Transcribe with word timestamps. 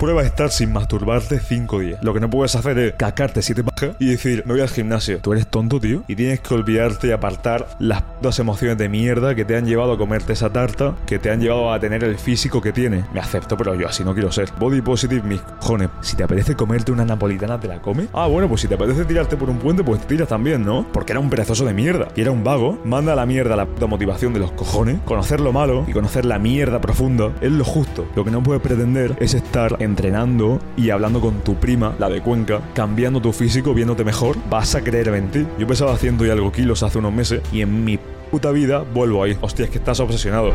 Prueba 0.00 0.22
a 0.22 0.24
estar 0.24 0.48
sin 0.48 0.72
masturbarte 0.72 1.38
5 1.40 1.78
días. 1.80 2.02
Lo 2.02 2.14
que 2.14 2.20
no 2.20 2.30
puedes 2.30 2.56
hacer 2.56 2.78
es 2.78 2.94
cacarte 2.94 3.42
7 3.42 3.62
pajas 3.64 3.96
y 3.98 4.06
decir, 4.06 4.44
me 4.46 4.54
voy 4.54 4.62
al 4.62 4.70
gimnasio. 4.70 5.18
Tú 5.18 5.34
eres 5.34 5.46
tonto, 5.46 5.78
tío. 5.78 6.04
Y 6.08 6.16
tienes 6.16 6.40
que 6.40 6.54
olvidarte 6.54 7.08
y 7.08 7.10
apartar 7.10 7.68
las 7.78 8.00
putas 8.00 8.38
emociones 8.38 8.78
de 8.78 8.88
mierda 8.88 9.34
que 9.34 9.44
te 9.44 9.58
han 9.58 9.66
llevado 9.66 9.92
a 9.92 9.98
comerte 9.98 10.32
esa 10.32 10.50
tarta, 10.50 10.94
que 11.04 11.18
te 11.18 11.30
han 11.30 11.42
llevado 11.42 11.70
a 11.70 11.78
tener 11.78 12.02
el 12.02 12.16
físico 12.16 12.62
que 12.62 12.72
tiene. 12.72 13.04
Me 13.12 13.20
acepto, 13.20 13.58
pero 13.58 13.74
yo 13.74 13.86
así 13.86 14.02
no 14.02 14.14
quiero 14.14 14.32
ser. 14.32 14.48
Body 14.58 14.80
positive, 14.80 15.20
mis 15.20 15.42
cojones. 15.42 15.90
Si 16.00 16.16
te 16.16 16.22
apetece 16.22 16.56
comerte 16.56 16.92
una 16.92 17.04
napolitana, 17.04 17.60
¿te 17.60 17.68
la 17.68 17.82
come? 17.82 18.06
Ah, 18.14 18.26
bueno, 18.26 18.48
pues 18.48 18.62
si 18.62 18.68
te 18.68 18.76
apetece 18.76 19.04
tirarte 19.04 19.36
por 19.36 19.50
un 19.50 19.58
puente, 19.58 19.84
pues 19.84 20.00
te 20.00 20.06
tiras 20.06 20.28
también, 20.28 20.64
¿no? 20.64 20.86
Porque 20.94 21.12
era 21.12 21.20
un 21.20 21.28
perezoso 21.28 21.66
de 21.66 21.74
mierda. 21.74 22.08
Y 22.16 22.22
era 22.22 22.30
un 22.30 22.42
vago. 22.42 22.80
Manda 22.86 23.12
a 23.12 23.16
la 23.16 23.26
mierda 23.26 23.54
la 23.54 23.66
motivación 23.86 24.32
de 24.32 24.40
los 24.40 24.52
cojones. 24.52 24.98
Conocer 25.04 25.40
lo 25.40 25.52
malo 25.52 25.84
y 25.86 25.92
conocer 25.92 26.24
la 26.24 26.38
mierda 26.38 26.80
profunda 26.80 27.32
es 27.42 27.52
lo 27.52 27.64
justo. 27.64 28.08
Lo 28.16 28.24
que 28.24 28.30
no 28.30 28.42
puedes 28.42 28.62
pretender 28.62 29.14
es 29.20 29.34
estar 29.34 29.76
entrenando 29.90 30.60
y 30.76 30.90
hablando 30.90 31.20
con 31.20 31.40
tu 31.40 31.56
prima, 31.56 31.94
la 31.98 32.08
de 32.08 32.22
Cuenca, 32.22 32.60
cambiando 32.74 33.20
tu 33.20 33.32
físico, 33.32 33.74
viéndote 33.74 34.04
mejor, 34.04 34.36
vas 34.48 34.74
a 34.74 34.82
creer 34.82 35.08
en 35.08 35.30
ti. 35.30 35.46
Yo 35.58 35.66
pesaba 35.66 35.92
haciendo 35.92 36.24
y 36.24 36.30
algo 36.30 36.52
kilos 36.52 36.82
hace 36.82 36.98
unos 36.98 37.12
meses 37.12 37.42
y 37.52 37.62
en 37.62 37.84
mi 37.84 37.98
puta 38.30 38.52
vida 38.52 38.84
vuelvo 38.94 39.22
ahí. 39.22 39.36
Hostia, 39.40 39.64
es 39.64 39.70
que 39.70 39.78
estás 39.78 40.00
obsesionado. 40.00 40.52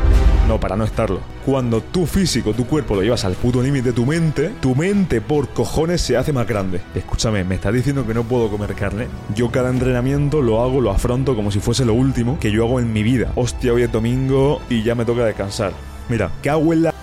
No, 0.48 0.59
para 0.59 0.76
no 0.76 0.85
estarlo. 0.85 1.20
Cuando 1.45 1.81
tu 1.81 2.05
físico, 2.05 2.53
tu 2.53 2.66
cuerpo 2.66 2.95
lo 2.95 3.02
llevas 3.02 3.26
al 3.26 3.34
puto 3.34 3.62
límite, 3.62 3.91
tu 3.91 4.05
mente, 4.05 4.52
tu 4.62 4.76
mente 4.76 5.21
por 5.21 5.49
cojones 5.49 6.02
se 6.02 6.17
hace 6.17 6.31
más 6.31 6.48
grande. 6.48 6.79
Escúchame, 6.95 7.43
me 7.43 7.55
estás 7.55 7.73
diciendo 7.73 8.07
que 8.07 8.13
no 8.13 8.23
puedo 8.23 8.49
comer 8.49 8.73
carne. 8.76 9.07
Yo 9.35 9.52
cada 9.52 9.70
entrenamiento 9.70 10.41
lo 10.41 10.63
hago, 10.63 10.81
lo 10.81 10.91
afronto 10.91 11.35
como 11.35 11.52
si 11.52 11.59
fuese 11.59 11.85
lo 11.85 11.93
último 11.93 12.40
que 12.40 12.52
yo 12.52 12.63
hago 12.63 12.79
en 12.79 12.93
mi 12.93 13.04
vida. 13.04 13.31
Hostia, 13.35 13.73
hoy 13.73 13.84
es 13.84 13.91
domingo 13.91 14.62
y 14.70 14.84
ya 14.84 14.95
me 14.95 15.05
toca 15.05 15.26
descansar. 15.26 15.73
Mira, 16.07 16.31
cago 16.43 16.71
en 16.71 16.84
la 16.84 16.95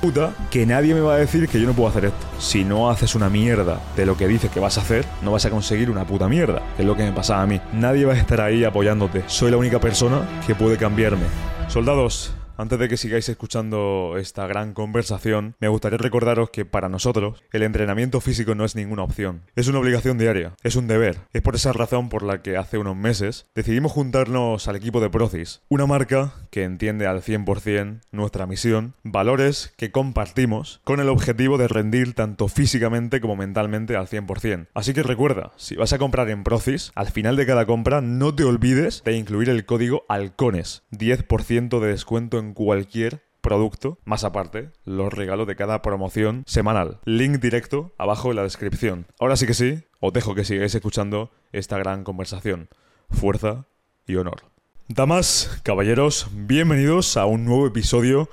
que 0.51 0.67
nadie 0.67 0.95
me 0.95 1.01
va 1.01 1.15
a 1.15 1.19
decir 1.19 1.49
que 1.49 1.61
yo 1.61 1.67
no 1.67 1.75
puedo 1.75 1.89
hacer 1.89 2.07
esto. 2.07 2.27
Si 2.41 2.65
no 2.65 2.91
haces 2.91 3.15
una 3.15 3.31
mierda 3.31 3.81
de 3.97 4.05
lo 4.05 4.17
que 4.17 4.27
dices 4.27 4.51
que 4.51 4.59
vas 4.59 4.77
a 4.77 4.81
hacer, 4.81 5.05
no 5.23 5.31
vas 5.31 5.47
a 5.47 5.51
conseguir 5.51 5.91
una 5.91 6.05
puta 6.05 6.29
mierda, 6.29 6.61
es 6.77 6.85
lo 6.85 6.97
que 6.97 7.05
me 7.05 7.13
pasaba 7.13 7.43
a 7.43 7.47
mí. 7.47 7.61
Nadie 7.73 8.05
va 8.05 8.15
a 8.15 8.17
estar 8.17 8.41
ahí 8.41 8.65
apoyándote. 8.65 9.23
Soy 9.29 9.53
la 9.53 9.59
única 9.59 9.79
persona 9.79 10.43
que 10.45 10.57
puede 10.57 10.77
cambiarme. 10.77 11.27
Soldados, 11.69 12.35
antes 12.57 12.79
de 12.79 12.89
que 12.89 12.97
sigáis 12.97 13.29
escuchando 13.29 14.17
esta 14.19 14.47
gran 14.47 14.75
conversación, 14.75 15.57
me 15.61 15.69
gustaría 15.69 15.99
recordaros 15.99 16.51
que 16.51 16.65
para 16.65 16.89
nosotros 16.89 17.43
el 17.53 17.63
entrenamiento 17.63 18.21
físico 18.21 18.55
no 18.55 18.65
es 18.65 18.77
ninguna 18.77 19.03
opción. 19.03 19.43
Es 19.57 19.69
una 19.69 19.79
obligación 19.79 20.19
diaria, 20.19 20.55
es 20.63 20.77
un 20.77 20.87
deber. 20.87 21.19
Es 21.33 21.43
por 21.43 21.55
esa 21.55 21.73
razón 21.73 22.09
por 22.09 22.23
la 22.23 22.43
que 22.43 22.57
hace 22.57 22.79
unos 22.79 22.97
meses 22.97 23.47
decidimos 23.55 23.93
juntarnos 23.93 24.69
al 24.69 24.77
equipo 24.77 25.01
de 25.01 25.11
Procis, 25.11 25.63
una 25.69 25.87
marca 25.87 26.35
que 26.51 26.65
entiende 26.65 27.07
al 27.07 27.23
100% 27.23 28.01
nuestra 28.11 28.47
misión, 28.47 28.95
valores 29.03 29.73
que 29.77 29.91
compartimos 29.91 30.81
con 30.85 31.01
el 31.01 31.09
objetivo 31.09 31.59
de 31.59 31.69
rendir 31.69 32.15
tanto 32.15 32.49
físicamente 32.49 33.21
como 33.21 33.37
mentalmente 33.37 33.97
al 33.97 34.09
100%. 34.09 34.69
Así 34.75 34.95
que 34.95 35.03
recuerda, 35.03 35.53
si 35.57 35.77
vas 35.77 35.93
a 35.93 35.99
comprar 35.99 36.29
en 36.31 36.45
Procis, 36.45 36.93
al 36.95 37.11
final 37.11 37.37
de 37.37 37.47
cada 37.47 37.67
compra 37.67 38.01
no 38.01 38.35
te 38.35 38.45
olvides 38.45 39.03
de 39.05 39.17
incluir 39.17 39.49
el 39.49 39.65
código 39.65 40.05
HALCONES, 40.09 40.83
10% 40.91 41.81
de 41.81 41.89
descuento 41.89 42.39
en 42.39 42.42
cualquier 42.55 43.23
producto, 43.43 43.99
más 44.05 44.25
aparte, 44.25 44.71
los 44.85 45.13
regalos 45.13 45.47
de 45.47 45.57
cada 45.57 45.83
promoción 45.83 46.45
semanal. 46.47 46.99
Link 47.05 47.41
directo 47.41 47.93
abajo 47.99 48.31
en 48.31 48.37
la 48.37 48.45
descripción. 48.45 49.07
Ahora 49.19 49.37
sí 49.37 49.47
que 49.47 49.55
sí, 49.55 49.83
os 50.01 50.13
dejo 50.13 50.35
que 50.35 50.45
sigáis 50.45 50.75
escuchando 50.75 51.31
esta 51.53 51.77
gran 51.79 52.05
conversación. 52.05 52.69
Fuerza 53.11 53.67
y 54.07 54.17
honor. 54.17 54.43
Damas, 54.89 55.61
caballeros, 55.63 56.29
bienvenidos 56.33 57.17
a 57.17 57.27
un 57.27 57.45
nuevo 57.45 57.67
episodio. 57.67 58.29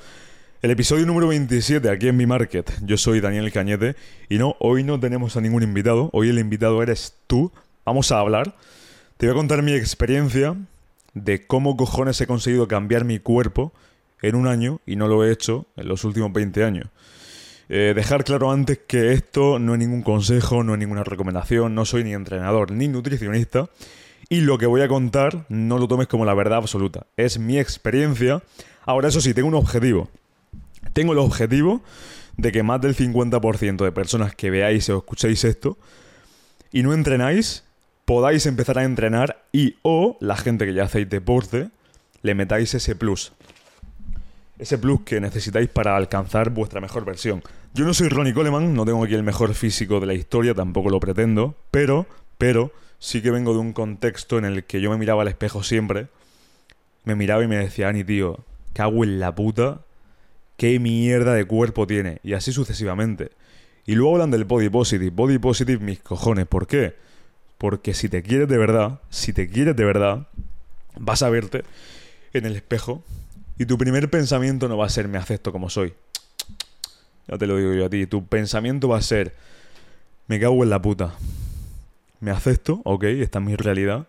El 0.62 0.72
episodio 0.72 1.06
número 1.06 1.28
27 1.28 1.90
aquí 1.90 2.08
en 2.08 2.18
mi 2.18 2.26
market. 2.26 2.72
Yo 2.84 2.98
soy 2.98 3.22
Daniel 3.22 3.52
Cañete 3.52 3.96
y 4.30 4.38
no, 4.38 4.56
hoy 4.60 4.84
no 4.84 5.00
tenemos 5.00 5.38
a 5.38 5.42
ningún 5.42 5.64
invitado. 5.64 6.10
Hoy 6.12 6.30
el 6.30 6.38
invitado 6.38 6.84
eres 6.84 7.16
tú. 7.28 7.52
Vamos 7.86 8.12
a 8.12 8.20
hablar. 8.20 8.56
Te 9.18 9.26
voy 9.26 9.34
a 9.34 9.38
contar 9.38 9.64
mi 9.64 9.74
experiencia 9.74 10.56
de 11.14 11.46
cómo 11.48 11.78
cojones 11.78 12.20
he 12.22 12.28
conseguido 12.28 12.68
cambiar 12.68 13.06
mi 13.06 13.20
cuerpo 13.20 13.74
en 14.22 14.36
un 14.36 14.48
año 14.48 14.82
y 14.86 14.96
no 14.96 15.08
lo 15.08 15.24
he 15.24 15.32
hecho 15.32 15.68
en 15.76 15.88
los 15.88 16.04
últimos 16.04 16.32
20 16.34 16.64
años. 16.64 16.90
Eh, 17.72 17.94
dejar 17.96 18.24
claro 18.24 18.52
antes 18.52 18.80
que 18.88 19.14
esto 19.14 19.60
no 19.60 19.74
es 19.74 19.80
ningún 19.80 20.02
consejo, 20.02 20.64
no 20.64 20.74
es 20.74 20.80
ninguna 20.80 21.04
recomendación, 21.04 21.76
no 21.76 21.86
soy 21.86 22.04
ni 22.04 22.14
entrenador 22.14 22.72
ni 22.72 22.88
nutricionista 22.88 23.70
y 24.28 24.42
lo 24.42 24.58
que 24.58 24.66
voy 24.66 24.82
a 24.82 24.88
contar 24.88 25.46
no 25.50 25.78
lo 25.78 25.88
tomes 25.88 26.08
como 26.08 26.26
la 26.26 26.34
verdad 26.34 26.58
absoluta, 26.58 27.06
es 27.16 27.38
mi 27.38 27.60
experiencia. 27.60 28.42
Ahora 28.86 29.10
eso 29.10 29.22
sí, 29.22 29.36
tengo 29.36 29.48
un 29.48 29.56
objetivo. 29.56 30.10
Tengo 30.94 31.14
el 31.14 31.20
objetivo 31.20 31.84
de 32.38 32.52
que 32.52 32.64
más 32.64 32.82
del 32.82 32.96
50% 32.96 33.84
de 33.84 33.92
personas 33.92 34.36
que 34.36 34.50
veáis 34.50 34.90
o 34.90 34.98
escuchéis 34.98 35.44
esto 35.44 35.78
y 36.72 36.82
no 36.82 36.94
entrenáis, 36.94 37.66
podáis 38.06 38.48
empezar 38.48 38.80
a 38.80 38.84
entrenar 38.84 39.44
y 39.52 39.76
o 39.84 40.18
la 40.22 40.38
gente 40.38 40.66
que 40.66 40.74
ya 40.74 40.86
hacéis 40.86 41.10
deporte, 41.10 41.70
le 42.24 42.34
metáis 42.34 42.74
ese 42.74 42.96
plus 42.96 43.34
ese 44.60 44.78
plus 44.78 45.02
que 45.02 45.22
necesitáis 45.22 45.70
para 45.70 45.96
alcanzar 45.96 46.50
vuestra 46.50 46.82
mejor 46.82 47.06
versión. 47.06 47.42
Yo 47.74 47.86
no 47.86 47.94
soy 47.94 48.10
Ronnie 48.10 48.34
Coleman, 48.34 48.74
no 48.74 48.86
tengo 48.86 49.04
aquí 49.04 49.16
el 49.16 49.24
mejor 49.24 49.54
físico 49.54 50.00
de 50.02 50.06
la 50.06 50.14
historia, 50.14 50.54
tampoco 50.54 50.90
lo 50.90 51.00
pretendo, 51.00 51.56
pero, 51.72 52.06
pero, 52.38 52.72
sí 53.00 53.22
que 53.22 53.32
vengo 53.32 53.54
de 53.54 53.60
un 53.60 53.72
contexto 53.72 54.38
en 54.38 54.46
el 54.46 54.66
que 54.66 54.82
yo 54.82 54.92
me 54.92 54.98
miraba 54.98 55.22
al 55.22 55.30
espejo 55.30 55.64
siempre, 55.64 56.08
me 57.06 57.16
miraba 57.16 57.44
y 57.44 57.48
me 57.48 57.58
decía, 57.58 57.88
Ani, 57.88 58.04
tío, 58.04 58.40
cago 58.74 59.06
en 59.06 59.20
la 59.20 59.34
puta, 59.34 59.80
qué 60.58 60.78
mierda 60.80 61.34
de 61.34 61.46
cuerpo 61.46 61.88
tiene, 61.88 62.20
y 62.24 62.34
así 62.34 62.52
sucesivamente. 62.52 63.32
Y 63.86 63.96
luego 63.96 64.16
hablan 64.16 64.32
del 64.32 64.44
body 64.44 64.70
positive, 64.70 65.10
body 65.10 65.38
positive 65.40 65.84
mis 65.84 66.00
cojones, 66.00 66.46
¿por 66.48 66.68
qué? 66.68 66.96
Porque 67.58 67.94
si 67.94 68.10
te 68.10 68.22
quieres 68.24 68.50
de 68.50 68.58
verdad, 68.58 69.00
si 69.10 69.32
te 69.32 69.48
quieres 69.48 69.76
de 69.76 69.86
verdad, 69.86 70.28
vas 71.00 71.24
a 71.24 71.30
verte 71.30 71.64
en 72.34 72.46
el 72.46 72.56
espejo 72.58 73.04
y 73.60 73.66
tu 73.66 73.78
primer 73.78 74.10
pensamiento 74.10 74.70
no 74.70 74.78
va 74.78 74.86
a 74.86 74.90
ser 74.90 75.10
me 75.10 75.18
acepto 75.18 75.52
como 75.52 75.70
soy. 75.70 75.94
Ya 77.28 77.38
te 77.38 77.46
lo 77.46 77.58
digo 77.58 77.74
yo 77.74 77.86
a 77.86 77.90
ti. 77.90 78.08
Tu 78.08 78.26
pensamiento 78.26 78.88
va 78.88 78.98
a 78.98 79.02
ser 79.02 79.36
me 80.28 80.40
cago 80.40 80.64
en 80.64 80.70
la 80.70 80.82
puta. 80.82 81.14
Me 82.22 82.32
acepto, 82.32 82.82
ok, 82.86 83.04
esta 83.04 83.40
es 83.40 83.46
mi 83.46 83.58
realidad. 83.58 84.08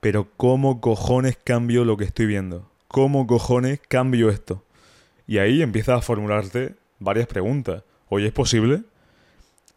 Pero 0.00 0.28
¿cómo 0.36 0.82
cojones 0.82 1.38
cambio 1.42 1.86
lo 1.86 1.96
que 1.96 2.04
estoy 2.04 2.26
viendo? 2.26 2.70
¿Cómo 2.86 3.26
cojones 3.26 3.80
cambio 3.88 4.28
esto? 4.28 4.62
Y 5.26 5.38
ahí 5.38 5.62
empiezas 5.62 5.98
a 5.98 6.02
formularte 6.02 6.74
varias 6.98 7.26
preguntas. 7.26 7.84
Oye, 8.10 8.26
¿es 8.26 8.32
posible? 8.32 8.82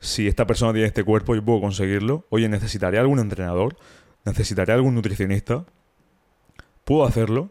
Si 0.01 0.27
esta 0.27 0.45
persona 0.45 0.73
tiene 0.73 0.87
este 0.87 1.05
cuerpo, 1.05 1.35
yo 1.35 1.45
puedo 1.45 1.61
conseguirlo. 1.61 2.25
Oye, 2.29 2.49
¿necesitaré 2.49 2.99
algún 2.99 3.19
entrenador? 3.19 3.77
¿Necesitaré 4.25 4.73
algún 4.73 4.93
nutricionista? 4.93 5.63
¿Puedo 6.83 7.05
hacerlo? 7.05 7.49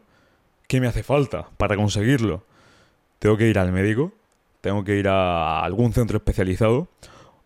¿Qué 0.67 0.81
me 0.81 0.87
hace 0.87 1.03
falta 1.03 1.49
para 1.57 1.75
conseguirlo? 1.75 2.43
¿Tengo 3.19 3.37
que 3.37 3.47
ir 3.47 3.59
al 3.59 3.71
médico? 3.71 4.13
¿Tengo 4.61 4.83
que 4.83 4.97
ir 4.97 5.07
a 5.07 5.63
algún 5.63 5.93
centro 5.93 6.17
especializado? 6.17 6.87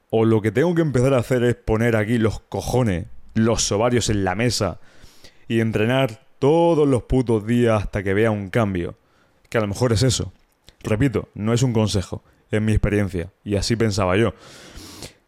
¿O 0.10 0.26
lo 0.26 0.42
que 0.42 0.52
tengo 0.52 0.74
que 0.74 0.82
empezar 0.82 1.14
a 1.14 1.20
hacer 1.20 1.44
es 1.44 1.56
poner 1.56 1.96
aquí 1.96 2.18
los 2.18 2.40
cojones, 2.40 3.08
los 3.34 3.72
ovarios 3.72 4.10
en 4.10 4.24
la 4.24 4.36
mesa 4.36 4.80
y 5.48 5.60
entrenar 5.60 6.22
todos 6.40 6.88
los 6.88 7.04
putos 7.04 7.46
días 7.46 7.84
hasta 7.84 8.04
que 8.04 8.14
vea 8.14 8.32
un 8.32 8.50
cambio? 8.50 8.96
Que 9.50 9.58
a 9.58 9.62
lo 9.62 9.68
mejor 9.68 9.92
es 9.92 10.04
eso. 10.04 10.32
Repito, 10.82 11.28
no 11.34 11.54
es 11.54 11.62
un 11.62 11.74
consejo, 11.74 12.24
es 12.52 12.62
mi 12.62 12.72
experiencia, 12.72 13.32
y 13.44 13.58
así 13.58 13.76
pensaba 13.76 14.16
yo. 14.16 14.34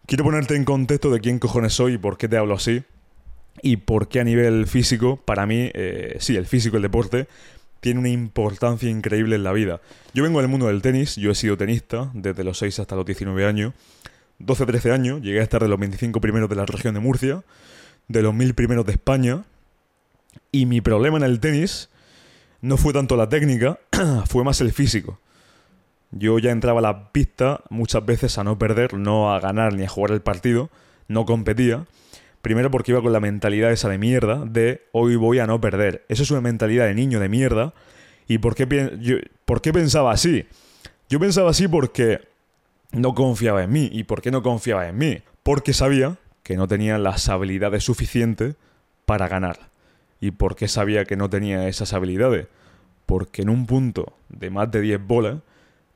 Quiero 0.06 0.24
ponerte 0.24 0.56
en 0.56 0.64
contexto 0.64 1.12
de 1.12 1.20
quién 1.20 1.40
cojones 1.40 1.74
soy 1.74 1.96
y 1.96 1.98
por 1.98 2.18
qué 2.18 2.30
te 2.30 2.38
hablo 2.38 2.56
así, 2.56 2.84
y 3.62 3.78
por 3.78 4.08
qué 4.08 4.22
a 4.22 4.24
nivel 4.24 4.66
físico, 4.68 5.18
para 5.18 5.46
mí, 5.46 5.70
eh, 5.74 6.16
sí, 6.20 6.38
el 6.38 6.46
físico, 6.46 6.78
el 6.78 6.84
deporte, 6.84 7.28
tiene 7.82 8.00
una 8.00 8.10
importancia 8.10 8.90
increíble 8.90 9.36
en 9.36 9.44
la 9.44 9.52
vida. 9.52 9.82
Yo 10.14 10.24
vengo 10.24 10.40
del 10.40 10.48
mundo 10.48 10.68
del 10.68 10.82
tenis, 10.82 11.16
yo 11.18 11.32
he 11.32 11.36
sido 11.36 11.58
tenista 11.58 12.12
desde 12.14 12.44
los 12.44 12.60
6 12.60 12.80
hasta 12.80 12.96
los 12.96 13.06
19 13.06 13.46
años. 13.46 13.74
12-13 14.40 14.92
años, 14.92 15.22
llegué 15.22 15.40
a 15.40 15.44
estar 15.44 15.62
de 15.62 15.68
los 15.68 15.80
25 15.80 16.22
primeros 16.22 16.50
de 16.50 16.56
la 16.56 16.66
región 16.66 16.94
de 16.94 17.00
Murcia, 17.00 17.44
de 18.08 18.22
los 18.22 18.34
1000 18.34 18.54
primeros 18.54 18.86
de 18.86 18.94
España. 18.94 19.44
Y 20.52 20.66
mi 20.66 20.80
problema 20.80 21.18
en 21.18 21.24
el 21.24 21.40
tenis 21.40 21.90
no 22.62 22.78
fue 22.78 22.94
tanto 22.94 23.18
la 23.18 23.30
técnica, 23.30 23.80
fue 24.28 24.44
más 24.44 24.62
el 24.62 24.72
físico. 24.72 25.20
Yo 26.12 26.38
ya 26.40 26.52
entraba 26.52 26.80
a 26.80 26.84
la 26.84 27.12
pista 27.12 27.62
muchas 27.70 28.06
veces 28.06 28.38
a 28.38 28.44
no 28.44 28.60
perder, 28.60 28.94
no 28.94 29.34
a 29.34 29.40
ganar 29.40 29.74
ni 29.74 29.84
a 29.84 29.90
jugar 29.90 30.12
el 30.12 30.22
partido, 30.22 30.70
no 31.08 31.26
competía. 31.26 31.86
Primero 32.42 32.72
porque 32.72 32.92
iba 32.92 33.02
con 33.02 33.14
la 33.14 33.20
mentalidad 33.20 33.72
esa 33.72 33.90
de 33.90 33.98
mierda 33.98 34.44
de 34.46 34.88
hoy 34.92 35.16
voy 35.16 35.40
a 35.40 35.48
no 35.48 35.62
perder. 35.62 36.06
Eso 36.10 36.24
es 36.24 36.32
una 36.32 36.42
mentalidad 36.42 36.86
de 36.88 36.96
niño 36.96 37.20
de 37.20 37.30
mierda. 37.30 37.74
¿Y 38.28 38.40
por 38.40 38.56
qué, 38.56 38.68
por 39.46 39.62
qué 39.62 39.72
pensaba 39.72 40.12
así? 40.12 40.46
Yo 41.10 41.20
pensaba 41.20 41.52
así 41.52 41.68
porque 41.68 42.22
no 42.92 43.14
confiaba 43.14 43.64
en 43.64 43.72
mí. 43.72 43.90
¿Y 43.92 44.06
por 44.06 44.22
qué 44.22 44.32
no 44.32 44.42
confiaba 44.42 44.88
en 44.88 44.98
mí? 44.98 45.22
Porque 45.44 45.74
sabía 45.74 46.18
que 46.44 46.56
no 46.56 46.68
tenía 46.68 46.98
las 46.98 47.30
habilidades 47.30 47.84
suficientes 47.84 48.56
para 49.06 49.28
ganar. 49.28 49.70
¿Y 50.20 50.32
por 50.32 50.56
qué 50.56 50.68
sabía 50.68 51.06
que 51.06 51.18
no 51.18 51.30
tenía 51.30 51.68
esas 51.68 51.94
habilidades? 51.94 52.48
Porque 53.06 53.42
en 53.42 53.50
un 53.50 53.66
punto 53.66 54.14
de 54.30 54.50
más 54.50 54.72
de 54.72 54.82
10 54.82 55.06
bolas 55.06 55.38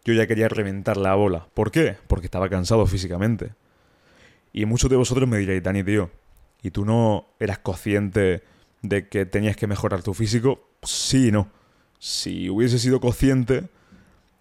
yo 0.03 0.13
ya 0.13 0.27
quería 0.27 0.47
reventar 0.47 0.97
la 0.97 1.15
bola. 1.15 1.47
¿Por 1.53 1.71
qué? 1.71 1.97
Porque 2.07 2.27
estaba 2.27 2.49
cansado 2.49 2.85
físicamente. 2.85 3.53
Y 4.53 4.65
muchos 4.65 4.89
de 4.89 4.95
vosotros 4.95 5.27
me 5.27 5.37
diréis, 5.37 5.63
Dani, 5.63 5.83
tío, 5.83 6.11
¿y 6.65 6.71
tú 6.71 6.83
no 6.83 7.27
eras 7.39 7.59
consciente 7.59 8.41
de 8.81 9.07
que 9.07 9.27
tenías 9.27 9.55
que 9.55 9.67
mejorar 9.67 10.01
tu 10.01 10.15
físico? 10.15 10.67
Sí 10.81 11.27
y 11.27 11.31
no. 11.31 11.47
Si 11.99 12.49
hubiese 12.49 12.79
sido 12.79 12.99
consciente, 12.99 13.65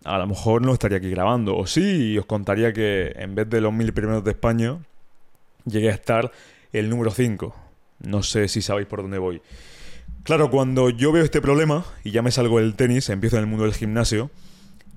a 0.05 0.17
lo 0.17 0.27
mejor 0.27 0.63
no 0.63 0.73
estaría 0.73 0.97
aquí 0.99 1.11
grabando. 1.11 1.55
O 1.55 1.67
sí, 1.67 2.13
y 2.13 2.19
os 2.19 2.25
contaría 2.25 2.73
que 2.73 3.13
en 3.17 3.35
vez 3.35 3.51
de 3.51 3.61
los 3.61 3.75
mil 3.75 3.93
primeros 3.93 4.25
de 4.25 4.31
España, 4.31 4.79
llegué 5.67 5.91
a 5.91 5.95
estar 5.95 6.33
el 6.73 6.89
número 6.89 7.11
5. 7.11 7.55
No 8.01 8.23
sé 8.23 8.49
si 8.49 8.63
sabéis 8.63 8.87
por 8.87 9.03
dónde 9.03 9.19
voy. 9.19 9.43
Claro, 10.23 10.51
cuando 10.51 10.89
yo 10.89 11.13
veo 11.13 11.25
este 11.25 11.43
problema 11.43 11.85
y 12.05 12.11
ya 12.11 12.23
me 12.23 12.31
salgo 12.31 12.59
del 12.59 12.75
tenis, 12.75 13.11
empiezo 13.11 13.37
en 13.37 13.43
el 13.43 13.49
mundo 13.49 13.65
del 13.65 13.75
gimnasio, 13.75 14.31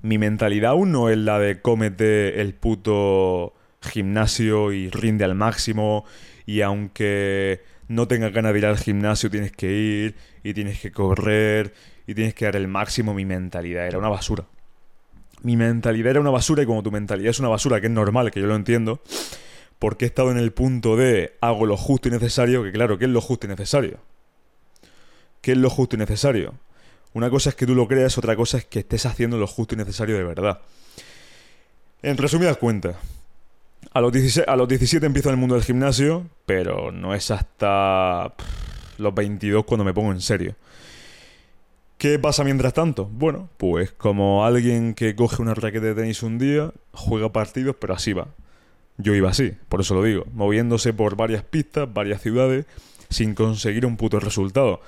mi 0.00 0.16
mentalidad 0.16 0.70
aún 0.70 0.92
no 0.92 1.10
es 1.10 1.18
la 1.18 1.38
de 1.38 1.60
cómete 1.60 2.40
el 2.40 2.54
puto 2.54 3.52
gimnasio 3.82 4.72
y 4.72 4.88
rinde 4.88 5.26
al 5.26 5.34
máximo 5.34 6.06
y 6.48 6.62
aunque 6.62 7.60
no 7.88 8.08
tengas 8.08 8.32
ganas 8.32 8.54
de 8.54 8.60
ir 8.60 8.64
al 8.64 8.78
gimnasio 8.78 9.30
tienes 9.30 9.52
que 9.52 9.70
ir 9.70 10.14
y 10.42 10.54
tienes 10.54 10.80
que 10.80 10.90
correr 10.90 11.74
y 12.06 12.14
tienes 12.14 12.32
que 12.32 12.46
dar 12.46 12.56
el 12.56 12.68
máximo, 12.68 13.12
mi 13.12 13.26
mentalidad 13.26 13.86
era 13.86 13.98
una 13.98 14.08
basura. 14.08 14.46
Mi 15.42 15.58
mentalidad 15.58 16.12
era 16.12 16.20
una 16.20 16.30
basura 16.30 16.62
y 16.62 16.66
como 16.66 16.82
tu 16.82 16.90
mentalidad 16.90 17.28
es 17.28 17.38
una 17.38 17.50
basura, 17.50 17.82
que 17.82 17.88
es 17.88 17.92
normal, 17.92 18.30
que 18.30 18.40
yo 18.40 18.46
lo 18.46 18.56
entiendo, 18.56 19.02
porque 19.78 20.06
he 20.06 20.08
estado 20.08 20.30
en 20.30 20.38
el 20.38 20.52
punto 20.52 20.96
de 20.96 21.36
hago 21.42 21.66
lo 21.66 21.76
justo 21.76 22.08
y 22.08 22.12
necesario, 22.12 22.64
que 22.64 22.72
claro, 22.72 22.96
¿qué 22.96 23.04
es 23.04 23.10
lo 23.10 23.20
justo 23.20 23.46
y 23.46 23.50
necesario? 23.50 23.98
¿Qué 25.42 25.52
es 25.52 25.58
lo 25.58 25.68
justo 25.68 25.96
y 25.96 25.98
necesario? 25.98 26.54
Una 27.12 27.28
cosa 27.28 27.50
es 27.50 27.56
que 27.56 27.66
tú 27.66 27.74
lo 27.74 27.86
creas, 27.86 28.16
otra 28.16 28.36
cosa 28.36 28.56
es 28.56 28.64
que 28.64 28.78
estés 28.78 29.04
haciendo 29.04 29.36
lo 29.36 29.46
justo 29.46 29.74
y 29.74 29.78
necesario 29.78 30.16
de 30.16 30.24
verdad. 30.24 30.62
En 32.00 32.16
resumidas 32.16 32.56
cuentas, 32.56 32.96
a 33.92 34.00
los, 34.00 34.12
16, 34.12 34.46
a 34.46 34.56
los 34.56 34.68
17 34.68 35.04
empiezo 35.06 35.28
en 35.28 35.34
el 35.34 35.40
mundo 35.40 35.54
del 35.54 35.64
gimnasio, 35.64 36.26
pero 36.46 36.92
no 36.92 37.14
es 37.14 37.30
hasta 37.30 38.34
los 38.98 39.14
22 39.14 39.64
cuando 39.64 39.84
me 39.84 39.94
pongo 39.94 40.12
en 40.12 40.20
serio. 40.20 40.54
¿Qué 41.96 42.18
pasa 42.18 42.44
mientras 42.44 42.74
tanto? 42.74 43.06
Bueno, 43.06 43.48
pues 43.56 43.90
como 43.90 44.44
alguien 44.44 44.94
que 44.94 45.16
coge 45.16 45.42
una 45.42 45.54
raqueta 45.54 45.86
de 45.86 45.94
tenis 45.94 46.22
un 46.22 46.38
día, 46.38 46.72
juega 46.92 47.32
partidos, 47.32 47.74
pero 47.80 47.94
así 47.94 48.12
va. 48.12 48.28
Yo 48.98 49.14
iba 49.14 49.30
así, 49.30 49.52
por 49.68 49.80
eso 49.80 49.94
lo 49.94 50.02
digo, 50.04 50.24
moviéndose 50.32 50.92
por 50.92 51.16
varias 51.16 51.42
pistas, 51.42 51.92
varias 51.92 52.22
ciudades, 52.22 52.66
sin 53.10 53.34
conseguir 53.34 53.84
un 53.84 53.96
puto 53.96 54.20
resultado. 54.20 54.80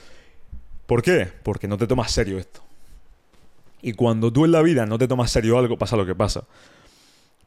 ¿Por 0.86 1.02
qué? 1.02 1.28
Porque 1.42 1.68
no 1.68 1.78
te 1.78 1.86
tomas 1.86 2.12
serio 2.12 2.38
esto. 2.38 2.60
Y 3.82 3.94
cuando 3.94 4.32
tú 4.32 4.44
en 4.44 4.52
la 4.52 4.62
vida 4.62 4.86
no 4.86 4.98
te 4.98 5.08
tomas 5.08 5.30
serio 5.30 5.58
algo, 5.58 5.78
pasa 5.78 5.96
lo 5.96 6.06
que 6.06 6.14
pasa. 6.14 6.44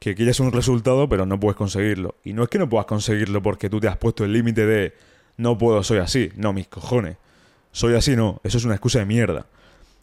Que 0.03 0.15
quieres 0.15 0.41
un 0.41 0.51
resultado, 0.51 1.07
pero 1.07 1.25
no 1.25 1.39
puedes 1.39 1.55
conseguirlo. 1.55 2.15
Y 2.25 2.33
no 2.33 2.43
es 2.43 2.49
que 2.49 2.59
no 2.59 2.67
puedas 2.67 2.87
conseguirlo 2.87 3.41
porque 3.41 3.69
tú 3.69 3.79
te 3.79 3.87
has 3.87 3.95
puesto 3.95 4.25
el 4.25 4.33
límite 4.33 4.65
de 4.65 4.93
no 5.37 5.57
puedo, 5.57 5.81
soy 5.81 5.99
así. 5.99 6.29
No, 6.35 6.51
mis 6.51 6.67
cojones. 6.67 7.15
Soy 7.71 7.95
así, 7.95 8.17
no. 8.17 8.41
Eso 8.43 8.57
es 8.57 8.65
una 8.65 8.73
excusa 8.73 8.99
de 8.99 9.05
mierda. 9.05 9.45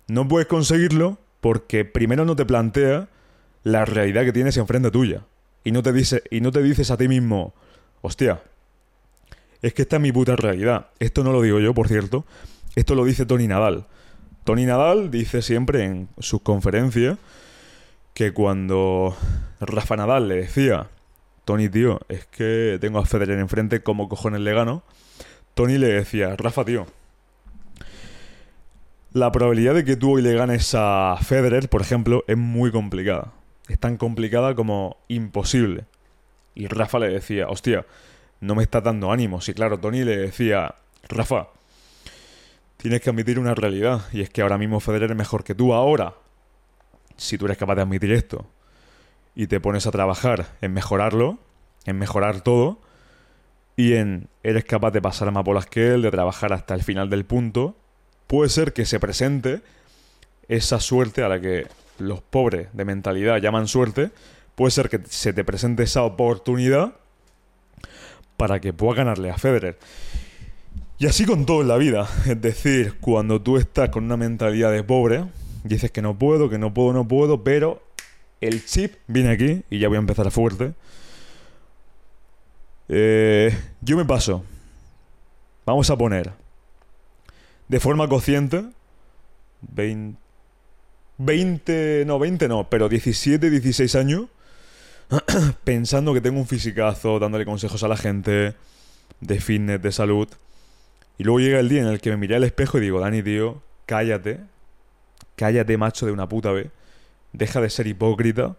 No 0.09 0.27
puedes 0.27 0.49
conseguirlo 0.49 1.19
porque 1.43 1.85
primero 1.85 2.25
no 2.25 2.35
te 2.35 2.47
plantea 2.47 3.11
la 3.63 3.85
realidad 3.85 4.25
que 4.25 4.33
tienes 4.33 4.57
enfrente 4.57 4.91
tuya. 4.91 5.27
Y 5.65 5.71
no 5.71 5.83
te, 5.83 5.93
dice, 5.93 6.23
y 6.31 6.41
no 6.41 6.51
te 6.51 6.63
dices 6.63 6.91
a 6.91 6.97
ti 6.97 7.07
mismo, 7.07 7.53
hostia, 8.01 8.41
es 9.61 9.75
que 9.75 9.83
esta 9.83 9.97
es 9.97 10.03
mi 10.03 10.13
puta 10.13 10.35
realidad. 10.35 10.87
Esto 10.99 11.25
no 11.25 11.31
lo 11.31 11.43
digo 11.43 11.61
yo, 11.61 11.75
por 11.75 11.89
cierto. 11.89 12.25
Esto 12.75 12.95
lo 12.95 13.05
dice 13.05 13.27
Tony 13.27 13.49
Nadal. 13.49 13.85
Tony 14.45 14.65
Nadal 14.65 15.11
dice 15.11 15.43
siempre 15.43 15.85
en 15.85 16.09
sus 16.21 16.41
conferencias 16.41 17.19
que 18.15 18.33
cuando 18.33 19.17
Rafa 19.61 19.97
Nadal 19.97 20.29
le 20.29 20.37
decía, 20.37 20.89
Tony, 21.45 21.69
tío, 21.69 22.01
es 22.09 22.27
que 22.27 22.79
tengo 22.81 22.99
a 22.99 23.07
Federer 23.07 23.39
enfrente, 23.39 23.83
¿cómo 23.83 24.09
cojones 24.09 24.41
le 24.41 24.53
gano? 24.53 24.83
Tony 25.55 25.79
le 25.79 25.89
decía, 25.89 26.37
Rafa, 26.37 26.65
tío, 26.65 26.87
la 29.13 29.33
probabilidad 29.33 29.75
de 29.75 29.85
que 29.85 29.97
tú 29.97 30.13
hoy 30.13 30.23
le 30.23 30.35
ganes 30.35 30.73
a 30.77 31.17
Federer, 31.21 31.69
por 31.69 31.81
ejemplo, 31.81 32.25
es 32.29 32.37
muy 32.37 32.71
complicada. 32.71 33.33
Es 33.69 33.79
tan 33.79 33.97
complicada 33.97 34.55
como 34.55 34.99
imposible. 35.09 35.87
Y 36.55 36.67
Rafa 36.69 36.99
le 36.99 37.09
decía, 37.09 37.49
hostia, 37.49 37.87
no 38.41 38.55
me 38.55 38.63
está 38.63 38.81
dando 38.81 39.11
ánimos. 39.11 39.49
Y 39.49 39.55
claro, 39.55 39.81
Tony 39.81 40.05
le 40.05 40.17
decía, 40.17 40.77
Rafa, 41.09 41.49
tienes 42.77 43.01
que 43.01 43.11
admitir 43.11 43.39
una 43.39 43.55
realidad. 43.55 44.03
Y 44.13 44.21
es 44.21 44.31
que 44.31 44.43
ahora 44.43 44.59
mismo 44.59 44.81
Federer 44.81 45.11
es 45.11 45.17
mejor 45.17 45.43
que 45.43 45.55
tú. 45.55 45.75
Ahora, 45.75 46.15
si 47.21 47.37
tú 47.37 47.45
eres 47.45 47.59
capaz 47.59 47.75
de 47.75 47.83
admitir 47.83 48.13
esto 48.13 48.47
y 49.35 49.47
te 49.47 49.61
pones 49.61 49.87
a 49.87 49.91
trabajar 49.91 50.57
en 50.63 50.73
mejorarlo, 50.73 51.39
en 51.85 51.99
mejorar 51.99 52.41
todo, 52.41 52.81
y 53.77 53.93
en 53.93 54.29
eres 54.43 54.65
capaz 54.65 54.91
de 54.91 55.03
pasar 55.03 55.31
más 55.31 55.45
bolas 55.45 55.67
que 55.67 55.89
él, 55.93 56.03
de 56.03 56.11
trabajar 56.11 56.55
hasta 56.55 56.75
el 56.75 56.83
final 56.83 57.11
del 57.11 57.27
punto, 57.27 57.77
puede 58.27 58.49
ser 58.49 58.73
que 58.73 58.87
se 58.87 58.99
presente 58.99 59.61
esa 60.49 60.81
suerte 60.81 61.23
a 61.23 61.29
la 61.29 61.41
que 61.41 61.67
los 61.99 62.23
pobres 62.23 62.69
de 62.73 62.87
mentalidad 62.87 63.37
llaman 63.37 63.69
suerte, 63.69 64.11
puede 64.55 64.71
ser 64.71 64.89
que 64.89 65.01
se 65.07 65.35
te 65.35 65.45
presente 65.45 65.83
esa 65.83 66.03
oportunidad 66.03 66.95
para 68.39 68.61
que 68.61 68.73
puedas 68.73 68.97
ganarle 68.97 69.31
a 69.31 69.37
Federer. 69.37 69.79
Y 70.99 71.07
así 71.07 71.27
con 71.27 71.45
todo 71.45 71.61
en 71.61 71.69
la 71.69 71.77
vida. 71.77 72.09
Es 72.27 72.41
decir, 72.41 72.99
cuando 72.99 73.43
tú 73.43 73.59
estás 73.59 73.91
con 73.91 74.05
una 74.05 74.17
mentalidad 74.17 74.73
de 74.73 74.83
pobre, 74.83 75.27
dices 75.65 75.91
que 75.91 76.03
no 76.03 76.19
puedo, 76.19 76.49
que 76.49 76.59
no 76.59 76.73
puedo, 76.75 76.93
no 76.93 77.07
puedo, 77.07 77.45
pero 77.45 77.83
el 78.41 78.65
chip 78.65 78.95
viene 79.07 79.31
aquí 79.31 79.63
y 79.71 79.79
ya 79.79 79.89
voy 79.89 79.97
a 79.97 80.01
empezar 80.01 80.27
a 80.27 80.31
fuerte. 80.31 80.75
Eh, 82.89 83.57
yo 83.81 83.97
me 83.97 84.05
paso. 84.05 84.45
Vamos 85.67 85.91
a 85.91 85.97
poner 85.97 86.33
de 87.69 87.79
forma 87.79 88.09
consciente 88.09 88.65
20, 89.63 90.19
20, 91.19 92.05
no, 92.07 92.19
20 92.19 92.49
no, 92.49 92.69
pero 92.69 92.89
17, 92.89 93.51
16 93.51 93.95
años 93.95 94.27
pensando 95.65 96.15
que 96.15 96.21
tengo 96.21 96.41
un 96.41 96.47
fisicazo, 96.47 97.19
dándole 97.19 97.45
consejos 97.45 97.83
a 97.83 97.89
la 97.89 97.97
gente 97.97 98.55
de 99.21 99.41
fitness, 99.41 99.83
de 99.83 99.93
salud. 99.93 100.29
Y 101.19 101.25
luego 101.25 101.41
llega 101.41 101.61
el 101.61 101.69
día 101.69 101.83
en 101.83 101.89
el 101.89 102.01
que 102.01 102.11
me 102.11 102.17
miré 102.17 102.37
al 102.37 102.45
espejo 102.45 102.79
y 102.79 102.81
digo, 102.81 103.01
Dani, 103.01 103.23
tío, 103.23 103.63
cállate. 103.87 104.41
Cállate, 105.41 105.79
macho, 105.79 106.05
de 106.05 106.13
una 106.13 106.29
puta 106.29 106.53
vez. 106.53 106.69
Deja 107.33 107.63
de 107.63 107.71
ser 107.71 107.87
hipócrita. 107.87 108.59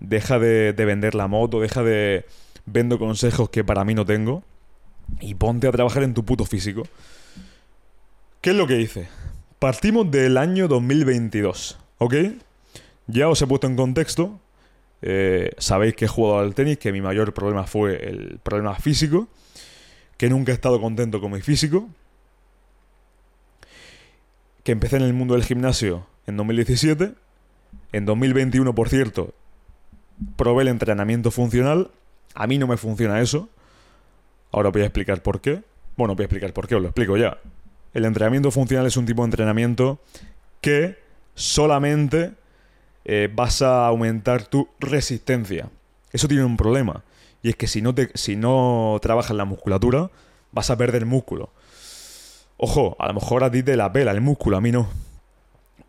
Deja 0.00 0.40
de, 0.40 0.72
vender 0.72 1.14
la 1.14 1.28
moto. 1.28 1.60
Deja 1.60 1.84
de... 1.84 2.26
Vendo 2.64 2.98
consejos 2.98 3.48
que 3.48 3.62
para 3.62 3.84
mí 3.84 3.94
no 3.94 4.04
tengo. 4.04 4.42
Y 5.20 5.36
ponte 5.36 5.68
a 5.68 5.70
trabajar 5.70 6.02
en 6.02 6.14
tu 6.14 6.24
puto 6.24 6.44
físico. 6.44 6.82
¿Qué 8.40 8.50
es 8.50 8.56
lo 8.56 8.66
que 8.66 8.80
hice? 8.80 9.06
Partimos 9.60 10.10
del 10.10 10.36
año 10.36 10.66
2022, 10.66 11.78
¿ok? 11.98 12.14
Ya 13.06 13.28
os 13.28 13.40
he 13.40 13.46
puesto 13.46 13.68
en 13.68 13.76
contexto. 13.76 14.40
Eh, 15.02 15.52
sabéis 15.58 15.94
que 15.94 16.06
he 16.06 16.08
jugado 16.08 16.40
al 16.40 16.56
tenis, 16.56 16.78
que 16.78 16.90
mi 16.90 17.00
mayor 17.00 17.32
problema 17.34 17.68
fue 17.68 18.04
el 18.04 18.40
problema 18.42 18.74
físico 18.74 19.28
que 20.16 20.28
nunca 20.28 20.50
he 20.50 20.56
estado 20.56 20.80
contento 20.80 21.20
con 21.20 21.30
mi 21.30 21.40
físico, 21.40 21.88
que 24.64 24.72
empecé 24.72 24.96
en 24.96 25.02
el 25.02 25.12
mundo 25.12 25.34
del 25.34 25.44
gimnasio 25.44 26.06
en 26.26 26.36
2017, 26.36 27.14
en 27.92 28.04
2021, 28.04 28.74
por 28.74 28.88
cierto, 28.88 29.34
probé 30.36 30.62
el 30.62 30.68
entrenamiento 30.68 31.30
funcional, 31.30 31.90
a 32.34 32.46
mí 32.46 32.58
no 32.58 32.66
me 32.66 32.76
funciona 32.76 33.20
eso, 33.20 33.48
ahora 34.52 34.70
voy 34.70 34.82
a 34.82 34.86
explicar 34.86 35.22
por 35.22 35.40
qué, 35.40 35.62
bueno, 35.96 36.14
voy 36.14 36.24
a 36.24 36.26
explicar 36.26 36.52
por 36.52 36.68
qué, 36.68 36.74
os 36.74 36.82
lo 36.82 36.88
explico 36.88 37.16
ya. 37.16 37.38
El 37.94 38.04
entrenamiento 38.04 38.50
funcional 38.50 38.86
es 38.86 38.96
un 38.96 39.06
tipo 39.06 39.22
de 39.22 39.26
entrenamiento 39.26 40.00
que 40.60 40.98
solamente 41.34 42.32
eh, 43.04 43.30
vas 43.32 43.62
a 43.62 43.86
aumentar 43.86 44.44
tu 44.44 44.68
resistencia. 44.78 45.70
Eso 46.12 46.28
tiene 46.28 46.44
un 46.44 46.56
problema. 46.56 47.04
Y 47.42 47.50
es 47.50 47.56
que 47.56 47.66
si 47.66 47.80
no, 47.80 47.94
si 48.14 48.36
no 48.36 48.98
trabajas 49.00 49.36
la 49.36 49.44
musculatura, 49.44 50.10
vas 50.52 50.70
a 50.70 50.76
perder 50.76 51.06
músculo. 51.06 51.50
Ojo, 52.56 52.96
a 52.98 53.06
lo 53.06 53.14
mejor 53.14 53.44
a 53.44 53.50
ti 53.50 53.62
te 53.62 53.76
la 53.76 53.92
pela 53.92 54.10
el 54.12 54.20
músculo, 54.20 54.56
a 54.56 54.60
mí 54.60 54.72
no. 54.72 54.88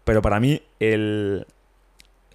Pero 0.08 0.22
para 0.22 0.40
mí 0.40 0.62
el, 0.80 1.46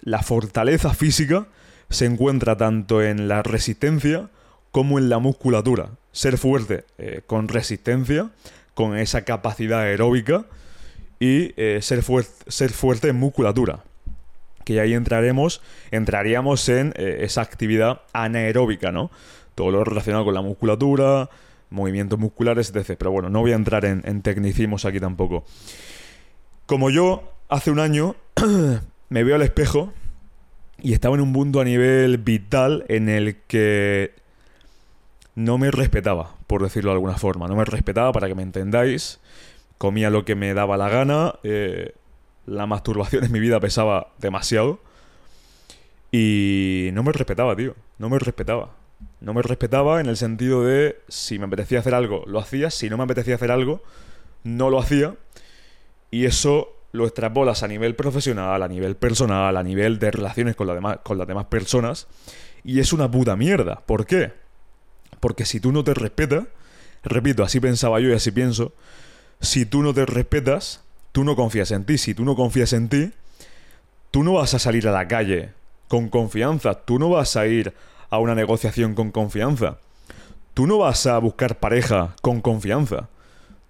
la 0.01 0.21
fortaleza 0.21 0.93
física 0.93 1.47
se 1.89 2.05
encuentra 2.05 2.55
tanto 2.55 3.01
en 3.01 3.27
la 3.27 3.41
resistencia 3.41 4.29
como 4.69 4.99
en 4.99 5.09
la 5.09 5.17
musculatura. 5.17 5.89
Ser 6.11 6.37
fuerte 6.37 6.85
eh, 6.99 7.21
con 7.25 7.47
resistencia, 7.47 8.29
con 8.75 8.95
esa 8.95 9.23
capacidad 9.23 9.79
aeróbica 9.79 10.45
y 11.19 11.51
eh, 11.57 11.79
ser, 11.81 12.03
ser 12.47 12.69
fuerte 12.69 13.07
en 13.07 13.15
musculatura 13.15 13.83
que 14.65 14.79
ahí 14.79 14.93
entraremos, 14.93 15.59
entraríamos 15.89 16.69
en 16.69 16.93
eh, 16.95 17.21
esa 17.21 17.41
actividad 17.41 18.01
anaeróbica, 18.13 18.91
¿no? 18.91 19.09
Todo 19.55 19.71
lo 19.71 19.83
relacionado 19.83 20.25
con 20.25 20.35
la 20.35 20.43
musculatura, 20.43 21.27
movimientos 21.71 22.19
musculares, 22.19 22.69
etc. 22.69 22.95
Pero 22.99 23.09
bueno, 23.09 23.31
no 23.31 23.41
voy 23.41 23.51
a 23.53 23.55
entrar 23.55 23.83
en, 23.83 24.03
en 24.05 24.21
tecnicismos 24.21 24.85
aquí 24.85 24.99
tampoco. 24.99 25.43
Como 26.67 26.91
yo 26.91 27.32
hace 27.49 27.71
un 27.71 27.79
año 27.79 28.15
me 29.09 29.23
veo 29.23 29.35
al 29.35 29.41
espejo 29.41 29.93
Y 30.81 30.93
estaba 30.93 31.15
en 31.15 31.21
un 31.21 31.33
punto 31.33 31.59
a 31.61 31.65
nivel 31.65 32.17
vital 32.17 32.85
en 32.87 33.09
el 33.09 33.37
que 33.47 34.13
no 35.35 35.57
me 35.57 35.71
respetaba, 35.71 36.35
por 36.47 36.61
decirlo 36.61 36.91
de 36.91 36.95
alguna 36.95 37.17
forma. 37.17 37.47
No 37.47 37.55
me 37.55 37.65
respetaba, 37.65 38.11
para 38.11 38.27
que 38.27 38.35
me 38.35 38.43
entendáis. 38.43 39.19
Comía 39.77 40.09
lo 40.09 40.25
que 40.25 40.35
me 40.35 40.53
daba 40.53 40.77
la 40.77 40.89
gana. 40.89 41.35
Eh, 41.43 41.93
la 42.45 42.65
masturbación 42.67 43.23
en 43.23 43.31
mi 43.31 43.39
vida 43.39 43.59
pesaba 43.59 44.13
demasiado. 44.19 44.79
Y 46.11 46.89
no 46.93 47.01
me 47.01 47.11
respetaba, 47.11 47.55
tío. 47.55 47.75
No 47.97 48.09
me 48.09 48.19
respetaba. 48.19 48.75
No 49.19 49.33
me 49.33 49.41
respetaba 49.41 49.99
en 49.99 50.07
el 50.07 50.17
sentido 50.17 50.63
de 50.63 50.99
si 51.07 51.39
me 51.39 51.45
apetecía 51.45 51.79
hacer 51.79 51.95
algo, 51.95 52.23
lo 52.27 52.39
hacía. 52.39 52.69
Si 52.69 52.89
no 52.89 52.97
me 52.97 53.03
apetecía 53.03 53.35
hacer 53.35 53.51
algo, 53.51 53.81
no 54.43 54.69
lo 54.69 54.79
hacía. 54.79 55.15
Y 56.11 56.25
eso 56.25 56.75
lo 56.93 57.05
extrapolas 57.05 57.63
a 57.63 57.67
nivel 57.67 57.95
profesional, 57.95 58.61
a 58.61 58.67
nivel 58.67 58.95
personal, 58.95 59.57
a 59.57 59.63
nivel 59.63 59.97
de 59.97 60.11
relaciones 60.11 60.55
con, 60.55 60.67
demás, 60.67 60.99
con 61.03 61.17
las 61.17 61.27
demás 61.27 61.45
personas. 61.45 62.07
Y 62.63 62.79
es 62.79 62.93
una 62.93 63.09
puta 63.09 63.35
mierda. 63.35 63.81
¿Por 63.85 64.05
qué? 64.05 64.31
Porque 65.19 65.43
si 65.43 65.59
tú 65.59 65.71
no 65.71 65.83
te 65.83 65.95
respetas, 65.95 66.43
repito, 67.03 67.43
así 67.43 67.59
pensaba 67.59 67.99
yo 67.99 68.09
y 68.09 68.13
así 68.13 68.29
pienso, 68.29 68.73
si 69.41 69.65
tú 69.65 69.81
no 69.81 69.91
te 69.93 70.05
respetas, 70.05 70.83
tú 71.11 71.23
no 71.23 71.35
confías 71.35 71.71
en 71.71 71.83
ti. 71.83 71.97
Si 71.97 72.13
tú 72.13 72.25
no 72.25 72.35
confías 72.35 72.73
en 72.73 72.89
ti, 72.89 73.11
tú 74.11 74.23
no 74.23 74.33
vas 74.33 74.53
a 74.53 74.59
salir 74.59 74.87
a 74.87 74.91
la 74.91 75.07
calle 75.07 75.49
con 75.87 76.09
confianza. 76.09 76.75
Tú 76.75 76.99
no 76.99 77.09
vas 77.09 77.35
a 77.35 77.47
ir 77.47 77.73
a 78.11 78.19
una 78.19 78.35
negociación 78.35 78.93
con 78.93 79.11
confianza. 79.11 79.79
Tú 80.53 80.67
no 80.67 80.77
vas 80.77 81.07
a 81.07 81.17
buscar 81.17 81.59
pareja 81.59 82.15
con 82.21 82.39
confianza. 82.39 83.09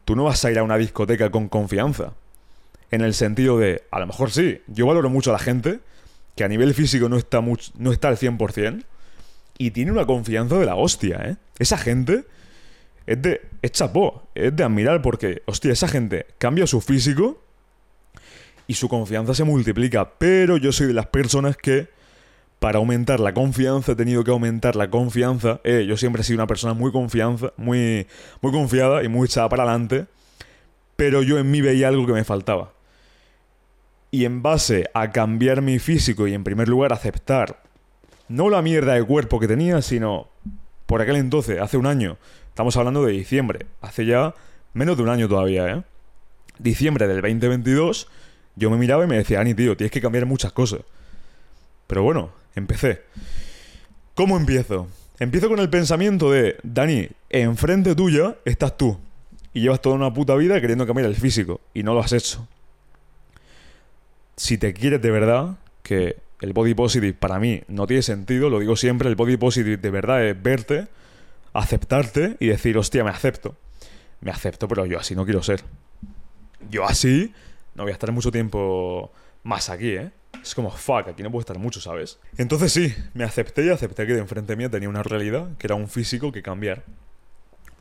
Tú 0.03 0.17
no 0.17 0.25
vas 0.25 0.43
a 0.43 0.51
ir 0.51 0.59
a 0.59 0.63
una 0.63 0.75
discoteca 0.75 1.31
con 1.31 1.47
confianza. 1.47 2.11
En 2.93 3.01
el 3.01 3.15
sentido 3.15 3.57
de, 3.57 3.81
a 3.89 4.00
lo 4.00 4.05
mejor 4.05 4.29
sí, 4.29 4.62
yo 4.67 4.85
valoro 4.85 5.09
mucho 5.09 5.31
a 5.31 5.33
la 5.33 5.39
gente 5.39 5.79
que 6.35 6.43
a 6.43 6.47
nivel 6.47 6.75
físico 6.75 7.09
no 7.09 7.17
está, 7.17 7.41
no 7.41 7.91
está 7.91 8.07
al 8.09 8.17
100%, 8.17 8.83
y 9.57 9.71
tiene 9.71 9.91
una 9.91 10.05
confianza 10.05 10.59
de 10.59 10.67
la 10.67 10.75
hostia, 10.75 11.19
¿eh? 11.25 11.38
Esa 11.57 11.79
gente 11.79 12.25
es 13.07 13.19
de. 13.19 13.41
Es 13.63 13.71
chapó, 13.71 14.27
es 14.35 14.55
de 14.55 14.63
admirar 14.63 15.01
porque, 15.01 15.41
hostia, 15.47 15.71
esa 15.71 15.88
gente 15.88 16.27
cambia 16.38 16.67
su 16.67 16.81
físico 16.81 17.41
y 18.67 18.75
su 18.75 18.88
confianza 18.89 19.33
se 19.33 19.43
multiplica. 19.43 20.12
Pero 20.19 20.57
yo 20.57 20.71
soy 20.71 20.85
de 20.85 20.93
las 20.93 21.07
personas 21.07 21.57
que, 21.57 21.89
para 22.59 22.77
aumentar 22.77 23.19
la 23.19 23.33
confianza, 23.33 23.93
he 23.93 23.95
tenido 23.95 24.23
que 24.23 24.29
aumentar 24.29 24.75
la 24.75 24.91
confianza. 24.91 25.62
Eh, 25.63 25.88
yo 25.88 25.97
siempre 25.97 26.21
he 26.21 26.25
sido 26.25 26.38
una 26.38 26.47
persona 26.47 26.75
muy 26.75 26.91
confianza, 26.91 27.53
muy, 27.57 28.05
muy 28.39 28.51
confiada 28.51 29.03
y 29.03 29.07
muy 29.07 29.25
echada 29.25 29.50
para 29.50 29.63
adelante. 29.63 30.05
Pero 30.95 31.23
yo 31.23 31.39
en 31.39 31.50
mí 31.50 31.59
veía 31.59 31.88
algo 31.88 32.05
que 32.05 32.13
me 32.13 32.23
faltaba. 32.23 32.71
Y 34.13 34.25
en 34.25 34.43
base 34.43 34.91
a 34.93 35.10
cambiar 35.10 35.63
mi 35.63 35.79
físico 35.79 36.27
y 36.27 36.36
en 36.36 36.43
primer 36.43 36.70
lugar 36.70 36.93
aceptar 36.93 37.63
no 38.27 38.51
la 38.51 38.62
mierda 38.62 38.93
de 38.93 39.03
cuerpo 39.03 39.39
que 39.39 39.48
tenía, 39.48 39.82
sino 39.82 40.27
por 40.86 41.01
aquel 41.01 41.15
entonces, 41.15 41.60
hace 41.60 41.77
un 41.77 41.88
año, 41.88 42.17
estamos 42.50 42.77
hablando 42.77 43.03
de 43.03 43.12
diciembre, 43.12 43.65
hace 43.82 44.05
ya 44.05 44.36
menos 44.75 44.98
de 44.98 45.03
un 45.03 45.10
año 45.10 45.27
todavía, 45.27 45.67
¿eh? 45.67 45.84
Diciembre 46.60 47.08
del 47.08 47.22
2022, 47.22 48.08
yo 48.55 48.70
me 48.70 48.77
miraba 48.77 49.03
y 49.03 49.08
me 49.08 49.17
decía, 49.17 49.39
Ani, 49.39 49.55
tío, 49.55 49.75
tienes 49.75 49.91
que 49.91 50.00
cambiar 50.00 50.27
muchas 50.27 50.51
cosas. 50.51 50.82
Pero 51.88 52.03
bueno, 52.03 52.29
empecé. 52.53 53.01
¿Cómo 54.13 54.38
empiezo? 54.38 54.89
Empiezo 55.17 55.50
con 55.50 55.58
el 55.58 55.72
pensamiento 55.72 56.29
de, 56.29 56.58
Dani, 56.62 57.10
enfrente 57.32 57.96
tuya 57.96 58.36
estás 58.46 58.77
tú. 58.77 58.96
Y 59.55 59.62
llevas 59.62 59.82
toda 59.82 59.96
una 59.96 60.13
puta 60.13 60.36
vida 60.36 60.62
queriendo 60.62 60.86
cambiar 60.86 61.10
el 61.10 61.15
físico. 61.15 61.62
Y 61.74 61.82
no 61.82 61.96
lo 61.96 62.01
has 62.01 62.13
hecho. 62.13 62.48
Si 64.35 64.57
te 64.57 64.73
quieres 64.73 65.01
de 65.01 65.11
verdad, 65.11 65.57
que 65.83 66.17
el 66.41 66.53
body 66.53 66.73
positive 66.73 67.13
para 67.13 67.39
mí 67.39 67.61
no 67.67 67.87
tiene 67.87 68.01
sentido, 68.01 68.49
lo 68.49 68.59
digo 68.59 68.75
siempre, 68.75 69.07
el 69.09 69.15
body 69.15 69.37
positive 69.37 69.77
de 69.77 69.89
verdad 69.89 70.25
es 70.25 70.41
verte, 70.41 70.87
aceptarte 71.53 72.37
y 72.39 72.47
decir, 72.47 72.77
hostia, 72.77 73.03
me 73.03 73.11
acepto. 73.11 73.55
Me 74.21 74.31
acepto, 74.31 74.67
pero 74.67 74.85
yo 74.85 74.99
así 74.99 75.15
no 75.15 75.25
quiero 75.25 75.43
ser. 75.43 75.63
Yo 76.69 76.85
así 76.85 77.33
no 77.75 77.83
voy 77.83 77.91
a 77.91 77.93
estar 77.93 78.11
mucho 78.11 78.31
tiempo 78.31 79.11
más 79.43 79.69
aquí, 79.69 79.89
¿eh? 79.91 80.11
Es 80.41 80.55
como, 80.55 80.71
fuck, 80.71 81.07
aquí 81.07 81.23
no 81.23 81.31
puedo 81.31 81.41
estar 81.41 81.57
mucho, 81.57 81.79
¿sabes? 81.79 82.19
Entonces 82.37 82.73
sí, 82.73 82.93
me 83.13 83.23
acepté 83.23 83.65
y 83.65 83.69
acepté 83.69 84.05
que 84.05 84.13
de 84.13 84.19
enfrente 84.19 84.55
mía 84.55 84.69
tenía 84.69 84.89
una 84.89 85.03
realidad, 85.03 85.55
que 85.57 85.67
era 85.67 85.75
un 85.75 85.87
físico 85.87 86.31
que 86.31 86.41
cambiar. 86.41 86.83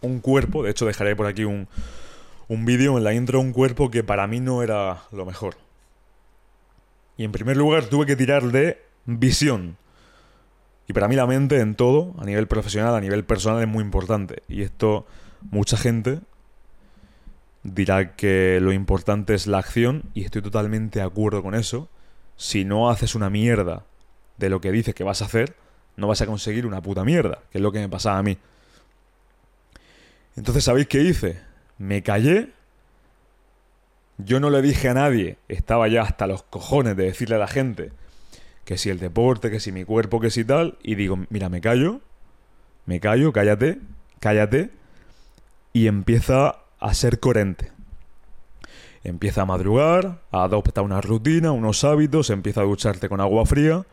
Un 0.00 0.21
cuerpo, 0.21 0.62
de 0.62 0.71
hecho 0.71 0.87
dejaré 0.87 1.16
por 1.16 1.26
aquí 1.26 1.44
un, 1.44 1.68
un 2.49 2.64
vídeo 2.64 2.99
en 2.99 3.04
la 3.04 3.14
intro, 3.14 3.40
un 3.40 3.52
cuerpo 3.52 3.90
que 3.90 4.04
para 4.04 4.26
mí 4.26 4.40
no 4.40 4.62
era 4.62 5.04
lo 5.11 5.25
mejor. 5.25 5.56
Y 7.16 7.25
en 7.25 7.33
primer 7.33 7.57
lugar 7.57 7.87
tuve 7.87 8.07
que 8.07 8.16
tirar 8.16 8.45
de 8.45 8.83
visión. 9.07 9.76
Y 10.88 10.92
para 10.92 11.09
mí 11.09 11.16
la 11.16 11.26
mente 11.26 11.61
en 11.61 11.75
todo, 11.75 12.14
a 12.19 12.25
nivel 12.25 12.49
profesional, 12.49 12.95
a 12.95 13.00
nivel 13.00 13.25
personal, 13.25 13.62
es 13.62 13.69
muy 13.69 13.83
importante. 13.83 14.42
Y 14.49 14.62
esto 14.62 15.07
mucha 15.50 15.76
gente 15.76 16.21
dirá 17.62 18.16
que 18.16 18.59
lo 18.61 18.73
importante 18.73 19.35
es 19.35 19.47
la 19.47 19.59
acción 19.59 20.04
y 20.14 20.25
estoy 20.25 20.42
totalmente 20.42 20.99
de 20.99 21.04
acuerdo 21.04 21.42
con 21.42 21.54
eso. 21.54 21.88
Si 22.37 22.64
no 22.64 22.90
haces 22.90 23.14
una 23.14 23.31
mierda 23.31 23.85
de 24.38 24.49
lo 24.49 24.61
que 24.61 24.73
dices 24.73 24.95
que 24.95 25.04
vas 25.04 25.23
a 25.23 25.26
hacer, 25.26 25.54
no 25.97 26.09
vas 26.09 26.21
a 26.23 26.26
conseguir 26.26 26.66
una 26.66 26.83
puta 26.83 27.04
mierda, 27.04 27.40
que 27.50 27.59
es 27.59 27.62
lo 27.62 27.71
que 27.71 27.78
me 27.78 27.88
pasaba 27.88 28.19
a 28.19 28.23
mí. 28.23 28.38
Entonces, 30.37 30.64
¿sabéis 30.64 30.88
qué 30.88 31.02
hice? 31.02 31.40
Me 31.78 32.02
callé 32.02 32.52
yo 34.25 34.41
no 34.41 34.50
le 34.50 34.62
dije 34.62 34.88
a 34.88 34.95
nadie, 34.95 35.38
estaba 35.49 35.88
ya 35.88 36.02
hasta 36.02 36.26
los 36.26 36.43
cojones 36.43 36.97
de 36.97 37.05
decirle 37.05 37.37
a 37.37 37.38
la 37.38 37.47
gente 37.47 37.93
que 38.64 38.79
si 38.79 38.91
el 38.91 38.99
deporte, 38.99 39.50
que 39.50 39.61
si 39.61 39.73
mi 39.73 39.85
cuerpo, 39.85 40.21
que 40.21 40.31
si 40.31 40.45
tal, 40.45 40.79
y 40.83 40.95
digo, 40.95 41.19
mira, 41.31 41.49
me 41.49 41.61
callo, 41.61 42.00
me 42.87 43.00
callo, 43.00 43.33
cállate, 43.33 43.79
cállate, 44.21 44.71
y 45.73 45.87
empieza 45.87 46.57
a 46.79 46.95
ser 46.95 47.21
coherente. 47.21 47.73
Empieza 49.05 49.43
a 49.43 49.47
madrugar, 49.47 50.21
adopta 50.31 50.83
una 50.83 51.00
rutina, 51.00 51.50
unos 51.50 51.83
hábitos, 51.83 52.31
empieza 52.31 52.61
a 52.61 52.64
ducharte 52.64 53.09
con 53.09 53.21
agua 53.21 53.45
fría, 53.47 53.85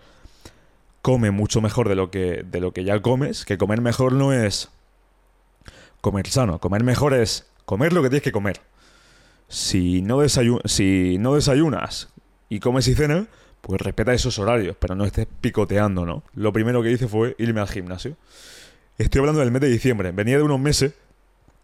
come 1.02 1.32
mucho 1.32 1.62
mejor 1.62 1.90
de 1.90 1.96
lo 1.96 2.12
que, 2.12 2.44
de 2.44 2.60
lo 2.60 2.74
que 2.74 2.84
ya 2.84 3.02
comes, 3.02 3.46
que 3.46 3.58
comer 3.58 3.82
mejor 3.82 4.14
no 4.14 4.34
es 4.34 4.70
comer 6.02 6.28
sano, 6.28 6.60
comer 6.60 6.84
mejor 6.84 7.14
es 7.16 7.50
comer 7.66 7.92
lo 7.92 8.04
que 8.04 8.10
tienes 8.10 8.24
que 8.24 8.32
comer 8.32 8.62
si 9.50 10.02
no, 10.04 10.22
si 10.66 11.18
no 11.20 11.36
desayunas 11.36 12.10
y 12.48 12.60
comes 12.60 12.88
y 12.88 12.96
cenas, 12.96 13.28
pues 13.62 13.82
respeta 13.82 14.14
esos 14.14 14.40
horarios, 14.40 14.78
pero 14.80 14.96
no 14.96 15.04
estés 15.04 15.28
picoteando, 15.42 16.06
¿no? 16.06 16.24
Lo 16.34 16.54
primero 16.54 16.82
que 16.82 16.92
hice 16.92 17.08
fue 17.08 17.36
irme 17.40 17.60
al 17.60 17.68
gimnasio. 17.68 18.16
Estoy 18.98 19.20
hablando 19.20 19.42
del 19.42 19.52
mes 19.52 19.62
de 19.62 19.70
diciembre. 19.70 20.12
Venía 20.12 20.38
de 20.38 20.44
unos 20.44 20.60
meses 20.60 20.94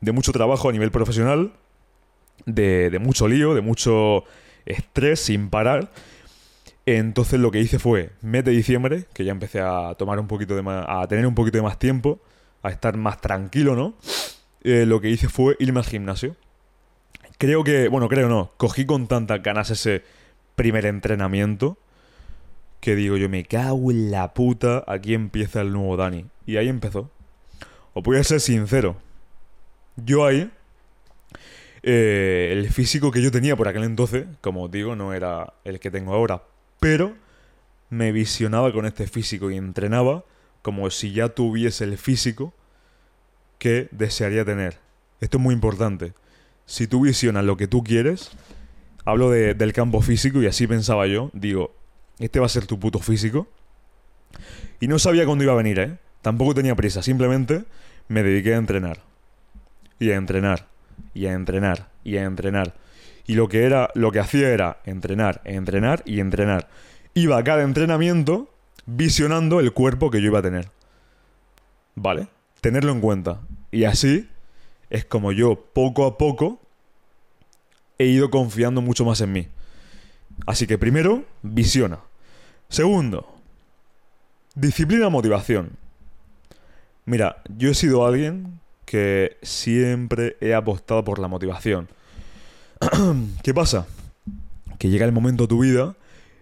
de 0.01 0.11
mucho 0.11 0.31
trabajo 0.31 0.67
a 0.67 0.71
nivel 0.71 0.91
profesional, 0.91 1.53
de, 2.45 2.89
de 2.89 2.99
mucho 2.99 3.27
lío, 3.27 3.53
de 3.53 3.61
mucho 3.61 4.23
estrés 4.65 5.19
sin 5.19 5.49
parar. 5.49 5.91
Entonces 6.85 7.39
lo 7.39 7.51
que 7.51 7.59
hice 7.59 7.79
fue, 7.79 8.11
mes 8.21 8.43
de 8.45 8.51
diciembre, 8.51 9.05
que 9.13 9.25
ya 9.25 9.31
empecé 9.31 9.61
a 9.61 9.95
tomar 9.95 10.19
un 10.19 10.27
poquito 10.27 10.55
de 10.55 10.61
más, 10.61 10.85
a 10.87 11.07
tener 11.07 11.25
un 11.25 11.35
poquito 11.35 11.57
de 11.57 11.63
más 11.63 11.79
tiempo, 11.79 12.19
a 12.61 12.69
estar 12.69 12.97
más 12.97 13.21
tranquilo, 13.21 13.75
¿no? 13.75 13.95
Eh, 14.63 14.85
lo 14.85 15.01
que 15.01 15.09
hice 15.09 15.29
fue 15.29 15.55
irme 15.59 15.79
al 15.79 15.85
gimnasio. 15.85 16.35
Creo 17.37 17.63
que, 17.63 17.89
bueno, 17.89 18.07
creo 18.07 18.29
no, 18.29 18.51
cogí 18.57 18.85
con 18.85 19.07
tantas 19.07 19.43
ganas 19.43 19.69
ese 19.69 20.03
primer 20.55 20.85
entrenamiento 20.85 21.77
que 22.79 22.95
digo 22.95 23.17
yo, 23.17 23.29
me 23.29 23.43
cago 23.43 23.91
en 23.91 24.11
la 24.11 24.33
puta, 24.33 24.83
aquí 24.87 25.15
empieza 25.15 25.61
el 25.61 25.73
nuevo 25.73 25.97
Dani. 25.97 26.27
Y 26.45 26.57
ahí 26.57 26.69
empezó. 26.69 27.09
Os 27.93 28.03
voy 28.03 28.17
a 28.17 28.23
ser 28.23 28.39
sincero. 28.39 28.97
Yo 29.95 30.25
ahí, 30.25 30.51
eh, 31.81 32.49
el 32.51 32.69
físico 32.69 33.11
que 33.11 33.21
yo 33.23 33.31
tenía 33.31 33.55
por 33.55 33.67
aquel 33.67 33.83
entonces, 33.83 34.27
como 34.41 34.63
os 34.65 34.71
digo, 34.71 34.95
no 34.95 35.13
era 35.13 35.53
el 35.63 35.79
que 35.79 35.89
tengo 35.89 36.13
ahora, 36.13 36.43
pero 36.79 37.15
me 37.89 38.11
visionaba 38.11 38.71
con 38.71 38.85
este 38.85 39.07
físico 39.07 39.49
y 39.49 39.57
entrenaba 39.57 40.23
como 40.61 40.89
si 40.91 41.11
ya 41.11 41.29
tuviese 41.29 41.85
el 41.85 41.97
físico 41.97 42.53
que 43.57 43.87
desearía 43.91 44.45
tener. 44.45 44.77
Esto 45.21 45.37
es 45.37 45.43
muy 45.43 45.55
importante 45.55 46.13
si 46.65 46.87
tú 46.87 47.01
visionas 47.01 47.45
lo 47.45 47.57
que 47.57 47.67
tú 47.67 47.83
quieres, 47.83 48.31
hablo 49.05 49.29
del 49.29 49.73
campo 49.73 50.01
físico 50.01 50.41
y 50.41 50.47
así 50.47 50.67
pensaba 50.67 51.07
yo, 51.07 51.29
digo, 51.33 51.75
este 52.19 52.39
va 52.39 52.47
a 52.47 52.49
ser 52.49 52.65
tu 52.65 52.79
puto 52.79 52.99
físico. 52.99 53.47
Y 54.79 54.87
no 54.87 54.99
sabía 54.99 55.25
cuándo 55.25 55.43
iba 55.43 55.53
a 55.53 55.57
venir, 55.57 55.79
¿eh? 55.79 55.97
Tampoco 56.21 56.55
tenía 56.55 56.75
prisa, 56.75 57.01
simplemente 57.01 57.65
me 58.07 58.23
dediqué 58.23 58.55
a 58.55 58.57
entrenar. 58.57 58.99
Y 59.99 60.11
a 60.11 60.15
entrenar, 60.15 60.67
y 61.13 61.27
a 61.27 61.33
entrenar, 61.33 61.89
y 62.03 62.17
a 62.17 62.23
entrenar. 62.23 62.73
Y 63.27 63.35
lo 63.35 63.47
que 63.47 63.63
era, 63.63 63.89
lo 63.95 64.11
que 64.11 64.19
hacía 64.19 64.49
era 64.49 64.79
entrenar, 64.85 65.41
entrenar 65.45 66.03
y 66.05 66.19
entrenar. 66.19 66.67
Iba 67.13 67.37
a 67.37 67.43
cada 67.43 67.63
entrenamiento 67.63 68.49
visionando 68.85 69.59
el 69.59 69.71
cuerpo 69.71 70.11
que 70.11 70.21
yo 70.21 70.27
iba 70.27 70.39
a 70.39 70.43
tener. 70.43 70.69
¿Vale? 71.95 72.27
Tenerlo 72.59 72.91
en 72.91 73.01
cuenta. 73.01 73.39
Y 73.71 73.85
así 73.85 74.27
es 74.89 75.05
como 75.05 75.31
yo 75.31 75.55
poco 75.73 76.05
a 76.05 76.17
poco 76.17 76.59
he 77.97 78.05
ido 78.05 78.29
confiando 78.29 78.81
mucho 78.81 79.05
más 79.05 79.21
en 79.21 79.31
mí. 79.31 79.47
Así 80.45 80.67
que 80.67 80.77
primero, 80.77 81.23
visiona. 81.41 81.99
Segundo, 82.67 83.35
Disciplina, 84.55 85.09
motivación. 85.09 85.71
Mira, 87.03 87.41
yo 87.57 87.69
he 87.69 87.73
sido 87.73 88.05
alguien 88.05 88.61
que 88.85 89.35
siempre 89.41 90.37
he 90.39 90.53
apostado 90.53 91.03
por 91.03 91.19
la 91.19 91.27
motivación. 91.27 91.89
¿Qué 93.43 93.53
pasa? 93.53 93.85
Que 94.79 94.87
llega 94.87 95.05
el 95.05 95.11
momento 95.11 95.43
de 95.43 95.47
tu 95.49 95.59
vida 95.59 95.97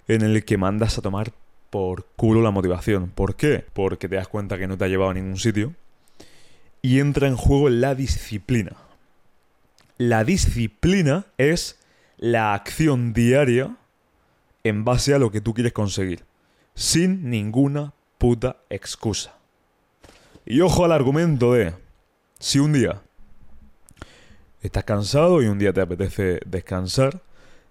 en 0.07 0.21
el 0.21 0.45
que 0.45 0.59
mandas 0.59 0.99
a 0.99 1.01
tomar 1.01 1.33
por 1.71 2.05
culo 2.15 2.43
la 2.43 2.51
motivación. 2.51 3.09
¿Por 3.09 3.35
qué? 3.35 3.65
Porque 3.73 4.07
te 4.07 4.15
das 4.15 4.27
cuenta 4.27 4.59
que 4.59 4.67
no 4.67 4.77
te 4.77 4.85
ha 4.85 4.89
llevado 4.89 5.09
a 5.09 5.15
ningún 5.15 5.37
sitio. 5.37 5.73
Y 6.83 6.99
entra 6.99 7.27
en 7.27 7.37
juego 7.37 7.69
la 7.69 7.95
disciplina. 7.95 8.75
La 9.97 10.23
disciplina 10.23 11.25
es 11.39 11.79
la 12.17 12.53
acción 12.53 13.13
diaria 13.13 13.77
en 14.63 14.83
base 14.83 15.15
a 15.15 15.17
lo 15.19 15.31
que 15.31 15.41
tú 15.41 15.53
quieres 15.53 15.73
conseguir. 15.73 16.25
Sin 16.75 17.29
ninguna 17.29 17.93
puta 18.17 18.57
excusa. 18.69 19.33
Y 20.45 20.59
ojo 20.59 20.83
al 20.83 20.91
argumento 20.91 21.53
de, 21.53 21.73
si 22.37 22.59
un 22.59 22.73
día 22.73 23.01
estás 24.61 24.83
cansado 24.83 25.41
y 25.41 25.47
un 25.47 25.59
día 25.59 25.71
te 25.71 25.81
apetece 25.81 26.41
descansar, 26.45 27.21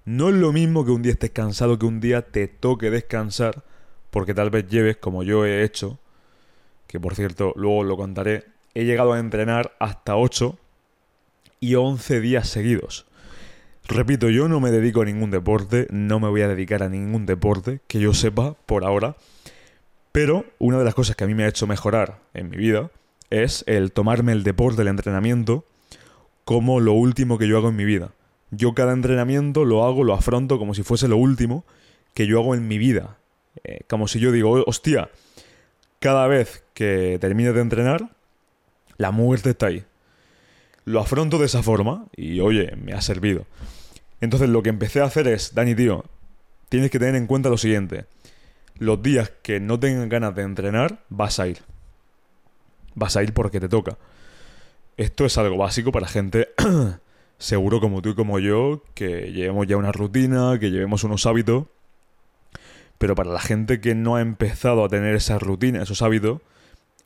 no 0.04 0.30
es 0.30 0.34
lo 0.34 0.52
mismo 0.52 0.84
que 0.84 0.90
un 0.90 1.02
día 1.02 1.12
estés 1.12 1.32
cansado 1.32 1.78
que 1.78 1.86
un 1.86 2.00
día 2.00 2.22
te 2.22 2.48
toque 2.48 2.90
descansar, 2.90 3.62
porque 4.10 4.32
tal 4.34 4.50
vez 4.50 4.68
lleves, 4.68 4.96
como 4.96 5.22
yo 5.22 5.44
he 5.44 5.64
hecho, 5.64 5.98
que 6.86 6.98
por 6.98 7.14
cierto 7.14 7.52
luego 7.56 7.84
lo 7.84 7.96
contaré, 7.96 8.44
he 8.74 8.84
llegado 8.84 9.12
a 9.12 9.18
entrenar 9.18 9.72
hasta 9.78 10.16
8 10.16 10.58
y 11.60 11.74
11 11.74 12.20
días 12.20 12.48
seguidos. 12.48 13.06
Repito, 13.88 14.30
yo 14.30 14.48
no 14.48 14.60
me 14.60 14.70
dedico 14.70 15.02
a 15.02 15.04
ningún 15.04 15.30
deporte, 15.30 15.86
no 15.90 16.20
me 16.20 16.28
voy 16.28 16.42
a 16.42 16.48
dedicar 16.48 16.82
a 16.82 16.88
ningún 16.88 17.26
deporte 17.26 17.80
que 17.88 18.00
yo 18.00 18.14
sepa 18.14 18.54
por 18.66 18.84
ahora, 18.84 19.16
pero 20.12 20.44
una 20.58 20.78
de 20.78 20.84
las 20.84 20.94
cosas 20.94 21.16
que 21.16 21.24
a 21.24 21.26
mí 21.26 21.34
me 21.34 21.44
ha 21.44 21.48
hecho 21.48 21.66
mejorar 21.66 22.20
en 22.34 22.50
mi 22.50 22.56
vida 22.56 22.90
es 23.30 23.64
el 23.66 23.92
tomarme 23.92 24.32
el 24.32 24.44
deporte, 24.44 24.82
el 24.82 24.88
entrenamiento, 24.88 25.64
como 26.44 26.80
lo 26.80 26.92
último 26.92 27.38
que 27.38 27.48
yo 27.48 27.56
hago 27.58 27.70
en 27.70 27.76
mi 27.76 27.84
vida. 27.84 28.12
Yo 28.50 28.74
cada 28.74 28.92
entrenamiento 28.92 29.64
lo 29.64 29.84
hago, 29.84 30.04
lo 30.04 30.12
afronto 30.12 30.58
como 30.58 30.74
si 30.74 30.82
fuese 30.82 31.08
lo 31.08 31.16
último 31.16 31.64
que 32.14 32.26
yo 32.26 32.38
hago 32.38 32.54
en 32.54 32.68
mi 32.68 32.78
vida. 32.78 33.16
Eh, 33.64 33.80
como 33.88 34.06
si 34.06 34.20
yo 34.20 34.32
digo, 34.32 34.62
hostia, 34.66 35.10
cada 35.98 36.26
vez 36.26 36.64
que 36.74 37.18
termine 37.20 37.52
de 37.52 37.60
entrenar, 37.60 38.10
la 39.02 39.10
muerte 39.10 39.50
está 39.50 39.66
ahí. 39.66 39.84
Lo 40.84 41.00
afronto 41.00 41.38
de 41.38 41.46
esa 41.46 41.60
forma 41.60 42.06
y 42.16 42.38
oye, 42.38 42.76
me 42.76 42.92
ha 42.92 43.00
servido. 43.00 43.46
Entonces 44.20 44.48
lo 44.48 44.62
que 44.62 44.68
empecé 44.68 45.00
a 45.00 45.06
hacer 45.06 45.26
es, 45.26 45.54
Dani, 45.54 45.74
tío, 45.74 46.04
tienes 46.68 46.92
que 46.92 47.00
tener 47.00 47.16
en 47.16 47.26
cuenta 47.26 47.48
lo 47.48 47.58
siguiente. 47.58 48.04
Los 48.78 49.02
días 49.02 49.32
que 49.42 49.58
no 49.58 49.80
tengan 49.80 50.08
ganas 50.08 50.36
de 50.36 50.42
entrenar, 50.42 51.02
vas 51.08 51.40
a 51.40 51.48
ir. 51.48 51.58
Vas 52.94 53.16
a 53.16 53.24
ir 53.24 53.34
porque 53.34 53.58
te 53.58 53.68
toca. 53.68 53.98
Esto 54.96 55.24
es 55.24 55.36
algo 55.36 55.56
básico 55.56 55.90
para 55.90 56.06
gente 56.06 56.50
seguro 57.38 57.80
como 57.80 58.02
tú 58.02 58.10
y 58.10 58.14
como 58.14 58.38
yo, 58.38 58.84
que 58.94 59.32
llevemos 59.32 59.66
ya 59.66 59.76
una 59.76 59.90
rutina, 59.90 60.60
que 60.60 60.70
llevemos 60.70 61.02
unos 61.02 61.26
hábitos. 61.26 61.64
Pero 62.98 63.16
para 63.16 63.32
la 63.32 63.40
gente 63.40 63.80
que 63.80 63.96
no 63.96 64.14
ha 64.14 64.20
empezado 64.20 64.84
a 64.84 64.88
tener 64.88 65.16
esa 65.16 65.40
rutina, 65.40 65.82
esos 65.82 66.02
hábitos, 66.02 66.40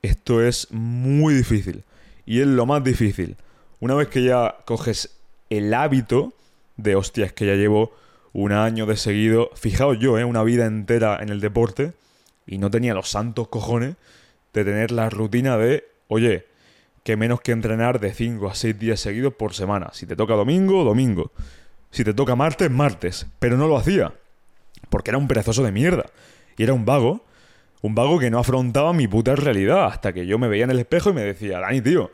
esto 0.02 0.42
es 0.42 0.68
muy 0.70 1.34
difícil. 1.34 1.85
Y 2.26 2.40
es 2.40 2.46
lo 2.46 2.66
más 2.66 2.84
difícil. 2.84 3.36
Una 3.80 3.94
vez 3.94 4.08
que 4.08 4.22
ya 4.22 4.56
coges 4.64 5.16
el 5.48 5.72
hábito 5.72 6.34
de, 6.76 6.96
hostias, 6.96 7.32
que 7.32 7.46
ya 7.46 7.54
llevo 7.54 7.92
un 8.32 8.52
año 8.52 8.84
de 8.84 8.96
seguido, 8.96 9.50
fijaos 9.54 9.98
yo, 9.98 10.18
¿eh? 10.18 10.24
una 10.24 10.42
vida 10.42 10.66
entera 10.66 11.18
en 11.22 11.30
el 11.30 11.40
deporte, 11.40 11.92
y 12.46 12.58
no 12.58 12.70
tenía 12.70 12.94
los 12.94 13.08
santos 13.08 13.48
cojones 13.48 13.96
de 14.52 14.64
tener 14.64 14.90
la 14.90 15.08
rutina 15.08 15.56
de, 15.56 15.84
oye, 16.08 16.46
que 17.06 17.16
menos 17.16 17.40
que 17.40 17.52
entrenar 17.52 18.00
de 18.00 18.12
5 18.12 18.48
a 18.48 18.54
6 18.54 18.78
días 18.78 18.98
seguidos 18.98 19.34
por 19.34 19.54
semana. 19.54 19.90
Si 19.92 20.06
te 20.06 20.16
toca 20.16 20.34
domingo, 20.34 20.82
domingo. 20.82 21.30
Si 21.92 22.02
te 22.02 22.12
toca 22.12 22.34
martes, 22.34 22.68
martes. 22.68 23.26
Pero 23.38 23.56
no 23.56 23.68
lo 23.68 23.76
hacía. 23.76 24.12
Porque 24.90 25.10
era 25.10 25.18
un 25.18 25.28
perezoso 25.28 25.62
de 25.62 25.70
mierda. 25.70 26.06
Y 26.56 26.64
era 26.64 26.72
un 26.72 26.84
vago. 26.84 27.24
Un 27.82 27.94
vago 27.94 28.18
que 28.18 28.30
no 28.30 28.38
afrontaba 28.38 28.92
mi 28.92 29.06
puta 29.06 29.36
realidad. 29.36 29.86
Hasta 29.86 30.12
que 30.12 30.26
yo 30.26 30.38
me 30.38 30.48
veía 30.48 30.64
en 30.64 30.70
el 30.70 30.78
espejo 30.78 31.10
y 31.10 31.12
me 31.12 31.22
decía, 31.22 31.60
Dani, 31.60 31.80
tío, 31.80 32.10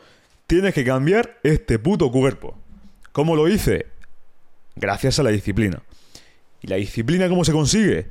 tienes 0.46 0.74
que 0.74 0.84
cambiar 0.84 1.38
este 1.42 1.78
puto 1.78 2.10
cuerpo. 2.10 2.58
¿Cómo 3.12 3.36
lo 3.36 3.48
hice? 3.48 3.86
Gracias 4.76 5.18
a 5.18 5.22
la 5.22 5.30
disciplina. 5.30 5.82
¿Y 6.60 6.68
la 6.68 6.76
disciplina 6.76 7.28
cómo 7.28 7.44
se 7.44 7.52
consigue? 7.52 8.06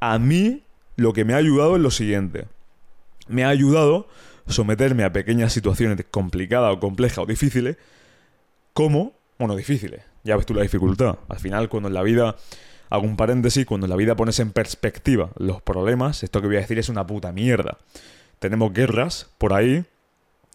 A 0.00 0.18
mí 0.18 0.62
lo 0.96 1.12
que 1.12 1.24
me 1.24 1.34
ha 1.34 1.38
ayudado 1.38 1.76
es 1.76 1.82
lo 1.82 1.90
siguiente. 1.90 2.46
Me 3.28 3.44
ha 3.44 3.48
ayudado 3.48 4.08
someterme 4.46 5.04
a 5.04 5.12
pequeñas 5.12 5.52
situaciones 5.52 6.04
complicadas 6.10 6.74
o 6.74 6.80
complejas 6.80 7.18
o 7.18 7.26
difíciles, 7.26 7.76
como, 8.72 9.14
bueno, 9.38 9.56
difíciles, 9.56 10.02
ya 10.24 10.36
ves 10.36 10.46
tú 10.46 10.54
la 10.54 10.62
dificultad. 10.62 11.18
Al 11.28 11.38
final, 11.38 11.68
cuando 11.68 11.88
en 11.88 11.94
la 11.94 12.02
vida, 12.02 12.36
hago 12.90 13.04
un 13.04 13.16
paréntesis, 13.16 13.64
cuando 13.64 13.86
en 13.86 13.90
la 13.90 13.96
vida 13.96 14.16
pones 14.16 14.38
en 14.40 14.52
perspectiva 14.52 15.30
los 15.36 15.62
problemas, 15.62 16.22
esto 16.22 16.40
que 16.40 16.48
voy 16.48 16.56
a 16.56 16.60
decir 16.60 16.78
es 16.78 16.88
una 16.88 17.06
puta 17.06 17.32
mierda. 17.32 17.78
Tenemos 18.38 18.72
guerras 18.72 19.30
por 19.38 19.54
ahí, 19.54 19.84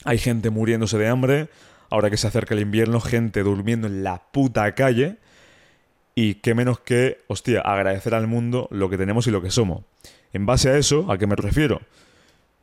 hay 0.04 0.18
gente 0.18 0.50
muriéndose 0.50 0.98
de 0.98 1.08
hambre, 1.08 1.50
ahora 1.90 2.10
que 2.10 2.18
se 2.18 2.28
acerca 2.28 2.54
el 2.54 2.62
invierno, 2.62 3.00
gente 3.00 3.42
durmiendo 3.42 3.88
en 3.88 4.04
la 4.04 4.22
puta 4.32 4.74
calle, 4.76 5.18
y 6.14 6.36
qué 6.36 6.54
menos 6.54 6.80
que, 6.80 7.24
hostia, 7.28 7.62
agradecer 7.62 8.14
al 8.14 8.28
mundo 8.28 8.68
lo 8.72 8.90
que 8.90 8.98
tenemos 8.98 9.28
y 9.28 9.32
lo 9.32 9.42
que 9.42 9.52
somos. 9.52 9.84
En 10.32 10.46
base 10.46 10.70
a 10.70 10.78
eso, 10.78 11.12
¿a 11.12 11.18
qué 11.18 11.28
me 11.28 11.36
refiero? 11.36 11.82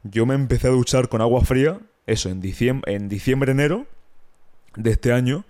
yo 0.05 0.27
me 0.27 0.35
empecé 0.35 0.69
a 0.69 0.71
duchar 0.71 1.09
con 1.09 1.21
agua 1.21 1.43
fría, 1.45 1.81
eso, 2.07 2.29
en 2.29 2.41
diciembre, 2.41 2.95
en 2.95 3.09
diciembre 3.09 3.53
enero 3.53 3.87
de 4.77 4.91
este 4.91 5.13
año, 5.13 5.45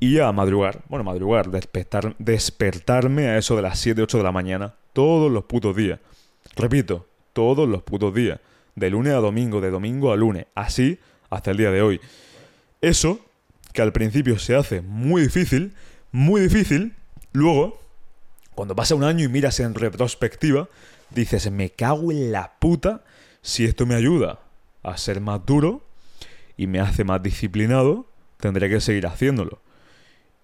y 0.00 0.18
a 0.18 0.30
madrugar, 0.32 0.82
bueno, 0.88 1.04
madrugar, 1.04 1.50
despertar, 1.50 2.14
despertarme 2.18 3.28
a 3.28 3.38
eso 3.38 3.56
de 3.56 3.62
las 3.62 3.78
7, 3.78 4.02
8 4.02 4.18
de 4.18 4.24
la 4.24 4.32
mañana, 4.32 4.74
todos 4.92 5.30
los 5.30 5.44
putos 5.44 5.76
días. 5.76 6.00
Repito, 6.56 7.06
todos 7.32 7.68
los 7.68 7.82
putos 7.82 8.14
días, 8.14 8.40
de 8.74 8.90
lunes 8.90 9.14
a 9.14 9.18
domingo, 9.18 9.60
de 9.60 9.70
domingo 9.70 10.12
a 10.12 10.16
lunes, 10.16 10.46
así 10.54 10.98
hasta 11.30 11.50
el 11.50 11.56
día 11.56 11.70
de 11.70 11.82
hoy. 11.82 12.00
Eso, 12.80 13.20
que 13.72 13.82
al 13.82 13.92
principio 13.92 14.38
se 14.38 14.56
hace 14.56 14.80
muy 14.82 15.22
difícil, 15.22 15.74
muy 16.12 16.40
difícil, 16.40 16.94
luego, 17.32 17.80
cuando 18.54 18.76
pasa 18.76 18.94
un 18.94 19.04
año 19.04 19.24
y 19.24 19.28
miras 19.28 19.58
en 19.60 19.74
retrospectiva, 19.74 20.68
dices, 21.10 21.50
me 21.50 21.70
cago 21.70 22.12
en 22.12 22.30
la 22.32 22.52
puta 22.58 23.04
si 23.42 23.64
esto 23.64 23.86
me 23.86 23.94
ayuda 23.94 24.40
a 24.82 24.96
ser 24.96 25.20
más 25.20 25.44
duro 25.44 25.82
y 26.56 26.66
me 26.66 26.80
hace 26.80 27.04
más 27.04 27.22
disciplinado, 27.22 28.06
tendré 28.38 28.68
que 28.68 28.80
seguir 28.80 29.06
haciéndolo. 29.06 29.63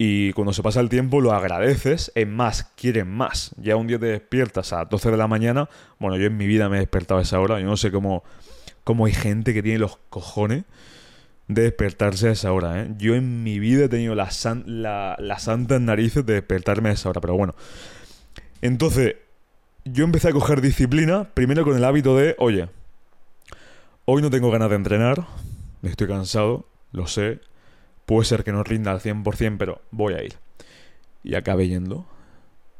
Y 0.02 0.32
cuando 0.32 0.54
se 0.54 0.62
pasa 0.62 0.80
el 0.80 0.88
tiempo 0.88 1.20
lo 1.20 1.32
agradeces, 1.32 2.10
es 2.14 2.26
más, 2.26 2.72
quieren 2.74 3.06
más. 3.06 3.54
Ya 3.58 3.76
un 3.76 3.86
día 3.86 3.98
te 3.98 4.06
despiertas 4.06 4.72
a 4.72 4.86
12 4.86 5.10
de 5.10 5.16
la 5.18 5.26
mañana, 5.26 5.68
bueno, 5.98 6.16
yo 6.16 6.24
en 6.24 6.38
mi 6.38 6.46
vida 6.46 6.70
me 6.70 6.78
he 6.78 6.80
despertado 6.80 7.20
a 7.20 7.22
esa 7.22 7.38
hora, 7.38 7.60
yo 7.60 7.66
no 7.66 7.76
sé 7.76 7.92
cómo, 7.92 8.24
cómo 8.82 9.04
hay 9.04 9.12
gente 9.12 9.52
que 9.52 9.62
tiene 9.62 9.78
los 9.78 9.98
cojones 10.08 10.64
de 11.48 11.64
despertarse 11.64 12.28
a 12.28 12.32
esa 12.32 12.50
hora. 12.50 12.80
¿eh? 12.80 12.94
Yo 12.96 13.14
en 13.14 13.42
mi 13.42 13.58
vida 13.58 13.84
he 13.84 13.88
tenido 13.90 14.14
las 14.14 14.48
la, 14.64 15.16
la 15.18 15.38
santas 15.38 15.82
narices 15.82 16.24
de 16.24 16.32
despertarme 16.32 16.88
a 16.88 16.92
esa 16.92 17.10
hora, 17.10 17.20
pero 17.20 17.36
bueno. 17.36 17.54
Entonces, 18.62 19.16
yo 19.84 20.04
empecé 20.04 20.28
a 20.28 20.32
coger 20.32 20.62
disciplina, 20.62 21.28
primero 21.34 21.62
con 21.62 21.76
el 21.76 21.84
hábito 21.84 22.16
de, 22.16 22.36
oye, 22.38 22.70
Hoy 24.12 24.22
no 24.22 24.30
tengo 24.30 24.50
ganas 24.50 24.70
de 24.70 24.74
entrenar, 24.76 25.26
estoy 25.82 26.08
cansado, 26.08 26.66
lo 26.90 27.06
sé, 27.06 27.38
puede 28.10 28.24
ser 28.24 28.42
que 28.42 28.50
no 28.50 28.64
rinda 28.64 28.90
al 28.90 28.98
100%, 28.98 29.54
pero 29.56 29.82
voy 29.92 30.14
a 30.14 30.24
ir. 30.24 30.34
Y 31.22 31.36
acabé 31.36 31.68
yendo. 31.68 32.06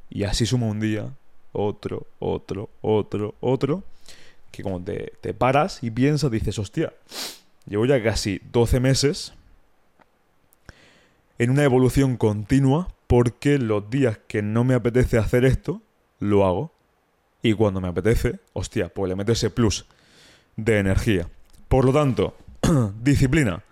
Y 0.09 0.25
así 0.25 0.45
suma 0.45 0.67
un 0.67 0.81
día, 0.81 1.15
otro, 1.53 2.09
otro, 2.19 2.69
otro, 2.81 3.37
otro, 3.39 3.85
que 4.51 4.65
como 4.65 4.83
te, 4.83 5.13
te 5.21 5.33
paras 5.33 5.85
y 5.85 5.93
piensas, 5.93 6.33
dices, 6.33 6.59
hostia, 6.59 6.93
llevo 7.65 7.87
ya 7.87 8.03
casi 8.03 8.41
12 8.51 8.81
meses 8.81 9.33
en 11.39 11.51
una 11.51 11.63
evolución 11.63 12.17
continua 12.17 12.89
porque 13.07 13.59
los 13.59 13.89
días 13.89 14.19
que 14.27 14.43
no 14.43 14.65
me 14.65 14.75
apetece 14.75 15.17
hacer 15.17 15.45
esto, 15.45 15.81
lo 16.19 16.45
hago. 16.45 16.73
Y 17.41 17.53
cuando 17.53 17.81
me 17.81 17.87
apetece, 17.87 18.41
hostia, 18.53 18.89
pues 18.89 19.09
le 19.09 19.15
meto 19.15 19.31
ese 19.31 19.51
plus 19.51 19.87
de 20.57 20.81
energía. 20.81 21.29
Por 21.69 21.85
lo 21.85 21.93
tanto, 21.93 22.35
disciplina. 23.01 23.63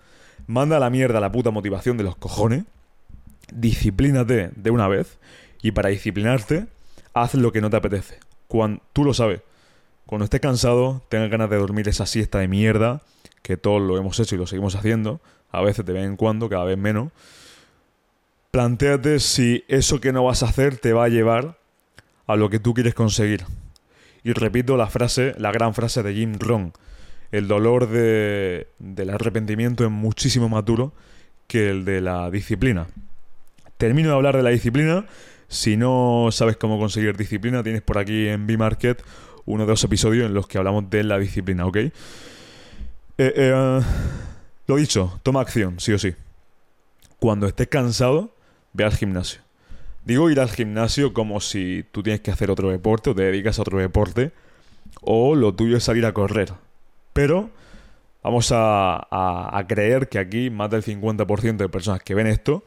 Manda 0.47 0.77
a 0.77 0.81
la 0.81 0.91
mierda 0.91 1.21
la 1.21 1.33
puta 1.33 1.51
motivación 1.51 1.97
de 1.97 2.05
los 2.05 2.17
cojones. 2.17 2.65
Disciplínate 3.53 4.51
de 4.55 4.71
una 4.71 4.89
vez. 4.89 5.19
Y 5.63 5.73
para 5.73 5.89
disciplinarte, 5.89 6.67
haz 7.15 7.35
lo 7.35 7.53
que 7.53 7.61
no 7.61 7.71
te 7.71 7.77
apetece. 7.77 8.19
Cuando, 8.47 8.83
tú 8.93 9.05
lo 9.05 9.15
sabes. 9.15 9.41
Cuando 10.07 10.25
estés 10.25 10.41
cansado, 10.41 11.03
tengas 11.11 11.31
ganas 11.31 11.51
de 11.51 11.57
dormir 11.57 11.89
esa 11.89 12.07
siesta 12.07 12.39
de 12.39 12.49
mierda, 12.49 13.03
que 13.43 13.57
todos 13.57 13.83
lo 13.83 13.99
hemos 13.99 14.19
hecho 14.21 14.37
y 14.37 14.39
lo 14.39 14.47
seguimos 14.47 14.75
haciendo, 14.75 15.21
a 15.51 15.61
veces 15.61 15.85
de 15.85 15.93
vez 15.93 16.05
en 16.07 16.17
cuando, 16.17 16.49
cada 16.49 16.65
vez 16.65 16.79
menos. 16.79 17.13
Plantéate 18.51 19.21
si 19.21 19.65
eso 19.69 20.01
que 20.01 20.13
no 20.13 20.25
vas 20.25 20.43
a 20.43 20.47
hacer 20.47 20.79
te 20.79 20.95
va 20.95 21.05
a 21.05 21.09
llevar 21.09 21.59
a 22.27 22.37
lo 22.37 22.49
que 22.49 22.59
tú 22.59 22.73
quieres 22.73 22.95
conseguir. 22.95 23.45
Y 24.25 24.33
repito 24.33 24.77
la 24.77 24.87
frase, 24.87 25.35
la 25.39 25.53
gran 25.53 25.75
frase 25.75 26.03
de 26.03 26.15
Jim 26.15 26.39
Rohn. 26.39 26.73
El 27.31 27.49
dolor 27.49 27.89
de, 27.89 28.69
del 28.79 29.11
arrepentimiento 29.11 29.85
es 29.85 29.91
muchísimo 29.91 30.49
más 30.49 30.65
duro 30.65 30.93
que 31.47 31.71
el 31.71 31.85
de 31.85 32.01
la 32.01 32.31
disciplina. 32.31 32.87
Termino 33.77 34.09
de 34.09 34.15
hablar 34.15 34.37
de 34.37 34.43
la 34.43 34.51
disciplina. 34.51 35.07
Si 35.49 35.77
no 35.77 36.29
sabes 36.31 36.57
cómo 36.57 36.79
conseguir 36.79 37.17
disciplina, 37.17 37.63
tienes 37.63 37.83
por 37.83 37.99
aquí 37.99 38.29
en 38.29 38.47
B-Market 38.47 39.03
uno 39.47 39.65
de 39.65 39.71
los 39.71 39.83
episodios 39.85 40.27
en 40.27 40.35
los 40.35 40.47
que 40.47 40.59
hablamos 40.59 40.91
de 40.91 41.05
la 41.05 41.19
disciplina, 41.19 41.65
¿ok? 41.65 41.77
Eh, 41.77 41.93
eh, 43.19 43.81
lo 44.67 44.77
dicho, 44.77 45.19
toma 45.23 45.41
acción, 45.41 45.81
sí 45.81 45.93
o 45.93 45.99
sí. 45.99 46.15
Cuando 47.19 47.47
estés 47.47 47.69
cansado, 47.69 48.35
ve 48.75 48.85
al 48.85 48.95
gimnasio. 48.95 49.41
Digo 50.05 50.31
ir 50.31 50.41
al 50.41 50.51
gimnasio 50.51 51.13
como 51.15 51.41
si 51.41 51.85
tú 51.93 52.03
tienes 52.03 52.21
que 52.21 52.31
hacer 52.31 52.51
otro 52.51 52.71
deporte 52.71 53.11
o 53.11 53.15
te 53.15 53.23
dedicas 53.23 53.59
a 53.59 53.63
otro 53.63 53.79
deporte 53.79 54.33
o 55.01 55.35
lo 55.35 55.55
tuyo 55.55 55.77
es 55.77 55.85
salir 55.85 56.05
a 56.07 56.13
correr. 56.13 56.53
Pero 57.19 57.51
vamos 58.23 58.53
a, 58.55 59.65
creer 59.67 60.09
que 60.09 60.21
aquí 60.21 60.51
más 60.51 60.71
del 60.71 60.85
50% 60.85 61.57
de 61.57 61.69
personas 61.69 62.01
que 62.01 62.15
ven 62.15 62.29
esto 62.29 62.63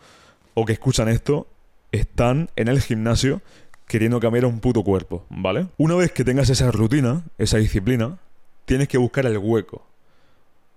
o 0.56 0.66
que 0.66 0.74
escuchan 0.74 1.08
esto 1.08 1.48
están 1.94 2.50
en 2.58 2.68
el 2.68 2.82
gimnasio 2.82 3.42
queriendo 3.88 4.20
cambiar 4.20 4.44
un 4.44 4.60
puto 4.60 4.84
cuerpo, 4.84 5.26
¿vale? 5.30 5.68
Una 5.78 5.96
vez 5.96 6.12
que 6.12 6.26
tengas 6.26 6.50
esa 6.50 6.70
rutina, 6.70 7.24
esa 7.38 7.60
disciplina, 7.60 8.18
tienes 8.66 8.90
que 8.90 8.98
buscar 8.98 9.26
el 9.26 9.38
hueco. 9.38 9.88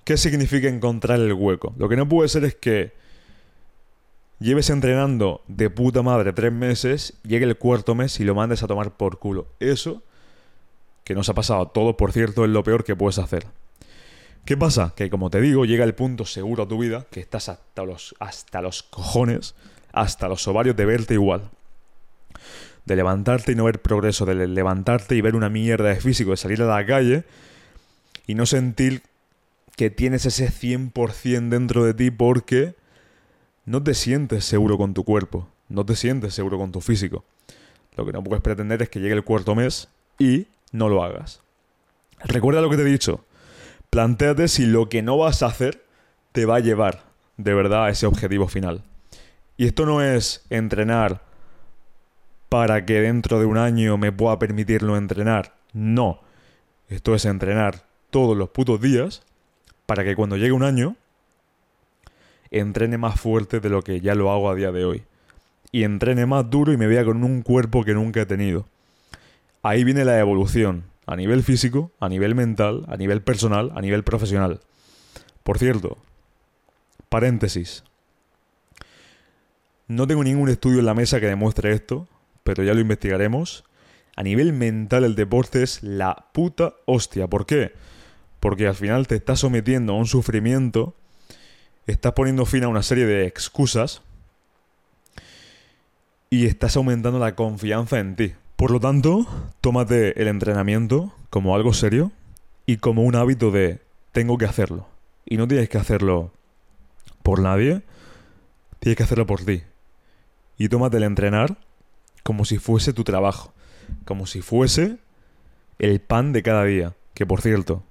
¿Qué 0.04 0.18
significa 0.18 0.68
encontrar 0.68 1.18
el 1.18 1.32
hueco? 1.32 1.74
Lo 1.76 1.88
que 1.88 1.96
no 1.96 2.08
puede 2.08 2.28
ser 2.28 2.44
es 2.44 2.54
que 2.54 2.92
lleves 4.38 4.70
entrenando 4.70 5.42
de 5.48 5.68
puta 5.68 6.00
madre 6.02 6.32
tres 6.32 6.52
meses, 6.52 7.14
llegue 7.24 7.44
el 7.44 7.58
cuarto 7.58 7.96
mes 7.96 8.20
y 8.20 8.24
lo 8.24 8.36
mandes 8.36 8.62
a 8.62 8.68
tomar 8.68 8.96
por 8.96 9.18
culo. 9.18 9.48
Eso, 9.58 10.04
que 11.02 11.16
nos 11.16 11.28
ha 11.28 11.34
pasado 11.34 11.62
a 11.62 11.72
todos, 11.72 11.96
por 11.96 12.12
cierto, 12.12 12.44
es 12.44 12.50
lo 12.52 12.62
peor 12.62 12.84
que 12.84 12.94
puedes 12.94 13.18
hacer. 13.18 13.48
¿Qué 14.44 14.58
pasa? 14.58 14.92
Que 14.94 15.08
como 15.08 15.30
te 15.30 15.40
digo, 15.40 15.64
llega 15.64 15.84
el 15.84 15.94
punto 15.94 16.26
seguro 16.26 16.64
a 16.64 16.68
tu 16.68 16.78
vida, 16.78 17.06
que 17.10 17.20
estás 17.20 17.48
hasta 17.48 17.84
los, 17.84 18.14
hasta 18.20 18.60
los 18.60 18.82
cojones, 18.82 19.54
hasta 19.92 20.28
los 20.28 20.46
ovarios 20.46 20.76
de 20.76 20.84
verte 20.84 21.14
igual. 21.14 21.50
De 22.84 22.94
levantarte 22.94 23.52
y 23.52 23.54
no 23.54 23.64
ver 23.64 23.80
progreso, 23.80 24.26
de 24.26 24.46
levantarte 24.46 25.16
y 25.16 25.22
ver 25.22 25.34
una 25.34 25.48
mierda 25.48 25.88
de 25.88 25.96
físico, 25.96 26.32
de 26.32 26.36
salir 26.36 26.60
a 26.60 26.66
la 26.66 26.84
calle 26.84 27.24
y 28.26 28.34
no 28.34 28.44
sentir 28.44 29.02
que 29.76 29.88
tienes 29.88 30.26
ese 30.26 30.50
100% 30.50 31.48
dentro 31.48 31.84
de 31.84 31.94
ti 31.94 32.10
porque 32.10 32.74
no 33.64 33.82
te 33.82 33.94
sientes 33.94 34.44
seguro 34.44 34.76
con 34.76 34.92
tu 34.92 35.04
cuerpo, 35.04 35.48
no 35.70 35.86
te 35.86 35.96
sientes 35.96 36.34
seguro 36.34 36.58
con 36.58 36.70
tu 36.70 36.82
físico. 36.82 37.24
Lo 37.96 38.04
que 38.04 38.12
no 38.12 38.22
puedes 38.22 38.42
pretender 38.42 38.82
es 38.82 38.90
que 38.90 39.00
llegue 39.00 39.14
el 39.14 39.24
cuarto 39.24 39.54
mes 39.54 39.88
y 40.18 40.48
no 40.70 40.90
lo 40.90 41.02
hagas. 41.02 41.40
Recuerda 42.24 42.60
lo 42.60 42.68
que 42.68 42.76
te 42.76 42.82
he 42.82 42.86
dicho. 42.86 43.24
Plantéate 43.94 44.48
si 44.48 44.66
lo 44.66 44.88
que 44.88 45.02
no 45.02 45.16
vas 45.18 45.44
a 45.44 45.46
hacer 45.46 45.84
te 46.32 46.46
va 46.46 46.56
a 46.56 46.58
llevar 46.58 47.04
de 47.36 47.54
verdad 47.54 47.84
a 47.84 47.90
ese 47.90 48.06
objetivo 48.06 48.48
final. 48.48 48.82
Y 49.56 49.66
esto 49.66 49.86
no 49.86 50.02
es 50.02 50.44
entrenar 50.50 51.22
para 52.48 52.86
que 52.86 53.00
dentro 53.00 53.38
de 53.38 53.46
un 53.46 53.56
año 53.56 53.96
me 53.96 54.10
pueda 54.10 54.36
permitirlo 54.40 54.96
entrenar. 54.96 55.54
No. 55.72 56.18
Esto 56.88 57.14
es 57.14 57.24
entrenar 57.24 57.84
todos 58.10 58.36
los 58.36 58.48
putos 58.48 58.80
días 58.80 59.22
para 59.86 60.02
que 60.02 60.16
cuando 60.16 60.36
llegue 60.36 60.50
un 60.50 60.64
año 60.64 60.96
entrene 62.50 62.98
más 62.98 63.20
fuerte 63.20 63.60
de 63.60 63.68
lo 63.68 63.82
que 63.82 64.00
ya 64.00 64.16
lo 64.16 64.32
hago 64.32 64.50
a 64.50 64.56
día 64.56 64.72
de 64.72 64.84
hoy. 64.84 65.04
Y 65.70 65.84
entrene 65.84 66.26
más 66.26 66.50
duro 66.50 66.72
y 66.72 66.76
me 66.76 66.88
vea 66.88 67.04
con 67.04 67.22
un 67.22 67.42
cuerpo 67.42 67.84
que 67.84 67.94
nunca 67.94 68.22
he 68.22 68.26
tenido. 68.26 68.66
Ahí 69.62 69.84
viene 69.84 70.04
la 70.04 70.18
evolución, 70.18 70.82
a 71.06 71.16
nivel 71.16 71.42
físico, 71.42 71.92
a 72.00 72.08
nivel 72.08 72.34
mental, 72.34 72.84
a 72.88 72.96
nivel 72.96 73.22
personal, 73.22 73.72
a 73.74 73.80
nivel 73.80 74.04
profesional. 74.04 74.60
Por 75.42 75.58
cierto, 75.58 75.98
paréntesis. 77.08 77.84
No 79.86 80.06
tengo 80.06 80.24
ningún 80.24 80.48
estudio 80.48 80.78
en 80.78 80.86
la 80.86 80.94
mesa 80.94 81.20
que 81.20 81.26
demuestre 81.26 81.72
esto, 81.72 82.08
pero 82.42 82.62
ya 82.62 82.74
lo 82.74 82.80
investigaremos. 82.80 83.64
A 84.16 84.22
nivel 84.22 84.52
mental 84.52 85.04
el 85.04 85.14
deporte 85.14 85.62
es 85.62 85.82
la 85.82 86.28
puta 86.32 86.74
hostia. 86.86 87.26
¿Por 87.26 87.46
qué? 87.46 87.72
Porque 88.40 88.66
al 88.66 88.74
final 88.74 89.06
te 89.06 89.16
estás 89.16 89.40
sometiendo 89.40 89.92
a 89.92 89.96
un 89.96 90.06
sufrimiento 90.06 90.94
estás 91.86 92.12
poniendo 92.12 92.46
fin 92.46 92.64
a 92.64 92.68
una 92.68 92.82
serie 92.82 93.06
de 93.06 93.26
excusas 93.26 94.02
y 96.30 96.46
estás 96.46 96.76
aumentando 96.76 97.18
la 97.18 97.34
confianza 97.34 97.98
en 97.98 98.16
ti. 98.16 98.34
Por 98.56 98.70
lo 98.70 98.80
tanto, 98.80 99.26
tómate 99.60 100.20
el 100.20 100.28
entrenamiento 100.28 101.12
como 101.30 101.54
algo 101.54 101.72
serio 101.74 102.12
y 102.66 102.76
como 102.76 103.02
un 103.02 103.16
hábito 103.16 103.50
de 103.50 103.80
tengo 104.12 104.38
que 104.38 104.44
hacerlo. 104.44 104.86
Y 105.26 105.36
no 105.36 105.48
tienes 105.48 105.68
que 105.68 105.78
hacerlo 105.78 106.30
por 107.22 107.40
nadie, 107.40 107.82
tienes 108.78 108.96
que 108.96 109.02
hacerlo 109.02 109.26
por 109.26 109.44
ti. 109.44 109.62
Y 110.56 110.68
tómate 110.68 110.98
el 110.98 111.02
entrenar 111.02 111.58
como 112.22 112.44
si 112.44 112.58
fuese 112.58 112.92
tu 112.92 113.02
trabajo, 113.02 113.52
como 114.04 114.26
si 114.26 114.40
fuese 114.40 114.98
el 115.78 116.00
pan 116.00 116.32
de 116.32 116.42
cada 116.42 116.64
día. 116.64 116.94
Que 117.12 117.26
por 117.26 117.40
cierto, 117.40 117.82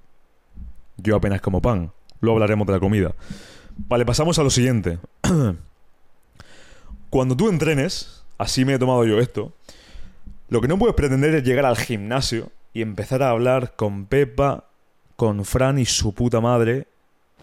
yo 0.96 1.16
apenas 1.16 1.40
como 1.40 1.60
pan. 1.60 1.92
Luego 2.20 2.36
hablaremos 2.36 2.66
de 2.66 2.72
la 2.72 2.80
comida. 2.80 3.14
Vale, 3.76 4.06
pasamos 4.06 4.38
a 4.38 4.42
lo 4.42 4.50
siguiente. 4.50 4.98
Cuando 7.10 7.36
tú 7.36 7.48
entrenes, 7.48 8.24
así 8.38 8.64
me 8.64 8.74
he 8.74 8.78
tomado 8.78 9.04
yo 9.04 9.20
esto, 9.20 9.52
lo 10.54 10.60
que 10.60 10.68
no 10.68 10.78
puedes 10.78 10.94
pretender 10.94 11.34
es 11.34 11.42
llegar 11.42 11.66
al 11.66 11.76
gimnasio 11.76 12.52
y 12.72 12.80
empezar 12.80 13.24
a 13.24 13.30
hablar 13.30 13.74
con 13.74 14.06
Pepa, 14.06 14.68
con 15.16 15.44
Fran 15.44 15.80
y 15.80 15.84
su 15.84 16.14
puta 16.14 16.40
madre 16.40 16.86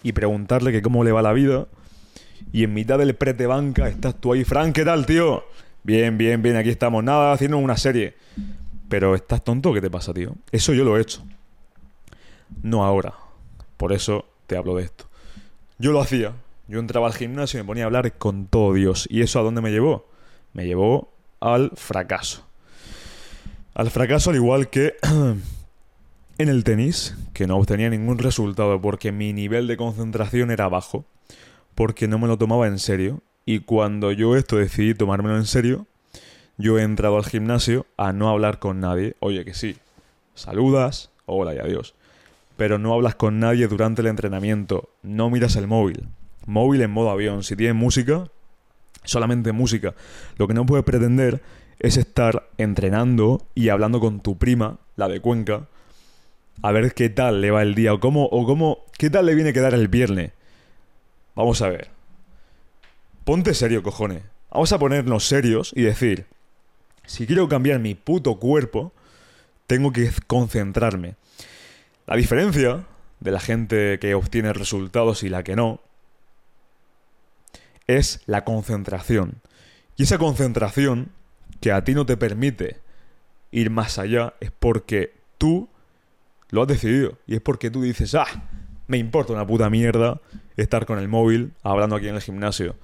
y 0.01 0.13
preguntarle 0.13 0.71
que 0.71 0.81
cómo 0.81 1.03
le 1.03 1.11
va 1.11 1.21
la 1.21 1.33
vida. 1.33 1.67
Y 2.53 2.63
en 2.63 2.73
mitad 2.73 2.99
del 2.99 3.13
prete 3.15 3.47
banca 3.47 3.89
estás 3.89 4.15
tú 4.15 4.31
ahí, 4.31 4.45
Fran, 4.45 4.71
¿qué 4.71 4.85
tal, 4.85 5.05
tío? 5.05 5.43
Bien, 5.83 6.17
bien, 6.17 6.41
bien, 6.41 6.55
aquí 6.55 6.69
estamos. 6.69 7.03
Nada, 7.03 7.33
haciendo 7.33 7.57
una 7.57 7.75
serie. 7.75 8.15
Pero 8.87 9.13
estás 9.13 9.43
tonto, 9.43 9.73
¿qué 9.73 9.81
te 9.81 9.89
pasa, 9.89 10.13
tío? 10.13 10.37
Eso 10.53 10.71
yo 10.71 10.85
lo 10.85 10.97
he 10.97 11.01
hecho. 11.01 11.21
No 12.63 12.85
ahora. 12.85 13.13
Por 13.75 13.91
eso 13.91 14.23
te 14.47 14.55
hablo 14.55 14.77
de 14.77 14.83
esto. 14.83 15.09
Yo 15.79 15.91
lo 15.91 15.99
hacía. 15.99 16.31
Yo 16.69 16.79
entraba 16.79 17.07
al 17.07 17.13
gimnasio 17.13 17.59
y 17.59 17.63
me 17.63 17.67
ponía 17.67 17.83
a 17.83 17.87
hablar 17.87 18.17
con 18.17 18.45
todo 18.45 18.73
Dios. 18.73 19.05
¿Y 19.11 19.21
eso 19.21 19.37
a 19.37 19.43
dónde 19.43 19.59
me 19.59 19.69
llevó? 19.69 20.07
Me 20.53 20.65
llevó 20.65 21.11
al 21.41 21.71
fracaso. 21.75 22.49
Al 23.73 23.89
fracaso 23.89 24.29
al 24.29 24.35
igual 24.35 24.69
que 24.69 24.95
en 26.37 26.49
el 26.49 26.63
tenis, 26.63 27.15
que 27.33 27.47
no 27.47 27.57
obtenía 27.57 27.89
ningún 27.89 28.17
resultado 28.17 28.81
porque 28.81 29.11
mi 29.11 29.33
nivel 29.33 29.67
de 29.67 29.77
concentración 29.77 30.51
era 30.51 30.69
bajo, 30.69 31.05
porque 31.75 32.07
no 32.07 32.19
me 32.19 32.27
lo 32.27 32.37
tomaba 32.37 32.67
en 32.67 32.79
serio. 32.79 33.21
Y 33.45 33.59
cuando 33.59 34.11
yo 34.11 34.35
esto 34.35 34.57
decidí 34.57 34.93
tomármelo 34.93 35.37
en 35.37 35.45
serio, 35.45 35.87
yo 36.57 36.77
he 36.77 36.83
entrado 36.83 37.17
al 37.17 37.25
gimnasio 37.25 37.85
a 37.97 38.13
no 38.13 38.29
hablar 38.29 38.59
con 38.59 38.79
nadie. 38.79 39.15
Oye, 39.19 39.45
que 39.45 39.53
sí. 39.53 39.77
Saludas, 40.35 41.11
hola 41.25 41.55
y 41.55 41.57
adiós 41.57 41.95
pero 42.61 42.77
no 42.77 42.93
hablas 42.93 43.15
con 43.15 43.39
nadie 43.39 43.67
durante 43.67 44.03
el 44.03 44.07
entrenamiento, 44.07 44.89
no 45.01 45.31
miras 45.31 45.55
el 45.55 45.65
móvil. 45.65 46.07
Móvil 46.45 46.83
en 46.83 46.91
modo 46.91 47.09
avión, 47.09 47.41
si 47.41 47.55
tienes 47.55 47.75
música, 47.75 48.25
solamente 49.03 49.51
música. 49.51 49.95
Lo 50.37 50.47
que 50.47 50.53
no 50.53 50.67
puedes 50.67 50.85
pretender 50.85 51.41
es 51.81 51.97
estar 51.97 52.47
entrenando 52.59 53.47
y 53.55 53.69
hablando 53.69 53.99
con 53.99 54.19
tu 54.19 54.37
prima, 54.37 54.77
la 54.95 55.07
de 55.07 55.19
Cuenca, 55.19 55.67
a 56.61 56.71
ver 56.71 56.93
qué 56.93 57.09
tal 57.09 57.41
le 57.41 57.49
va 57.49 57.63
el 57.63 57.73
día 57.73 57.91
o 57.91 57.99
cómo, 57.99 58.25
o 58.25 58.45
cómo, 58.45 58.85
qué 58.99 59.09
tal 59.09 59.25
le 59.25 59.33
viene 59.33 59.49
a 59.49 59.53
quedar 59.53 59.73
el 59.73 59.87
viernes. 59.87 60.31
Vamos 61.35 61.59
a 61.63 61.69
ver. 61.69 61.89
Ponte 63.23 63.55
serio, 63.55 63.81
cojones. 63.81 64.21
Vamos 64.51 64.71
a 64.71 64.77
ponernos 64.77 65.25
serios 65.27 65.73
y 65.75 65.81
decir, 65.81 66.27
si 67.07 67.25
quiero 67.25 67.49
cambiar 67.49 67.79
mi 67.79 67.95
puto 67.95 68.35
cuerpo, 68.35 68.93
tengo 69.65 69.91
que 69.91 70.11
concentrarme. 70.27 71.15
La 72.05 72.15
diferencia 72.15 72.85
de 73.21 73.31
la 73.31 73.39
gente 73.39 73.97
que 73.97 74.13
obtiene 74.13 74.53
resultados 74.53 75.23
y 75.23 75.29
la 75.29 75.43
que 75.43 75.55
no 75.55 75.81
es 77.87 78.21
la 78.27 78.43
concentración. 78.43 79.41
Y 79.97 80.03
esa 80.03 80.19
concentración 80.19 81.09
que 81.61 81.71
a 81.71 81.83
ti 81.83 81.93
no 81.93 82.05
te 82.05 82.17
permite 82.17 82.79
ir 83.51 83.69
más 83.69 83.97
allá 83.99 84.33
es 84.39 84.51
porque 84.51 85.13
tú 85.37 85.69
lo 86.49 86.63
has 86.63 86.67
decidido. 86.67 87.17
Y 87.27 87.35
es 87.35 87.41
porque 87.41 87.69
tú 87.69 87.81
dices, 87.81 88.15
ah, 88.15 88.25
me 88.87 88.97
importa 88.97 89.31
una 89.31 89.47
puta 89.47 89.69
mierda 89.69 90.19
estar 90.57 90.85
con 90.85 90.99
el 90.99 91.07
móvil 91.07 91.53
hablando 91.63 91.95
aquí 91.95 92.07
en 92.07 92.15
el 92.15 92.21
gimnasio. 92.21 92.75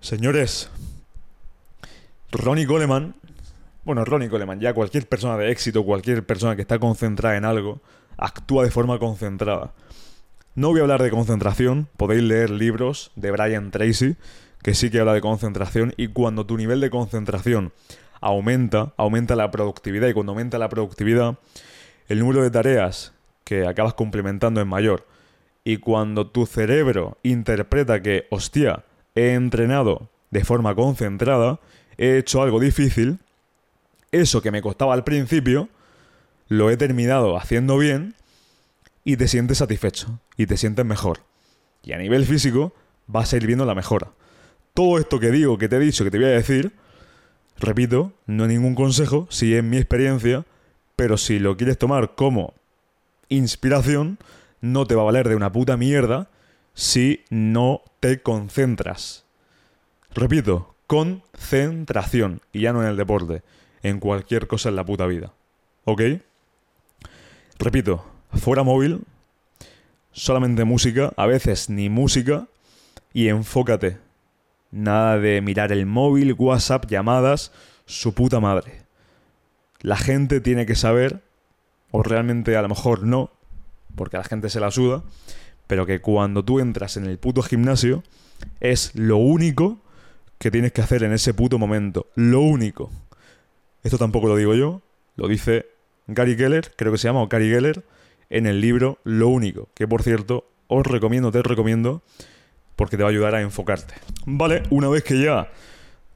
Señores, 0.00 0.68
Ronnie 2.30 2.66
Coleman, 2.66 3.14
bueno, 3.84 4.04
Ronnie 4.04 4.28
Coleman, 4.28 4.60
ya 4.60 4.74
cualquier 4.74 5.08
persona 5.08 5.36
de 5.36 5.50
éxito, 5.50 5.84
cualquier 5.84 6.26
persona 6.26 6.56
que 6.56 6.62
está 6.62 6.78
concentrada 6.78 7.36
en 7.36 7.44
algo, 7.44 7.80
actúa 8.16 8.64
de 8.64 8.70
forma 8.70 8.98
concentrada. 8.98 9.72
No 10.54 10.68
voy 10.68 10.80
a 10.80 10.82
hablar 10.82 11.02
de 11.02 11.10
concentración, 11.10 11.88
podéis 11.96 12.22
leer 12.22 12.50
libros 12.50 13.12
de 13.16 13.30
Brian 13.30 13.70
Tracy, 13.70 14.16
que 14.62 14.74
sí 14.74 14.90
que 14.90 15.00
habla 15.00 15.14
de 15.14 15.20
concentración, 15.20 15.94
y 15.96 16.08
cuando 16.08 16.46
tu 16.46 16.56
nivel 16.56 16.80
de 16.80 16.90
concentración 16.90 17.72
aumenta, 18.20 18.94
aumenta 18.96 19.36
la 19.36 19.50
productividad 19.50 20.08
y 20.08 20.12
cuando 20.12 20.32
aumenta 20.32 20.58
la 20.58 20.68
productividad, 20.68 21.38
el 22.08 22.20
número 22.20 22.42
de 22.42 22.50
tareas 22.50 23.12
que 23.44 23.66
acabas 23.66 23.94
cumplimentando 23.94 24.60
es 24.60 24.66
mayor. 24.66 25.06
Y 25.64 25.78
cuando 25.78 26.28
tu 26.28 26.46
cerebro 26.46 27.18
interpreta 27.22 28.00
que, 28.02 28.26
hostia, 28.30 28.84
he 29.14 29.34
entrenado 29.34 30.08
de 30.30 30.44
forma 30.44 30.74
concentrada, 30.74 31.60
he 31.98 32.16
hecho 32.16 32.42
algo 32.42 32.58
difícil, 32.58 33.18
eso 34.12 34.42
que 34.42 34.50
me 34.50 34.62
costaba 34.62 34.94
al 34.94 35.04
principio, 35.04 35.68
lo 36.48 36.70
he 36.70 36.76
terminado 36.76 37.36
haciendo 37.36 37.78
bien 37.78 38.14
y 39.04 39.16
te 39.16 39.28
sientes 39.28 39.58
satisfecho 39.58 40.20
y 40.36 40.46
te 40.46 40.56
sientes 40.56 40.84
mejor. 40.84 41.20
Y 41.82 41.92
a 41.92 41.98
nivel 41.98 42.24
físico 42.24 42.74
vas 43.06 43.32
a 43.32 43.36
ir 43.36 43.46
viendo 43.46 43.64
la 43.64 43.74
mejora. 43.74 44.12
Todo 44.74 44.98
esto 44.98 45.20
que 45.20 45.30
digo, 45.30 45.58
que 45.58 45.68
te 45.68 45.76
he 45.76 45.80
dicho, 45.80 46.04
que 46.04 46.10
te 46.10 46.18
voy 46.18 46.28
a 46.28 46.30
decir, 46.30 46.72
repito, 47.58 48.12
no 48.26 48.44
es 48.44 48.50
ningún 48.50 48.74
consejo, 48.74 49.26
si 49.30 49.54
es 49.54 49.62
mi 49.62 49.76
experiencia, 49.76 50.46
pero 50.96 51.16
si 51.16 51.38
lo 51.38 51.56
quieres 51.56 51.78
tomar 51.78 52.14
como 52.14 52.54
inspiración, 53.28 54.18
no 54.60 54.86
te 54.86 54.94
va 54.94 55.02
a 55.02 55.06
valer 55.06 55.28
de 55.28 55.36
una 55.36 55.52
puta 55.52 55.76
mierda 55.76 56.30
si 56.74 57.24
no 57.28 57.82
te 58.00 58.22
concentras. 58.22 59.24
Repito, 60.14 60.74
concentración, 60.86 62.40
y 62.52 62.60
ya 62.60 62.72
no 62.72 62.82
en 62.82 62.88
el 62.88 62.96
deporte, 62.96 63.42
en 63.82 64.00
cualquier 64.00 64.46
cosa 64.46 64.68
en 64.68 64.76
la 64.76 64.84
puta 64.84 65.06
vida. 65.06 65.32
¿Ok? 65.84 66.02
Repito, 67.58 68.04
fuera 68.32 68.62
móvil, 68.62 69.02
solamente 70.12 70.64
música, 70.64 71.12
a 71.16 71.26
veces 71.26 71.68
ni 71.68 71.88
música, 71.88 72.46
y 73.12 73.28
enfócate. 73.28 73.98
Nada 74.72 75.18
de 75.18 75.40
mirar 75.40 75.70
el 75.70 75.86
móvil, 75.86 76.32
WhatsApp, 76.32 76.86
llamadas, 76.86 77.52
su 77.86 78.14
puta 78.14 78.40
madre. 78.40 78.82
La 79.80 79.96
gente 79.96 80.40
tiene 80.40 80.66
que 80.66 80.74
saber, 80.74 81.22
o 81.90 82.02
realmente 82.02 82.56
a 82.56 82.62
lo 82.62 82.68
mejor 82.68 83.04
no, 83.04 83.30
porque 83.94 84.16
a 84.16 84.20
la 84.20 84.24
gente 84.24 84.48
se 84.50 84.60
la 84.60 84.70
suda, 84.70 85.04
pero 85.66 85.86
que 85.86 86.00
cuando 86.00 86.44
tú 86.44 86.58
entras 86.58 86.96
en 86.96 87.04
el 87.04 87.18
puto 87.18 87.42
gimnasio, 87.42 88.02
es 88.60 88.94
lo 88.94 89.18
único 89.18 89.78
que 90.38 90.50
tienes 90.50 90.72
que 90.72 90.80
hacer 90.80 91.02
en 91.02 91.12
ese 91.12 91.34
puto 91.34 91.58
momento. 91.58 92.08
Lo 92.14 92.40
único. 92.40 92.90
Esto 93.82 93.98
tampoco 93.98 94.28
lo 94.28 94.36
digo 94.36 94.54
yo, 94.54 94.80
lo 95.16 95.28
dice 95.28 95.66
Gary 96.06 96.36
Geller, 96.36 96.72
creo 96.76 96.92
que 96.92 96.98
se 96.98 97.08
llama, 97.08 97.22
o 97.22 97.28
Gary 97.28 97.48
Geller, 97.48 97.84
en 98.30 98.46
el 98.46 98.60
libro 98.60 98.98
Lo 99.04 99.28
único, 99.28 99.68
que 99.74 99.86
por 99.86 100.02
cierto 100.02 100.48
os 100.66 100.86
recomiendo, 100.86 101.30
te 101.30 101.42
recomiendo, 101.42 102.02
porque 102.76 102.96
te 102.96 103.02
va 103.02 103.08
a 103.08 103.12
ayudar 103.12 103.34
a 103.34 103.40
enfocarte. 103.40 103.94
Vale, 104.26 104.62
una 104.70 104.88
vez 104.88 105.04
que 105.04 105.20
ya 105.22 105.50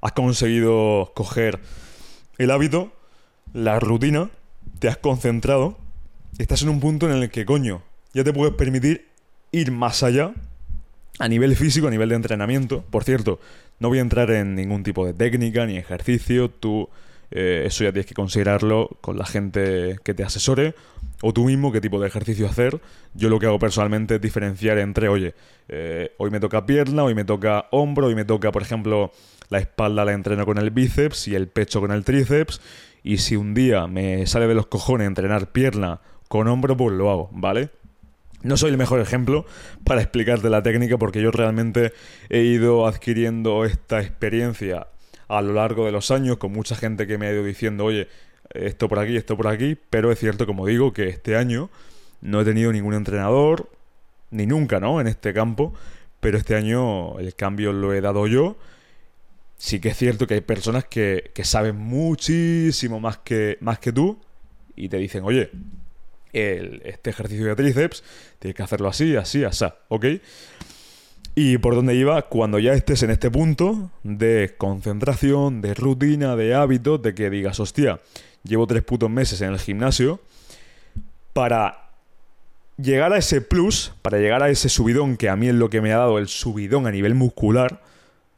has 0.00 0.12
conseguido 0.12 1.12
coger 1.14 1.60
el 2.38 2.50
hábito, 2.50 2.92
la 3.52 3.80
rutina, 3.80 4.30
te 4.78 4.88
has 4.88 4.96
concentrado, 4.96 5.78
estás 6.38 6.62
en 6.62 6.68
un 6.68 6.80
punto 6.80 7.10
en 7.10 7.16
el 7.16 7.30
que, 7.30 7.46
coño, 7.46 7.82
ya 8.12 8.24
te 8.24 8.32
puedes 8.32 8.54
permitir 8.54 9.08
ir 9.52 9.72
más 9.72 10.02
allá 10.02 10.32
a 11.18 11.28
nivel 11.28 11.56
físico, 11.56 11.88
a 11.88 11.90
nivel 11.90 12.10
de 12.10 12.16
entrenamiento. 12.16 12.84
Por 12.90 13.04
cierto, 13.04 13.40
no 13.78 13.88
voy 13.88 13.98
a 13.98 14.02
entrar 14.02 14.30
en 14.30 14.54
ningún 14.54 14.82
tipo 14.82 15.06
de 15.06 15.14
técnica 15.14 15.66
ni 15.66 15.76
ejercicio, 15.76 16.50
tú 16.50 16.88
eh, 17.30 17.64
eso 17.66 17.84
ya 17.84 17.92
tienes 17.92 18.06
que 18.06 18.14
considerarlo 18.14 18.90
con 19.00 19.18
la 19.18 19.26
gente 19.26 19.98
que 20.04 20.14
te 20.14 20.24
asesore 20.24 20.74
o 21.22 21.32
tú 21.32 21.44
mismo 21.44 21.72
qué 21.72 21.80
tipo 21.80 22.00
de 22.00 22.08
ejercicio 22.08 22.46
hacer. 22.46 22.80
Yo 23.14 23.28
lo 23.28 23.38
que 23.38 23.46
hago 23.46 23.58
personalmente 23.58 24.16
es 24.16 24.20
diferenciar 24.20 24.78
entre, 24.78 25.08
oye, 25.08 25.34
eh, 25.68 26.12
hoy 26.18 26.30
me 26.30 26.40
toca 26.40 26.66
pierna, 26.66 27.04
hoy 27.04 27.14
me 27.14 27.24
toca 27.24 27.66
hombro, 27.70 28.06
hoy 28.06 28.14
me 28.14 28.24
toca, 28.24 28.52
por 28.52 28.62
ejemplo, 28.62 29.12
la 29.48 29.58
espalda 29.58 30.04
la 30.04 30.12
entreno 30.12 30.44
con 30.44 30.58
el 30.58 30.70
bíceps 30.70 31.28
y 31.28 31.34
el 31.34 31.48
pecho 31.48 31.80
con 31.80 31.90
el 31.90 32.04
tríceps. 32.04 32.60
Y 33.02 33.18
si 33.18 33.36
un 33.36 33.54
día 33.54 33.86
me 33.86 34.26
sale 34.26 34.46
de 34.46 34.54
los 34.54 34.66
cojones 34.66 35.06
entrenar 35.06 35.52
pierna 35.52 36.00
con 36.28 36.48
hombro, 36.48 36.76
pues 36.76 36.94
lo 36.96 37.10
hago, 37.10 37.30
¿vale? 37.32 37.70
No 38.42 38.56
soy 38.56 38.70
el 38.70 38.78
mejor 38.78 39.00
ejemplo 39.00 39.46
para 39.84 40.02
explicarte 40.02 40.50
la 40.50 40.62
técnica 40.62 40.98
porque 40.98 41.22
yo 41.22 41.30
realmente 41.30 41.92
he 42.28 42.42
ido 42.42 42.86
adquiriendo 42.86 43.64
esta 43.64 44.00
experiencia 44.00 44.88
a 45.28 45.42
lo 45.42 45.52
largo 45.54 45.86
de 45.86 45.92
los 45.92 46.10
años 46.10 46.36
con 46.38 46.52
mucha 46.52 46.76
gente 46.76 47.06
que 47.06 47.18
me 47.18 47.26
ha 47.26 47.32
ido 47.32 47.44
diciendo, 47.44 47.84
oye, 47.84 48.08
esto 48.54 48.88
por 48.88 48.98
aquí, 48.98 49.16
esto 49.16 49.36
por 49.36 49.48
aquí, 49.48 49.76
pero 49.90 50.12
es 50.12 50.18
cierto, 50.18 50.46
como 50.46 50.66
digo, 50.66 50.92
que 50.92 51.08
este 51.08 51.36
año 51.36 51.70
no 52.20 52.40
he 52.40 52.44
tenido 52.44 52.72
ningún 52.72 52.94
entrenador, 52.94 53.70
ni 54.30 54.46
nunca, 54.46 54.80
¿no? 54.80 55.00
En 55.00 55.06
este 55.06 55.32
campo, 55.32 55.74
pero 56.20 56.38
este 56.38 56.54
año 56.54 57.18
el 57.18 57.34
cambio 57.34 57.72
lo 57.72 57.92
he 57.92 58.00
dado 58.00 58.26
yo. 58.26 58.56
Sí 59.58 59.80
que 59.80 59.88
es 59.90 59.96
cierto 59.96 60.26
que 60.26 60.34
hay 60.34 60.40
personas 60.42 60.84
que, 60.84 61.30
que 61.34 61.44
saben 61.44 61.76
muchísimo 61.76 63.00
más 63.00 63.18
que, 63.18 63.56
más 63.60 63.78
que 63.78 63.92
tú 63.92 64.18
y 64.74 64.88
te 64.88 64.98
dicen, 64.98 65.24
oye, 65.24 65.50
el, 66.32 66.82
este 66.84 67.10
ejercicio 67.10 67.46
de 67.46 67.56
tríceps 67.56 68.04
tienes 68.38 68.54
que 68.54 68.62
hacerlo 68.62 68.88
así, 68.88 69.16
así, 69.16 69.44
así, 69.44 69.64
¿ok? 69.88 70.04
Y 71.38 71.59
por 71.59 71.75
dónde 71.75 71.94
iba, 71.94 72.22
cuando 72.22 72.59
ya 72.59 72.72
estés 72.72 73.03
en 73.03 73.11
este 73.11 73.31
punto 73.31 73.90
de 74.03 74.55
concentración, 74.57 75.61
de 75.61 75.75
rutina, 75.75 76.35
de 76.35 76.55
hábito, 76.55 76.96
de 76.96 77.14
que 77.14 77.29
digas, 77.29 77.61
hostia, 77.61 78.01
llevo 78.42 78.66
tres 78.66 78.83
putos 78.83 79.11
meses 79.11 79.42
en 79.42 79.53
el 79.53 79.59
gimnasio, 79.59 80.18
para 81.35 81.90
llegar 82.79 83.12
a 83.12 83.18
ese 83.18 83.42
plus, 83.42 83.92
para 84.01 84.16
llegar 84.16 84.42
a 84.42 84.49
ese 84.49 84.70
subidón 84.70 85.18
que 85.18 85.29
a 85.29 85.37
mí 85.37 85.49
es 85.49 85.55
lo 85.55 85.68
que 85.68 85.83
me 85.83 85.92
ha 85.92 85.99
dado 85.99 86.16
el 86.16 86.29
subidón 86.29 86.87
a 86.87 86.90
nivel 86.90 87.14
muscular 87.14 87.83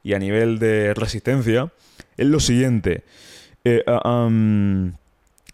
y 0.03 0.15
a 0.15 0.19
nivel 0.19 0.59
de 0.59 0.93
resistencia, 0.93 1.73
es 2.17 2.27
lo 2.27 2.41
siguiente. 2.41 3.05
Eh, 3.63 3.85
ah, 3.87 4.29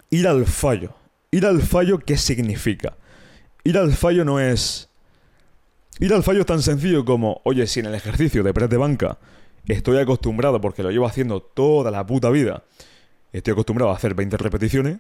ir 0.09 0.27
al 0.27 0.47
fallo. 0.47 0.95
Ir 1.31 1.45
al 1.45 1.61
fallo, 1.61 1.99
¿qué 1.99 2.17
significa? 2.17 2.97
Ir 3.65 3.77
al 3.77 3.93
fallo 3.93 4.25
no 4.25 4.41
es 4.41 4.89
Ir 6.01 6.13
al 6.13 6.25
fallo 6.25 6.41
es 6.41 6.47
tan 6.47 6.61
sencillo 6.61 7.05
como, 7.05 7.41
oye, 7.45 7.67
si 7.67 7.81
en 7.81 7.87
el 7.87 7.95
ejercicio 7.95 8.43
de 8.43 8.53
press 8.53 8.69
de 8.69 8.77
banca 8.77 9.19
estoy 9.67 9.99
acostumbrado, 9.99 10.61
porque 10.61 10.83
lo 10.83 10.91
llevo 10.91 11.07
haciendo 11.07 11.41
toda 11.41 11.91
la 11.91 12.05
puta 12.05 12.31
vida, 12.31 12.65
estoy 13.33 13.53
acostumbrado 13.53 13.93
a 13.93 13.97
hacer 13.97 14.15
20 14.15 14.37
repeticiones, 14.37 14.99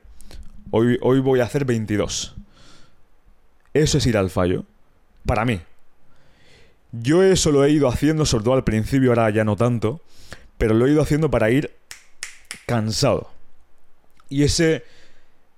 hoy, 0.70 0.98
hoy 1.02 1.18
voy 1.18 1.40
a 1.40 1.44
hacer 1.44 1.64
22. 1.64 2.36
Eso 3.74 3.98
es 3.98 4.06
ir 4.06 4.16
al 4.16 4.30
fallo. 4.30 4.64
Para 5.26 5.44
mí. 5.44 5.60
Yo 6.92 7.24
eso 7.24 7.50
lo 7.50 7.64
he 7.64 7.72
ido 7.72 7.88
haciendo, 7.88 8.24
sobre 8.24 8.44
todo 8.44 8.54
al 8.54 8.62
principio, 8.62 9.10
ahora 9.10 9.28
ya 9.30 9.42
no 9.42 9.56
tanto, 9.56 10.00
pero 10.58 10.74
lo 10.74 10.86
he 10.86 10.92
ido 10.92 11.02
haciendo 11.02 11.28
para 11.28 11.50
ir 11.50 11.72
cansado. 12.66 13.30
Y 14.28 14.44
ese, 14.44 14.84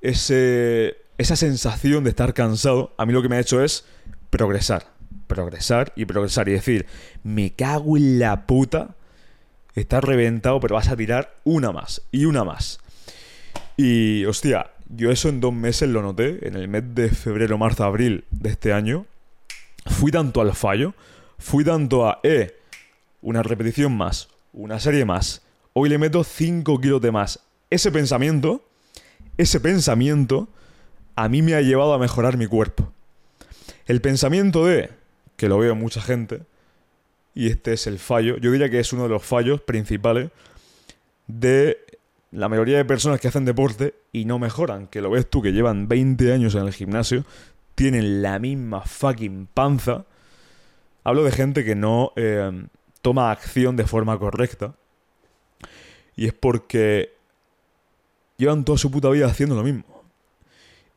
ese, 0.01 0.97
esa 1.19 1.37
sensación 1.37 2.05
de 2.05 2.11
estar 2.11 2.33
cansado, 2.33 2.95
a 2.97 3.05
mí 3.05 3.13
lo 3.13 3.21
que 3.21 3.29
me 3.29 3.37
ha 3.37 3.41
hecho 3.41 3.63
es 3.63 3.85
progresar 4.31 4.96
progresar 5.27 5.93
y 5.97 6.05
progresar 6.05 6.49
y 6.49 6.53
decir, 6.53 6.87
me 7.23 7.51
cago 7.53 7.97
en 7.97 8.19
la 8.19 8.47
puta, 8.47 8.97
estás 9.75 10.03
reventado, 10.03 10.61
pero 10.61 10.75
vas 10.75 10.89
a 10.89 10.97
tirar 10.97 11.35
una 11.45 11.73
más 11.73 12.03
y 12.13 12.25
una 12.25 12.45
más. 12.45 12.81
Y 13.77 14.25
hostia, 14.25 14.71
yo 14.89 15.11
eso 15.11 15.29
en 15.29 15.41
dos 15.41 15.53
meses 15.53 15.89
lo 15.89 16.03
noté, 16.03 16.47
en 16.47 16.57
el 16.57 16.69
mes 16.69 16.95
de 16.95 17.11
febrero, 17.11 17.59
marzo, 17.59 17.85
abril 17.85 18.25
de 18.31 18.51
este 18.51 18.73
año. 18.73 19.07
Fui 19.87 20.11
tanto 20.11 20.41
al 20.41 20.55
fallo, 20.55 20.95
fui 21.39 21.65
tanto 21.65 22.09
a, 22.09 22.21
eh, 22.23 22.59
una 23.21 23.43
repetición 23.43 23.97
más, 23.97 24.29
una 24.53 24.81
serie 24.81 25.05
más, 25.05 25.43
hoy 25.73 25.89
le 25.89 25.99
meto 25.99 26.25
5 26.25 26.81
kilos 26.81 27.01
de 27.01 27.13
más. 27.13 27.41
Ese 27.69 27.91
pensamiento, 27.91 28.65
ese 29.37 29.61
pensamiento, 29.61 30.49
a 31.17 31.29
mí 31.29 31.43
me 31.43 31.55
ha 31.55 31.61
llevado 31.61 31.93
a 31.93 31.99
mejorar 31.99 32.37
mi 32.37 32.47
cuerpo. 32.47 32.93
El 33.87 34.01
pensamiento 34.01 34.67
de, 34.67 34.91
que 35.37 35.49
lo 35.49 35.59
veo 35.59 35.75
mucha 35.75 36.01
gente, 36.01 36.43
y 37.35 37.49
este 37.49 37.75
es 37.75 37.87
el 37.87 37.99
fallo, 37.99 38.39
yo 38.39 38.51
diría 38.51 38.71
que 38.71 38.81
es 38.81 38.93
uno 38.93 39.05
de 39.05 39.11
los 39.11 39.23
fallos 39.23 39.61
principales 39.61 40.31
de 41.27 41.79
la 42.33 42.49
mayoría 42.49 42.79
de 42.79 42.85
personas 42.85 43.21
que 43.21 43.29
hacen 43.29 43.45
deporte 43.45 43.95
y 44.13 44.25
no 44.25 44.39
mejoran, 44.39 44.87
que 44.87 45.01
lo 45.01 45.11
ves 45.11 45.29
tú 45.29 45.43
que 45.43 45.53
llevan 45.53 45.89
20 45.89 46.33
años 46.33 46.55
en 46.55 46.63
el 46.63 46.73
gimnasio, 46.73 47.25
tienen 47.75 48.23
la 48.23 48.39
misma 48.39 48.83
fucking 48.83 49.49
panza. 49.53 50.07
Hablo 51.05 51.25
de 51.25 51.31
gente 51.31 51.65
que 51.65 51.75
no 51.77 52.13
eh, 52.17 52.67
toma 53.03 53.31
acción 53.31 53.77
de 53.77 53.87
forma 53.87 54.19
correcta. 54.19 54.75
Y 56.17 56.27
es 56.27 56.33
porque 56.33 57.13
llevan 58.39 58.65
toda 58.65 58.79
su 58.79 58.91
puta 58.91 59.11
vida 59.11 59.27
haciendo 59.27 59.55
lo 59.55 59.63
mismo. 59.63 59.85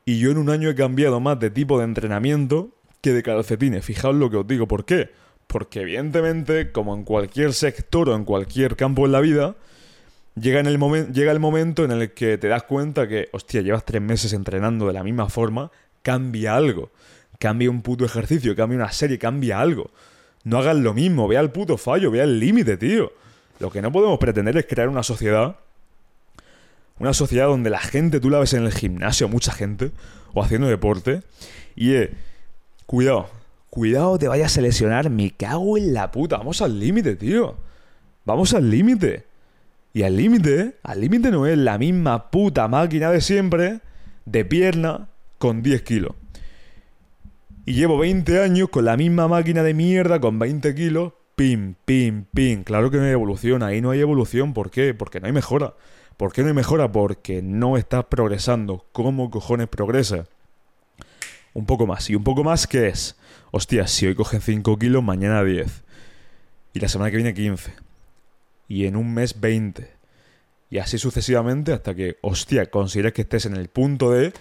Y 0.06 0.20
yo 0.20 0.32
en 0.32 0.38
un 0.38 0.50
año 0.50 0.70
he 0.70 0.76
cambiado 0.76 1.20
más 1.20 1.40
de 1.40 1.52
tipo 1.52 1.78
de 1.78 1.84
entrenamiento 1.86 2.70
que 3.02 3.14
de 3.14 3.24
calcetines. 3.24 3.86
Fijaos 3.86 4.16
lo 4.16 4.30
que 4.30 4.38
os 4.38 4.48
digo. 4.48 4.68
¿Por 4.68 4.86
qué? 4.86 5.10
Porque 5.48 5.82
evidentemente, 5.82 6.72
como 6.72 6.96
en 6.96 7.04
cualquier 7.04 7.54
sector 7.54 8.10
o 8.10 8.16
en 8.16 8.26
cualquier 8.26 8.76
campo 8.76 9.06
en 9.06 9.12
la 9.12 9.20
vida, 9.20 9.56
llega, 10.36 10.60
en 10.60 10.68
el 10.68 10.80
llega 11.12 11.32
el 11.32 11.40
momento 11.40 11.84
en 11.84 11.92
el 11.92 12.12
que 12.12 12.38
te 12.38 12.48
das 12.48 12.64
cuenta 12.64 13.08
que, 13.08 13.30
hostia, 13.32 13.62
llevas 13.62 13.86
tres 13.86 14.02
meses 14.02 14.34
entrenando 14.34 14.88
de 14.88 14.94
la 14.94 15.04
misma 15.04 15.30
forma, 15.30 15.72
cambia 16.02 16.56
algo. 16.56 16.92
Cambia 17.40 17.70
un 17.70 17.82
puto 17.82 18.06
ejercicio, 18.06 18.56
cambia 18.56 18.78
una 18.78 18.92
serie, 18.92 19.18
cambia 19.18 19.60
algo. 19.60 19.92
No 20.44 20.58
hagas 20.60 20.76
lo 20.76 20.94
mismo, 20.94 21.28
vea 21.28 21.40
el 21.40 21.52
puto 21.52 21.78
fallo, 21.78 22.12
vea 22.12 22.24
el 22.24 22.40
límite, 22.40 22.78
tío. 22.78 23.14
Lo 23.60 23.70
que 23.72 23.82
no 23.82 23.92
podemos 23.92 24.20
pretender 24.20 24.56
es 24.58 24.66
crear 24.66 24.88
una 24.90 25.04
sociedad 25.04 25.58
Una 27.00 27.14
sociedad 27.14 27.48
donde 27.48 27.70
la 27.70 27.80
gente, 27.80 28.20
tú 28.20 28.30
la 28.30 28.40
ves 28.40 28.54
en 28.54 28.66
el 28.66 28.74
gimnasio, 28.74 29.30
mucha 29.30 29.54
gente, 29.54 29.92
o 30.34 30.44
haciendo 30.44 30.68
deporte, 30.68 31.24
y 31.76 31.94
eh, 31.94 32.12
cuidado, 32.90 33.30
cuidado 33.70 34.18
te 34.18 34.28
vayas 34.28 34.58
a 34.58 34.62
lesionar, 34.62 35.12
me 35.12 35.30
cago 35.30 35.78
en 35.78 35.94
la 35.94 36.10
puta, 36.10 36.38
vamos 36.38 36.60
al 36.64 36.80
límite, 36.80 37.16
tío. 37.16 37.56
Vamos 38.26 38.56
al 38.56 38.72
límite. 38.72 39.28
Y 39.94 40.02
al 40.02 40.18
límite, 40.18 40.78
al 40.82 41.00
límite 41.00 41.30
no 41.30 41.46
es 41.46 41.56
la 41.56 41.78
misma 41.78 42.32
puta 42.32 42.68
máquina 42.68 43.12
de 43.12 43.22
siempre, 43.22 43.82
de 44.26 44.44
pierna, 44.44 45.10
con 45.38 45.62
10 45.62 45.84
kilos. 45.84 46.16
Y 47.64 47.74
llevo 47.74 48.00
20 48.00 48.42
años 48.42 48.70
con 48.70 48.86
la 48.86 48.98
misma 48.98 49.28
máquina 49.28 49.62
de 49.62 49.76
mierda, 49.76 50.20
con 50.20 50.40
20 50.40 50.74
kilos, 50.74 51.14
pim, 51.36 51.76
pim, 51.86 52.26
pim. 52.34 52.64
Claro 52.64 52.90
que 52.90 52.98
no 52.98 53.04
hay 53.04 53.12
evolución, 53.12 53.62
ahí 53.62 53.82
no 53.82 53.92
hay 53.92 54.00
evolución. 54.00 54.56
¿Por 54.56 54.72
qué? 54.72 54.96
Porque 54.96 55.20
no 55.20 55.28
hay 55.28 55.34
mejora. 55.34 55.76
¿Por 56.18 56.34
qué 56.34 56.42
no 56.42 56.48
hay 56.48 56.56
mejora? 56.56 56.92
Porque 56.92 57.44
no 57.44 57.78
estás 57.78 58.06
progresando. 58.06 58.88
¿Cómo 58.94 59.30
cojones 59.30 59.68
progresa? 59.68 60.26
Un 61.54 61.66
poco 61.66 61.88
más. 61.88 62.10
¿Y 62.10 62.16
un 62.16 62.24
poco 62.24 62.44
más 62.44 62.68
qué 62.68 62.88
es? 62.88 63.16
Hostia, 63.52 63.88
si 63.88 64.08
hoy 64.08 64.16
cogen 64.16 64.42
5 64.42 64.78
kilos, 64.78 65.04
mañana 65.04 65.44
10. 65.44 65.84
Y 66.74 66.80
la 66.80 66.88
semana 66.88 67.10
que 67.12 67.18
viene 67.18 67.34
15. 67.34 67.74
Y 68.68 68.86
en 68.86 68.96
un 68.96 69.14
mes 69.14 69.40
20. 69.40 69.92
Y 70.70 70.78
así 70.78 71.00
sucesivamente 71.00 71.74
hasta 71.74 71.96
que, 71.96 72.18
hostia, 72.22 72.70
consideres 72.70 73.14
que 73.14 73.24
estés 73.24 73.46
en 73.48 73.56
el 73.56 73.70
punto 73.70 74.12
de, 74.12 74.34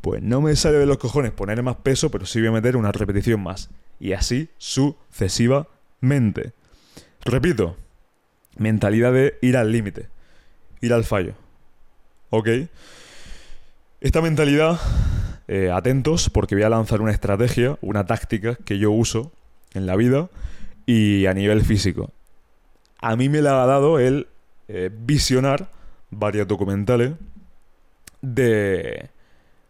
pues 0.00 0.22
no 0.22 0.40
me 0.40 0.54
sale 0.54 0.78
de 0.78 0.86
los 0.86 0.98
cojones 0.98 1.32
poner 1.32 1.60
más 1.62 1.76
peso, 1.76 2.10
pero 2.10 2.24
sí 2.26 2.38
voy 2.38 2.48
a 2.48 2.52
meter 2.52 2.76
una 2.76 2.92
repetición 2.92 3.42
más. 3.42 3.70
Y 3.98 4.12
así 4.12 4.50
sucesivamente. 4.58 6.52
Repito, 7.24 7.76
mentalidad 8.56 9.12
de 9.12 9.36
ir 9.42 9.56
al 9.56 9.72
límite, 9.72 10.08
ir 10.80 10.92
al 10.92 11.02
fallo. 11.04 11.34
¿Ok? 12.30 12.48
Esta 14.00 14.22
mentalidad 14.22 14.78
eh, 15.48 15.70
atentos 15.70 16.28
porque 16.30 16.54
voy 16.56 16.64
a 16.64 16.68
lanzar 16.68 17.00
una 17.00 17.12
estrategia, 17.12 17.78
una 17.80 18.04
táctica 18.04 18.56
que 18.56 18.78
yo 18.78 18.90
uso 18.90 19.32
en 19.74 19.86
la 19.86 19.94
vida 19.94 20.28
y 20.86 21.26
a 21.26 21.34
nivel 21.34 21.62
físico. 21.62 22.10
A 23.00 23.14
mí 23.16 23.28
me 23.28 23.42
la 23.42 23.62
ha 23.62 23.66
dado 23.66 23.98
el 23.98 24.26
eh, 24.68 24.90
visionar 24.92 25.70
varios 26.10 26.48
documentales 26.48 27.12
de... 28.22 29.10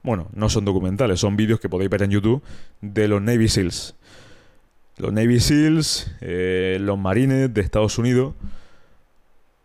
Bueno, 0.03 0.29
no 0.33 0.49
son 0.49 0.65
documentales, 0.65 1.21
son 1.21 1.37
vídeos 1.37 1.59
que 1.59 1.69
podéis 1.69 1.91
ver 1.91 2.05
en 2.05 2.11
YouTube 2.11 2.43
de 2.81 3.09
los 3.09 3.21
Navy 3.21 3.49
SEALs. 3.49 3.97
Los 4.99 5.13
Navy 5.13 5.41
SEALs, 5.41 6.15
eh, 6.21 6.79
los 6.81 6.97
marines 6.97 7.53
de 7.53 7.61
Estados 7.61 7.99
Unidos. 7.99 8.35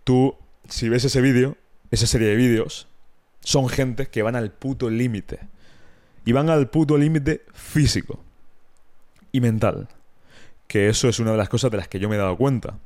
Tú, 0.04 0.36
si 0.68 0.90
ves 0.90 1.06
ese 1.06 1.22
vídeo, 1.22 1.58
esa 1.92 2.08
serie 2.08 2.28
de 2.30 2.36
vídeos, 2.36 2.88
son 3.42 3.70
gente 3.70 4.08
que 4.08 4.24
van 4.24 4.36
al 4.36 4.52
puto 4.52 4.90
límite 4.90 5.40
y 6.26 6.32
van 6.32 6.50
al 6.50 6.70
puto 6.70 6.98
límite 6.98 7.46
físico 7.54 8.20
y 9.32 9.42
mental. 9.42 9.88
Que 10.68 10.90
eso 10.90 11.10
es 11.10 11.20
una 11.20 11.32
de 11.32 11.38
las 11.38 11.50
cosas 11.50 11.72
de 11.72 11.78
las 11.78 11.88
que 11.88 12.00
yo 12.00 12.10
me 12.10 12.16
he 12.16 12.20
dado 12.20 12.38
cuenta. 12.38 12.78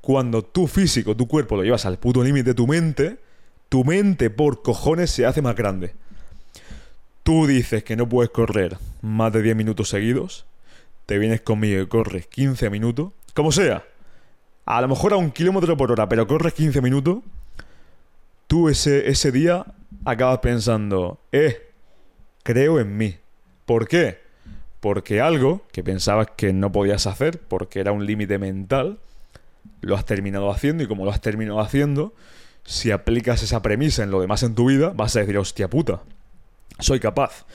Cuando 0.00 0.42
tu 0.42 0.66
físico, 0.66 1.16
tu 1.16 1.26
cuerpo 1.26 1.56
lo 1.56 1.62
llevas 1.62 1.86
al 1.86 1.98
puto 1.98 2.22
límite, 2.22 2.54
tu 2.54 2.66
mente, 2.66 3.18
tu 3.68 3.84
mente 3.84 4.30
por 4.30 4.62
cojones 4.62 5.10
se 5.10 5.26
hace 5.26 5.42
más 5.42 5.56
grande. 5.56 5.94
Tú 7.22 7.46
dices 7.46 7.84
que 7.84 7.96
no 7.96 8.08
puedes 8.08 8.30
correr 8.30 8.78
más 9.00 9.32
de 9.32 9.42
10 9.42 9.56
minutos 9.56 9.88
seguidos, 9.88 10.44
te 11.06 11.18
vienes 11.18 11.40
conmigo 11.40 11.80
y 11.80 11.86
corres 11.86 12.26
15 12.26 12.68
minutos, 12.68 13.12
como 13.34 13.52
sea, 13.52 13.84
a 14.64 14.80
lo 14.80 14.88
mejor 14.88 15.12
a 15.12 15.16
un 15.16 15.30
kilómetro 15.30 15.76
por 15.76 15.92
hora, 15.92 16.08
pero 16.08 16.26
corres 16.26 16.52
15 16.54 16.80
minutos, 16.80 17.18
tú 18.46 18.68
ese, 18.68 19.08
ese 19.08 19.30
día 19.30 19.66
acabas 20.04 20.38
pensando, 20.38 21.20
eh, 21.32 21.71
creo 22.42 22.80
en 22.80 22.96
mí. 22.96 23.16
¿Por 23.66 23.88
qué? 23.88 24.18
Porque 24.80 25.20
algo 25.20 25.62
que 25.72 25.82
pensabas 25.82 26.28
que 26.36 26.52
no 26.52 26.72
podías 26.72 27.06
hacer, 27.06 27.38
porque 27.40 27.80
era 27.80 27.92
un 27.92 28.06
límite 28.06 28.38
mental, 28.38 28.98
lo 29.80 29.96
has 29.96 30.04
terminado 30.04 30.50
haciendo 30.50 30.82
y 30.84 30.86
como 30.86 31.04
lo 31.04 31.10
has 31.10 31.20
terminado 31.20 31.60
haciendo, 31.60 32.14
si 32.64 32.90
aplicas 32.90 33.42
esa 33.42 33.62
premisa 33.62 34.02
en 34.02 34.10
lo 34.10 34.20
demás 34.20 34.42
en 34.42 34.54
tu 34.54 34.66
vida, 34.66 34.92
vas 34.94 35.14
a 35.16 35.20
decir, 35.20 35.38
hostia 35.38 35.68
puta, 35.68 36.00
soy 36.78 37.00
capaz. 37.00 37.46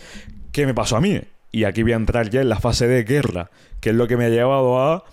¿Qué 0.52 0.65
me 0.65 0.73
pasó 0.73 0.97
a 0.97 1.02
mí? 1.02 1.21
Y 1.52 1.65
aquí 1.65 1.84
voy 1.84 1.93
a 1.93 1.97
entrar 1.97 2.30
ya 2.30 2.41
en 2.41 2.50
la 2.50 2.60
fase 2.60 2.88
de 2.88 3.04
guerra, 3.04 3.50
que 3.80 3.89
es 3.89 3.95
lo 3.95 4.08
que 4.08 4.17
me 4.17 4.26
ha 4.26 4.30
llevado 4.30 4.80
a 4.80 5.04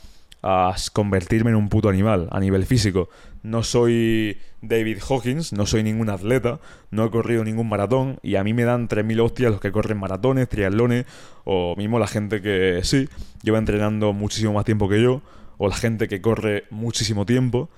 a 0.46 0.76
convertirme 0.92 1.50
en 1.50 1.56
un 1.56 1.70
puto 1.70 1.88
animal 1.88 2.28
a 2.30 2.38
nivel 2.38 2.66
físico. 2.66 3.08
No 3.42 3.62
soy 3.62 4.38
David 4.68 4.98
Hawkins, 5.08 5.52
no 5.52 5.66
soy 5.66 5.82
ningún 5.82 6.10
atleta, 6.10 6.60
no 6.90 7.04
he 7.04 7.10
corrido 7.10 7.44
ningún 7.44 7.68
maratón 7.68 8.18
y 8.22 8.36
a 8.36 8.44
mí 8.44 8.54
me 8.54 8.64
dan 8.64 8.88
3.000 8.88 9.20
hostias 9.20 9.50
los 9.50 9.60
que 9.60 9.72
corren 9.72 9.98
maratones, 9.98 10.48
triatlones 10.48 11.06
o 11.44 11.74
mismo 11.76 11.98
la 11.98 12.06
gente 12.06 12.40
que 12.40 12.80
sí, 12.82 13.08
lleva 13.42 13.58
entrenando 13.58 14.12
muchísimo 14.12 14.52
más 14.52 14.64
tiempo 14.64 14.88
que 14.88 15.02
yo 15.02 15.22
o 15.58 15.68
la 15.68 15.76
gente 15.76 16.08
que 16.08 16.20
corre 16.20 16.64
muchísimo 16.70 17.26
tiempo. 17.26 17.68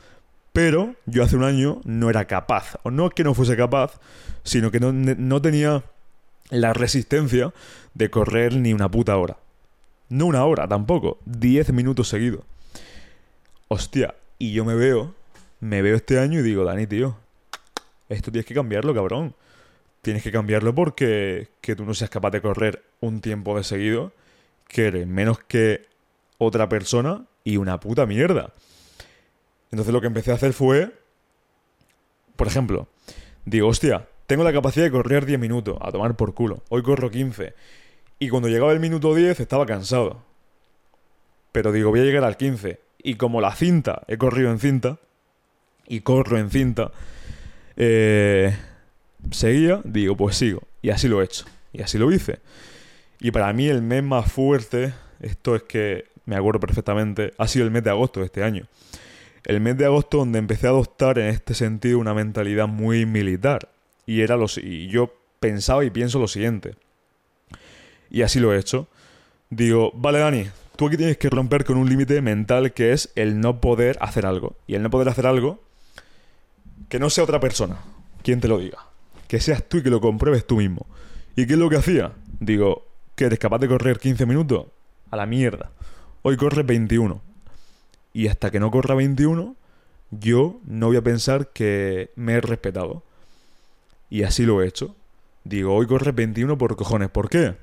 Pero 0.53 0.94
yo 1.05 1.22
hace 1.22 1.37
un 1.37 1.44
año 1.44 1.81
no 1.85 2.09
era 2.09 2.25
capaz, 2.25 2.79
o 2.83 2.90
no 2.90 3.11
que 3.11 3.25
no 3.25 3.35
fuese 3.35 3.57
capaz, 3.57 4.01
sino 4.42 4.70
que 4.70 4.81
no, 4.81 4.92
no 4.92 5.42
tenía 5.42 5.85
la 6.49 6.72
resistencia 6.72 7.53
de 7.94 8.11
correr 8.11 8.57
ni 8.57 8.72
una 8.72 8.90
puta 8.90 9.16
hora. 9.16 9.37
No 10.09 10.27
una 10.27 10.44
hora 10.44 10.66
tampoco, 10.66 11.18
10 11.27 11.72
minutos 11.72 12.09
seguidos. 12.09 12.44
Hostia, 13.68 14.14
y 14.38 14.53
yo 14.53 14.64
me 14.64 14.75
veo, 14.75 15.14
me 15.61 15.83
veo 15.83 15.97
este 15.97 16.19
año 16.19 16.40
y 16.40 16.42
digo, 16.42 16.64
Dani, 16.64 16.87
tío, 16.87 17.16
esto 18.09 18.31
tienes 18.31 18.47
que 18.47 18.55
cambiarlo, 18.55 18.95
cabrón. 18.95 19.35
Tienes 20.03 20.23
que 20.23 20.31
cambiarlo 20.31 20.75
porque 20.75 21.49
que 21.61 21.75
tú 21.75 21.85
no 21.85 21.95
seas 21.95 22.11
capaz 22.11 22.31
de 22.31 22.40
correr 22.40 22.85
un 23.01 23.21
tiempo 23.21 23.57
de 23.57 23.64
seguido, 23.64 24.12
que 24.69 24.87
eres 24.87 25.07
menos 25.07 25.40
que 25.40 25.87
otra 26.38 26.69
persona 26.69 27.27
y 27.42 27.57
una 27.57 27.81
puta 27.81 28.07
mierda. 28.07 28.53
Entonces 29.71 29.92
lo 29.92 30.01
que 30.01 30.07
empecé 30.07 30.31
a 30.31 30.35
hacer 30.35 30.53
fue, 30.53 30.92
por 32.37 32.47
ejemplo, 32.47 32.88
digo, 33.45 33.69
hostia, 33.69 34.07
tengo 34.27 34.45
la 34.45 34.53
capacidad 34.53 34.85
de 34.85 34.90
correr 34.90 35.27
10 35.27 35.40
minutos, 35.40 35.79
a 35.81 35.90
tomar 35.90 36.16
por 36.16 36.35
culo. 36.35 36.62
Hoy 36.69 36.83
corro 36.83 37.11
15. 37.11 37.55
Y 38.19 38.29
cuando 38.29 38.49
llegaba 38.49 38.73
el 38.73 38.81
minuto 38.81 39.14
10 39.14 39.40
estaba 39.40 39.66
cansado. 39.66 40.23
Pero 41.53 41.73
digo, 41.73 41.90
voy 41.90 42.01
a 42.01 42.05
llegar 42.05 42.25
al 42.25 42.37
15 42.37 42.81
y 43.03 43.14
como 43.14 43.40
la 43.40 43.55
cinta, 43.55 44.03
he 44.09 44.19
corrido 44.19 44.51
en 44.51 44.59
cinta 44.59 44.99
y 45.88 46.01
corro 46.01 46.38
en 46.38 46.51
cinta, 46.51 46.90
eh, 47.77 48.57
seguía, 49.31 49.81
digo, 49.85 50.16
pues 50.16 50.37
sigo. 50.37 50.62
Y 50.83 50.90
así 50.90 51.09
lo 51.09 51.20
he 51.20 51.25
hecho. 51.25 51.44
Y 51.72 51.83
así 51.83 51.99
lo 51.99 52.11
hice. 52.12 52.40
Y 53.20 53.31
para 53.31 53.53
mí 53.53 53.68
el 53.68 53.83
mes 53.83 54.03
más 54.03 54.31
fuerte, 54.31 54.92
esto 55.20 55.57
es 55.57 55.62
que 55.62 56.05
me 56.25 56.37
acuerdo 56.37 56.61
perfectamente, 56.61 57.33
ha 57.38 57.49
sido 57.49 57.64
el 57.64 57.70
mes 57.70 57.85
de 57.85 57.90
agosto 57.90 58.20
de 58.20 58.27
este 58.27 58.42
año. 58.42 58.66
El 59.44 59.61
mes 59.61 59.79
de 59.79 59.87
agosto 59.87 60.18
donde 60.18 60.38
empecé 60.38 60.66
a 60.66 60.70
adoptar 60.70 61.18
en 61.18 61.29
este 61.29 61.55
sentido 61.55 61.99
una 61.99 62.14
mentalidad 62.14 62.66
muy 62.66 63.07
militar. 63.07 63.68
Y 64.05 64.20
era 64.20 64.37
lo 64.37 64.46
y 64.57 64.88
yo 64.88 65.14
pensaba 65.40 65.85
y 65.85 65.90
pienso 65.90 66.18
lo 66.18 66.29
siguiente. 66.29 66.75
Y 68.11 68.22
así 68.22 68.40
lo 68.40 68.53
he 68.53 68.59
hecho. 68.59 68.88
Digo, 69.51 69.92
vale 69.94 70.18
Dani, 70.18 70.46
tú 70.77 70.88
aquí 70.88 70.96
tienes 70.96 71.16
que 71.16 71.31
romper 71.31 71.64
con 71.64 71.77
un 71.77 71.88
límite 71.88 72.20
mental 72.22 72.72
que 72.72 72.92
es 72.92 73.12
el 73.14 73.40
no 73.40 73.61
poder 73.61 73.96
hacer 74.01 74.27
algo. 74.27 74.57
Y 74.66 74.75
el 74.75 74.83
no 74.83 74.90
poder 74.90 75.09
hacer 75.09 75.27
algo 75.27 75.61
que 76.88 76.99
no 76.99 77.11
sea 77.11 77.25
otra 77.25 77.40
persona 77.40 77.79
quien 78.22 78.40
te 78.40 78.49
lo 78.49 78.59
diga. 78.59 78.79
Que 79.29 79.40
seas 79.40 79.62
tú 79.68 79.79
y 79.79 79.83
que 79.85 79.90
lo 79.90 80.01
compruebes 80.01 80.46
tú 80.46 80.57
mismo. 80.57 80.87
¿Y 81.37 81.46
qué 81.46 81.53
es 81.53 81.59
lo 81.59 81.70
que 81.70 81.77
hacía? 81.77 82.12
Digo, 82.40 82.87
que 83.14 83.27
eres 83.27 83.38
capaz 83.38 83.59
de 83.59 83.68
correr 83.68 84.01
15 84.01 84.27
minutos. 84.27 84.66
A 85.12 85.16
la 85.16 85.27
mierda. 85.27 85.70
Hoy 86.22 86.37
corres 86.37 86.66
21. 86.66 87.22
Y 88.12 88.27
hasta 88.27 88.51
que 88.51 88.59
no 88.59 88.72
corra 88.72 88.96
21, 88.96 89.55
yo 90.11 90.59
no 90.64 90.88
voy 90.88 90.96
a 90.96 91.03
pensar 91.03 91.51
que 91.53 92.11
me 92.16 92.33
he 92.33 92.40
respetado. 92.40 93.05
Y 94.11 94.25
así 94.25 94.45
lo 94.45 94.61
he 94.61 94.66
hecho. 94.66 94.97
Digo, 95.45 95.72
hoy 95.72 95.87
corres 95.87 96.12
21 96.12 96.59
por 96.59 96.74
cojones. 96.74 97.11
¿Por 97.11 97.28
qué? 97.28 97.55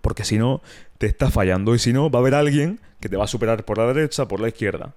Porque 0.00 0.24
si 0.24 0.38
no, 0.38 0.60
te 0.98 1.06
está 1.06 1.30
fallando. 1.30 1.72
Y 1.74 1.78
si 1.78 1.92
no, 1.92 2.10
va 2.10 2.18
a 2.18 2.22
haber 2.22 2.34
alguien 2.34 2.80
que 2.98 3.08
te 3.08 3.16
va 3.16 3.24
a 3.24 3.28
superar 3.28 3.64
por 3.64 3.78
la 3.78 3.86
derecha, 3.92 4.26
por 4.26 4.40
la 4.40 4.48
izquierda. 4.48 4.94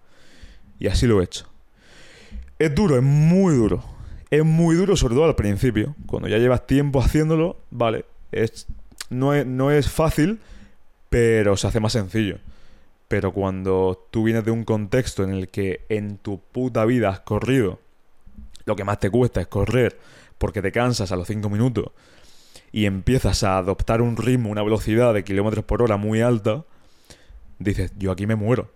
Y 0.80 0.88
así 0.88 1.06
lo 1.06 1.22
he 1.22 1.26
hecho. 1.26 1.46
Es 2.60 2.74
duro, 2.74 2.98
es 2.98 3.04
muy 3.04 3.56
duro. 3.56 3.84
Es 4.30 4.44
muy 4.44 4.76
duro, 4.76 4.96
sobre 4.96 5.16
todo 5.16 5.26
al 5.26 5.36
principio. 5.36 5.96
Cuando 6.06 6.28
ya 6.28 6.38
llevas 6.38 6.68
tiempo 6.68 7.02
haciéndolo, 7.02 7.58
vale. 7.72 8.06
Es, 8.32 8.68
no, 9.10 9.34
es, 9.34 9.46
no 9.46 9.72
es 9.72 9.90
fácil, 9.90 10.40
pero 11.10 11.56
se 11.56 11.68
hace 11.68 11.80
más 11.80 11.94
sencillo. 11.94 12.40
Pero 13.08 13.32
cuando 13.32 14.08
tú 14.12 14.24
vienes 14.24 14.44
de 14.44 14.52
un 14.52 14.66
contexto 14.66 15.24
en 15.24 15.32
el 15.32 15.48
que 15.48 15.86
en 15.90 16.18
tu 16.18 16.40
puta 16.40 16.84
vida 16.86 17.10
has 17.10 17.22
corrido, 17.22 17.80
lo 18.66 18.76
que 18.76 18.84
más 18.84 19.00
te 19.00 19.10
cuesta 19.10 19.40
es 19.40 19.48
correr 19.48 19.98
porque 20.38 20.62
te 20.62 20.72
cansas 20.72 21.12
a 21.12 21.16
los 21.16 21.28
5 21.28 21.50
minutos 21.50 21.92
y 22.72 22.86
empiezas 22.86 23.44
a 23.44 23.58
adoptar 23.58 24.02
un 24.02 24.18
ritmo, 24.18 24.50
una 24.50 24.64
velocidad 24.64 25.14
de 25.14 25.24
kilómetros 25.24 25.66
por 25.66 25.82
hora 25.82 25.98
muy 25.98 26.22
alta, 26.22 26.66
dices, 27.60 27.94
yo 27.98 28.12
aquí 28.12 28.28
me 28.28 28.36
muero. 28.36 28.70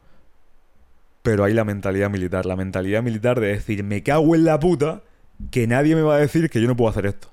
Pero 1.24 1.44
hay 1.44 1.54
la 1.54 1.64
mentalidad 1.64 2.10
militar, 2.10 2.46
la 2.46 2.56
mentalidad 2.56 3.04
militar 3.04 3.40
de 3.40 3.48
decir, 3.48 3.84
me 3.84 4.02
cago 4.04 4.36
en 4.36 4.44
la 4.44 4.60
puta, 4.60 5.04
que 5.52 5.68
nadie 5.68 5.96
me 5.96 6.02
va 6.02 6.16
a 6.16 6.20
decir 6.20 6.50
que 6.50 6.62
yo 6.62 6.68
no 6.68 6.76
puedo 6.76 6.90
hacer 6.90 7.06
esto. 7.06 7.30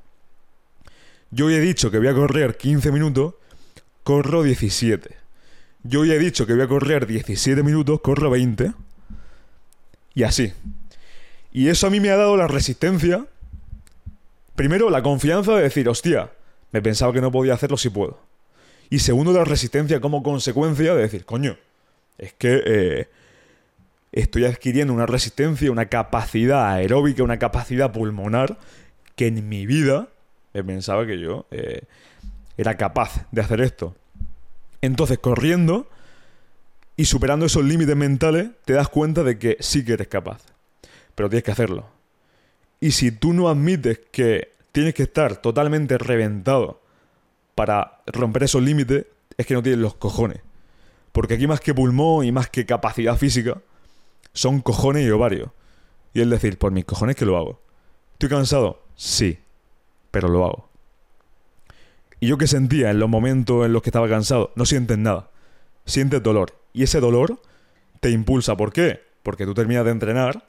Yo 1.30 1.46
hoy 1.46 1.54
he 1.54 1.60
dicho 1.60 1.90
que 1.90 1.98
voy 1.98 2.08
a 2.08 2.14
correr 2.14 2.56
15 2.56 2.90
minutos, 2.92 3.34
corro 4.02 4.42
17. 4.42 5.16
Yo 5.82 6.00
hoy 6.00 6.12
he 6.12 6.18
dicho 6.18 6.46
que 6.46 6.54
voy 6.54 6.62
a 6.62 6.68
correr 6.68 7.06
17 7.06 7.62
minutos, 7.62 8.00
corro 8.00 8.30
20. 8.30 8.72
Y 10.14 10.22
así. 10.22 10.52
Y 11.52 11.68
eso 11.68 11.86
a 11.86 11.90
mí 11.90 12.00
me 12.00 12.10
ha 12.10 12.16
dado 12.16 12.36
la 12.36 12.46
resistencia. 12.46 13.26
Primero, 14.54 14.90
la 14.90 15.02
confianza 15.02 15.54
de 15.54 15.62
decir, 15.62 15.88
hostia, 15.88 16.30
me 16.72 16.82
pensaba 16.82 17.12
que 17.12 17.20
no 17.20 17.30
podía 17.30 17.54
hacerlo 17.54 17.76
si 17.76 17.90
puedo. 17.90 18.18
Y 18.90 19.00
segundo, 19.00 19.32
la 19.32 19.44
resistencia 19.44 20.00
como 20.00 20.22
consecuencia 20.22 20.94
de 20.94 21.02
decir, 21.02 21.24
coño, 21.24 21.58
es 22.16 22.32
que 22.32 22.62
eh, 22.64 23.08
estoy 24.22 24.44
adquiriendo 24.44 24.92
una 24.92 25.06
resistencia, 25.06 25.70
una 25.70 25.86
capacidad 25.86 26.70
aeróbica, 26.72 27.22
una 27.22 27.38
capacidad 27.38 27.92
pulmonar 27.92 28.58
que 29.14 29.28
en 29.28 29.48
mi 29.48 29.66
vida 29.66 30.08
pensaba 30.52 31.06
que 31.06 31.20
yo 31.20 31.46
eh, 31.50 31.82
era 32.56 32.76
capaz 32.76 33.26
de 33.30 33.40
hacer 33.40 33.60
esto. 33.60 33.94
Entonces, 34.80 35.18
corriendo 35.18 35.88
y 36.96 37.04
superando 37.04 37.46
esos 37.46 37.64
límites 37.64 37.96
mentales, 37.96 38.50
te 38.64 38.72
das 38.72 38.88
cuenta 38.88 39.22
de 39.22 39.38
que 39.38 39.56
sí 39.60 39.84
que 39.84 39.92
eres 39.92 40.08
capaz. 40.08 40.42
Pero 41.14 41.28
tienes 41.28 41.44
que 41.44 41.52
hacerlo. 41.52 41.88
Y 42.80 42.92
si 42.92 43.12
tú 43.12 43.32
no 43.32 43.48
admites 43.48 44.00
que 44.10 44.52
tienes 44.72 44.94
que 44.94 45.04
estar 45.04 45.36
totalmente 45.36 45.98
reventado 45.98 46.80
para 47.54 48.02
romper 48.06 48.44
esos 48.44 48.62
límites, 48.62 49.06
es 49.36 49.46
que 49.46 49.54
no 49.54 49.62
tienes 49.62 49.80
los 49.80 49.94
cojones. 49.94 50.40
Porque 51.12 51.34
aquí 51.34 51.46
más 51.46 51.60
que 51.60 51.74
pulmón 51.74 52.24
y 52.24 52.32
más 52.32 52.48
que 52.48 52.66
capacidad 52.66 53.16
física, 53.16 53.58
son 54.38 54.60
cojones 54.60 55.04
y 55.04 55.10
ovarios. 55.10 55.50
Y 56.14 56.20
es 56.20 56.30
decir, 56.30 56.58
por 56.58 56.70
mis 56.70 56.84
cojones 56.84 57.16
que 57.16 57.24
lo 57.24 57.36
hago. 57.36 57.60
¿Estoy 58.12 58.28
cansado? 58.28 58.80
Sí, 58.94 59.40
pero 60.12 60.28
lo 60.28 60.44
hago. 60.44 60.68
Y 62.20 62.28
yo 62.28 62.38
que 62.38 62.46
sentía 62.46 62.90
en 62.90 63.00
los 63.00 63.08
momentos 63.08 63.66
en 63.66 63.72
los 63.72 63.82
que 63.82 63.90
estaba 63.90 64.08
cansado, 64.08 64.52
no 64.54 64.64
sientes 64.64 64.96
nada. 64.96 65.30
Sientes 65.86 66.22
dolor. 66.22 66.54
Y 66.72 66.84
ese 66.84 67.00
dolor 67.00 67.40
te 67.98 68.10
impulsa. 68.10 68.56
¿Por 68.56 68.72
qué? 68.72 69.00
Porque 69.24 69.44
tú 69.44 69.54
terminas 69.54 69.84
de 69.84 69.90
entrenar 69.90 70.46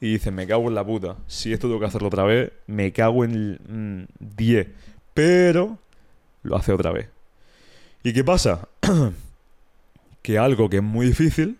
y 0.00 0.14
dices, 0.14 0.32
me 0.32 0.48
cago 0.48 0.66
en 0.66 0.74
la 0.74 0.84
puta. 0.84 1.16
Si 1.28 1.52
esto 1.52 1.68
tengo 1.68 1.78
que 1.78 1.86
hacerlo 1.86 2.08
otra 2.08 2.24
vez, 2.24 2.52
me 2.66 2.92
cago 2.92 3.24
en 3.24 4.08
10. 4.18 4.68
Pero 5.14 5.78
lo 6.42 6.56
hace 6.56 6.72
otra 6.72 6.90
vez. 6.90 7.08
¿Y 8.02 8.12
qué 8.12 8.24
pasa? 8.24 8.68
que 10.22 10.38
algo 10.38 10.68
que 10.68 10.78
es 10.78 10.82
muy 10.82 11.06
difícil 11.06 11.58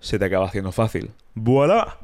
se 0.00 0.18
te 0.18 0.24
acaba 0.24 0.46
haciendo 0.46 0.72
fácil. 0.72 1.10
¡Voilà! 1.34 1.98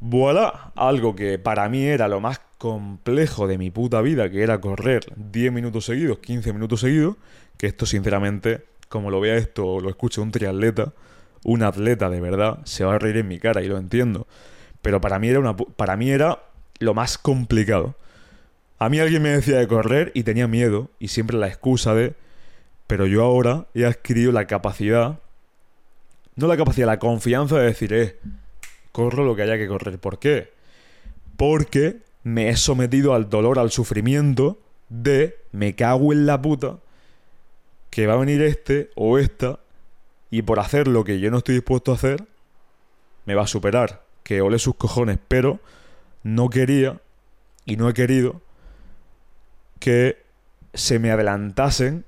¡Voilà! 0.00 0.72
Algo 0.74 1.14
que 1.14 1.38
para 1.38 1.68
mí 1.68 1.84
era 1.84 2.08
lo 2.08 2.20
más 2.20 2.40
complejo 2.58 3.46
de 3.46 3.58
mi 3.58 3.70
puta 3.70 4.00
vida, 4.02 4.30
que 4.30 4.42
era 4.42 4.60
correr 4.60 5.04
10 5.16 5.52
minutos 5.52 5.86
seguidos, 5.86 6.18
15 6.18 6.52
minutos 6.52 6.80
seguidos, 6.80 7.16
que 7.56 7.66
esto 7.66 7.86
sinceramente, 7.86 8.64
como 8.88 9.10
lo 9.10 9.20
vea 9.20 9.36
esto 9.36 9.66
o 9.66 9.80
lo 9.80 9.90
escuche 9.90 10.20
un 10.20 10.30
triatleta, 10.30 10.92
un 11.44 11.62
atleta 11.62 12.08
de 12.08 12.20
verdad, 12.20 12.58
se 12.64 12.84
va 12.84 12.94
a 12.94 12.98
reír 12.98 13.16
en 13.16 13.28
mi 13.28 13.38
cara 13.38 13.62
y 13.62 13.68
lo 13.68 13.78
entiendo. 13.78 14.26
Pero 14.80 15.00
para 15.00 15.18
mí 15.18 15.28
era, 15.28 15.40
una, 15.40 15.56
para 15.56 15.96
mí 15.96 16.10
era 16.10 16.42
lo 16.78 16.94
más 16.94 17.18
complicado. 17.18 17.96
A 18.78 18.88
mí 18.88 18.98
alguien 18.98 19.22
me 19.22 19.30
decía 19.30 19.58
de 19.58 19.68
correr 19.68 20.10
y 20.14 20.24
tenía 20.24 20.48
miedo 20.48 20.90
y 20.98 21.08
siempre 21.08 21.38
la 21.38 21.48
excusa 21.48 21.94
de... 21.94 22.14
Pero 22.88 23.06
yo 23.06 23.22
ahora 23.22 23.66
he 23.74 23.86
adquirido 23.86 24.32
la 24.32 24.46
capacidad 24.46 25.20
no 26.36 26.46
la 26.46 26.56
capacidad, 26.56 26.86
la 26.86 26.98
confianza 26.98 27.58
de 27.58 27.66
decir, 27.66 27.92
eh, 27.92 28.16
corro 28.92 29.24
lo 29.24 29.36
que 29.36 29.42
haya 29.42 29.58
que 29.58 29.68
correr. 29.68 29.98
¿Por 29.98 30.18
qué? 30.18 30.52
Porque 31.36 31.98
me 32.22 32.48
he 32.48 32.56
sometido 32.56 33.14
al 33.14 33.28
dolor, 33.28 33.58
al 33.58 33.70
sufrimiento 33.70 34.58
de 34.88 35.36
me 35.52 35.74
cago 35.74 36.12
en 36.12 36.26
la 36.26 36.40
puta 36.40 36.78
que 37.90 38.06
va 38.06 38.14
a 38.14 38.18
venir 38.18 38.40
este 38.42 38.90
o 38.94 39.18
esta 39.18 39.60
y 40.30 40.42
por 40.42 40.60
hacer 40.60 40.88
lo 40.88 41.04
que 41.04 41.20
yo 41.20 41.30
no 41.30 41.38
estoy 41.38 41.56
dispuesto 41.56 41.92
a 41.92 41.96
hacer, 41.96 42.24
me 43.26 43.34
va 43.34 43.42
a 43.42 43.46
superar. 43.46 44.02
Que 44.22 44.40
ole 44.40 44.58
sus 44.58 44.76
cojones, 44.76 45.18
pero 45.28 45.60
no 46.22 46.48
quería 46.48 47.00
y 47.66 47.76
no 47.76 47.88
he 47.88 47.94
querido 47.94 48.40
que 49.78 50.22
se 50.74 50.98
me 50.98 51.10
adelantasen 51.10 52.04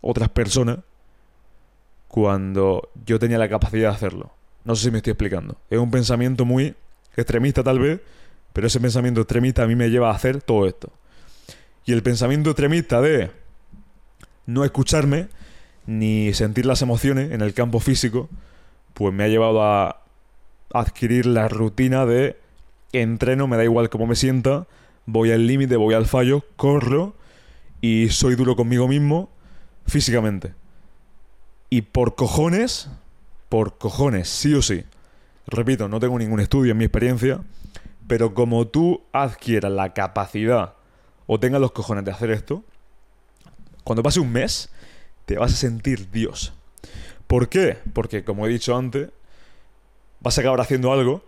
otras 0.00 0.28
personas 0.28 0.78
cuando 2.14 2.90
yo 3.04 3.18
tenía 3.18 3.38
la 3.38 3.48
capacidad 3.48 3.90
de 3.90 3.96
hacerlo. 3.96 4.30
No 4.62 4.76
sé 4.76 4.84
si 4.84 4.90
me 4.92 4.98
estoy 4.98 5.10
explicando. 5.10 5.56
Es 5.68 5.80
un 5.80 5.90
pensamiento 5.90 6.44
muy 6.44 6.76
extremista 7.16 7.64
tal 7.64 7.80
vez, 7.80 8.02
pero 8.52 8.68
ese 8.68 8.78
pensamiento 8.78 9.20
extremista 9.20 9.64
a 9.64 9.66
mí 9.66 9.74
me 9.74 9.90
lleva 9.90 10.12
a 10.12 10.14
hacer 10.14 10.40
todo 10.40 10.68
esto. 10.68 10.92
Y 11.84 11.92
el 11.92 12.04
pensamiento 12.04 12.50
extremista 12.50 13.00
de 13.00 13.32
no 14.46 14.64
escucharme 14.64 15.26
ni 15.86 16.32
sentir 16.34 16.66
las 16.66 16.82
emociones 16.82 17.32
en 17.32 17.40
el 17.40 17.52
campo 17.52 17.80
físico, 17.80 18.28
pues 18.92 19.12
me 19.12 19.24
ha 19.24 19.28
llevado 19.28 19.64
a 19.64 20.00
adquirir 20.72 21.26
la 21.26 21.48
rutina 21.48 22.06
de 22.06 22.36
entreno, 22.92 23.48
me 23.48 23.56
da 23.56 23.64
igual 23.64 23.90
cómo 23.90 24.06
me 24.06 24.14
sienta, 24.14 24.68
voy 25.04 25.32
al 25.32 25.48
límite, 25.48 25.74
voy 25.74 25.94
al 25.94 26.06
fallo, 26.06 26.44
corro 26.54 27.16
y 27.80 28.10
soy 28.10 28.36
duro 28.36 28.54
conmigo 28.54 28.86
mismo 28.86 29.30
físicamente. 29.84 30.54
Y 31.70 31.82
por 31.82 32.14
cojones, 32.14 32.88
por 33.48 33.78
cojones, 33.78 34.28
sí 34.28 34.54
o 34.54 34.62
sí. 34.62 34.84
Repito, 35.46 35.88
no 35.88 36.00
tengo 36.00 36.18
ningún 36.18 36.40
estudio 36.40 36.72
en 36.72 36.78
mi 36.78 36.84
experiencia, 36.84 37.40
pero 38.06 38.34
como 38.34 38.66
tú 38.66 39.02
adquieras 39.12 39.72
la 39.72 39.92
capacidad 39.92 40.74
o 41.26 41.40
tengas 41.40 41.60
los 41.60 41.72
cojones 41.72 42.04
de 42.04 42.12
hacer 42.12 42.30
esto, 42.30 42.64
cuando 43.82 44.02
pase 44.02 44.20
un 44.20 44.32
mes, 44.32 44.70
te 45.26 45.36
vas 45.36 45.52
a 45.52 45.56
sentir 45.56 46.10
Dios. 46.10 46.52
¿Por 47.26 47.48
qué? 47.48 47.78
Porque, 47.92 48.24
como 48.24 48.46
he 48.46 48.48
dicho 48.48 48.76
antes, 48.76 49.10
vas 50.20 50.38
a 50.38 50.40
acabar 50.40 50.60
haciendo 50.60 50.92
algo 50.92 51.24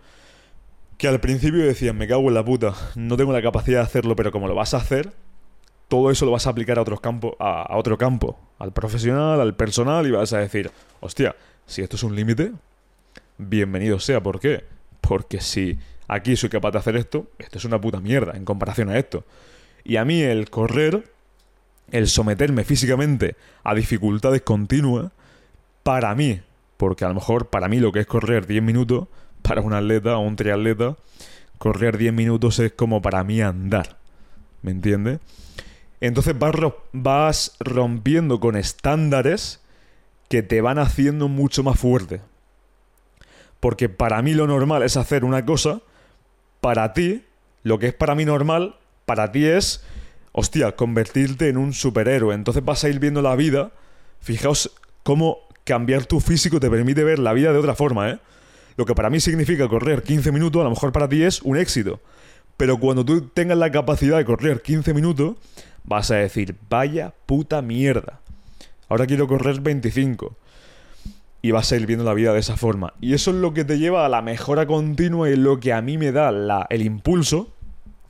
que 0.97 1.07
al 1.07 1.19
principio 1.19 1.63
decían, 1.63 1.97
me 1.97 2.07
cago 2.07 2.27
en 2.27 2.33
la 2.33 2.43
puta, 2.43 2.73
no 2.95 3.17
tengo 3.17 3.31
la 3.31 3.41
capacidad 3.41 3.79
de 3.79 3.85
hacerlo, 3.85 4.15
pero 4.15 4.31
como 4.31 4.47
lo 4.47 4.55
vas 4.55 4.73
a 4.73 4.77
hacer, 4.77 5.13
todo 5.87 6.11
eso 6.11 6.25
lo 6.25 6.31
vas 6.31 6.47
a 6.47 6.49
aplicar 6.49 6.77
a, 6.77 6.81
otros 6.81 6.99
campos, 6.99 7.33
a, 7.39 7.75
otro 7.77 7.97
campo, 7.97 8.37
al 8.59 8.73
profesional, 8.73 9.39
al 9.39 9.55
personal, 9.55 10.05
y 10.05 10.11
vas 10.11 10.33
a 10.33 10.39
decir, 10.39 10.71
hostia, 10.99 11.35
si 11.65 11.81
esto 11.81 11.95
es 11.95 12.03
un 12.03 12.15
límite, 12.15 12.51
bienvenido 13.37 13.99
sea. 13.99 14.21
¿Por 14.21 14.39
qué? 14.39 14.65
Porque 15.01 15.39
si 15.39 15.79
aquí 16.07 16.35
soy 16.35 16.49
capaz 16.49 16.71
de 16.71 16.79
hacer 16.79 16.95
esto, 16.97 17.27
esto 17.39 17.57
es 17.57 17.65
una 17.65 17.79
puta 17.79 17.99
mierda 17.99 18.35
en 18.35 18.45
comparación 18.45 18.89
a 18.89 18.97
esto. 18.97 19.23
Y 19.83 19.95
a 19.95 20.05
mí 20.05 20.21
el 20.21 20.49
correr, 20.49 21.09
el 21.91 22.07
someterme 22.07 22.65
físicamente 22.65 23.35
a 23.63 23.73
dificultades 23.73 24.41
continuas, 24.41 25.11
para 25.83 26.13
mí, 26.15 26.41
porque 26.75 27.05
a 27.05 27.07
lo 27.07 27.13
mejor 27.13 27.47
para 27.47 27.69
mí 27.69 27.79
lo 27.79 27.93
que 27.93 28.01
es 28.01 28.07
correr 28.07 28.45
10 28.45 28.61
minutos, 28.61 29.07
para 29.41 29.61
un 29.61 29.73
atleta 29.73 30.17
o 30.17 30.19
un 30.19 30.35
triatleta, 30.35 30.97
correr 31.57 31.97
10 31.97 32.11
minutos 32.11 32.59
es 32.59 32.73
como 32.73 33.01
para 33.01 33.23
mí 33.23 33.41
andar. 33.41 33.97
¿Me 34.61 34.71
entiendes? 34.71 35.19
Entonces 35.99 36.35
vas, 36.93 37.55
rompiendo 37.59 38.39
con 38.39 38.55
estándares 38.55 39.61
que 40.29 40.43
te 40.43 40.61
van 40.61 40.79
haciendo 40.79 41.27
mucho 41.27 41.63
más 41.63 41.79
fuerte. 41.79 42.21
Porque 43.59 43.89
para 43.89 44.21
mí 44.21 44.33
lo 44.33 44.45
normal 44.45 44.83
es 44.83 44.97
hacer 44.97 45.25
una 45.25 45.45
cosa, 45.45 45.81
para 46.61 46.93
ti, 46.93 47.23
lo 47.63 47.79
que 47.79 47.87
es 47.87 47.93
para 47.93 48.13
mí 48.13 48.25
normal, 48.25 48.75
para 49.05 49.31
ti 49.31 49.45
es, 49.45 49.83
hostia, 50.31 50.75
convertirte 50.75 51.49
en 51.49 51.57
un 51.57 51.73
superhéroe. 51.73 52.35
Entonces 52.35 52.63
vas 52.63 52.83
a 52.83 52.89
ir 52.89 52.99
viendo 52.99 53.21
la 53.21 53.35
vida, 53.35 53.71
fijaos 54.19 54.75
cómo 55.03 55.39
cambiar 55.63 56.05
tu 56.05 56.19
físico 56.19 56.59
te 56.59 56.69
permite 56.69 57.03
ver 57.03 57.19
la 57.19 57.33
vida 57.33 57.51
de 57.51 57.59
otra 57.59 57.75
forma, 57.75 58.09
¿eh? 58.09 58.19
Lo 58.77 58.85
que 58.85 58.93
para 58.93 59.09
mí 59.09 59.19
significa 59.19 59.67
correr 59.67 60.03
15 60.03 60.31
minutos, 60.31 60.61
a 60.61 60.63
lo 60.63 60.69
mejor 60.69 60.91
para 60.91 61.09
ti 61.09 61.23
es 61.23 61.41
un 61.41 61.57
éxito. 61.57 61.99
Pero 62.57 62.79
cuando 62.79 63.03
tú 63.03 63.21
tengas 63.21 63.57
la 63.57 63.71
capacidad 63.71 64.17
de 64.17 64.25
correr 64.25 64.61
15 64.61 64.93
minutos, 64.93 65.35
vas 65.87 66.11
a 66.11 66.15
decir, 66.15 66.55
vaya 66.69 67.13
puta 67.25 67.61
mierda. 67.63 68.19
Ahora 68.89 69.07
quiero 69.07 69.27
correr 69.27 69.61
25. 69.61 70.35
Y 71.41 71.51
vas 71.51 71.71
a 71.71 71.77
ir 71.77 71.85
viendo 71.85 72.03
la 72.03 72.13
vida 72.13 72.33
de 72.33 72.39
esa 72.39 72.57
forma. 72.57 72.93
Y 72.99 73.13
eso 73.13 73.31
es 73.31 73.37
lo 73.37 73.53
que 73.53 73.63
te 73.63 73.79
lleva 73.79 74.05
a 74.05 74.09
la 74.09 74.21
mejora 74.21 74.65
continua 74.65 75.29
y 75.29 75.35
lo 75.35 75.59
que 75.59 75.71
a 75.71 75.81
mí 75.81 75.97
me 75.97 76.11
da 76.11 76.67
el 76.69 76.81
impulso 76.81 77.53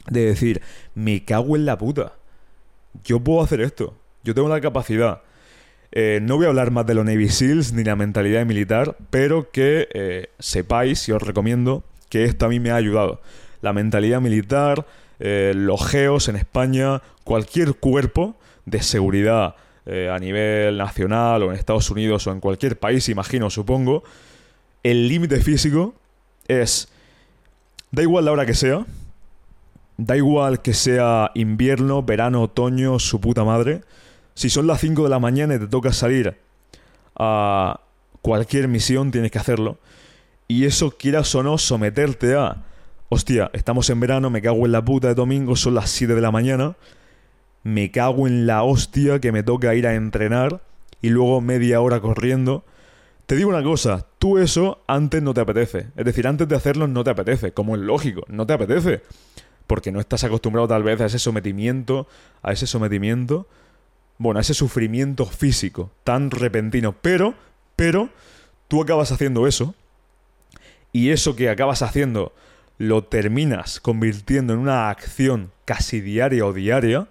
de 0.10 0.26
decir, 0.26 0.62
me 0.96 1.24
cago 1.24 1.56
en 1.56 1.66
la 1.66 1.78
puta. 1.78 2.14
Yo 3.04 3.20
puedo 3.20 3.44
hacer 3.44 3.62
esto. 3.62 3.96
Yo 4.24 4.34
tengo 4.34 4.50
la 4.50 4.62
capacidad. 4.62 5.22
Eh, 5.92 6.20
no 6.22 6.38
voy 6.38 6.46
a 6.46 6.50
hablar 6.50 6.72
más 6.72 6.86
de 6.86 6.96
los 6.96 7.06
Navy 7.06 7.30
SEALs 7.30 7.74
ni 7.74 7.84
la 7.84 7.96
mentalidad 7.96 8.46
militar, 8.46 8.98
pero 9.10 9.52
que 9.52 9.88
eh, 9.94 10.30
sepáis 10.40 11.08
y 11.08 11.12
os 11.12 11.22
recomiendo 11.22 11.84
que 12.10 12.24
esto 12.24 12.46
a 12.46 12.50
mí 12.50 12.60
me 12.60 12.72
ha 12.72 12.76
ayudado. 12.76 13.22
La 13.62 13.74
mentalidad 13.74 14.22
militar, 14.22 14.86
eh, 15.20 15.54
los 15.56 15.86
geos 15.86 16.28
en 16.28 16.36
España, 16.36 17.02
cualquier 17.24 17.76
cuerpo 17.76 18.36
de 18.66 18.82
seguridad 18.82 19.56
eh, 19.86 20.10
a 20.14 20.20
nivel 20.20 20.78
nacional 20.78 21.44
o 21.44 21.52
en 21.52 21.58
Estados 21.58 21.90
Unidos 21.90 22.28
o 22.28 22.32
en 22.32 22.40
cualquier 22.40 22.78
país, 22.78 23.10
imagino, 23.10 23.50
supongo, 23.50 24.04
el 24.84 25.08
límite 25.08 25.40
físico 25.42 25.96
es 26.48 26.90
Da 27.92 28.02
igual 28.02 28.26
la 28.26 28.32
hora 28.32 28.46
que 28.46 28.54
sea. 28.54 28.86
Da 29.98 30.16
igual 30.16 30.62
que 30.62 30.74
sea 30.74 31.32
invierno, 31.34 32.04
verano, 32.04 32.44
otoño, 32.44 33.00
su 33.00 33.20
puta 33.20 33.44
madre. 33.44 33.82
Si 34.34 34.50
son 34.50 34.68
las 34.68 34.82
5 34.82 35.04
de 35.04 35.10
la 35.10 35.20
mañana 35.20 35.56
y 35.56 35.60
te 35.60 35.68
toca 35.68 35.92
salir 35.94 36.38
a 37.16 37.80
cualquier 38.22 38.68
misión, 38.68 39.12
tienes 39.12 39.32
que 39.32 39.40
hacerlo. 39.40 39.80
Y 40.48 40.66
eso, 40.66 40.92
quieras 40.92 41.34
o 41.36 41.44
no, 41.44 41.58
someterte 41.58 42.36
a... 42.36 42.64
Hostia, 43.10 43.50
estamos 43.54 43.90
en 43.90 44.02
verano, 44.02 44.30
me 44.30 44.42
cago 44.42 44.66
en 44.66 44.74
la 44.74 44.84
puta 44.84 45.08
de 45.08 45.16
domingo, 45.16 45.56
son 45.56 45.76
las 45.76 45.90
7 45.92 46.14
de 46.14 46.20
la 46.20 46.32
mañana. 46.32 46.76
Me 47.64 47.90
cago 47.90 48.28
en 48.28 48.46
la 48.46 48.64
hostia 48.64 49.22
que 49.22 49.32
me 49.32 49.44
toca 49.44 49.76
ir 49.76 49.88
a 49.88 49.96
entrenar 49.96 50.62
y 51.02 51.10
luego 51.10 51.40
media 51.40 51.80
hora 51.80 52.02
corriendo. 52.02 52.66
Te 53.26 53.38
digo 53.38 53.50
una 53.50 53.64
cosa, 53.64 54.08
tú 54.20 54.38
eso 54.40 54.84
antes 54.88 55.24
no 55.24 55.34
te 55.34 55.40
apetece. 55.40 55.88
Es 55.96 56.04
decir, 56.04 56.28
antes 56.28 56.50
de 56.50 56.58
hacerlo 56.58 56.88
no 56.90 57.06
te 57.06 57.12
apetece, 57.12 57.54
como 57.54 57.76
es 57.76 57.82
lógico, 57.82 58.26
no 58.28 58.46
te 58.46 58.54
apetece. 58.54 59.04
Porque 59.68 59.94
no 59.94 60.02
estás 60.02 60.26
acostumbrado 60.26 60.68
tal 60.68 60.84
vez 60.84 61.00
a 61.00 61.06
ese 61.06 61.20
sometimiento, 61.20 62.08
a 62.42 62.52
ese 62.52 62.68
sometimiento, 62.68 63.48
bueno, 64.18 64.40
a 64.40 64.42
ese 64.42 64.54
sufrimiento 64.54 65.26
físico 65.26 65.92
tan 66.04 66.30
repentino. 66.30 66.94
Pero, 67.02 67.36
pero, 67.78 68.10
tú 68.68 68.82
acabas 68.82 69.14
haciendo 69.14 69.48
eso. 69.48 69.76
Y 70.92 71.12
eso 71.12 71.38
que 71.38 71.50
acabas 71.50 71.82
haciendo 71.82 72.34
lo 72.78 73.04
terminas 73.04 73.80
convirtiendo 73.80 74.54
en 74.54 74.60
una 74.60 74.90
acción 74.90 75.52
casi 75.66 76.02
diaria 76.02 76.46
o 76.46 76.54
diaria 76.54 77.08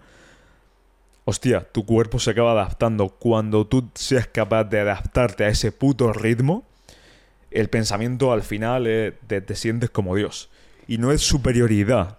hostia, 1.26 1.66
tu 1.72 1.84
cuerpo 1.84 2.18
se 2.18 2.30
acaba 2.30 2.52
adaptando. 2.52 3.08
Cuando 3.08 3.66
tú 3.66 3.90
seas 3.94 4.28
capaz 4.28 4.64
de 4.64 4.80
adaptarte 4.80 5.44
a 5.44 5.48
ese 5.48 5.72
puto 5.72 6.12
ritmo, 6.12 6.64
el 7.50 7.68
pensamiento 7.68 8.32
al 8.32 8.42
final 8.42 8.84
te, 9.26 9.40
te 9.40 9.54
sientes 9.56 9.90
como 9.90 10.14
Dios. 10.14 10.48
Y 10.86 10.98
no 10.98 11.10
es 11.10 11.22
superioridad 11.22 12.18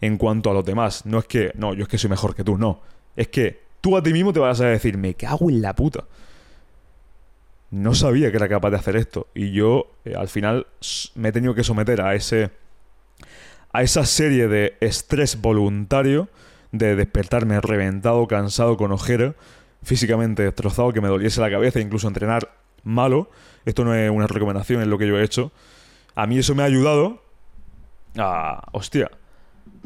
en 0.00 0.16
cuanto 0.16 0.50
a 0.50 0.54
los 0.54 0.64
demás. 0.64 1.04
No 1.04 1.18
es 1.18 1.26
que, 1.26 1.52
no, 1.54 1.74
yo 1.74 1.82
es 1.82 1.88
que 1.88 1.98
soy 1.98 2.08
mejor 2.08 2.34
que 2.34 2.44
tú, 2.44 2.56
no. 2.56 2.80
Es 3.14 3.28
que 3.28 3.60
tú 3.82 3.96
a 3.96 4.02
ti 4.02 4.12
mismo 4.12 4.32
te 4.32 4.40
vas 4.40 4.60
a 4.60 4.66
decir, 4.66 4.96
me 4.96 5.14
cago 5.14 5.50
en 5.50 5.60
la 5.60 5.74
puta. 5.74 6.04
No 7.70 7.94
sabía 7.94 8.30
que 8.30 8.38
era 8.38 8.48
capaz 8.48 8.70
de 8.70 8.76
hacer 8.76 8.96
esto. 8.96 9.28
Y 9.34 9.52
yo 9.52 9.92
eh, 10.06 10.14
al 10.16 10.28
final 10.28 10.66
me 11.14 11.28
he 11.28 11.32
tenido 11.32 11.54
que 11.54 11.62
someter 11.62 12.00
a 12.00 12.14
ese. 12.14 12.50
A 13.76 13.82
esa 13.82 14.06
serie 14.06 14.48
de 14.48 14.74
estrés 14.80 15.42
voluntario 15.42 16.30
de 16.72 16.96
despertarme 16.96 17.60
reventado, 17.60 18.26
cansado, 18.26 18.78
con 18.78 18.90
ojera, 18.90 19.34
físicamente 19.82 20.44
destrozado, 20.44 20.94
que 20.94 21.02
me 21.02 21.08
doliese 21.08 21.42
la 21.42 21.50
cabeza, 21.50 21.78
incluso 21.78 22.08
entrenar 22.08 22.56
malo. 22.84 23.28
Esto 23.66 23.84
no 23.84 23.94
es 23.94 24.10
una 24.10 24.28
recomendación, 24.28 24.80
es 24.80 24.88
lo 24.88 24.96
que 24.96 25.06
yo 25.06 25.18
he 25.18 25.22
hecho. 25.22 25.52
A 26.14 26.26
mí 26.26 26.38
eso 26.38 26.54
me 26.54 26.62
ha 26.62 26.64
ayudado 26.64 27.22
a, 28.16 28.66
hostia, 28.72 29.10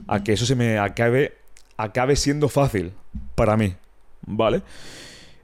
a 0.07 0.23
que 0.23 0.35
eso 0.35 0.47
se 0.47 0.55
me 0.55 0.79
acabe, 0.79 1.35
acabe 1.77 2.15
siendo 2.15 2.49
fácil 2.49 2.93
para 3.35 3.57
mí, 3.57 3.75
¿vale? 4.25 4.63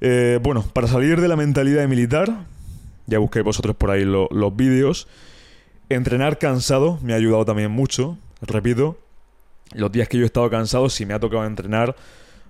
Eh, 0.00 0.38
bueno, 0.40 0.62
para 0.72 0.86
salir 0.86 1.20
de 1.20 1.26
la 1.26 1.34
mentalidad 1.34 1.80
de 1.80 1.88
militar, 1.88 2.46
ya 3.06 3.18
busqué 3.18 3.40
vosotros 3.40 3.74
por 3.74 3.90
ahí 3.90 4.04
los 4.04 4.56
vídeos. 4.56 5.08
Entrenar 5.88 6.38
cansado 6.38 7.00
me 7.02 7.12
ha 7.12 7.16
ayudado 7.16 7.44
también 7.44 7.72
mucho, 7.72 8.18
repito, 8.46 8.98
los 9.74 9.92
días 9.92 10.08
que 10.08 10.18
yo 10.18 10.24
he 10.24 10.26
estado 10.26 10.48
cansado, 10.50 10.88
si 10.88 11.06
me 11.06 11.14
ha 11.14 11.20
tocado 11.20 11.44
entrenar 11.44 11.96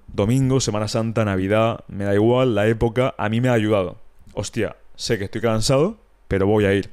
domingo, 0.07 0.61
Semana 0.61 0.88
Santa, 0.88 1.24
Navidad, 1.24 1.80
me 1.88 2.05
da 2.05 2.14
igual 2.14 2.55
la 2.55 2.66
época, 2.66 3.14
a 3.18 3.28
mí 3.28 3.40
me 3.40 3.49
ha 3.49 3.53
ayudado. 3.53 3.97
Hostia, 4.34 4.76
sé 4.94 5.18
que 5.18 5.24
estoy 5.24 5.40
cansado, 5.40 5.97
pero 6.28 6.47
voy 6.47 6.64
a 6.64 6.74
ir. 6.74 6.90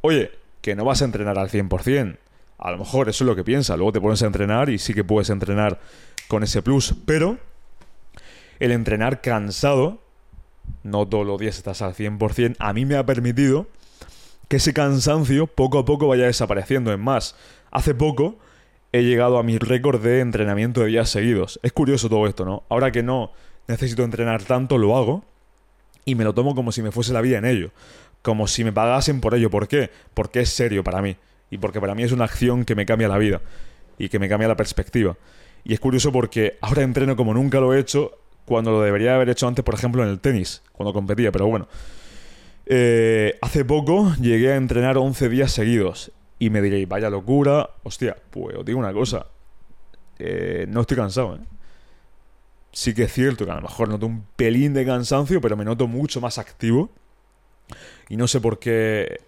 Oye, 0.00 0.30
que 0.60 0.76
no 0.76 0.84
vas 0.84 1.02
a 1.02 1.04
entrenar 1.04 1.38
al 1.38 1.48
100%. 1.48 2.18
A 2.58 2.70
lo 2.72 2.78
mejor 2.78 3.08
eso 3.08 3.24
es 3.24 3.26
lo 3.28 3.36
que 3.36 3.44
piensas. 3.44 3.76
Luego 3.76 3.92
te 3.92 4.00
pones 4.00 4.22
a 4.22 4.26
entrenar 4.26 4.68
y 4.68 4.78
sí 4.78 4.92
que 4.92 5.04
puedes 5.04 5.30
entrenar 5.30 5.80
con 6.26 6.42
ese 6.42 6.62
plus. 6.62 6.94
Pero 7.06 7.38
el 8.58 8.72
entrenar 8.72 9.20
cansado, 9.20 10.00
no 10.82 11.06
todos 11.06 11.26
los 11.26 11.38
días 11.38 11.56
estás 11.56 11.82
al 11.82 11.94
100%, 11.94 12.56
a 12.58 12.72
mí 12.72 12.84
me 12.84 12.96
ha 12.96 13.06
permitido 13.06 13.68
que 14.48 14.56
ese 14.56 14.72
cansancio 14.72 15.46
poco 15.46 15.78
a 15.78 15.84
poco 15.84 16.08
vaya 16.08 16.24
desapareciendo. 16.24 16.92
Es 16.92 16.98
más, 16.98 17.36
hace 17.70 17.94
poco 17.94 18.38
he 18.92 19.02
llegado 19.02 19.38
a 19.38 19.42
mi 19.42 19.58
récord 19.58 20.02
de 20.02 20.20
entrenamiento 20.20 20.80
de 20.80 20.88
días 20.88 21.10
seguidos. 21.10 21.60
Es 21.62 21.72
curioso 21.72 22.08
todo 22.08 22.26
esto, 22.26 22.44
¿no? 22.44 22.64
Ahora 22.68 22.90
que 22.90 23.02
no 23.02 23.32
necesito 23.66 24.02
entrenar 24.02 24.42
tanto, 24.42 24.78
lo 24.78 24.96
hago 24.96 25.24
y 26.06 26.14
me 26.14 26.24
lo 26.24 26.32
tomo 26.32 26.54
como 26.54 26.72
si 26.72 26.82
me 26.82 26.90
fuese 26.90 27.12
la 27.12 27.20
vida 27.20 27.38
en 27.38 27.44
ello. 27.44 27.70
Como 28.22 28.48
si 28.48 28.64
me 28.64 28.72
pagasen 28.72 29.20
por 29.20 29.34
ello. 29.34 29.50
¿Por 29.50 29.68
qué? 29.68 29.90
Porque 30.14 30.40
es 30.40 30.48
serio 30.48 30.82
para 30.82 31.02
mí. 31.02 31.16
Y 31.50 31.58
porque 31.58 31.80
para 31.80 31.94
mí 31.94 32.02
es 32.02 32.12
una 32.12 32.24
acción 32.24 32.64
que 32.64 32.74
me 32.74 32.86
cambia 32.86 33.08
la 33.08 33.18
vida. 33.18 33.42
Y 33.98 34.08
que 34.08 34.18
me 34.18 34.28
cambia 34.28 34.48
la 34.48 34.56
perspectiva. 34.56 35.16
Y 35.64 35.74
es 35.74 35.80
curioso 35.80 36.10
porque 36.10 36.56
ahora 36.62 36.82
entreno 36.82 37.16
como 37.16 37.34
nunca 37.34 37.60
lo 37.60 37.74
he 37.74 37.78
hecho 37.78 38.12
cuando 38.46 38.70
lo 38.70 38.80
debería 38.80 39.14
haber 39.14 39.28
hecho 39.28 39.46
antes, 39.46 39.62
por 39.62 39.74
ejemplo, 39.74 40.02
en 40.02 40.08
el 40.08 40.20
tenis, 40.20 40.62
cuando 40.72 40.94
competía. 40.94 41.30
Pero 41.30 41.46
bueno. 41.46 41.68
Eh, 42.70 43.38
hace 43.40 43.64
poco 43.64 44.14
llegué 44.20 44.52
a 44.52 44.56
entrenar 44.56 44.98
11 44.98 45.30
días 45.30 45.50
seguidos 45.50 46.12
y 46.38 46.50
me 46.50 46.60
diréis, 46.60 46.86
vaya 46.86 47.08
locura. 47.08 47.70
Hostia, 47.82 48.16
pues 48.30 48.56
os 48.56 48.64
digo 48.64 48.78
una 48.78 48.92
cosa. 48.92 49.26
Eh, 50.18 50.66
no 50.68 50.82
estoy 50.82 50.98
cansado, 50.98 51.36
¿eh? 51.36 51.40
Sí 52.70 52.94
que 52.94 53.04
es 53.04 53.12
cierto 53.12 53.46
que 53.46 53.50
a 53.50 53.54
lo 53.54 53.62
mejor 53.62 53.88
noto 53.88 54.06
un 54.06 54.24
pelín 54.36 54.74
de 54.74 54.84
cansancio, 54.84 55.40
pero 55.40 55.56
me 55.56 55.64
noto 55.64 55.88
mucho 55.88 56.20
más 56.20 56.36
activo. 56.36 56.90
Y 58.10 58.16
no 58.16 58.28
sé 58.28 58.40
por 58.40 58.58
qué. 58.58 59.20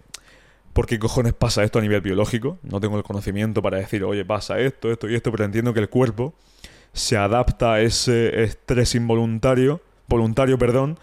¿Por 0.73 0.85
qué 0.85 0.99
cojones 0.99 1.33
pasa 1.33 1.63
esto 1.63 1.79
a 1.79 1.81
nivel 1.81 2.01
biológico? 2.01 2.59
No 2.63 2.79
tengo 2.79 2.95
el 2.97 3.03
conocimiento 3.03 3.61
para 3.61 3.77
decir, 3.77 4.03
oye, 4.05 4.23
pasa 4.23 4.59
esto, 4.59 4.89
esto 4.89 5.09
y 5.09 5.15
esto, 5.15 5.31
pero 5.31 5.43
entiendo 5.43 5.73
que 5.73 5.81
el 5.81 5.89
cuerpo 5.89 6.33
se 6.93 7.17
adapta 7.17 7.73
a 7.73 7.81
ese 7.81 8.43
estrés 8.43 8.95
involuntario, 8.95 9.81
voluntario, 10.07 10.57
perdón, 10.57 10.97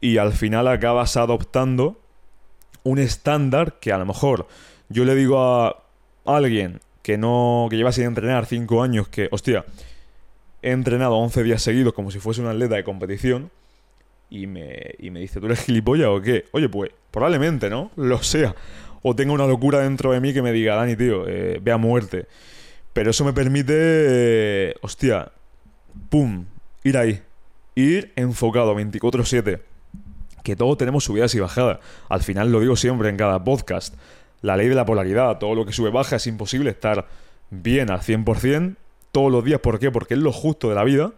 y 0.00 0.18
al 0.18 0.32
final 0.32 0.68
acabas 0.68 1.16
adoptando 1.16 2.00
un 2.82 2.98
estándar 2.98 3.78
que 3.80 3.92
a 3.92 3.98
lo 3.98 4.06
mejor 4.06 4.46
yo 4.88 5.04
le 5.04 5.14
digo 5.14 5.40
a 5.40 5.82
alguien 6.24 6.80
que 7.02 7.18
no 7.18 7.66
que 7.70 7.76
lleva 7.76 7.92
sin 7.92 8.04
entrenar 8.04 8.46
5 8.46 8.82
años 8.82 9.08
que, 9.08 9.28
hostia, 9.30 9.64
he 10.62 10.70
entrenado 10.70 11.16
11 11.16 11.42
días 11.42 11.62
seguidos 11.62 11.92
como 11.92 12.10
si 12.10 12.18
fuese 12.18 12.40
un 12.40 12.48
atleta 12.48 12.76
de 12.76 12.84
competición 12.84 13.50
y 14.30 14.46
me, 14.46 14.94
y 14.98 15.10
me 15.10 15.20
dice, 15.20 15.40
¿tú 15.40 15.46
eres 15.46 15.60
gilipollas 15.60 16.08
o 16.08 16.20
qué? 16.20 16.44
Oye, 16.52 16.68
pues 16.68 16.90
probablemente, 17.10 17.70
¿no? 17.70 17.90
Lo 17.96 18.22
sea. 18.22 18.54
O 19.02 19.14
tenga 19.14 19.32
una 19.32 19.46
locura 19.46 19.80
dentro 19.80 20.12
de 20.12 20.20
mí 20.20 20.34
que 20.34 20.42
me 20.42 20.52
diga, 20.52 20.74
Dani, 20.74 20.96
tío, 20.96 21.26
eh, 21.26 21.60
ve 21.62 21.72
a 21.72 21.78
muerte. 21.78 22.26
Pero 22.92 23.10
eso 23.10 23.24
me 23.24 23.32
permite, 23.32 23.72
eh, 23.76 24.74
hostia, 24.82 25.30
pum, 26.10 26.46
ir 26.84 26.98
ahí. 26.98 27.22
Ir 27.74 28.12
enfocado 28.16 28.74
24/7. 28.74 29.60
Que 30.42 30.56
todos 30.56 30.78
tenemos 30.78 31.04
subidas 31.04 31.34
y 31.34 31.40
bajadas. 31.40 31.78
Al 32.08 32.22
final 32.22 32.52
lo 32.52 32.60
digo 32.60 32.76
siempre 32.76 33.08
en 33.08 33.16
cada 33.16 33.42
podcast 33.42 33.94
la 34.40 34.56
ley 34.56 34.68
de 34.68 34.74
la 34.74 34.84
polaridad, 34.84 35.38
todo 35.38 35.54
lo 35.54 35.66
que 35.66 35.72
sube 35.72 35.90
baja 35.90 36.16
es 36.16 36.26
imposible 36.26 36.70
estar 36.70 37.08
bien 37.50 37.90
al 37.90 38.00
100% 38.00 38.76
todos 39.12 39.32
los 39.32 39.44
días. 39.44 39.60
¿Por 39.60 39.78
qué? 39.78 39.90
Porque 39.90 40.14
es 40.14 40.20
lo 40.20 40.32
justo 40.32 40.68
de 40.68 40.74
la 40.74 40.84
vida. 40.84 41.12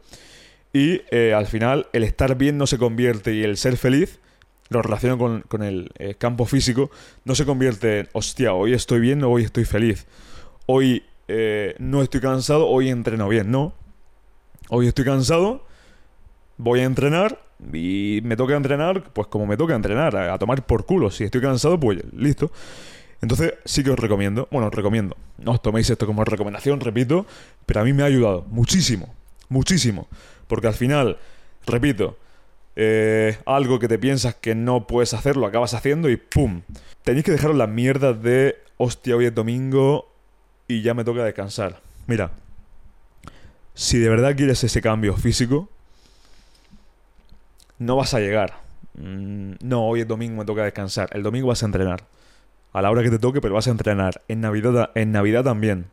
Y 0.73 1.03
eh, 1.11 1.35
al 1.35 1.47
final 1.47 1.89
el 1.93 2.05
estar 2.05 2.37
bien 2.37 2.57
no 2.57 2.67
se 2.67 2.79
convierte 2.79 3.35
y 3.35 3.43
el 3.43 3.57
ser 3.57 3.77
feliz, 3.77 4.21
lo 4.69 4.83
relaciono 4.83 5.19
con, 5.19 5.63
el 5.63 5.91
eh, 5.99 6.15
campo 6.15 6.47
físico, 6.47 6.91
no 7.25 7.35
se 7.35 7.45
convierte 7.45 8.01
en, 8.01 8.09
hostia, 8.13 8.55
hoy 8.55 8.73
estoy 8.73 9.01
bien, 9.01 9.25
hoy 9.25 9.43
estoy 9.43 9.65
feliz. 9.65 10.07
Hoy 10.67 11.03
eh, 11.27 11.75
no 11.79 12.03
estoy 12.03 12.21
cansado, 12.21 12.69
hoy 12.69 12.89
entreno 12.89 13.29
bien. 13.29 13.51
No. 13.51 13.75
Hoy 14.69 14.87
estoy 14.87 15.05
cansado, 15.05 15.67
voy 16.57 16.81
a 16.81 16.85
entrenar 16.85 17.43
y 17.73 18.21
me 18.25 18.37
toca 18.37 18.57
entrenar, 18.57 19.13
pues 19.13 19.29
como 19.29 19.47
me 19.47 19.57
toca 19.57 19.75
entrenar, 19.75 20.17
a 20.17 20.39
tomar 20.39 20.65
por 20.67 20.87
culo. 20.87 21.11
Si 21.11 21.25
estoy 21.25 21.41
cansado, 21.41 21.79
pues 21.79 21.99
listo. 22.13 22.51
Entonces 23.23 23.55
sí 23.65 23.85
que 23.85 23.91
os 23.91 23.99
recomiendo, 23.99 24.49
bueno, 24.51 24.69
os 24.69 24.75
recomiendo, 24.75 25.17
no 25.39 25.53
os 25.53 25.63
toméis 25.63 25.91
esto 25.91 26.07
como 26.07 26.25
recomendación, 26.25 26.81
repito, 26.81 27.27
pero 27.67 27.81
a 27.81 27.85
mí 27.85 27.93
me 27.93 28.03
ha 28.03 28.07
ayudado 28.07 28.47
muchísimo, 28.49 29.15
muchísimo, 29.51 30.09
porque 30.47 30.69
al 30.69 30.75
final, 30.75 31.19
repito, 31.67 32.17
eh, 32.77 33.37
algo 33.45 33.79
que 33.79 33.89
te 33.89 33.99
piensas 33.99 34.37
que 34.37 34.55
no 34.55 34.87
puedes 34.87 35.13
hacer, 35.13 35.37
lo 35.37 35.47
acabas 35.47 35.75
haciendo 35.75 36.09
y 36.09 36.17
¡pum! 36.17 36.63
Tenéis 37.03 37.25
que 37.27 37.33
dejaros 37.33 37.57
las 37.57 37.69
mierdas 37.69 38.23
de, 38.23 38.57
hostia, 38.79 39.17
hoy 39.17 39.27
es 39.27 39.35
domingo 39.35 40.11
y 40.67 40.81
ya 40.81 40.95
me 40.95 41.05
toca 41.05 41.23
descansar. 41.23 41.83
Mira, 42.07 42.31
si 43.75 43.99
de 43.99 44.09
verdad 44.09 44.35
quieres 44.35 44.65
ese 44.65 44.81
cambio 44.81 45.15
físico, 45.15 45.69
no 47.81 47.97
vas 47.97 48.15
a 48.15 48.21
llegar. 48.21 48.61
Mm, 48.95 49.55
no, 49.63 49.87
hoy 49.87 50.03
es 50.03 50.07
domingo, 50.07 50.37
me 50.37 50.45
toca 50.45 50.63
descansar. 50.63 51.09
El 51.13 51.25
domingo 51.25 51.49
vas 51.49 51.63
a 51.65 51.67
entrenar 51.67 52.05
a 52.73 52.83
la 52.83 52.91
hora 52.91 53.03
que 53.03 53.11
te 53.11 53.19
toque, 53.19 53.41
pero 53.41 53.55
vas 53.55 53.67
a 53.67 53.71
entrenar. 53.71 54.23
En 54.29 54.43
Navidad, 54.43 54.91
en 54.95 55.11
Navidad 55.11 55.43
también. 55.43 55.87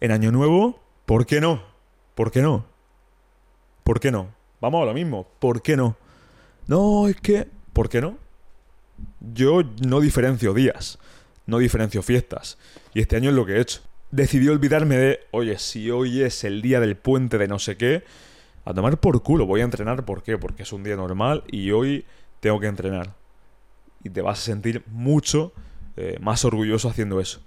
En 0.00 0.12
Año 0.12 0.30
Nuevo, 0.30 0.78
¿por 1.06 1.26
qué 1.26 1.40
no? 1.40 1.62
¿Por 2.14 2.30
qué 2.30 2.42
no? 2.42 2.66
¿Por 3.82 4.00
qué 4.00 4.12
no? 4.12 4.28
Vamos 4.60 4.82
a 4.82 4.86
lo 4.86 4.94
mismo, 4.94 5.26
¿por 5.38 5.62
qué 5.62 5.76
no? 5.76 5.96
No, 6.66 7.08
es 7.08 7.16
que... 7.16 7.48
¿Por 7.72 7.88
qué 7.88 8.00
no? 8.00 8.18
Yo 9.20 9.62
no 9.80 10.00
diferencio 10.00 10.52
días. 10.52 10.98
no 11.46 11.58
diferencio 11.58 12.02
fiestas. 12.02 12.58
Y 12.92 13.00
este 13.00 13.16
año 13.16 13.30
es 13.30 13.36
lo 13.36 13.46
que 13.46 13.54
he 13.54 13.60
hecho. 13.60 13.80
Decidí 14.10 14.48
olvidarme 14.48 14.96
de, 14.98 15.20
oye, 15.30 15.58
si 15.58 15.90
hoy 15.90 16.22
es 16.22 16.44
el 16.44 16.60
día 16.60 16.80
del 16.80 16.96
puente 16.96 17.38
de 17.38 17.48
no 17.48 17.58
sé 17.58 17.78
qué, 17.78 18.04
a 18.68 18.74
tomar 18.74 19.00
por 19.00 19.22
culo, 19.22 19.46
voy 19.46 19.62
a 19.62 19.64
entrenar, 19.64 20.04
¿por 20.04 20.22
qué? 20.22 20.36
Porque 20.36 20.62
es 20.62 20.74
un 20.74 20.84
día 20.84 20.94
normal 20.94 21.42
y 21.46 21.70
hoy 21.70 22.04
tengo 22.40 22.60
que 22.60 22.66
entrenar. 22.66 23.14
Y 24.04 24.10
te 24.10 24.20
vas 24.20 24.40
a 24.40 24.42
sentir 24.42 24.82
mucho 24.88 25.54
eh, 25.96 26.18
más 26.20 26.44
orgulloso 26.44 26.90
haciendo 26.90 27.18
eso. 27.18 27.40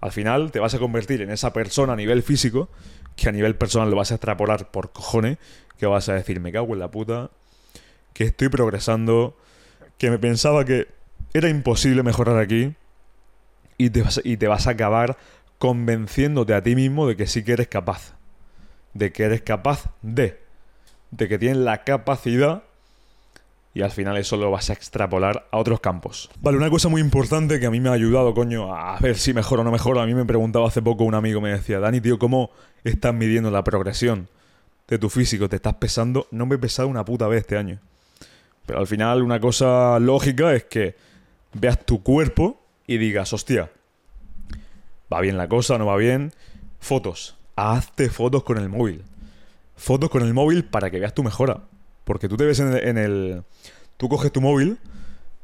Al 0.00 0.12
final 0.12 0.52
te 0.52 0.60
vas 0.60 0.72
a 0.74 0.78
convertir 0.78 1.22
en 1.22 1.30
esa 1.32 1.52
persona 1.52 1.94
a 1.94 1.96
nivel 1.96 2.22
físico, 2.22 2.68
que 3.16 3.28
a 3.28 3.32
nivel 3.32 3.56
personal 3.56 3.90
lo 3.90 3.96
vas 3.96 4.12
a 4.12 4.14
extrapolar 4.14 4.70
por 4.70 4.92
cojones, 4.92 5.38
que 5.76 5.86
vas 5.86 6.08
a 6.08 6.14
decir, 6.14 6.38
me 6.38 6.52
cago 6.52 6.72
en 6.72 6.78
la 6.78 6.88
puta, 6.92 7.32
que 8.12 8.22
estoy 8.22 8.48
progresando, 8.48 9.36
que 9.98 10.08
me 10.08 10.20
pensaba 10.20 10.64
que 10.64 10.86
era 11.34 11.48
imposible 11.48 12.04
mejorar 12.04 12.38
aquí, 12.38 12.76
y 13.76 13.90
te 13.90 14.04
y 14.22 14.36
te 14.36 14.46
vas 14.46 14.68
a 14.68 14.70
acabar 14.70 15.18
convenciéndote 15.58 16.54
a 16.54 16.62
ti 16.62 16.76
mismo 16.76 17.08
de 17.08 17.16
que 17.16 17.26
sí 17.26 17.42
que 17.42 17.54
eres 17.54 17.66
capaz. 17.66 18.14
De 18.94 19.10
que 19.10 19.24
eres 19.24 19.42
capaz 19.42 19.90
de. 20.00 20.39
De 21.10 21.28
que 21.28 21.38
tienes 21.38 21.58
la 21.58 21.84
capacidad 21.84 22.62
y 23.72 23.82
al 23.82 23.90
final 23.90 24.16
eso 24.16 24.36
lo 24.36 24.50
vas 24.50 24.70
a 24.70 24.72
extrapolar 24.72 25.46
a 25.52 25.58
otros 25.58 25.80
campos. 25.80 26.28
Vale, 26.40 26.56
una 26.56 26.70
cosa 26.70 26.88
muy 26.88 27.00
importante 27.00 27.60
que 27.60 27.66
a 27.66 27.70
mí 27.70 27.80
me 27.80 27.88
ha 27.88 27.92
ayudado, 27.92 28.34
coño, 28.34 28.74
a 28.74 28.98
ver 28.98 29.16
si 29.16 29.32
mejor 29.32 29.60
o 29.60 29.64
no 29.64 29.70
mejor. 29.70 29.98
A 29.98 30.06
mí 30.06 30.14
me 30.14 30.24
preguntaba 30.24 30.66
hace 30.66 30.82
poco 30.82 31.04
un 31.04 31.14
amigo, 31.14 31.40
me 31.40 31.50
decía, 31.50 31.78
Dani, 31.78 32.00
tío, 32.00 32.18
¿cómo 32.18 32.50
estás 32.82 33.14
midiendo 33.14 33.50
la 33.50 33.62
progresión 33.62 34.28
de 34.88 34.98
tu 34.98 35.08
físico? 35.08 35.48
¿Te 35.48 35.56
estás 35.56 35.74
pesando? 35.74 36.26
No 36.32 36.46
me 36.46 36.56
he 36.56 36.58
pesado 36.58 36.88
una 36.88 37.04
puta 37.04 37.28
vez 37.28 37.42
este 37.42 37.56
año. 37.56 37.78
Pero 38.66 38.80
al 38.80 38.86
final 38.88 39.22
una 39.22 39.38
cosa 39.40 39.98
lógica 40.00 40.52
es 40.52 40.64
que 40.64 40.96
veas 41.52 41.84
tu 41.84 42.02
cuerpo 42.02 42.60
y 42.88 42.98
digas, 42.98 43.32
hostia, 43.32 43.70
va 45.12 45.20
bien 45.20 45.36
la 45.36 45.48
cosa, 45.48 45.78
no 45.78 45.86
va 45.86 45.96
bien. 45.96 46.32
Fotos. 46.80 47.36
Hazte 47.54 48.10
fotos 48.10 48.42
con 48.42 48.58
el 48.58 48.68
móvil. 48.68 49.04
Fotos 49.80 50.10
con 50.10 50.22
el 50.22 50.34
móvil 50.34 50.66
para 50.66 50.90
que 50.90 51.00
veas 51.00 51.14
tu 51.14 51.22
mejora. 51.22 51.62
Porque 52.04 52.28
tú 52.28 52.36
te 52.36 52.44
ves 52.44 52.60
en 52.60 52.98
el, 52.98 53.44
Tú 53.96 54.10
coges 54.10 54.30
tu 54.30 54.42
móvil, 54.42 54.76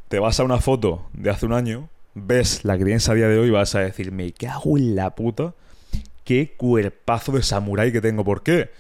te 0.08 0.18
vas 0.18 0.38
a 0.38 0.44
una 0.44 0.60
foto 0.60 1.08
de 1.14 1.30
hace 1.30 1.46
un 1.46 1.54
año, 1.54 1.88
ves 2.12 2.66
la 2.66 2.76
que 2.76 2.84
tienes 2.84 3.08
a 3.08 3.14
día 3.14 3.28
de 3.28 3.38
hoy 3.38 3.48
y 3.48 3.50
vas 3.50 3.74
a 3.74 3.80
decir, 3.80 4.12
me 4.12 4.30
cago 4.32 4.76
en 4.76 4.94
la 4.94 5.14
puta, 5.14 5.54
qué 6.22 6.54
cuerpazo 6.54 7.32
de 7.32 7.42
samurái 7.42 7.92
que 7.92 8.02
tengo. 8.02 8.24
¿Por 8.24 8.42
qué? 8.42 8.70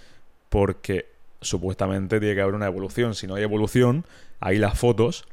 Porque 0.50 1.06
supuestamente 1.40 2.20
tiene 2.20 2.34
que 2.34 2.42
haber 2.42 2.54
una 2.54 2.66
evolución. 2.66 3.14
Si 3.14 3.26
no 3.26 3.36
hay 3.36 3.42
evolución, 3.42 4.04
ahí 4.40 4.58
las 4.58 4.78
fotos 4.78 5.26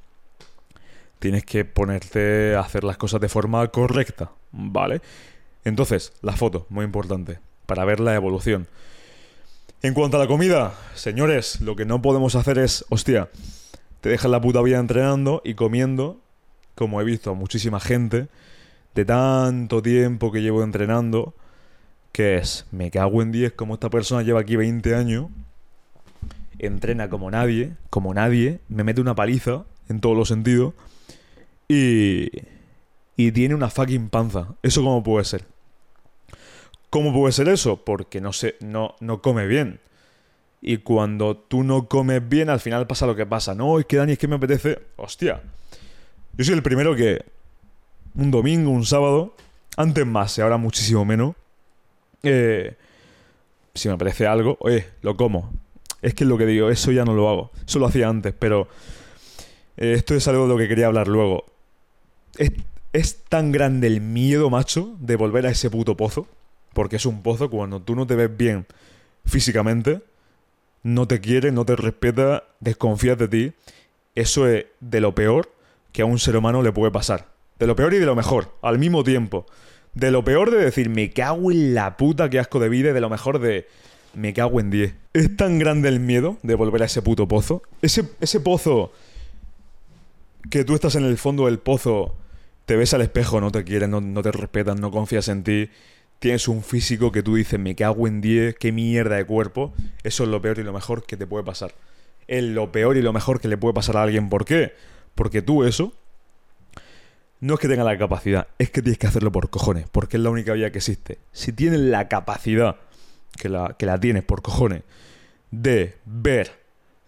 tienes 1.20 1.44
que 1.44 1.66
ponerte 1.66 2.56
a 2.56 2.62
hacer 2.62 2.86
las 2.86 2.96
cosas 2.96 3.20
de 3.20 3.28
forma 3.28 3.68
correcta, 3.68 4.32
¿vale? 4.54 5.02
Entonces, 5.66 6.14
la 6.22 6.32
foto, 6.32 6.66
muy 6.70 6.86
importante, 6.86 7.40
para 7.66 7.84
ver 7.84 8.00
la 8.00 8.16
evolución. 8.16 8.68
En 9.86 9.94
cuanto 9.94 10.16
a 10.16 10.22
la 10.22 10.28
comida, 10.28 10.74
señores, 10.96 11.60
lo 11.60 11.76
que 11.76 11.84
no 11.84 12.02
podemos 12.02 12.36
hacer 12.36 12.58
es, 12.58 12.86
hostia, 12.88 13.30
te 14.00 14.08
dejas 14.08 14.32
la 14.32 14.40
puta 14.40 14.62
vida 14.62 14.80
entrenando 14.80 15.42
y 15.44 15.56
comiendo, 15.56 16.22
como 16.74 17.02
he 17.02 17.04
visto 17.04 17.32
a 17.32 17.34
muchísima 17.34 17.82
gente, 17.82 18.30
de 18.96 19.04
tanto 19.04 19.82
tiempo 19.82 20.32
que 20.32 20.42
llevo 20.42 20.64
entrenando, 20.64 21.36
que 22.14 22.38
es, 22.38 22.66
me 22.72 22.92
cago 22.92 23.22
en 23.22 23.34
10, 23.34 23.52
como 23.52 23.74
esta 23.74 23.90
persona 23.90 24.24
lleva 24.24 24.40
aquí 24.40 24.56
20 24.56 24.96
años, 24.96 25.28
entrena 26.60 27.10
como 27.10 27.30
nadie, 27.30 27.74
como 27.90 28.14
nadie, 28.14 28.62
me 28.70 28.86
mete 28.86 29.02
una 29.02 29.16
paliza 29.16 29.66
en 29.90 30.00
todos 30.00 30.16
los 30.16 30.30
sentidos, 30.30 30.76
y, 31.68 32.30
y 33.18 33.34
tiene 33.34 33.54
una 33.54 33.70
fucking 33.70 34.08
panza. 34.08 34.56
¿Eso 34.64 34.82
cómo 34.82 35.04
puede 35.04 35.26
ser? 35.26 35.53
¿Cómo 36.94 37.12
puede 37.12 37.32
ser 37.32 37.50
eso? 37.50 37.78
Porque 37.78 38.22
no, 38.22 38.34
se, 38.34 38.56
no, 38.60 38.94
no 39.00 39.20
come 39.20 39.48
bien. 39.48 39.80
Y 40.62 40.78
cuando 40.78 41.36
tú 41.36 41.64
no 41.64 41.88
comes 41.88 42.30
bien, 42.30 42.52
al 42.52 42.60
final 42.60 42.86
pasa 42.86 43.08
lo 43.08 43.16
que 43.16 43.26
pasa. 43.26 43.56
No, 43.56 43.80
es 43.80 43.88
que 43.88 43.98
Dani, 43.98 44.12
es 44.12 44.20
que 44.20 44.28
me 44.28 44.36
apetece. 44.36 44.78
Hostia. 44.98 45.42
Yo 46.38 46.46
soy 46.46 46.54
el 46.54 46.62
primero 46.62 46.96
que. 46.96 47.26
Un 48.14 48.30
domingo, 48.30 48.70
un 48.70 48.86
sábado. 48.86 49.36
Antes 49.76 50.06
más, 50.06 50.38
y 50.38 50.42
ahora 50.42 50.58
muchísimo 50.58 51.04
menos. 51.04 51.34
Eh, 52.22 52.76
si 53.74 53.88
me 53.88 53.96
apetece 53.96 54.28
algo, 54.28 54.58
oye, 54.60 54.86
lo 55.02 55.18
como. 55.18 55.52
Es 56.04 56.14
que 56.14 56.26
es 56.26 56.28
lo 56.28 56.38
que 56.38 56.46
digo, 56.46 56.70
eso 56.70 56.92
ya 56.92 57.06
no 57.06 57.16
lo 57.16 57.28
hago. 57.28 57.50
Eso 57.66 57.80
lo 57.80 57.88
hacía 57.88 58.08
antes, 58.08 58.36
pero. 58.38 58.68
Eh, 59.78 59.94
esto 59.94 60.14
es 60.14 60.28
algo 60.28 60.44
de 60.44 60.50
lo 60.50 60.60
que 60.60 60.68
quería 60.68 60.86
hablar 60.86 61.08
luego. 61.08 61.46
Es, 62.38 62.52
es 62.94 63.24
tan 63.24 63.52
grande 63.52 63.88
el 63.88 64.00
miedo, 64.00 64.52
macho, 64.52 64.96
de 65.00 65.16
volver 65.16 65.48
a 65.48 65.50
ese 65.50 65.72
puto 65.72 65.98
pozo 65.98 66.28
porque 66.74 66.98
es 66.98 67.06
un 67.06 67.22
pozo 67.22 67.50
cuando 67.50 67.82
tú 67.82 67.96
no 67.96 68.06
te 68.08 68.16
ves 68.16 68.36
bien 68.36 68.66
físicamente, 69.26 70.02
no 70.84 71.08
te 71.08 71.22
quiere, 71.22 71.52
no 71.52 71.66
te 71.66 71.76
respeta, 71.76 72.44
desconfías 72.60 73.18
de 73.18 73.28
ti. 73.28 73.54
Eso 74.16 74.48
es 74.48 74.66
de 74.80 75.00
lo 75.00 75.16
peor 75.16 75.52
que 75.92 76.02
a 76.02 76.06
un 76.06 76.20
ser 76.20 76.36
humano 76.36 76.62
le 76.62 76.72
puede 76.72 76.92
pasar. 76.92 77.28
De 77.58 77.68
lo 77.68 77.76
peor 77.76 77.94
y 77.94 78.00
de 78.00 78.06
lo 78.06 78.16
mejor, 78.16 78.56
al 78.62 78.80
mismo 78.80 79.04
tiempo. 79.04 79.46
De 79.94 80.12
lo 80.12 80.24
peor 80.24 80.52
de 80.52 80.58
decir, 80.58 80.90
me 80.90 81.12
cago 81.12 81.52
en 81.52 81.74
la 81.74 81.98
puta, 81.98 82.30
qué 82.30 82.40
asco 82.40 82.60
de 82.60 82.70
vida, 82.70 82.90
y 82.90 82.94
de 82.94 83.02
lo 83.02 83.10
mejor 83.10 83.40
de, 83.40 83.68
me 84.14 84.34
cago 84.34 84.60
en 84.60 84.70
10. 84.70 84.96
Es 85.14 85.38
tan 85.38 85.60
grande 85.60 85.88
el 85.88 86.00
miedo 86.00 86.38
de 86.44 86.56
volver 86.56 86.82
a 86.84 86.86
ese 86.86 87.02
puto 87.02 87.28
pozo. 87.28 87.62
Ese, 87.82 88.10
ese 88.20 88.40
pozo 88.40 88.92
que 90.50 90.66
tú 90.66 90.76
estás 90.76 90.96
en 90.96 91.06
el 91.06 91.18
fondo 91.18 91.46
del 91.46 91.60
pozo, 91.60 92.16
te 92.66 92.76
ves 92.76 92.94
al 92.94 93.02
espejo, 93.02 93.40
no 93.40 93.52
te 93.52 93.64
quieren, 93.64 93.92
no, 93.92 94.02
no 94.02 94.22
te 94.22 94.32
respetan, 94.32 94.82
no 94.82 94.92
confías 94.92 95.28
en 95.30 95.44
ti 95.44 95.70
tienes 96.24 96.48
un 96.48 96.64
físico 96.64 97.12
que 97.12 97.22
tú 97.22 97.36
dices, 97.36 97.60
me 97.60 97.76
cago 97.76 98.08
en 98.08 98.22
10, 98.22 98.56
qué 98.56 98.72
mierda 98.72 99.18
de 99.18 99.26
cuerpo, 99.26 99.74
eso 100.04 100.24
es 100.24 100.30
lo 100.30 100.42
peor 100.42 100.58
y 100.58 100.64
lo 100.64 100.72
mejor 100.72 101.04
que 101.04 101.18
te 101.18 101.28
puede 101.28 101.44
pasar. 101.44 101.76
Es 102.28 102.42
lo 102.46 102.72
peor 102.72 102.96
y 102.96 103.02
lo 103.02 103.12
mejor 103.12 103.42
que 103.42 103.50
le 103.50 103.58
puede 103.58 103.74
pasar 103.74 103.98
a 103.98 104.04
alguien. 104.04 104.30
¿Por 104.30 104.46
qué? 104.46 104.74
Porque 105.16 105.42
tú 105.42 105.66
eso 105.66 105.94
no 107.42 107.56
es 107.56 107.60
que 107.60 107.68
tenga 107.68 107.84
la 107.84 107.98
capacidad, 107.98 108.48
es 108.58 108.70
que 108.70 108.82
tienes 108.82 109.00
que 109.00 109.08
hacerlo 109.08 109.34
por 109.34 109.50
cojones, 109.50 109.86
porque 109.92 110.16
es 110.16 110.24
la 110.24 110.30
única 110.30 110.54
vía 110.54 110.72
que 110.72 110.78
existe. 110.78 111.20
Si 111.34 111.52
tienes 111.52 111.82
la 111.82 112.08
capacidad, 112.08 112.78
que 113.38 113.50
la, 113.50 113.76
que 113.78 113.86
la 113.86 114.00
tienes 114.00 114.24
por 114.24 114.42
cojones, 114.42 114.84
de 115.52 115.98
ver 116.06 116.54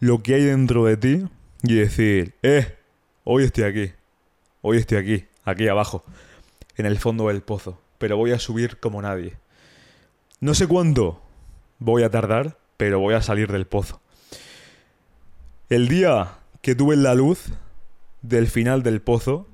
lo 0.01 0.23
que 0.23 0.35
hay 0.35 0.43
dentro 0.43 0.83
de 0.83 0.97
ti 0.97 1.23
y 1.63 1.75
decir, 1.75 2.33
eh, 2.43 2.75
hoy 3.23 3.45
estoy 3.45 3.63
aquí, 3.63 3.93
hoy 4.59 4.75
estoy 4.75 4.97
aquí, 4.97 5.25
aquí 5.45 5.69
abajo, 5.69 6.03
en 6.75 6.85
el 6.85 6.97
fondo 6.97 7.29
del 7.29 7.43
pozo 7.43 7.84
pero 8.05 8.17
voy 8.17 8.33
a 8.33 8.37
subir 8.37 8.77
como 8.77 9.01
nadie. 9.01 9.33
No 10.39 10.53
sé 10.53 10.67
cuánto 10.67 11.23
voy 11.79 12.03
a 12.03 12.11
tardar, 12.11 12.55
pero 12.77 12.99
voy 12.99 13.15
a 13.15 13.21
salir 13.23 13.51
del 13.51 13.65
pozo. 13.65 13.99
El 15.69 15.87
día 15.87 16.33
que 16.61 16.75
tuve 16.75 16.97
la 16.97 17.15
luz 17.15 17.45
del 18.21 18.45
final 18.45 18.83
del 18.83 19.01
pozo, 19.01 19.47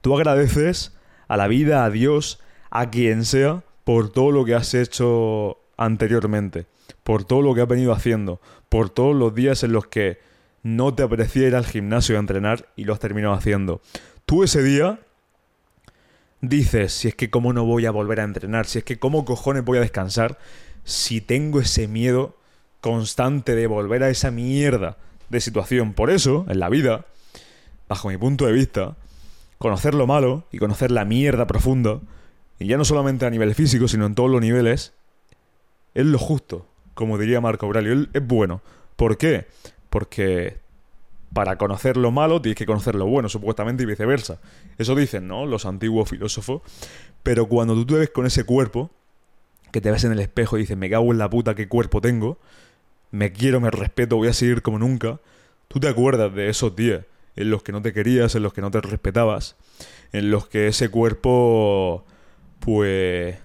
tú 0.00 0.16
agradeces 0.16 0.98
a 1.28 1.36
la 1.36 1.46
vida, 1.46 1.84
a 1.84 1.90
Dios, 1.90 2.40
a 2.70 2.90
quien 2.90 3.24
sea, 3.24 3.62
por 3.84 4.10
todo 4.10 4.32
lo 4.32 4.44
que 4.44 4.56
has 4.56 4.74
hecho 4.74 5.58
anteriormente, 5.76 6.66
por 7.04 7.22
todo 7.22 7.40
lo 7.40 7.54
que 7.54 7.60
has 7.60 7.68
venido 7.68 7.92
haciendo, 7.92 8.40
por 8.68 8.90
todos 8.90 9.14
los 9.14 9.32
días 9.32 9.62
en 9.62 9.70
los 9.70 9.86
que 9.86 10.18
no 10.64 10.92
te 10.92 11.04
apetecía 11.04 11.46
ir 11.46 11.54
al 11.54 11.66
gimnasio 11.66 12.16
a 12.16 12.18
entrenar 12.18 12.66
y 12.74 12.82
lo 12.82 12.94
has 12.94 12.98
terminado 12.98 13.34
haciendo. 13.34 13.80
Tú 14.26 14.42
ese 14.42 14.60
día 14.64 14.98
dices, 16.42 16.92
si 16.92 17.08
es 17.08 17.14
que 17.14 17.30
cómo 17.30 17.54
no 17.54 17.64
voy 17.64 17.86
a 17.86 17.90
volver 17.90 18.20
a 18.20 18.24
entrenar, 18.24 18.66
si 18.66 18.78
es 18.78 18.84
que 18.84 18.98
cómo 18.98 19.24
cojones 19.24 19.64
voy 19.64 19.78
a 19.78 19.80
descansar, 19.80 20.38
si 20.84 21.22
tengo 21.22 21.60
ese 21.60 21.88
miedo 21.88 22.36
constante 22.80 23.54
de 23.54 23.66
volver 23.68 24.02
a 24.02 24.10
esa 24.10 24.30
mierda 24.30 24.98
de 25.30 25.40
situación. 25.40 25.94
Por 25.94 26.10
eso, 26.10 26.44
en 26.48 26.58
la 26.58 26.68
vida, 26.68 27.06
bajo 27.88 28.08
mi 28.08 28.18
punto 28.18 28.44
de 28.44 28.52
vista, 28.52 28.96
conocer 29.58 29.94
lo 29.94 30.06
malo 30.06 30.44
y 30.50 30.58
conocer 30.58 30.90
la 30.90 31.04
mierda 31.04 31.46
profunda, 31.46 32.00
y 32.58 32.66
ya 32.66 32.76
no 32.76 32.84
solamente 32.84 33.24
a 33.24 33.30
nivel 33.30 33.54
físico, 33.54 33.88
sino 33.88 34.04
en 34.06 34.14
todos 34.14 34.30
los 34.30 34.40
niveles, 34.40 34.92
es 35.94 36.04
lo 36.04 36.18
justo, 36.18 36.66
como 36.94 37.18
diría 37.18 37.40
Marco 37.40 37.66
Aurelio, 37.66 38.08
es 38.12 38.26
bueno. 38.26 38.62
¿Por 38.96 39.16
qué? 39.16 39.46
Porque 39.90 40.58
para 41.32 41.56
conocer 41.56 41.96
lo 41.96 42.10
malo 42.10 42.42
tienes 42.42 42.56
que 42.56 42.66
conocer 42.66 42.94
lo 42.94 43.06
bueno, 43.06 43.28
supuestamente, 43.28 43.82
y 43.82 43.86
viceversa. 43.86 44.40
Eso 44.78 44.94
dicen, 44.94 45.28
¿no? 45.28 45.46
Los 45.46 45.66
antiguos 45.66 46.08
filósofos. 46.08 46.62
Pero 47.22 47.46
cuando 47.46 47.74
tú 47.74 47.86
te 47.86 47.94
ves 47.94 48.10
con 48.10 48.26
ese 48.26 48.44
cuerpo, 48.44 48.90
que 49.70 49.80
te 49.80 49.90
ves 49.90 50.04
en 50.04 50.12
el 50.12 50.20
espejo 50.20 50.56
y 50.56 50.62
dices, 50.62 50.76
me 50.76 50.90
cago 50.90 51.10
en 51.12 51.18
la 51.18 51.30
puta, 51.30 51.54
qué 51.54 51.68
cuerpo 51.68 52.00
tengo, 52.00 52.38
me 53.10 53.32
quiero, 53.32 53.60
me 53.60 53.70
respeto, 53.70 54.16
voy 54.16 54.28
a 54.28 54.32
seguir 54.32 54.62
como 54.62 54.78
nunca, 54.78 55.20
tú 55.68 55.80
te 55.80 55.88
acuerdas 55.88 56.34
de 56.34 56.48
esos 56.48 56.76
días 56.76 57.04
en 57.36 57.50
los 57.50 57.62
que 57.62 57.72
no 57.72 57.80
te 57.80 57.94
querías, 57.94 58.34
en 58.34 58.42
los 58.42 58.52
que 58.52 58.60
no 58.60 58.70
te 58.70 58.80
respetabas, 58.80 59.56
en 60.12 60.30
los 60.30 60.46
que 60.48 60.68
ese 60.68 60.90
cuerpo, 60.90 62.04
pues, 62.60 63.36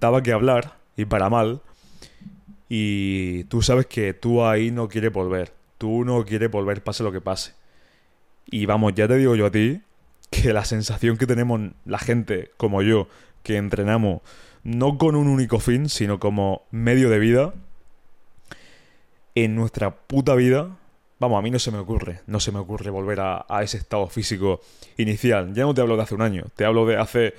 daba 0.00 0.22
que 0.22 0.32
hablar, 0.32 0.78
y 0.96 1.04
para 1.04 1.30
mal, 1.30 1.60
y 2.68 3.44
tú 3.44 3.62
sabes 3.62 3.86
que 3.86 4.14
tú 4.14 4.44
ahí 4.44 4.72
no 4.72 4.88
quieres 4.88 5.12
volver 5.12 5.52
tú 5.78 6.04
no 6.04 6.24
quieres 6.24 6.50
volver 6.50 6.82
pase 6.82 7.02
lo 7.02 7.12
que 7.12 7.20
pase. 7.20 7.54
Y 8.46 8.66
vamos, 8.66 8.94
ya 8.94 9.08
te 9.08 9.16
digo 9.16 9.34
yo 9.34 9.46
a 9.46 9.50
ti 9.50 9.80
que 10.30 10.52
la 10.52 10.64
sensación 10.64 11.16
que 11.16 11.26
tenemos 11.26 11.60
la 11.84 11.98
gente 11.98 12.50
como 12.56 12.82
yo, 12.82 13.08
que 13.42 13.56
entrenamos 13.56 14.22
no 14.64 14.98
con 14.98 15.14
un 15.14 15.28
único 15.28 15.60
fin, 15.60 15.88
sino 15.88 16.18
como 16.18 16.62
medio 16.70 17.08
de 17.08 17.18
vida, 17.18 17.54
en 19.36 19.54
nuestra 19.54 19.94
puta 19.94 20.34
vida, 20.34 20.76
vamos, 21.20 21.38
a 21.38 21.42
mí 21.42 21.50
no 21.50 21.58
se 21.58 21.70
me 21.70 21.78
ocurre, 21.78 22.20
no 22.26 22.40
se 22.40 22.50
me 22.50 22.58
ocurre 22.58 22.90
volver 22.90 23.20
a, 23.20 23.46
ese 23.62 23.76
estado 23.76 24.08
físico 24.08 24.60
inicial. 24.96 25.52
Ya 25.54 25.62
no 25.62 25.74
te 25.74 25.82
hablo 25.82 25.96
de 25.96 26.02
hace 26.02 26.14
un 26.14 26.22
año, 26.22 26.46
te 26.56 26.64
hablo 26.64 26.86
de 26.86 26.96
hace 26.96 27.34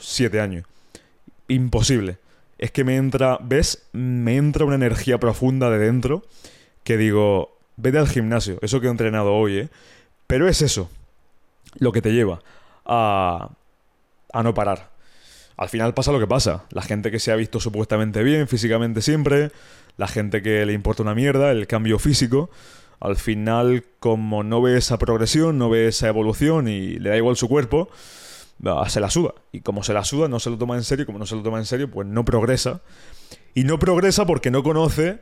siete 0.00 0.40
años. 0.40 0.66
Imposible. 1.48 2.18
Es 2.58 2.72
que 2.72 2.84
me 2.84 2.96
entra, 2.96 3.38
¿ves? 3.40 3.88
Me 3.92 4.36
entra 4.36 4.66
una 4.66 4.74
energía 4.74 5.18
profunda 5.18 5.70
de 5.70 5.78
dentro 5.78 6.24
que 6.84 6.96
digo, 6.96 7.56
vete 7.80 7.98
al 7.98 8.08
gimnasio, 8.08 8.58
eso 8.62 8.80
que 8.80 8.86
he 8.86 8.90
entrenado 8.90 9.34
hoy, 9.34 9.58
¿eh? 9.58 9.68
Pero 10.26 10.48
es 10.48 10.62
eso 10.62 10.90
lo 11.78 11.92
que 11.92 12.02
te 12.02 12.12
lleva 12.12 12.40
a, 12.84 13.50
a 14.32 14.42
no 14.42 14.54
parar. 14.54 14.90
Al 15.56 15.68
final 15.68 15.92
pasa 15.92 16.12
lo 16.12 16.18
que 16.18 16.26
pasa. 16.26 16.64
La 16.70 16.82
gente 16.82 17.10
que 17.10 17.18
se 17.18 17.32
ha 17.32 17.36
visto 17.36 17.60
supuestamente 17.60 18.22
bien 18.22 18.48
físicamente 18.48 19.02
siempre, 19.02 19.50
la 19.96 20.08
gente 20.08 20.40
que 20.40 20.64
le 20.64 20.72
importa 20.72 21.02
una 21.02 21.14
mierda, 21.14 21.50
el 21.50 21.66
cambio 21.66 21.98
físico, 21.98 22.50
al 23.00 23.16
final 23.16 23.84
como 23.98 24.42
no 24.42 24.62
ve 24.62 24.76
esa 24.76 24.98
progresión, 24.98 25.58
no 25.58 25.68
ve 25.68 25.88
esa 25.88 26.08
evolución 26.08 26.68
y 26.68 26.98
le 26.98 27.10
da 27.10 27.16
igual 27.16 27.36
su 27.36 27.48
cuerpo, 27.48 27.90
se 28.88 29.00
la 29.00 29.10
suda. 29.10 29.34
Y 29.52 29.60
como 29.60 29.82
se 29.82 29.92
la 29.92 30.04
suda, 30.04 30.28
no 30.28 30.38
se 30.38 30.50
lo 30.50 30.58
toma 30.58 30.76
en 30.76 30.84
serio, 30.84 31.06
como 31.06 31.18
no 31.18 31.26
se 31.26 31.34
lo 31.34 31.42
toma 31.42 31.58
en 31.58 31.66
serio, 31.66 31.90
pues 31.90 32.06
no 32.06 32.24
progresa. 32.24 32.80
Y 33.54 33.64
no 33.64 33.78
progresa 33.78 34.26
porque 34.26 34.50
no 34.50 34.62
conoce 34.62 35.20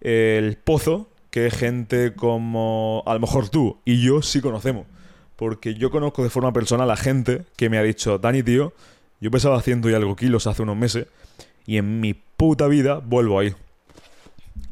el 0.00 0.56
pozo 0.56 1.11
que 1.32 1.50
gente 1.50 2.12
como 2.12 3.02
a 3.06 3.14
lo 3.14 3.20
mejor 3.20 3.48
tú 3.48 3.78
y 3.86 4.02
yo 4.02 4.20
sí 4.20 4.42
conocemos. 4.42 4.86
Porque 5.34 5.74
yo 5.74 5.90
conozco 5.90 6.22
de 6.22 6.28
forma 6.28 6.52
personal 6.52 6.88
a 6.90 6.96
gente 6.96 7.46
que 7.56 7.70
me 7.70 7.78
ha 7.78 7.82
dicho, 7.82 8.18
Dani, 8.18 8.42
tío, 8.42 8.74
yo 9.18 9.30
pesaba 9.30 9.60
ciento 9.62 9.88
y 9.88 9.94
algo 9.94 10.14
kilos 10.14 10.46
hace 10.46 10.62
unos 10.62 10.76
meses 10.76 11.06
y 11.66 11.78
en 11.78 12.00
mi 12.00 12.12
puta 12.12 12.68
vida 12.68 12.98
vuelvo 12.98 13.38
ahí. 13.38 13.54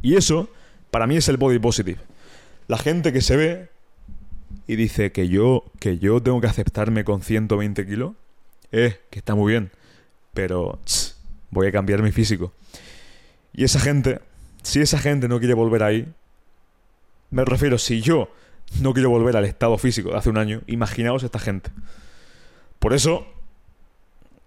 Y 0.02 0.16
eso, 0.16 0.50
para 0.90 1.06
mí, 1.06 1.16
es 1.16 1.28
el 1.28 1.38
body 1.38 1.58
positive. 1.58 1.98
La 2.68 2.76
gente 2.76 3.10
que 3.12 3.22
se 3.22 3.36
ve 3.36 3.68
y 4.66 4.76
dice 4.76 5.12
que 5.12 5.28
yo, 5.28 5.64
que 5.80 5.98
yo 5.98 6.22
tengo 6.22 6.42
que 6.42 6.46
aceptarme 6.46 7.04
con 7.04 7.22
120 7.22 7.86
kilos, 7.86 8.12
eh, 8.70 9.00
que 9.08 9.18
está 9.18 9.34
muy 9.34 9.52
bien, 9.52 9.70
pero 10.34 10.78
voy 11.50 11.68
a 11.68 11.72
cambiar 11.72 12.02
mi 12.02 12.12
físico. 12.12 12.52
Y 13.54 13.64
esa 13.64 13.80
gente, 13.80 14.20
si 14.62 14.80
esa 14.80 14.98
gente 14.98 15.26
no 15.26 15.38
quiere 15.38 15.54
volver 15.54 15.82
ahí, 15.82 16.06
me 17.30 17.44
refiero, 17.44 17.78
si 17.78 18.00
yo 18.00 18.30
no 18.80 18.92
quiero 18.92 19.10
volver 19.10 19.36
al 19.36 19.44
estado 19.44 19.76
físico 19.78 20.10
de 20.10 20.18
hace 20.18 20.30
un 20.30 20.38
año, 20.38 20.62
imaginaos 20.66 21.22
esta 21.22 21.38
gente. 21.38 21.70
Por 22.78 22.92
eso, 22.92 23.26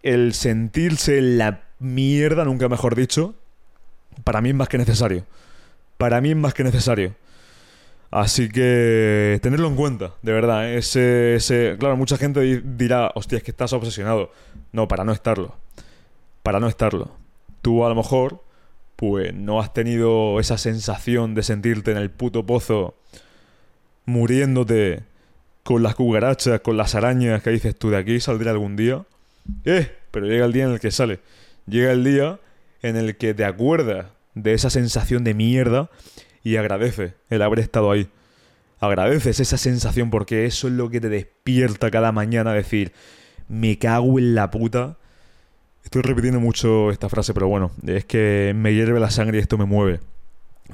el 0.01 0.33
sentirse 0.33 1.21
la 1.21 1.63
mierda, 1.79 2.45
nunca 2.45 2.69
mejor 2.69 2.95
dicho, 2.95 3.35
para 4.23 4.41
mí 4.41 4.49
es 4.49 4.55
más 4.55 4.69
que 4.69 4.77
necesario. 4.77 5.25
Para 5.97 6.21
mí 6.21 6.31
es 6.31 6.35
más 6.35 6.53
que 6.53 6.63
necesario. 6.63 7.15
Así 8.11 8.47
que 8.49 9.39
tenerlo 9.41 9.67
en 9.67 9.75
cuenta, 9.75 10.13
de 10.21 10.33
verdad. 10.33 10.69
¿eh? 10.69 10.77
Ese, 10.77 11.75
claro, 11.79 11.97
mucha 11.97 12.17
gente 12.17 12.61
dirá, 12.63 13.11
hostia, 13.15 13.37
es 13.37 13.43
que 13.43 13.51
estás 13.51 13.73
obsesionado. 13.73 14.31
No, 14.71 14.87
para 14.87 15.03
no 15.03 15.11
estarlo. 15.11 15.55
Para 16.43 16.59
no 16.59 16.67
estarlo. 16.67 17.11
Tú 17.61 17.85
a 17.85 17.89
lo 17.89 17.95
mejor, 17.95 18.43
pues 18.95 19.33
no 19.33 19.59
has 19.59 19.73
tenido 19.73 20.39
esa 20.39 20.57
sensación 20.57 21.35
de 21.35 21.43
sentirte 21.43 21.91
en 21.91 21.97
el 21.97 22.11
puto 22.11 22.45
pozo 22.45 22.95
muriéndote 24.05 25.03
con 25.63 25.81
las 25.81 25.95
cucarachas, 25.95 26.61
con 26.61 26.77
las 26.77 26.95
arañas 26.95 27.41
que 27.41 27.49
dices 27.49 27.75
tú 27.75 27.89
de 27.89 27.97
aquí 27.97 28.19
saldré 28.19 28.49
algún 28.49 28.75
día. 28.75 29.05
Eh, 29.65 29.91
pero 30.11 30.27
llega 30.27 30.45
el 30.45 30.53
día 30.53 30.65
en 30.65 30.71
el 30.71 30.79
que 30.79 30.91
sale. 30.91 31.19
Llega 31.65 31.91
el 31.91 32.03
día 32.03 32.39
en 32.81 32.97
el 32.97 33.15
que 33.15 33.33
te 33.33 33.45
acuerdas 33.45 34.07
de 34.35 34.53
esa 34.53 34.69
sensación 34.69 35.23
de 35.23 35.33
mierda 35.33 35.89
y 36.43 36.57
agradece 36.57 37.13
el 37.29 37.41
haber 37.41 37.59
estado 37.59 37.91
ahí. 37.91 38.09
Agradeces 38.79 39.39
esa 39.39 39.57
sensación 39.57 40.09
porque 40.09 40.45
eso 40.45 40.67
es 40.67 40.73
lo 40.73 40.89
que 40.89 40.99
te 40.99 41.07
despierta 41.07 41.89
cada 41.89 42.11
mañana 42.11 42.51
a 42.51 42.55
decir, 42.55 42.91
me 43.47 43.77
cago 43.79 44.19
en 44.19 44.35
la 44.35 44.51
puta. 44.51 44.97
Estoy 45.93 46.09
repitiendo 46.09 46.39
mucho 46.39 46.89
esta 46.89 47.07
frase, 47.07 47.35
pero 47.35 47.47
bueno, 47.47 47.69
es 47.85 48.03
que 48.03 48.53
me 48.55 48.73
hierve 48.73 48.99
la 48.99 49.11
sangre 49.11 49.37
y 49.37 49.41
esto 49.41 49.59
me 49.59 49.65
mueve. 49.65 49.99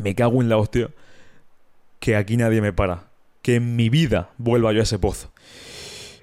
Me 0.02 0.16
cago 0.16 0.42
en 0.42 0.48
la 0.48 0.56
hostia 0.56 0.92
que 2.00 2.16
aquí 2.16 2.38
nadie 2.38 2.62
me 2.62 2.72
para. 2.72 3.10
Que 3.42 3.56
en 3.56 3.76
mi 3.76 3.90
vida 3.90 4.30
vuelva 4.38 4.72
yo 4.72 4.80
a 4.80 4.84
ese 4.84 4.98
pozo. 4.98 5.30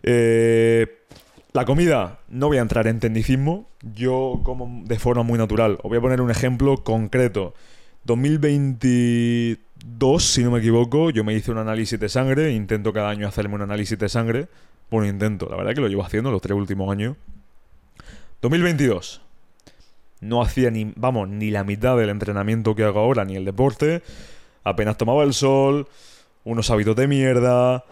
Eh, 0.03 0.87
la 1.53 1.67
comida, 1.67 2.21
no 2.31 2.47
voy 2.47 2.57
a 2.57 2.63
entrar 2.63 2.87
en 2.87 2.99
tecnicismo, 2.99 3.69
yo 3.83 4.41
como 4.45 4.83
de 4.87 4.99
forma 4.99 5.25
muy 5.25 5.37
natural. 5.37 5.73
Os 5.83 5.91
voy 5.91 5.99
a 5.99 6.01
poner 6.01 6.23
un 6.23 6.31
ejemplo 6.31 6.83
concreto. 6.83 7.53
2022, 8.05 10.25
si 10.25 10.43
no 10.43 10.53
me 10.53 10.61
equivoco, 10.61 11.11
yo 11.11 11.23
me 11.23 11.35
hice 11.35 11.51
un 11.51 11.59
análisis 11.59 12.01
de 12.01 12.09
sangre, 12.09 12.53
intento 12.53 12.95
cada 12.95 13.11
año 13.11 13.29
hacerme 13.29 13.57
un 13.57 13.61
análisis 13.61 13.99
de 13.99 14.09
sangre. 14.09 14.49
Bueno, 14.91 15.07
intento, 15.07 15.51
la 15.51 15.57
verdad 15.57 15.75
que 15.75 15.83
lo 15.83 15.89
llevo 15.89 16.03
haciendo 16.03 16.31
los 16.31 16.41
tres 16.41 16.57
últimos 16.57 16.91
años. 16.91 17.19
2022. 18.49 19.21
No 20.21 20.43
hacía 20.43 20.71
ni, 20.71 20.93
vamos, 20.97 21.29
ni 21.29 21.51
la 21.51 21.65
mitad 21.65 21.97
del 21.97 22.11
entrenamiento 22.11 22.75
que 22.75 22.85
hago 22.85 23.01
ahora, 23.01 23.25
ni 23.25 23.37
el 23.37 23.45
deporte. 23.45 24.03
Apenas 24.65 24.97
tomaba 24.97 25.25
el 25.25 25.35
sol, 25.35 25.89
unos 26.45 26.71
hábitos 26.71 26.97
de 26.97 27.07
mierda. 27.07 27.85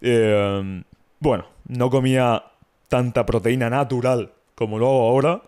Eh, 0.00 0.82
bueno, 1.20 1.46
no 1.66 1.90
comía 1.90 2.44
tanta 2.88 3.26
proteína 3.26 3.70
natural 3.70 4.32
como 4.54 4.78
lo 4.78 4.86
hago 4.86 5.08
ahora, 5.08 5.42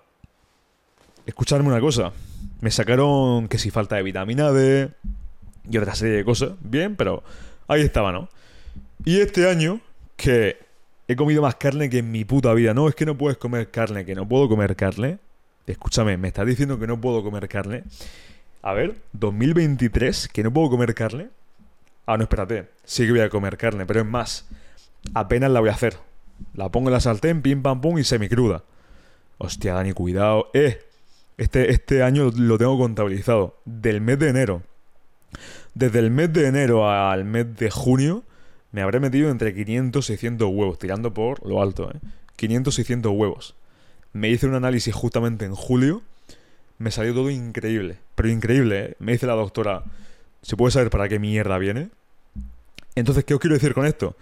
escucharme 1.27 1.69
una 1.69 1.81
cosa. 1.81 2.13
Me 2.61 2.71
sacaron 2.71 3.49
que 3.49 3.59
si 3.59 3.71
falta 3.71 3.97
de 3.97 4.03
vitamina 4.03 4.51
D 4.51 4.91
y 5.71 5.79
otra 5.79 5.95
serie 5.95 6.17
de 6.17 6.25
cosas. 6.25 6.53
Bien, 6.61 6.97
pero 6.97 7.23
ahí 7.69 7.83
estaba, 7.83 8.13
¿no? 8.13 8.29
Y 9.05 9.21
este 9.21 9.49
año, 9.49 9.81
que 10.17 10.59
he 11.09 11.17
comido 11.17 11.43
más 11.43 11.57
carne 11.57 11.89
que 11.89 11.99
en 11.99 12.11
mi 12.11 12.25
puta 12.25 12.53
vida. 12.55 12.75
No, 12.75 12.89
es 12.89 12.95
que 12.95 13.07
no 13.07 13.17
puedes 13.17 13.39
comer 13.39 13.71
carne, 13.71 14.05
que 14.05 14.15
no 14.15 14.27
puedo 14.27 14.49
comer 14.49 14.77
carne. 14.77 15.19
Escúchame, 15.67 16.17
me 16.17 16.29
estás 16.29 16.47
diciendo 16.47 16.79
que 16.79 16.87
no 16.87 17.01
puedo 17.01 17.23
comer 17.23 17.49
carne. 17.49 17.85
A 18.63 18.73
ver, 18.73 18.97
2023, 19.13 20.29
que 20.29 20.43
no 20.43 20.53
puedo 20.53 20.71
comer 20.71 20.95
carne. 20.95 21.29
Ah, 22.07 22.17
no, 22.17 22.25
espérate. 22.25 22.69
Sí 22.85 23.05
que 23.05 23.13
voy 23.13 23.21
a 23.21 23.29
comer 23.29 23.57
carne, 23.57 23.87
pero 23.87 24.01
es 24.01 24.07
más, 24.07 24.47
apenas 25.15 25.51
la 25.51 25.61
voy 25.61 25.71
a 25.71 25.73
hacer. 25.73 25.97
La 26.55 26.69
pongo 26.71 26.89
en 26.89 26.95
la 26.95 27.01
sartén, 27.01 27.43
pim 27.43 27.63
pam 27.63 27.81
pum 27.81 27.99
y 27.99 28.05
semicruda. 28.05 28.65
Hostia, 29.39 29.75
Dani, 29.75 29.93
cuidado. 29.93 30.51
Eh, 30.55 30.81
este, 31.37 31.71
este 31.71 32.03
año 32.03 32.31
lo 32.35 32.59
tengo 32.59 32.79
contabilizado. 32.79 33.59
Del 33.65 34.01
mes 34.01 34.19
de 34.19 34.29
enero. 34.29 34.63
Desde 35.75 35.99
el 35.99 36.11
mes 36.11 36.33
de 36.33 36.47
enero 36.47 36.89
al 36.89 37.25
mes 37.25 37.57
de 37.57 37.71
junio 37.71 38.23
me 38.77 38.83
habré 38.83 39.01
metido 39.01 39.31
entre 39.31 39.55
500 39.55 40.05
y 40.05 40.07
600 40.07 40.51
huevos, 40.53 40.79
tirando 40.79 41.15
por 41.15 41.47
lo 41.49 41.63
alto, 41.63 41.91
¿eh? 41.91 41.99
500 42.37 42.75
y 42.75 42.77
600 42.77 43.11
huevos. 43.11 43.55
Me 44.13 44.29
hice 44.29 44.47
un 44.47 44.55
análisis 44.55 44.95
justamente 44.95 45.47
en 45.47 45.55
julio. 45.55 46.03
Me 46.77 46.91
salió 46.91 47.15
todo 47.15 47.31
increíble. 47.31 47.97
Pero 48.15 48.29
increíble, 48.29 48.85
¿eh? 48.85 48.97
Me 48.99 49.13
dice 49.13 49.27
la 49.27 49.33
doctora, 49.33 49.85
¿se 50.43 50.59
puede 50.59 50.73
saber 50.73 50.91
para 50.91 51.09
qué 51.09 51.19
mierda 51.19 51.57
viene? 51.57 51.89
Entonces, 52.97 53.25
¿qué 53.25 53.33
os 53.33 53.41
quiero 53.41 53.55
decir 53.55 53.73
con 53.73 53.87
esto? 53.87 54.15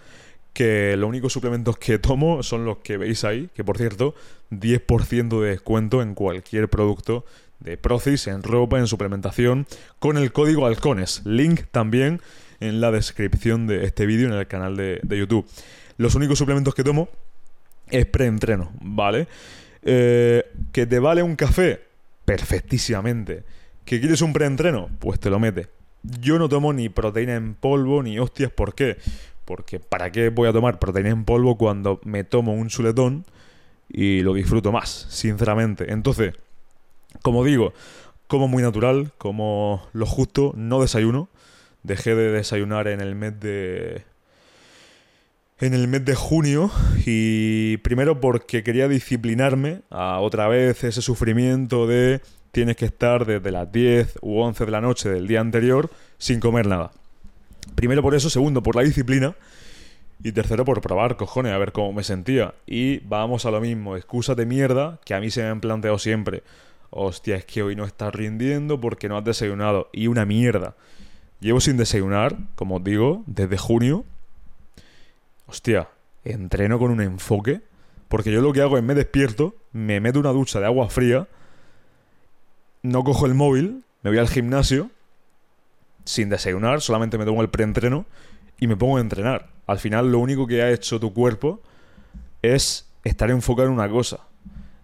que 0.53 0.95
los 0.95 1.09
únicos 1.09 1.33
suplementos 1.33 1.77
que 1.77 1.99
tomo 1.99 2.41
son 2.41 2.63
los 2.63 2.77
que 2.77 2.95
veis 2.95 3.25
ahí, 3.25 3.49
que 3.53 3.65
por 3.65 3.77
cierto, 3.77 4.15
10% 4.51 5.41
de 5.41 5.49
descuento 5.49 6.01
en 6.01 6.15
cualquier 6.15 6.69
producto 6.69 7.25
de 7.59 7.75
Procis, 7.75 8.27
en 8.27 8.41
ropa, 8.41 8.79
en 8.79 8.87
suplementación, 8.87 9.67
con 9.99 10.17
el 10.17 10.31
código 10.31 10.65
Halcones. 10.65 11.23
Link 11.25 11.63
también 11.71 12.21
en 12.59 12.81
la 12.81 12.91
descripción 12.91 13.67
de 13.67 13.85
este 13.85 14.05
vídeo 14.05 14.27
en 14.27 14.33
el 14.33 14.47
canal 14.47 14.75
de, 14.77 15.01
YouTube. 15.09 15.45
Los 15.97 16.15
únicos 16.15 16.37
suplementos 16.37 16.75
que 16.75 16.83
tomo 16.83 17.09
es 17.89 18.05
preentreno, 18.05 18.71
¿vale? 18.81 19.27
Eh, 19.83 20.43
¿Que 20.71 20.85
te 20.85 20.99
vale 20.99 21.23
un 21.23 21.35
café? 21.35 21.81
Perfectísimamente. 22.25 23.43
¿Que 23.85 23.99
quieres 23.99 24.21
un 24.21 24.33
preentreno? 24.33 24.89
Pues 24.99 25.19
te 25.19 25.29
lo 25.29 25.39
mete. 25.39 25.67
Yo 26.19 26.39
no 26.39 26.49
tomo 26.49 26.73
ni 26.73 26.89
proteína 26.89 27.35
en 27.35 27.55
polvo 27.55 28.03
ni 28.03 28.19
hostias, 28.19 28.51
¿por 28.51 28.75
qué? 28.75 28.97
Porque 29.45 29.79
¿para 29.79 30.11
qué 30.11 30.29
voy 30.29 30.47
a 30.47 30.53
tomar 30.53 30.79
proteína 30.79 31.09
en 31.09 31.23
polvo 31.23 31.57
cuando 31.57 31.99
me 32.03 32.23
tomo 32.23 32.53
un 32.53 32.67
chuletón 32.67 33.25
y 33.89 34.21
lo 34.21 34.33
disfruto 34.33 34.71
más, 34.71 35.07
sinceramente? 35.09 35.91
Entonces, 35.91 36.33
como 37.21 37.43
digo, 37.43 37.73
como 38.27 38.47
muy 38.47 38.63
natural, 38.63 39.11
como 39.17 39.87
lo 39.93 40.05
justo, 40.05 40.53
no 40.55 40.81
desayuno. 40.81 41.29
Dejé 41.85 42.15
de 42.15 42.31
desayunar 42.31 42.87
en 42.87 42.99
el 42.99 43.13
mes 43.13 43.39
de 43.39 44.03
en 45.59 45.75
el 45.75 45.87
mes 45.87 46.03
de 46.03 46.15
junio 46.15 46.71
y 47.05 47.77
primero 47.77 48.19
porque 48.19 48.63
quería 48.63 48.87
disciplinarme 48.87 49.81
a 49.91 50.19
otra 50.19 50.47
vez 50.47 50.83
ese 50.83 51.03
sufrimiento 51.03 51.85
de 51.85 52.21
tienes 52.51 52.75
que 52.75 52.85
estar 52.85 53.27
desde 53.27 53.51
las 53.51 53.71
10 53.71 54.17
u 54.21 54.39
11 54.39 54.65
de 54.65 54.71
la 54.71 54.81
noche 54.81 55.09
del 55.09 55.27
día 55.27 55.41
anterior 55.41 55.91
sin 56.17 56.39
comer 56.39 56.65
nada. 56.65 56.91
Primero 57.75 58.01
por 58.01 58.15
eso, 58.15 58.31
segundo 58.31 58.63
por 58.63 58.75
la 58.75 58.81
disciplina 58.81 59.35
Y 60.23 60.31
tercero, 60.31 60.65
por 60.65 60.81
probar, 60.81 61.17
cojones, 61.17 61.53
a 61.53 61.57
ver 61.59 61.71
cómo 61.71 61.93
me 61.93 62.03
sentía. 62.03 62.55
Y 62.65 62.97
vamos 62.99 63.45
a 63.45 63.51
lo 63.51 63.61
mismo, 63.61 63.95
excusas 63.95 64.35
de 64.35 64.47
mierda 64.47 64.99
que 65.05 65.13
a 65.13 65.19
mí 65.19 65.29
se 65.29 65.43
me 65.43 65.49
han 65.49 65.61
planteado 65.61 65.99
siempre. 65.99 66.41
Hostia, 66.89 67.35
es 67.35 67.45
que 67.45 67.61
hoy 67.61 67.75
no 67.75 67.85
estás 67.85 68.15
rindiendo 68.15 68.81
porque 68.81 69.07
no 69.07 69.17
has 69.17 69.23
desayunado. 69.23 69.89
Y 69.93 70.07
una 70.07 70.25
mierda. 70.25 70.75
Llevo 71.39 71.59
sin 71.59 71.77
desayunar, 71.77 72.37
como 72.55 72.77
os 72.77 72.83
digo, 72.83 73.23
desde 73.27 73.57
junio. 73.57 74.05
Hostia, 75.47 75.89
entreno 76.23 76.79
con 76.79 76.91
un 76.91 77.01
enfoque. 77.01 77.61
Porque 78.07 78.31
yo 78.31 78.41
lo 78.41 78.53
que 78.53 78.61
hago 78.61 78.77
es 78.77 78.83
me 78.83 78.95
despierto, 78.95 79.55
me 79.71 79.99
meto 79.99 80.19
una 80.19 80.29
ducha 80.29 80.59
de 80.59 80.65
agua 80.65 80.89
fría, 80.89 81.27
no 82.83 83.03
cojo 83.03 83.25
el 83.25 83.33
móvil, 83.33 83.83
me 84.03 84.11
voy 84.11 84.19
al 84.19 84.29
gimnasio, 84.29 84.91
sin 86.05 86.29
desayunar, 86.29 86.81
solamente 86.81 87.17
me 87.17 87.25
tomo 87.25 87.41
el 87.41 87.49
preentreno 87.49 88.05
y 88.59 88.67
me 88.67 88.77
pongo 88.77 88.97
a 88.97 89.01
entrenar. 89.01 89.49
Al 89.65 89.79
final 89.79 90.11
lo 90.11 90.19
único 90.19 90.45
que 90.45 90.61
ha 90.61 90.71
hecho 90.71 90.99
tu 90.99 91.13
cuerpo 91.13 91.61
es 92.41 92.87
estar 93.03 93.31
enfocado 93.31 93.67
en 93.67 93.73
una 93.73 93.89
cosa. 93.89 94.19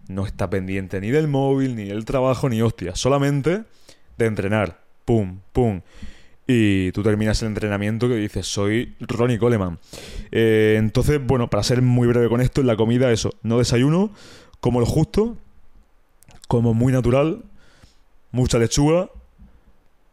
No 0.07 0.25
está 0.25 0.49
pendiente 0.49 0.99
ni 0.99 1.11
del 1.11 1.27
móvil, 1.27 1.75
ni 1.75 1.85
del 1.85 2.05
trabajo, 2.05 2.49
ni 2.49 2.61
hostia. 2.61 2.95
Solamente 2.95 3.63
de 4.17 4.25
entrenar. 4.25 4.81
Pum, 5.05 5.39
pum. 5.53 5.81
Y 6.53 6.91
tú 6.91 7.01
terminas 7.01 7.41
el 7.41 7.47
entrenamiento 7.47 8.09
que 8.09 8.15
dices, 8.15 8.45
soy 8.45 8.93
Ronnie 8.99 9.39
Coleman. 9.39 9.79
Eh, 10.31 10.75
entonces, 10.77 11.21
bueno, 11.25 11.49
para 11.49 11.63
ser 11.63 11.81
muy 11.81 12.09
breve 12.09 12.27
con 12.27 12.41
esto, 12.41 12.59
en 12.59 12.67
la 12.67 12.75
comida, 12.75 13.09
eso, 13.11 13.31
no 13.41 13.57
desayuno, 13.57 14.11
como 14.59 14.81
lo 14.81 14.85
justo, 14.85 15.37
como 16.49 16.73
muy 16.73 16.91
natural, 16.91 17.43
mucha 18.31 18.59
lechuga, 18.59 19.09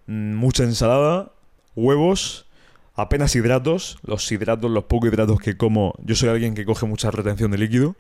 mm, 0.07 0.34
mucha 0.34 0.62
ensalada, 0.62 1.32
huevos, 1.74 2.47
apenas 2.95 3.34
hidratos. 3.34 3.99
Los 4.03 4.30
hidratos, 4.30 4.70
los 4.70 4.84
pocos 4.84 5.09
hidratos 5.09 5.41
que 5.41 5.57
como, 5.57 5.95
yo 6.05 6.14
soy 6.14 6.28
alguien 6.28 6.55
que 6.55 6.64
coge 6.64 6.86
mucha 6.86 7.11
retención 7.11 7.51
de 7.51 7.59
líquido. 7.59 7.97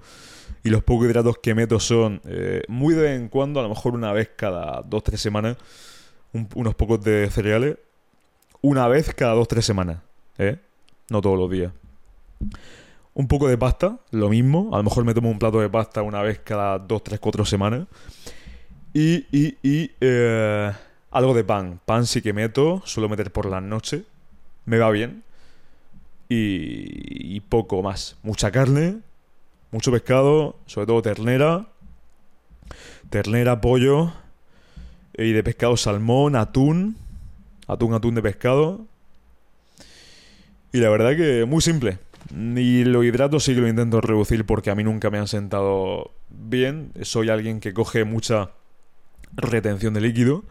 Y 0.62 0.70
los 0.70 0.84
pocos 0.84 1.06
hidratos 1.06 1.38
que 1.38 1.56
meto 1.56 1.80
son 1.80 2.20
eh, 2.24 2.62
muy 2.68 2.94
de 2.94 3.02
vez 3.02 3.20
en 3.20 3.28
cuando, 3.28 3.58
a 3.58 3.64
lo 3.64 3.68
mejor 3.68 3.94
una 3.94 4.12
vez 4.12 4.30
cada 4.36 4.82
dos, 4.82 5.02
tres 5.02 5.20
semanas, 5.20 5.56
unos 6.54 6.74
pocos 6.76 7.02
de 7.02 7.28
cereales. 7.30 7.76
Una 8.60 8.88
vez 8.88 9.14
cada 9.14 9.34
dos, 9.34 9.46
tres 9.48 9.64
semanas, 9.64 9.98
¿eh? 10.36 10.58
No 11.10 11.20
todos 11.20 11.38
los 11.38 11.50
días. 11.50 11.72
Un 13.14 13.28
poco 13.28 13.48
de 13.48 13.56
pasta, 13.56 13.98
lo 14.10 14.28
mismo. 14.28 14.70
A 14.72 14.78
lo 14.78 14.82
mejor 14.84 15.04
me 15.04 15.14
tomo 15.14 15.30
un 15.30 15.38
plato 15.38 15.60
de 15.60 15.68
pasta 15.68 16.02
una 16.02 16.22
vez 16.22 16.40
cada 16.40 16.78
dos, 16.78 17.02
tres, 17.02 17.20
cuatro 17.20 17.44
semanas. 17.44 17.86
Y, 18.92 19.26
y, 19.32 19.56
y 19.62 19.90
eh, 20.00 20.72
algo 21.10 21.34
de 21.34 21.44
pan. 21.44 21.80
Pan 21.84 22.06
sí 22.06 22.22
que 22.22 22.32
meto, 22.32 22.82
suelo 22.84 23.08
meter 23.08 23.32
por 23.32 23.46
la 23.46 23.60
noche. 23.60 24.04
Me 24.66 24.78
va 24.78 24.90
bien. 24.90 25.22
Y, 26.28 27.36
y 27.36 27.40
poco 27.40 27.82
más. 27.82 28.16
Mucha 28.22 28.50
carne, 28.50 28.98
mucho 29.70 29.90
pescado, 29.90 30.56
sobre 30.66 30.86
todo 30.86 31.02
ternera. 31.02 31.66
Ternera, 33.10 33.60
pollo. 33.60 34.12
Y 35.16 35.32
de 35.32 35.42
pescado 35.42 35.76
salmón, 35.76 36.36
atún. 36.36 36.96
Atún, 37.68 37.94
atún 37.94 38.16
de 38.16 38.22
pescado. 38.22 38.86
Y 40.72 40.78
la 40.78 40.90
verdad 40.90 41.16
que 41.16 41.44
muy 41.44 41.62
simple. 41.62 41.98
Y 42.34 42.84
los 42.84 43.04
hidratos 43.04 43.44
sí 43.44 43.54
que 43.54 43.60
lo 43.60 43.68
intento 43.68 44.00
reducir 44.00 44.44
porque 44.44 44.70
a 44.70 44.74
mí 44.74 44.82
nunca 44.82 45.10
me 45.10 45.18
han 45.18 45.28
sentado 45.28 46.10
bien. 46.28 46.92
Soy 47.02 47.30
alguien 47.30 47.60
que 47.60 47.72
coge 47.72 48.04
mucha 48.04 48.50
retención 49.36 49.94
de 49.94 50.00
líquido 50.00 50.44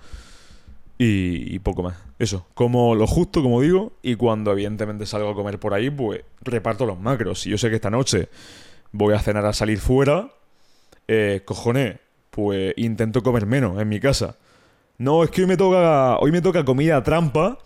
y, 0.98 1.60
poco 1.60 1.84
más. 1.84 1.98
Eso, 2.18 2.48
como 2.56 2.96
lo 2.96 3.06
justo, 3.06 3.44
como 3.44 3.62
digo, 3.62 3.94
y 4.02 4.16
cuando 4.16 4.52
evidentemente 4.52 5.06
salgo 5.06 5.30
a 5.30 5.36
comer 5.36 5.60
por 5.60 5.74
ahí, 5.74 5.90
pues 5.90 6.22
reparto 6.42 6.86
los 6.86 7.00
macros. 7.00 7.42
Si 7.42 7.50
yo 7.50 7.58
sé 7.58 7.70
que 7.70 7.76
esta 7.76 7.92
noche 7.92 8.30
voy 8.92 9.14
a 9.14 9.20
cenar 9.20 9.46
a 9.46 9.54
salir 9.54 9.80
fuera, 9.80 10.32
eh, 11.08 11.42
cojones, 11.46 12.00
pues 12.32 12.74
intento 12.78 13.22
comer 13.22 13.46
menos 13.46 13.80
en 13.80 13.88
mi 13.90 14.00
casa. 14.00 14.38
No, 14.98 15.24
es 15.24 15.30
que 15.30 15.42
hoy 15.42 15.48
me 15.48 15.58
toca, 15.58 16.18
hoy 16.18 16.32
me 16.32 16.42
toca 16.42 16.66
comida 16.66 17.04
trampa, 17.04 17.60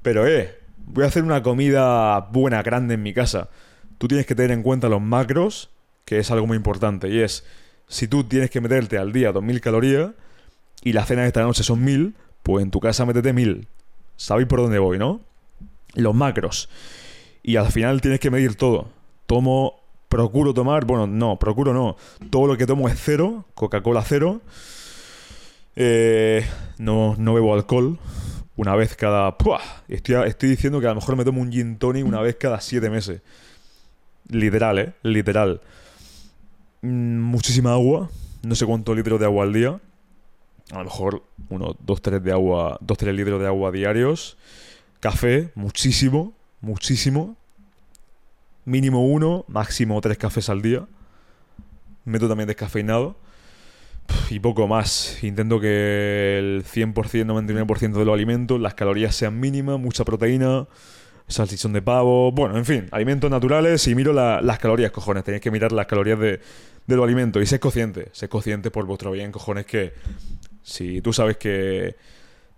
pero 0.00 0.26
eh, 0.26 0.58
voy 0.86 1.04
a 1.04 1.08
hacer 1.08 1.22
una 1.22 1.42
comida 1.42 2.20
buena, 2.32 2.62
grande 2.62 2.94
en 2.94 3.02
mi 3.02 3.12
casa. 3.12 3.50
Tú 3.98 4.08
tienes 4.08 4.26
que 4.26 4.34
tener 4.34 4.50
en 4.50 4.62
cuenta 4.62 4.88
los 4.88 5.02
macros, 5.02 5.70
que 6.06 6.18
es 6.18 6.30
algo 6.30 6.46
muy 6.46 6.56
importante, 6.56 7.08
y 7.08 7.20
es, 7.20 7.44
si 7.86 8.08
tú 8.08 8.24
tienes 8.24 8.50
que 8.50 8.62
meterte 8.62 8.96
al 8.96 9.12
día 9.12 9.30
2000 9.30 9.60
calorías, 9.60 10.10
y 10.82 10.94
la 10.94 11.04
cena 11.04 11.22
de 11.22 11.28
esta 11.28 11.42
noche 11.42 11.62
son 11.62 11.84
mil, 11.84 12.14
pues 12.42 12.62
en 12.62 12.70
tu 12.70 12.80
casa 12.80 13.04
métete 13.04 13.34
mil. 13.34 13.68
Sabéis 14.16 14.48
por 14.48 14.60
dónde 14.60 14.78
voy, 14.78 14.98
¿no? 14.98 15.20
Los 15.94 16.14
macros. 16.14 16.70
Y 17.42 17.56
al 17.56 17.70
final 17.70 18.00
tienes 18.00 18.20
que 18.20 18.30
medir 18.30 18.54
todo. 18.54 18.88
Tomo, 19.26 19.80
procuro 20.08 20.54
tomar, 20.54 20.86
bueno, 20.86 21.06
no, 21.06 21.38
procuro 21.38 21.74
no. 21.74 21.96
Todo 22.30 22.46
lo 22.46 22.56
que 22.56 22.66
tomo 22.66 22.88
es 22.88 22.98
cero, 22.98 23.44
Coca-Cola 23.54 24.02
cero. 24.02 24.40
Eh, 25.76 26.46
no, 26.78 27.16
no 27.16 27.34
bebo 27.34 27.54
alcohol. 27.54 27.98
Una 28.56 28.76
vez 28.76 28.94
cada... 28.96 29.36
Estoy, 29.88 30.16
estoy 30.26 30.50
diciendo 30.50 30.80
que 30.80 30.86
a 30.86 30.90
lo 30.90 30.96
mejor 30.96 31.16
me 31.16 31.24
tomo 31.24 31.40
un 31.40 31.50
gin 31.50 31.78
tonic 31.78 32.04
una 32.04 32.20
vez 32.20 32.36
cada 32.36 32.60
siete 32.60 32.90
meses. 32.90 33.22
Literal, 34.28 34.78
¿eh? 34.78 34.92
Literal. 35.02 35.60
Mm, 36.82 37.20
muchísima 37.20 37.72
agua. 37.72 38.10
No 38.42 38.54
sé 38.54 38.66
cuántos 38.66 38.96
litros 38.96 39.18
de 39.18 39.26
agua 39.26 39.44
al 39.44 39.52
día 39.52 39.80
a 40.70 40.78
lo 40.78 40.84
mejor 40.84 41.22
unos 41.48 41.76
2-3 41.84 42.20
de 42.20 42.32
agua, 42.32 42.78
2-3 42.80 43.12
litros 43.12 43.40
de 43.40 43.46
agua 43.46 43.72
diarios. 43.72 44.36
Café, 45.00 45.50
muchísimo, 45.54 46.32
muchísimo. 46.60 47.36
Mínimo 48.64 49.04
uno, 49.06 49.44
máximo 49.48 50.00
tres 50.00 50.18
cafés 50.18 50.48
al 50.48 50.62
día. 50.62 50.86
Meto 52.04 52.28
también 52.28 52.46
descafeinado. 52.46 53.16
Y 54.30 54.38
poco 54.40 54.68
más. 54.68 55.22
Intento 55.22 55.60
que 55.60 56.38
el 56.38 56.64
100%, 56.64 56.94
99% 56.94 57.92
de 57.92 58.04
los 58.04 58.14
alimentos, 58.14 58.60
las 58.60 58.74
calorías 58.74 59.14
sean 59.14 59.40
mínimas, 59.40 59.78
mucha 59.78 60.04
proteína, 60.04 60.66
salchichón 61.26 61.72
de 61.72 61.82
pavo. 61.82 62.30
Bueno, 62.32 62.56
en 62.56 62.64
fin, 62.64 62.88
alimentos 62.92 63.30
naturales 63.30 63.86
y 63.88 63.94
miro 63.94 64.12
las 64.12 64.58
calorías, 64.58 64.90
cojones. 64.90 65.24
Tenéis 65.24 65.42
que 65.42 65.50
mirar 65.50 65.72
las 65.72 65.86
calorías 65.86 66.18
de, 66.18 66.40
de 66.86 66.96
los 66.96 67.04
alimentos 67.04 67.42
y 67.42 67.46
sé 67.46 67.58
consciente. 67.58 68.08
Sé 68.12 68.28
consciente 68.28 68.70
por 68.70 68.86
vuestro 68.86 69.10
bien, 69.10 69.32
cojones, 69.32 69.66
que 69.66 69.94
si 70.62 71.00
tú 71.00 71.12
sabes 71.12 71.36
que 71.36 71.96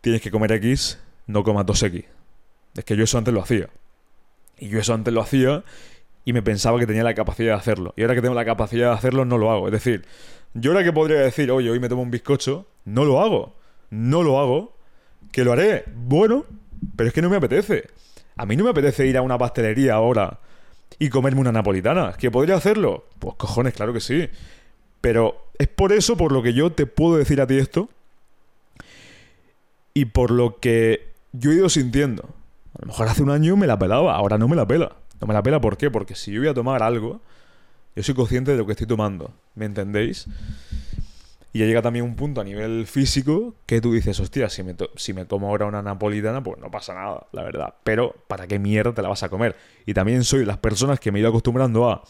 tienes 0.00 0.20
que 0.20 0.30
comer 0.30 0.52
X, 0.52 0.98
no 1.26 1.42
comas 1.44 1.66
2X. 1.66 2.04
Es 2.74 2.84
que 2.84 2.96
yo 2.96 3.04
eso 3.04 3.18
antes 3.18 3.32
lo 3.32 3.42
hacía. 3.42 3.68
Y 4.58 4.68
yo 4.68 4.78
eso 4.78 4.94
antes 4.94 5.12
lo 5.12 5.20
hacía 5.20 5.64
y 6.24 6.32
me 6.32 6.42
pensaba 6.42 6.78
que 6.78 6.86
tenía 6.86 7.02
la 7.02 7.14
capacidad 7.14 7.52
de 7.52 7.58
hacerlo. 7.58 7.94
Y 7.96 8.02
ahora 8.02 8.14
que 8.14 8.22
tengo 8.22 8.34
la 8.34 8.44
capacidad 8.44 8.90
de 8.90 8.94
hacerlo, 8.94 9.24
no 9.24 9.38
lo 9.38 9.50
hago. 9.50 9.66
Es 9.66 9.72
decir, 9.72 10.04
yo 10.54 10.72
ahora 10.72 10.84
que 10.84 10.92
podría 10.92 11.20
decir, 11.20 11.50
oye, 11.50 11.70
hoy 11.70 11.80
me 11.80 11.88
tomo 11.88 12.02
un 12.02 12.10
bizcocho, 12.10 12.66
no 12.84 13.04
lo 13.04 13.20
hago. 13.20 13.54
No 13.90 14.22
lo 14.22 14.40
hago. 14.40 14.76
Que 15.30 15.44
lo 15.44 15.52
haré. 15.52 15.84
Bueno, 15.94 16.44
pero 16.96 17.08
es 17.08 17.14
que 17.14 17.22
no 17.22 17.30
me 17.30 17.36
apetece. 17.36 17.88
A 18.36 18.46
mí 18.46 18.56
no 18.56 18.64
me 18.64 18.70
apetece 18.70 19.06
ir 19.06 19.16
a 19.16 19.22
una 19.22 19.38
pastelería 19.38 19.94
ahora 19.94 20.40
y 20.98 21.08
comerme 21.08 21.40
una 21.40 21.52
napolitana. 21.52 22.12
¿Que 22.14 22.30
podría 22.30 22.56
hacerlo? 22.56 23.06
Pues 23.18 23.36
cojones, 23.36 23.74
claro 23.74 23.92
que 23.92 24.00
sí. 24.00 24.28
Pero 25.00 25.46
es 25.58 25.68
por 25.68 25.92
eso 25.92 26.16
por 26.16 26.32
lo 26.32 26.42
que 26.42 26.54
yo 26.54 26.72
te 26.72 26.86
puedo 26.86 27.16
decir 27.16 27.40
a 27.40 27.46
ti 27.46 27.58
esto 27.58 27.88
y 29.94 30.06
por 30.06 30.30
lo 30.30 30.58
que 30.58 31.12
yo 31.32 31.50
he 31.50 31.54
ido 31.54 31.68
sintiendo. 31.68 32.24
A 32.74 32.82
lo 32.82 32.86
mejor 32.88 33.08
hace 33.08 33.22
un 33.22 33.30
año 33.30 33.56
me 33.56 33.66
la 33.66 33.78
pelaba, 33.78 34.14
ahora 34.14 34.38
no 34.38 34.48
me 34.48 34.56
la 34.56 34.66
pela. 34.66 34.96
No 35.20 35.26
me 35.26 35.34
la 35.34 35.42
pela, 35.42 35.60
¿por 35.60 35.76
qué? 35.76 35.90
Porque 35.90 36.14
si 36.14 36.32
yo 36.32 36.40
voy 36.40 36.48
a 36.48 36.54
tomar 36.54 36.82
algo, 36.82 37.20
yo 37.94 38.02
soy 38.02 38.14
consciente 38.14 38.52
de 38.52 38.58
lo 38.58 38.66
que 38.66 38.72
estoy 38.72 38.86
tomando. 38.86 39.32
¿Me 39.54 39.66
entendéis? 39.66 40.26
Y 41.52 41.58
ya 41.58 41.66
llega 41.66 41.82
también 41.82 42.06
un 42.06 42.16
punto 42.16 42.40
a 42.40 42.44
nivel 42.44 42.86
físico 42.86 43.54
que 43.66 43.82
tú 43.82 43.92
dices, 43.92 44.18
hostia, 44.20 44.48
si 44.48 44.62
me, 44.62 44.74
si 44.96 45.12
me 45.12 45.26
tomo 45.26 45.48
ahora 45.48 45.66
una 45.66 45.82
napolitana, 45.82 46.42
pues 46.42 46.58
no 46.58 46.70
pasa 46.70 46.94
nada, 46.94 47.26
la 47.32 47.42
verdad. 47.42 47.74
Pero, 47.84 48.14
¿para 48.26 48.46
qué 48.46 48.58
mierda 48.58 48.94
te 48.94 49.02
la 49.02 49.08
vas 49.10 49.22
a 49.22 49.28
comer? 49.28 49.56
Y 49.84 49.92
también 49.92 50.24
soy 50.24 50.46
las 50.46 50.56
personas 50.56 50.98
que 50.98 51.12
me 51.12 51.18
he 51.18 51.20
ido 51.20 51.28
acostumbrando 51.28 51.90
a 51.90 52.02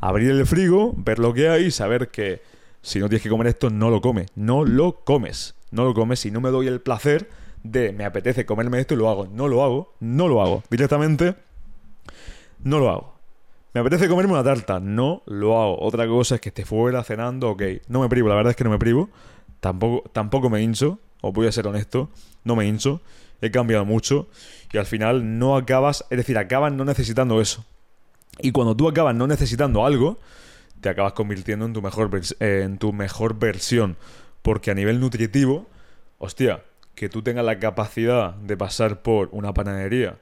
abrir 0.00 0.30
el 0.30 0.46
frigo, 0.46 0.92
ver 0.96 1.18
lo 1.18 1.32
que 1.32 1.48
hay, 1.48 1.70
saber 1.70 2.08
que 2.08 2.42
si 2.82 2.98
no 2.98 3.08
tienes 3.08 3.22
que 3.22 3.30
comer 3.30 3.46
esto, 3.46 3.70
no 3.70 3.88
lo 3.88 4.02
comes. 4.02 4.26
No 4.34 4.64
lo 4.64 5.04
comes. 5.04 5.54
No 5.70 5.84
lo 5.84 5.94
comes 5.94 6.26
y 6.26 6.30
no 6.30 6.42
me 6.42 6.50
doy 6.50 6.66
el 6.66 6.82
placer 6.82 7.30
de 7.62 7.92
me 7.92 8.04
apetece 8.04 8.44
comerme 8.44 8.78
esto 8.80 8.92
y 8.92 8.98
lo 8.98 9.08
hago. 9.08 9.26
No 9.26 9.48
lo 9.48 9.64
hago. 9.64 9.94
No 10.00 10.28
lo 10.28 10.42
hago. 10.42 10.62
Directamente, 10.68 11.34
no 12.62 12.78
lo 12.78 12.90
hago. 12.90 13.11
Me 13.74 13.80
apetece 13.80 14.08
comerme 14.08 14.34
una 14.34 14.44
tarta. 14.44 14.80
No 14.80 15.22
lo 15.26 15.60
hago. 15.60 15.80
Otra 15.80 16.06
cosa 16.06 16.36
es 16.36 16.40
que 16.40 16.50
esté 16.50 16.64
fuera 16.64 17.02
cenando, 17.04 17.50
ok. 17.50 17.62
No 17.88 18.00
me 18.00 18.08
privo, 18.08 18.28
la 18.28 18.34
verdad 18.34 18.50
es 18.50 18.56
que 18.56 18.64
no 18.64 18.70
me 18.70 18.78
privo. 18.78 19.08
Tampoco, 19.60 20.08
tampoco 20.10 20.50
me 20.50 20.62
hincho. 20.62 20.98
Os 21.20 21.32
voy 21.32 21.46
a 21.46 21.52
ser 21.52 21.66
honesto. 21.66 22.10
No 22.44 22.56
me 22.56 22.66
hincho. 22.66 23.00
He 23.40 23.50
cambiado 23.50 23.84
mucho. 23.84 24.28
Y 24.72 24.78
al 24.78 24.86
final 24.86 25.38
no 25.38 25.56
acabas. 25.56 26.04
Es 26.10 26.18
decir, 26.18 26.36
acabas 26.36 26.72
no 26.72 26.84
necesitando 26.84 27.40
eso. 27.40 27.64
Y 28.40 28.52
cuando 28.52 28.76
tú 28.76 28.88
acabas 28.88 29.14
no 29.14 29.26
necesitando 29.26 29.86
algo, 29.86 30.18
te 30.80 30.88
acabas 30.88 31.12
convirtiendo 31.12 31.64
en 31.64 31.72
tu 31.72 31.80
mejor, 31.80 32.10
eh, 32.40 32.62
en 32.64 32.78
tu 32.78 32.92
mejor 32.92 33.38
versión. 33.38 33.96
Porque 34.42 34.70
a 34.70 34.74
nivel 34.74 35.00
nutritivo, 35.00 35.66
hostia, 36.18 36.62
que 36.94 37.08
tú 37.08 37.22
tengas 37.22 37.44
la 37.44 37.58
capacidad 37.58 38.34
de 38.34 38.56
pasar 38.56 39.02
por 39.02 39.28
una 39.32 39.54
panadería 39.54 40.18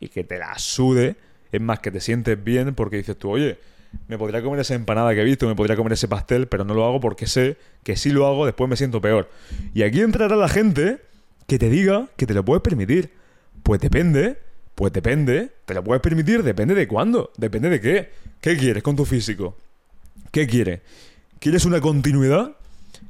y 0.00 0.08
que 0.08 0.24
te 0.24 0.38
la 0.38 0.58
sude 0.58 1.16
Es 1.52 1.60
más, 1.60 1.80
que 1.80 1.90
te 1.90 2.00
sientes 2.00 2.42
bien 2.42 2.74
porque 2.74 2.96
dices 2.96 3.16
tú, 3.16 3.30
oye, 3.30 3.58
me 4.08 4.18
podría 4.18 4.42
comer 4.42 4.60
esa 4.60 4.74
empanada 4.74 5.14
que 5.14 5.20
he 5.20 5.24
visto, 5.24 5.46
me 5.46 5.54
podría 5.54 5.76
comer 5.76 5.92
ese 5.92 6.08
pastel, 6.08 6.48
pero 6.48 6.64
no 6.64 6.74
lo 6.74 6.84
hago 6.84 7.00
porque 7.00 7.26
sé 7.26 7.56
que 7.82 7.96
si 7.96 8.10
lo 8.10 8.26
hago 8.26 8.46
después 8.46 8.68
me 8.68 8.76
siento 8.76 9.00
peor. 9.00 9.28
Y 9.74 9.82
aquí 9.82 10.00
entrará 10.00 10.34
la 10.36 10.48
gente 10.48 11.00
que 11.46 11.58
te 11.58 11.68
diga 11.68 12.08
que 12.16 12.26
te 12.26 12.34
lo 12.34 12.44
puedes 12.44 12.62
permitir. 12.62 13.10
Pues 13.62 13.80
depende, 13.80 14.38
pues 14.74 14.92
depende, 14.92 15.52
te 15.66 15.74
lo 15.74 15.84
puedes 15.84 16.02
permitir, 16.02 16.42
depende 16.42 16.74
de 16.74 16.88
cuándo, 16.88 17.30
depende 17.36 17.68
de 17.68 17.80
qué. 17.80 18.10
¿Qué 18.40 18.56
quieres 18.56 18.82
con 18.82 18.96
tu 18.96 19.04
físico? 19.04 19.56
¿Qué 20.30 20.46
quieres? 20.46 20.80
¿Quieres 21.38 21.64
una 21.64 21.80
continuidad? 21.80 22.56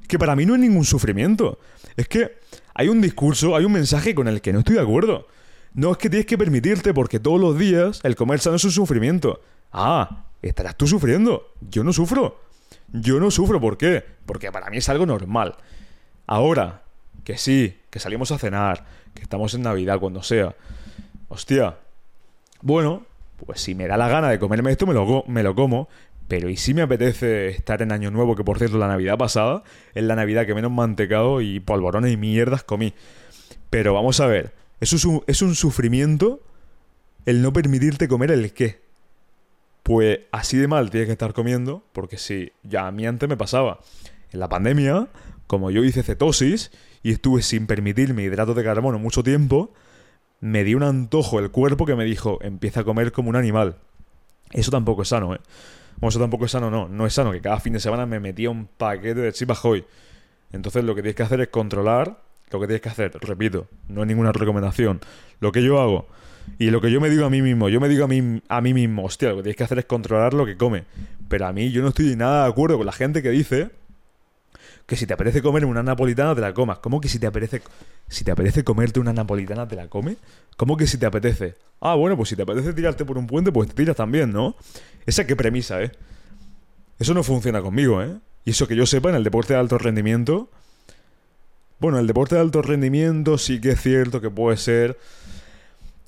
Que 0.08 0.18
para 0.18 0.36
mí 0.36 0.44
no 0.44 0.54
es 0.54 0.60
ningún 0.60 0.84
sufrimiento. 0.84 1.58
Es 1.96 2.08
que 2.08 2.38
hay 2.74 2.88
un 2.88 3.00
discurso, 3.00 3.56
hay 3.56 3.64
un 3.64 3.72
mensaje 3.72 4.14
con 4.14 4.28
el 4.28 4.40
que 4.40 4.52
no 4.52 4.58
estoy 4.58 4.74
de 4.74 4.82
acuerdo. 4.82 5.28
No 5.74 5.92
es 5.92 5.98
que 5.98 6.10
tienes 6.10 6.26
que 6.26 6.36
permitirte 6.36 6.92
porque 6.92 7.18
todos 7.18 7.40
los 7.40 7.58
días 7.58 8.00
el 8.02 8.16
comer 8.16 8.40
sano 8.40 8.56
es 8.56 8.64
un 8.64 8.72
sufrimiento. 8.72 9.40
Ah, 9.72 10.26
estarás 10.42 10.76
tú 10.76 10.86
sufriendo. 10.86 11.54
Yo 11.60 11.82
no 11.82 11.92
sufro. 11.92 12.40
Yo 12.92 13.18
no 13.20 13.30
sufro, 13.30 13.60
¿por 13.60 13.78
qué? 13.78 14.04
Porque 14.26 14.52
para 14.52 14.68
mí 14.68 14.78
es 14.78 14.88
algo 14.88 15.06
normal. 15.06 15.56
Ahora, 16.26 16.82
que 17.24 17.38
sí, 17.38 17.78
que 17.90 17.98
salimos 17.98 18.32
a 18.32 18.38
cenar, 18.38 18.84
que 19.14 19.22
estamos 19.22 19.54
en 19.54 19.62
Navidad, 19.62 19.98
cuando 19.98 20.22
sea. 20.22 20.54
Hostia. 21.28 21.78
Bueno, 22.60 23.06
pues 23.46 23.60
si 23.60 23.74
me 23.74 23.86
da 23.86 23.96
la 23.96 24.08
gana 24.08 24.28
de 24.28 24.38
comerme 24.38 24.70
esto, 24.72 24.86
me 24.86 24.94
lo, 24.94 25.24
me 25.26 25.42
lo 25.42 25.54
como. 25.54 25.88
Pero 26.28 26.48
¿y 26.48 26.56
si 26.56 26.74
me 26.74 26.82
apetece 26.82 27.48
estar 27.48 27.82
en 27.82 27.92
Año 27.92 28.10
Nuevo, 28.10 28.36
que 28.36 28.44
por 28.44 28.58
cierto 28.58 28.78
la 28.78 28.88
Navidad 28.88 29.18
pasada 29.18 29.64
es 29.94 30.04
la 30.04 30.16
Navidad 30.16 30.46
que 30.46 30.54
menos 30.54 30.70
mantecado 30.70 31.40
y 31.40 31.60
polvorones 31.60 32.12
y 32.12 32.16
mierdas 32.16 32.62
comí? 32.62 32.94
Pero 33.70 33.92
vamos 33.92 34.20
a 34.20 34.26
ver, 34.26 34.46
¿eso 34.46 34.61
es 34.82 35.04
un, 35.04 35.22
es 35.26 35.42
un 35.42 35.54
sufrimiento 35.54 36.40
el 37.24 37.42
no 37.42 37.52
permitirte 37.52 38.08
comer 38.08 38.30
el 38.32 38.52
qué? 38.52 38.82
Pues 39.82 40.20
así 40.32 40.56
de 40.56 40.68
mal 40.68 40.90
tienes 40.90 41.06
que 41.06 41.12
estar 41.12 41.32
comiendo, 41.32 41.84
porque 41.92 42.18
si 42.18 42.52
ya 42.62 42.86
a 42.86 42.92
mí 42.92 43.06
antes 43.06 43.28
me 43.28 43.36
pasaba. 43.36 43.80
En 44.32 44.40
la 44.40 44.48
pandemia, 44.48 45.08
como 45.46 45.70
yo 45.70 45.84
hice 45.84 46.02
cetosis 46.02 46.70
y 47.02 47.12
estuve 47.12 47.42
sin 47.42 47.66
permitirme 47.66 48.22
hidratos 48.22 48.56
de 48.56 48.64
carbono 48.64 48.98
mucho 48.98 49.22
tiempo, 49.22 49.72
me 50.40 50.64
dio 50.64 50.76
un 50.76 50.82
antojo 50.82 51.38
el 51.38 51.50
cuerpo 51.50 51.86
que 51.86 51.94
me 51.94 52.04
dijo, 52.04 52.38
empieza 52.42 52.80
a 52.80 52.84
comer 52.84 53.12
como 53.12 53.30
un 53.30 53.36
animal. 53.36 53.76
Eso 54.50 54.70
tampoco 54.70 55.02
es 55.02 55.08
sano, 55.08 55.34
¿eh? 55.34 55.40
Bueno, 55.96 56.08
eso 56.08 56.18
tampoco 56.18 56.46
es 56.46 56.50
sano, 56.50 56.70
no. 56.70 56.88
No 56.88 57.06
es 57.06 57.14
sano 57.14 57.32
que 57.32 57.40
cada 57.40 57.60
fin 57.60 57.72
de 57.74 57.80
semana 57.80 58.06
me 58.06 58.18
metía 58.18 58.50
un 58.50 58.66
paquete 58.66 59.20
de 59.20 59.32
chips 59.32 59.64
hoy. 59.64 59.84
Entonces 60.52 60.84
lo 60.84 60.94
que 60.94 61.02
tienes 61.02 61.16
que 61.16 61.22
hacer 61.22 61.40
es 61.40 61.48
controlar 61.48 62.22
lo 62.52 62.60
que 62.60 62.66
tienes 62.66 62.82
que 62.82 62.88
hacer. 62.88 63.12
Repito, 63.20 63.66
no 63.88 64.02
es 64.02 64.08
ninguna 64.08 64.32
recomendación. 64.32 65.00
Lo 65.40 65.52
que 65.52 65.62
yo 65.62 65.80
hago 65.80 66.06
y 66.58 66.70
lo 66.70 66.80
que 66.80 66.90
yo 66.90 67.00
me 67.00 67.10
digo 67.10 67.24
a 67.24 67.30
mí 67.30 67.42
mismo, 67.42 67.68
yo 67.68 67.80
me 67.80 67.88
digo 67.88 68.04
a 68.04 68.08
mí, 68.08 68.42
a 68.48 68.60
mí 68.60 68.74
mismo, 68.74 69.04
hostia, 69.04 69.30
lo 69.30 69.36
que 69.36 69.42
tienes 69.42 69.56
que 69.56 69.64
hacer 69.64 69.78
es 69.78 69.84
controlar 69.84 70.34
lo 70.34 70.44
que 70.46 70.56
come. 70.56 70.84
Pero 71.28 71.46
a 71.46 71.52
mí 71.52 71.70
yo 71.70 71.82
no 71.82 71.88
estoy 71.88 72.16
nada 72.16 72.44
de 72.44 72.50
acuerdo 72.50 72.76
con 72.76 72.86
la 72.86 72.92
gente 72.92 73.22
que 73.22 73.30
dice 73.30 73.70
que 74.86 74.96
si 74.96 75.06
te 75.06 75.14
apetece 75.14 75.40
comer 75.40 75.64
una 75.64 75.82
napolitana 75.82 76.34
te 76.34 76.40
la 76.40 76.52
comas. 76.52 76.78
¿Cómo 76.78 77.00
que 77.00 77.08
si 77.08 77.18
te 77.18 77.26
apetece 77.26 77.62
si 78.08 78.24
te 78.24 78.30
apetece 78.30 78.64
comerte 78.64 79.00
una 79.00 79.12
napolitana 79.12 79.66
te 79.66 79.76
la 79.76 79.88
comes? 79.88 80.16
¿Cómo 80.56 80.76
que 80.76 80.86
si 80.86 80.98
te 80.98 81.06
apetece? 81.06 81.54
Ah, 81.80 81.94
bueno, 81.94 82.16
pues 82.16 82.28
si 82.28 82.36
te 82.36 82.42
apetece 82.42 82.72
tirarte 82.74 83.04
por 83.04 83.16
un 83.16 83.26
puente, 83.26 83.50
pues 83.50 83.68
te 83.68 83.74
tiras 83.74 83.96
también, 83.96 84.32
¿no? 84.32 84.54
Esa 85.06 85.26
qué 85.26 85.34
premisa, 85.34 85.82
¿eh? 85.82 85.92
Eso 86.98 87.14
no 87.14 87.22
funciona 87.22 87.62
conmigo, 87.62 88.02
¿eh? 88.02 88.18
Y 88.44 88.50
eso 88.50 88.68
que 88.68 88.76
yo 88.76 88.86
sepa, 88.86 89.08
en 89.08 89.14
el 89.14 89.24
deporte 89.24 89.54
de 89.54 89.60
alto 89.60 89.78
rendimiento... 89.78 90.50
Bueno, 91.82 91.98
el 91.98 92.06
deporte 92.06 92.36
de 92.36 92.40
alto 92.40 92.62
rendimiento 92.62 93.38
sí 93.38 93.60
que 93.60 93.70
es 93.70 93.80
cierto 93.80 94.20
que 94.20 94.30
puede 94.30 94.56
ser 94.56 95.00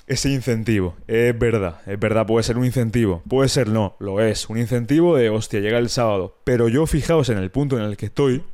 ese 0.06 0.30
incentivo. 0.30 0.94
Es 1.08 1.36
verdad, 1.36 1.80
es 1.86 1.98
verdad, 1.98 2.24
puede 2.28 2.44
ser 2.44 2.56
un 2.56 2.64
incentivo. 2.64 3.24
Puede 3.28 3.48
ser 3.48 3.66
no, 3.66 3.96
lo 3.98 4.20
es. 4.20 4.48
Un 4.48 4.56
incentivo 4.56 5.16
de, 5.16 5.30
hostia, 5.30 5.58
llega 5.58 5.78
el 5.78 5.88
sábado. 5.88 6.38
Pero 6.44 6.68
yo 6.68 6.86
fijaos 6.86 7.28
en 7.28 7.38
el 7.38 7.50
punto 7.50 7.76
en 7.76 7.82
el 7.82 7.96
que 7.96 8.06
estoy, 8.06 8.44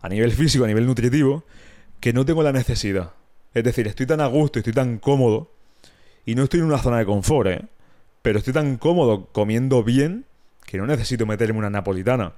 a 0.00 0.08
nivel 0.08 0.32
físico, 0.32 0.64
a 0.64 0.66
nivel 0.66 0.86
nutritivo, 0.86 1.44
que 2.00 2.14
no 2.14 2.24
tengo 2.24 2.42
la 2.42 2.52
necesidad. 2.52 3.12
Es 3.52 3.64
decir, 3.64 3.86
estoy 3.86 4.06
tan 4.06 4.22
a 4.22 4.28
gusto, 4.28 4.60
estoy 4.60 4.72
tan 4.72 4.96
cómodo, 4.96 5.50
y 6.24 6.34
no 6.34 6.44
estoy 6.44 6.60
en 6.60 6.66
una 6.68 6.78
zona 6.78 6.96
de 7.00 7.04
confort, 7.04 7.50
¿eh? 7.50 7.60
Pero 8.22 8.38
estoy 8.38 8.54
tan 8.54 8.78
cómodo 8.78 9.26
comiendo 9.32 9.84
bien 9.84 10.24
que 10.64 10.78
no 10.78 10.86
necesito 10.86 11.26
meterme 11.26 11.58
una 11.58 11.68
napolitana. 11.68 12.32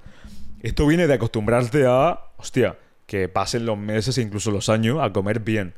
Esto 0.61 0.85
viene 0.87 1.07
de 1.07 1.13
acostumbrarte 1.13 1.85
a, 1.85 2.19
hostia, 2.35 2.75
que 3.11 3.27
pasen 3.27 3.65
los 3.65 3.77
meses 3.77 4.17
e 4.17 4.21
incluso 4.21 4.51
los 4.51 4.69
años 4.69 4.99
a 5.01 5.11
comer 5.11 5.41
bien. 5.41 5.73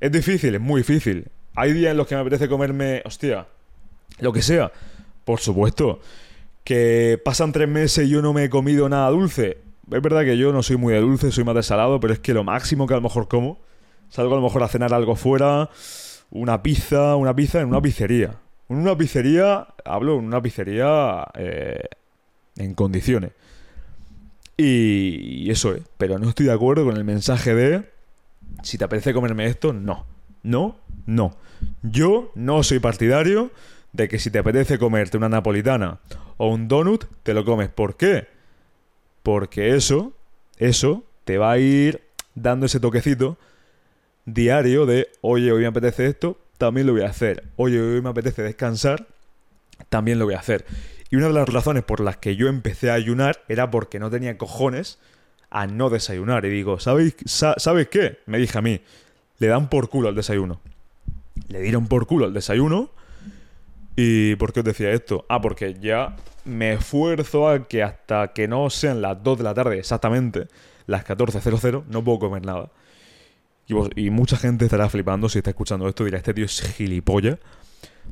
Es 0.00 0.10
difícil, 0.10 0.56
es 0.56 0.60
muy 0.60 0.80
difícil. 0.80 1.28
Hay 1.54 1.72
días 1.72 1.92
en 1.92 1.96
los 1.96 2.08
que 2.08 2.16
me 2.16 2.22
apetece 2.22 2.48
comerme, 2.48 3.00
hostia, 3.04 3.46
lo 4.18 4.32
que 4.32 4.42
sea. 4.42 4.72
Por 5.24 5.38
supuesto. 5.38 6.00
Que 6.64 7.16
pasan 7.24 7.52
tres 7.52 7.68
meses 7.68 8.08
y 8.08 8.10
yo 8.10 8.22
no 8.22 8.32
me 8.32 8.42
he 8.42 8.50
comido 8.50 8.88
nada 8.88 9.08
dulce. 9.10 9.58
Es 9.88 10.02
verdad 10.02 10.24
que 10.24 10.36
yo 10.36 10.52
no 10.52 10.64
soy 10.64 10.76
muy 10.76 10.94
de 10.94 11.00
dulce, 11.00 11.30
soy 11.30 11.44
más 11.44 11.54
de 11.54 11.62
salado, 11.62 12.00
pero 12.00 12.12
es 12.12 12.18
que 12.18 12.34
lo 12.34 12.42
máximo 12.42 12.88
que 12.88 12.94
a 12.94 12.96
lo 12.96 13.02
mejor 13.02 13.28
como, 13.28 13.60
salgo 14.08 14.32
a 14.32 14.38
lo 14.38 14.42
mejor 14.42 14.64
a 14.64 14.68
cenar 14.68 14.92
algo 14.92 15.14
fuera, 15.14 15.70
una 16.32 16.60
pizza, 16.60 17.14
una 17.14 17.36
pizza 17.36 17.60
en 17.60 17.68
una 17.68 17.80
pizzería. 17.80 18.34
En 18.68 18.78
una 18.78 18.98
pizzería, 18.98 19.68
hablo 19.84 20.18
en 20.18 20.24
una 20.24 20.42
pizzería 20.42 21.24
eh, 21.34 21.84
en 22.56 22.74
condiciones. 22.74 23.30
Y, 24.60 25.48
eso 25.50 25.72
es, 25.72 25.82
pero 25.96 26.18
no 26.18 26.28
estoy 26.28 26.46
de 26.46 26.52
acuerdo 26.52 26.84
con 26.84 26.96
el 26.96 27.04
mensaje 27.04 27.54
de, 27.54 27.88
si 28.62 28.76
te 28.76 28.84
apetece 28.84 29.14
comerme 29.14 29.46
esto, 29.46 29.72
no. 29.72 30.04
No, 30.42 30.76
no. 31.06 31.36
Yo 31.82 32.32
no 32.34 32.62
soy 32.62 32.80
partidario 32.80 33.52
de 33.92 34.08
que 34.08 34.18
si 34.18 34.30
te 34.30 34.40
apetece 34.40 34.78
comerte 34.78 35.16
una 35.16 35.28
napolitana 35.28 36.00
o 36.36 36.48
un 36.48 36.68
donut, 36.68 37.04
te 37.22 37.34
lo 37.34 37.44
comes. 37.44 37.68
¿Por 37.68 37.96
qué? 37.96 38.26
Porque 39.22 39.74
eso, 39.74 40.12
eso 40.58 41.04
te 41.24 41.38
va 41.38 41.52
a 41.52 41.58
ir 41.58 42.02
dando 42.34 42.66
ese 42.66 42.80
toquecito 42.80 43.38
diario 44.24 44.86
de, 44.86 45.08
oye, 45.20 45.52
hoy 45.52 45.62
me 45.62 45.68
apetece 45.68 46.06
esto, 46.06 46.38
también 46.58 46.86
lo 46.86 46.92
voy 46.92 47.02
a 47.02 47.08
hacer. 47.08 47.44
Oye, 47.56 47.80
hoy 47.80 48.02
me 48.02 48.10
apetece 48.10 48.42
descansar, 48.42 49.06
también 49.88 50.18
lo 50.18 50.24
voy 50.24 50.34
a 50.34 50.40
hacer. 50.40 50.64
Y 51.10 51.16
una 51.16 51.28
de 51.28 51.32
las 51.32 51.48
razones 51.48 51.84
por 51.84 52.00
las 52.00 52.18
que 52.18 52.36
yo 52.36 52.48
empecé 52.48 52.90
a 52.90 52.94
ayunar 52.94 53.42
era 53.48 53.70
porque 53.70 53.98
no 53.98 54.10
tenía 54.10 54.36
cojones 54.36 54.98
a 55.50 55.66
no 55.66 55.90
desayunar. 55.90 56.44
Y 56.44 56.50
digo, 56.50 56.80
¿sabéis, 56.80 57.16
¿sabes 57.26 57.88
qué? 57.88 58.18
Me 58.26 58.38
dije 58.38 58.58
a 58.58 58.62
mí, 58.62 58.80
le 59.38 59.46
dan 59.46 59.68
por 59.68 59.88
culo 59.88 60.08
al 60.08 60.14
desayuno. 60.14 60.60
Le 61.48 61.60
dieron 61.60 61.86
por 61.86 62.06
culo 62.06 62.26
al 62.26 62.34
desayuno. 62.34 62.90
¿Y 63.96 64.36
por 64.36 64.52
qué 64.52 64.60
os 64.60 64.66
decía 64.66 64.90
esto? 64.90 65.24
Ah, 65.28 65.40
porque 65.40 65.74
ya 65.80 66.14
me 66.44 66.74
esfuerzo 66.74 67.48
a 67.48 67.66
que 67.66 67.82
hasta 67.82 68.32
que 68.32 68.46
no 68.46 68.70
sean 68.70 69.02
las 69.02 69.22
2 69.22 69.38
de 69.38 69.44
la 69.44 69.54
tarde 69.54 69.78
exactamente, 69.78 70.46
las 70.86 71.04
14.00, 71.04 71.84
no 71.88 72.04
puedo 72.04 72.20
comer 72.20 72.44
nada. 72.44 72.70
Y, 73.66 74.06
y, 74.06 74.10
mucha 74.10 74.36
gente 74.36 74.64
estará 74.64 74.88
flipando 74.88 75.28
si 75.28 75.38
está 75.38 75.50
escuchando 75.50 75.88
esto, 75.88 76.04
dirá, 76.04 76.18
este 76.18 76.32
tío 76.32 76.46
es 76.46 76.62
gilipollas. 76.76 77.38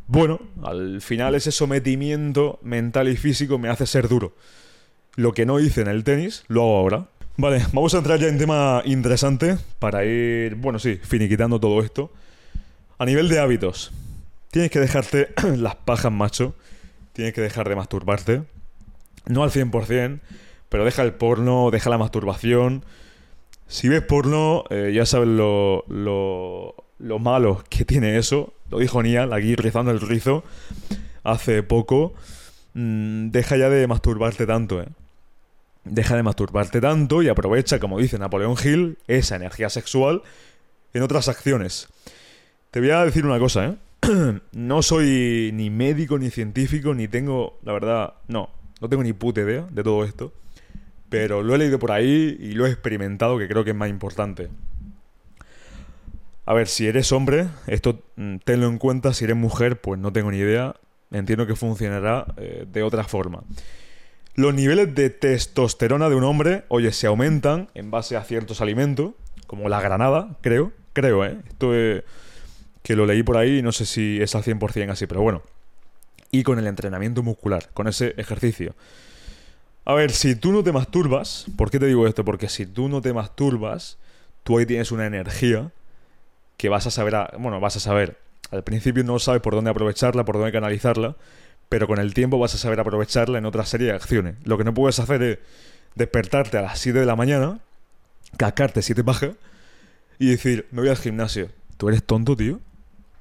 Bueno, 0.07 0.41
al 0.63 1.01
final 1.01 1.35
ese 1.35 1.51
sometimiento 1.51 2.59
mental 2.63 3.09
y 3.09 3.17
físico 3.17 3.59
me 3.59 3.69
hace 3.69 3.87
ser 3.87 4.09
duro. 4.09 4.35
Lo 5.17 5.33
que 5.33 5.47
no 5.47 5.59
hice 5.59 5.81
en 5.81 5.89
el 5.89 6.05
tenis, 6.05 6.45
lo 6.49 6.63
hago 6.63 6.77
ahora. 6.77 7.09
Vale, 7.37 7.65
vamos 7.73 7.95
a 7.95 7.99
entrar 7.99 8.19
ya 8.19 8.29
en 8.29 8.39
tema 8.39 8.83
interesante 8.85 9.59
para 9.79 10.05
ir, 10.05 10.55
bueno, 10.55 10.79
sí, 10.79 11.01
finiquitando 11.03 11.59
todo 11.59 11.83
esto. 11.83 12.13
A 12.99 13.05
nivel 13.05 13.29
de 13.29 13.41
hábitos, 13.41 13.93
tienes 14.51 14.71
que 14.71 14.81
dejarte 14.81 15.29
las 15.57 15.75
pajas, 15.75 16.13
macho. 16.13 16.55
Tienes 17.13 17.35
que 17.35 17.41
dejar 17.41 17.69
de 17.69 17.77
masturbarte. 17.77 18.43
No 19.27 19.43
al 19.43 19.51
100%, 19.51 20.21
pero 20.69 20.85
deja 20.85 21.03
el 21.03 21.15
porno, 21.15 21.71
deja 21.71 21.91
la 21.91 21.99
masturbación. 21.99 22.85
Si 23.67 23.89
ves 23.89 24.03
porno, 24.03 24.65
eh, 24.71 24.93
ya 24.95 25.05
sabes 25.07 25.29
lo, 25.29 25.85
lo, 25.89 26.86
lo, 26.99 27.19
malo 27.19 27.65
que 27.69 27.85
tiene 27.85 28.19
eso. 28.19 28.53
Lo 28.71 28.79
dijo 28.79 29.03
Nial, 29.03 29.33
aquí 29.33 29.55
rizando 29.57 29.91
el 29.91 30.01
rizo, 30.01 30.45
hace 31.23 31.63
poco. 31.63 32.15
Mm, 32.75 33.31
deja 33.31 33.57
ya 33.57 33.69
de 33.69 33.87
masturbarte 33.87 34.47
tanto, 34.47 34.83
eh. 34.83 34.89
Deja 35.85 36.17
de 36.17 36.23
masturbarte 36.23 36.81
tanto 36.81 37.23
y 37.23 37.29
aprovecha, 37.29 37.79
como 37.79 37.99
dice 37.99 38.19
Napoleón 38.19 38.57
Hill, 38.63 38.99
esa 39.07 39.37
energía 39.37 39.71
sexual 39.71 40.23
en 40.93 41.03
otras 41.03 41.29
acciones. 41.29 41.89
Te 42.71 42.81
voy 42.81 42.91
a 42.91 43.05
decir 43.05 43.25
una 43.25 43.39
cosa, 43.39 43.67
¿eh? 43.67 43.77
no 44.53 44.83
soy 44.83 45.51
ni 45.55 45.71
médico 45.71 46.19
ni 46.19 46.31
científico, 46.31 46.95
ni 46.95 47.09
tengo, 47.09 47.59
la 47.63 47.73
verdad, 47.73 48.15
no, 48.29 48.51
no 48.81 48.89
tengo 48.89 49.03
ni 49.03 49.13
puta 49.13 49.41
idea 49.41 49.67
de 49.71 49.83
todo 49.83 50.05
esto. 50.05 50.33
Pero 51.09 51.43
lo 51.43 51.55
he 51.55 51.59
leído 51.59 51.79
por 51.79 51.93
ahí 51.93 52.37
y 52.41 52.53
lo 52.53 52.67
he 52.67 52.71
experimentado, 52.71 53.39
que 53.39 53.49
creo 53.49 53.65
que 53.65 53.71
es 53.71 53.77
más 53.77 53.89
importante. 53.89 54.49
A 56.47 56.55
ver, 56.55 56.69
si 56.69 56.87
eres 56.87 57.11
hombre, 57.11 57.49
esto 57.67 58.01
mm, 58.15 58.37
tenlo 58.45 58.69
en 58.69 58.79
cuenta. 58.79 59.13
Si 59.13 59.25
eres 59.25 59.37
mujer, 59.37 59.81
pues 59.81 60.01
no 60.01 60.13
tengo 60.13 60.31
ni 60.31 60.39
idea. 60.39 60.77
Entiendo 61.11 61.47
que 61.47 61.57
funcionará 61.57 62.27
eh, 62.37 62.67
de 62.71 62.83
otra 62.85 63.05
forma. 63.05 63.43
Los 64.37 64.55
niveles 64.55 64.95
de 64.95 65.11
testosterona 65.11 66.09
de 66.09 66.15
un 66.15 66.23
hombre, 66.23 66.65
oye, 66.69 66.93
se 66.93 67.09
aumentan 67.09 67.69
en 67.75 67.91
base 67.91 68.17
a 68.17 68.23
ciertos 68.23 68.61
alimentos, 68.61 69.13
como 69.47 69.69
la 69.69 69.81
granada, 69.81 70.37
creo, 70.41 70.73
creo, 70.93 71.25
¿eh? 71.25 71.39
Esto 71.49 71.75
es 71.75 72.05
que 72.83 72.95
lo 72.95 73.07
leí 73.07 73.23
por 73.23 73.37
ahí 73.37 73.59
y 73.59 73.63
no 73.63 73.73
sé 73.73 73.87
si 73.87 74.21
es 74.21 74.35
al 74.35 74.45
100% 74.45 74.91
así, 74.91 75.07
pero 75.07 75.23
bueno. 75.23 75.43
y 76.31 76.43
con 76.43 76.59
el 76.59 76.67
entrenamiento 76.67 77.23
muscular, 77.23 77.71
con 77.73 77.89
ese 77.89 78.15
ejercicio. 78.19 78.75
A 79.85 79.95
ver, 79.95 80.11
si 80.11 80.37
tú 80.37 80.53
no 80.53 80.63
te 80.63 80.73
masturbas, 80.73 81.47
¿por 81.57 81.71
qué 81.71 81.79
te 81.79 81.87
digo 81.87 82.07
esto? 82.07 82.25
Porque 82.25 82.49
si 82.49 82.67
tú 82.67 82.89
no 82.89 83.01
te 83.01 83.13
masturbas, 83.13 83.99
tú 84.43 84.59
ahí 84.59 84.67
tienes 84.67 84.93
una 84.93 85.07
energía 85.07 85.71
que 86.57 86.69
vas 86.69 86.87
a 86.87 86.91
saber, 86.91 87.15
bueno, 87.39 87.61
vas 87.61 87.77
a 87.77 87.81
saber, 87.81 88.19
al 88.51 88.65
principio 88.65 89.05
no 89.05 89.19
sabes 89.19 89.43
por 89.43 89.55
dónde 89.55 89.71
aprovecharla, 89.71 90.25
por 90.25 90.37
dónde 90.37 90.53
canalizarla, 90.53 91.17
pero 91.69 91.87
con 91.87 91.99
el 91.99 92.15
tiempo 92.15 92.39
vas 92.39 92.55
a 92.55 92.59
saber 92.59 92.81
aprovecharla 92.81 93.39
en 93.39 93.47
otra 93.47 93.67
serie 93.67 93.89
de 93.89 93.95
acciones. 93.95 94.37
Lo 94.45 94.57
que 94.57 94.65
no 94.65 94.73
puedes 94.73 94.99
hacer 94.99 95.23
es 95.23 95.39
despertarte 95.95 96.59
a 96.59 96.63
las 96.63 96.79
7 96.79 97.01
de 97.01 97.07
la 97.07 97.17
mañana, 97.17 97.61
cacarte 98.37 98.83
7 98.83 99.03
pajas 99.05 99.33
y 100.19 100.29
decir, 100.29 100.67
me 100.71 100.83
voy 100.83 100.91
al 100.91 100.97
gimnasio. 100.97 101.51
¿Tú 101.77 101.89
eres 101.89 102.05
tonto, 102.05 102.37
tío? 102.37 102.61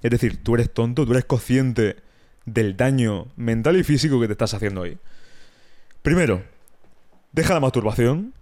Es 0.01 0.11
decir, 0.11 0.43
tú 0.43 0.55
eres 0.55 0.71
tonto, 0.71 1.05
tú 1.05 1.11
eres 1.11 1.25
consciente 1.25 1.97
del 2.45 2.77
daño 2.77 3.27
mental 3.35 3.75
y 3.75 3.83
físico 3.83 4.19
que 4.19 4.27
te 4.27 4.33
estás 4.33 4.53
haciendo 4.53 4.83
ahí. 4.83 4.97
Primero, 6.01 6.43
deja 7.31 7.53
la 7.55 7.59
masturbación. 7.59 8.33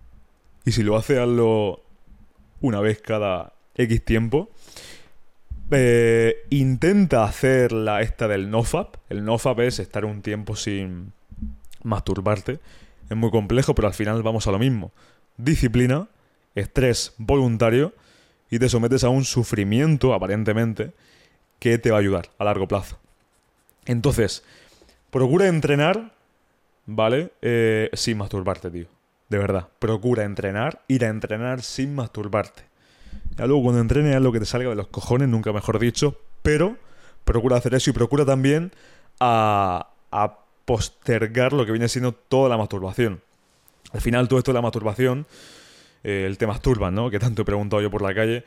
Y 0.65 0.73
si 0.73 0.83
lo 0.83 0.97
hace, 0.97 1.19
hazlo 1.19 1.81
una 2.61 2.79
vez 2.79 3.01
cada 3.01 3.53
X 3.75 4.03
tiempo. 4.03 4.49
Eh, 5.75 6.45
intenta 6.51 7.23
hacer 7.23 7.71
la 7.71 8.01
esta 8.01 8.27
del 8.27 8.51
nofap. 8.51 8.97
El 9.09 9.25
nofap 9.25 9.59
es 9.61 9.79
estar 9.79 10.05
un 10.05 10.21
tiempo 10.21 10.55
sin 10.55 11.13
masturbarte. 11.81 12.59
Es 13.09 13.17
muy 13.17 13.31
complejo, 13.31 13.73
pero 13.73 13.87
al 13.87 13.95
final 13.95 14.21
vamos 14.21 14.45
a 14.47 14.51
lo 14.51 14.59
mismo. 14.59 14.91
Disciplina, 15.37 16.09
estrés 16.53 17.13
voluntario 17.17 17.93
y 18.51 18.59
te 18.59 18.69
sometes 18.69 19.03
a 19.03 19.09
un 19.09 19.25
sufrimiento, 19.25 20.13
aparentemente, 20.13 20.93
que 21.57 21.79
te 21.79 21.89
va 21.89 21.97
a 21.97 22.01
ayudar 22.01 22.29
a 22.37 22.43
largo 22.43 22.67
plazo. 22.67 22.99
Entonces, 23.85 24.43
procura 25.09 25.47
entrenar, 25.47 26.13
¿vale? 26.85 27.31
Eh, 27.41 27.89
sin 27.93 28.19
masturbarte, 28.19 28.69
tío. 28.69 28.85
De 29.27 29.39
verdad. 29.39 29.69
Procura 29.79 30.23
entrenar, 30.23 30.83
ir 30.87 31.03
a 31.03 31.07
entrenar 31.09 31.63
sin 31.63 31.95
masturbarte. 31.95 32.72
Ya 33.37 33.45
luego 33.47 33.63
cuando 33.63 33.81
entrenes 33.81 34.19
lo 34.21 34.31
que 34.31 34.39
te 34.39 34.45
salga 34.45 34.69
de 34.69 34.75
los 34.75 34.87
cojones, 34.87 35.27
nunca 35.27 35.51
mejor 35.51 35.79
dicho, 35.79 36.19
pero 36.41 36.77
procura 37.23 37.57
hacer 37.57 37.73
eso 37.73 37.89
y 37.89 37.93
procura 37.93 38.25
también 38.25 38.71
a, 39.19 39.89
a 40.11 40.37
postergar 40.65 41.53
lo 41.53 41.65
que 41.65 41.71
viene 41.71 41.87
siendo 41.87 42.13
toda 42.13 42.49
la 42.49 42.57
masturbación. 42.57 43.21
Al 43.91 44.01
final 44.01 44.27
todo 44.27 44.39
esto 44.39 44.51
de 44.51 44.55
la 44.55 44.61
masturbación, 44.61 45.25
eh, 46.03 46.25
el 46.27 46.37
te 46.37 46.47
masturban, 46.47 46.95
¿no? 46.95 47.09
Que 47.09 47.19
tanto 47.19 47.41
he 47.41 47.45
preguntado 47.45 47.81
yo 47.81 47.89
por 47.89 48.01
la 48.01 48.13
calle, 48.13 48.43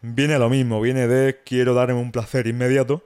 viene 0.00 0.34
a 0.34 0.38
lo 0.38 0.48
mismo, 0.48 0.80
viene 0.80 1.06
de 1.06 1.40
quiero 1.44 1.74
darme 1.74 1.94
un 1.94 2.12
placer 2.12 2.46
inmediato 2.46 3.04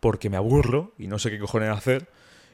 porque 0.00 0.28
me 0.28 0.36
aburro 0.36 0.92
y 0.98 1.06
no 1.06 1.18
sé 1.18 1.30
qué 1.30 1.38
cojones 1.38 1.70
hacer. 1.70 2.08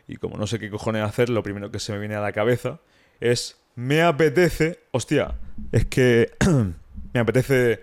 Y 0.06 0.16
como 0.16 0.36
no 0.36 0.46
sé 0.46 0.58
qué 0.58 0.70
cojones 0.70 1.02
hacer, 1.02 1.28
lo 1.28 1.42
primero 1.42 1.70
que 1.70 1.78
se 1.78 1.92
me 1.92 1.98
viene 1.98 2.16
a 2.16 2.20
la 2.20 2.32
cabeza 2.32 2.80
es 3.20 3.56
me 3.76 4.02
apetece, 4.02 4.80
hostia, 4.90 5.38
es 5.72 5.86
que 5.86 6.32
me 7.12 7.20
apetece 7.20 7.80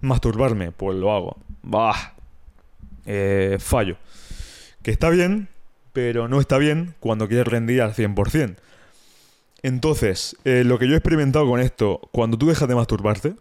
masturbarme, 0.00 0.72
pues 0.72 0.96
lo 0.96 1.12
hago. 1.12 1.36
Bah, 1.62 2.14
eh, 3.06 3.56
fallo. 3.60 3.96
Que 4.82 4.90
está 4.90 5.10
bien, 5.10 5.48
pero 5.92 6.28
no 6.28 6.40
está 6.40 6.58
bien 6.58 6.94
cuando 7.00 7.28
quieres 7.28 7.46
rendir 7.46 7.82
al 7.82 7.94
100%. 7.94 8.56
Entonces, 9.62 10.36
eh, 10.44 10.62
lo 10.64 10.78
que 10.78 10.86
yo 10.86 10.94
he 10.94 10.98
experimentado 10.98 11.46
con 11.46 11.60
esto, 11.60 12.00
cuando 12.12 12.38
tú 12.38 12.46
dejas 12.46 12.68
de 12.68 12.76
masturbarte, 12.76 13.34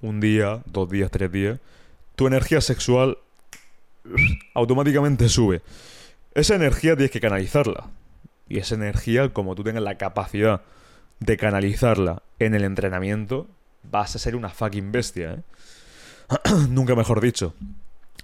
un 0.00 0.20
día, 0.20 0.62
dos 0.66 0.88
días, 0.88 1.10
tres 1.10 1.32
días, 1.32 1.58
tu 2.14 2.26
energía 2.26 2.60
sexual 2.60 3.18
automáticamente 4.54 5.28
sube. 5.28 5.62
Esa 6.34 6.54
energía 6.54 6.94
tienes 6.94 7.10
que 7.10 7.20
canalizarla. 7.20 7.90
Y 8.48 8.58
esa 8.58 8.76
energía, 8.76 9.32
como 9.32 9.54
tú 9.54 9.64
tengas 9.64 9.82
la 9.82 9.98
capacidad 9.98 10.62
de 11.20 11.36
canalizarla 11.36 12.22
en 12.38 12.54
el 12.54 12.64
entrenamiento, 12.64 13.46
vas 13.82 14.14
a 14.16 14.18
ser 14.18 14.36
una 14.36 14.50
fucking 14.50 14.92
bestia, 14.92 15.34
¿eh? 15.34 15.42
Nunca 16.68 16.94
mejor 16.94 17.20
dicho. 17.20 17.54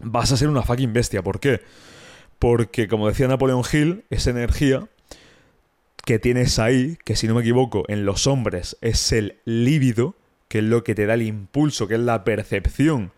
Vas 0.01 0.33
a 0.33 0.37
ser 0.37 0.49
una 0.49 0.63
fucking 0.63 0.93
bestia. 0.93 1.23
¿Por 1.23 1.41
qué? 1.41 1.63
Porque, 2.39 2.89
como 2.89 3.09
decía 3.09 3.29
Napoleón 3.29 3.63
Hill, 3.71 4.05
esa 4.11 4.31
energía 4.31 4.89
que 6.05 6.19
tienes 6.19 6.59
ahí, 6.59 6.99
que 7.05 7.17
si 7.17 7.27
no 7.27 7.35
me 7.35 7.41
equivoco, 7.41 7.85
en 7.89 8.05
los 8.05 8.27
hombres 8.27 8.77
es 8.83 9.13
el 9.13 9.39
líbido, 9.45 10.15
que 10.49 10.59
es 10.59 10.65
lo 10.65 10.85
que 10.85 10.95
te 10.95 11.07
da 11.07 11.15
el 11.15 11.23
impulso, 11.23 11.89
que 11.89 11.95
es 11.95 12.01
la 12.01 12.25
percepción, 12.25 13.13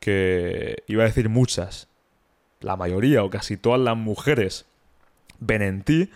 que 0.00 0.82
iba 0.86 1.02
a 1.02 1.06
decir 1.06 1.28
muchas, 1.28 1.88
la 2.60 2.76
mayoría 2.76 3.24
o 3.24 3.30
casi 3.30 3.56
todas 3.56 3.80
las 3.80 3.96
mujeres 3.96 4.66
ven 5.38 5.62
en 5.62 5.82
ti, 5.82 6.10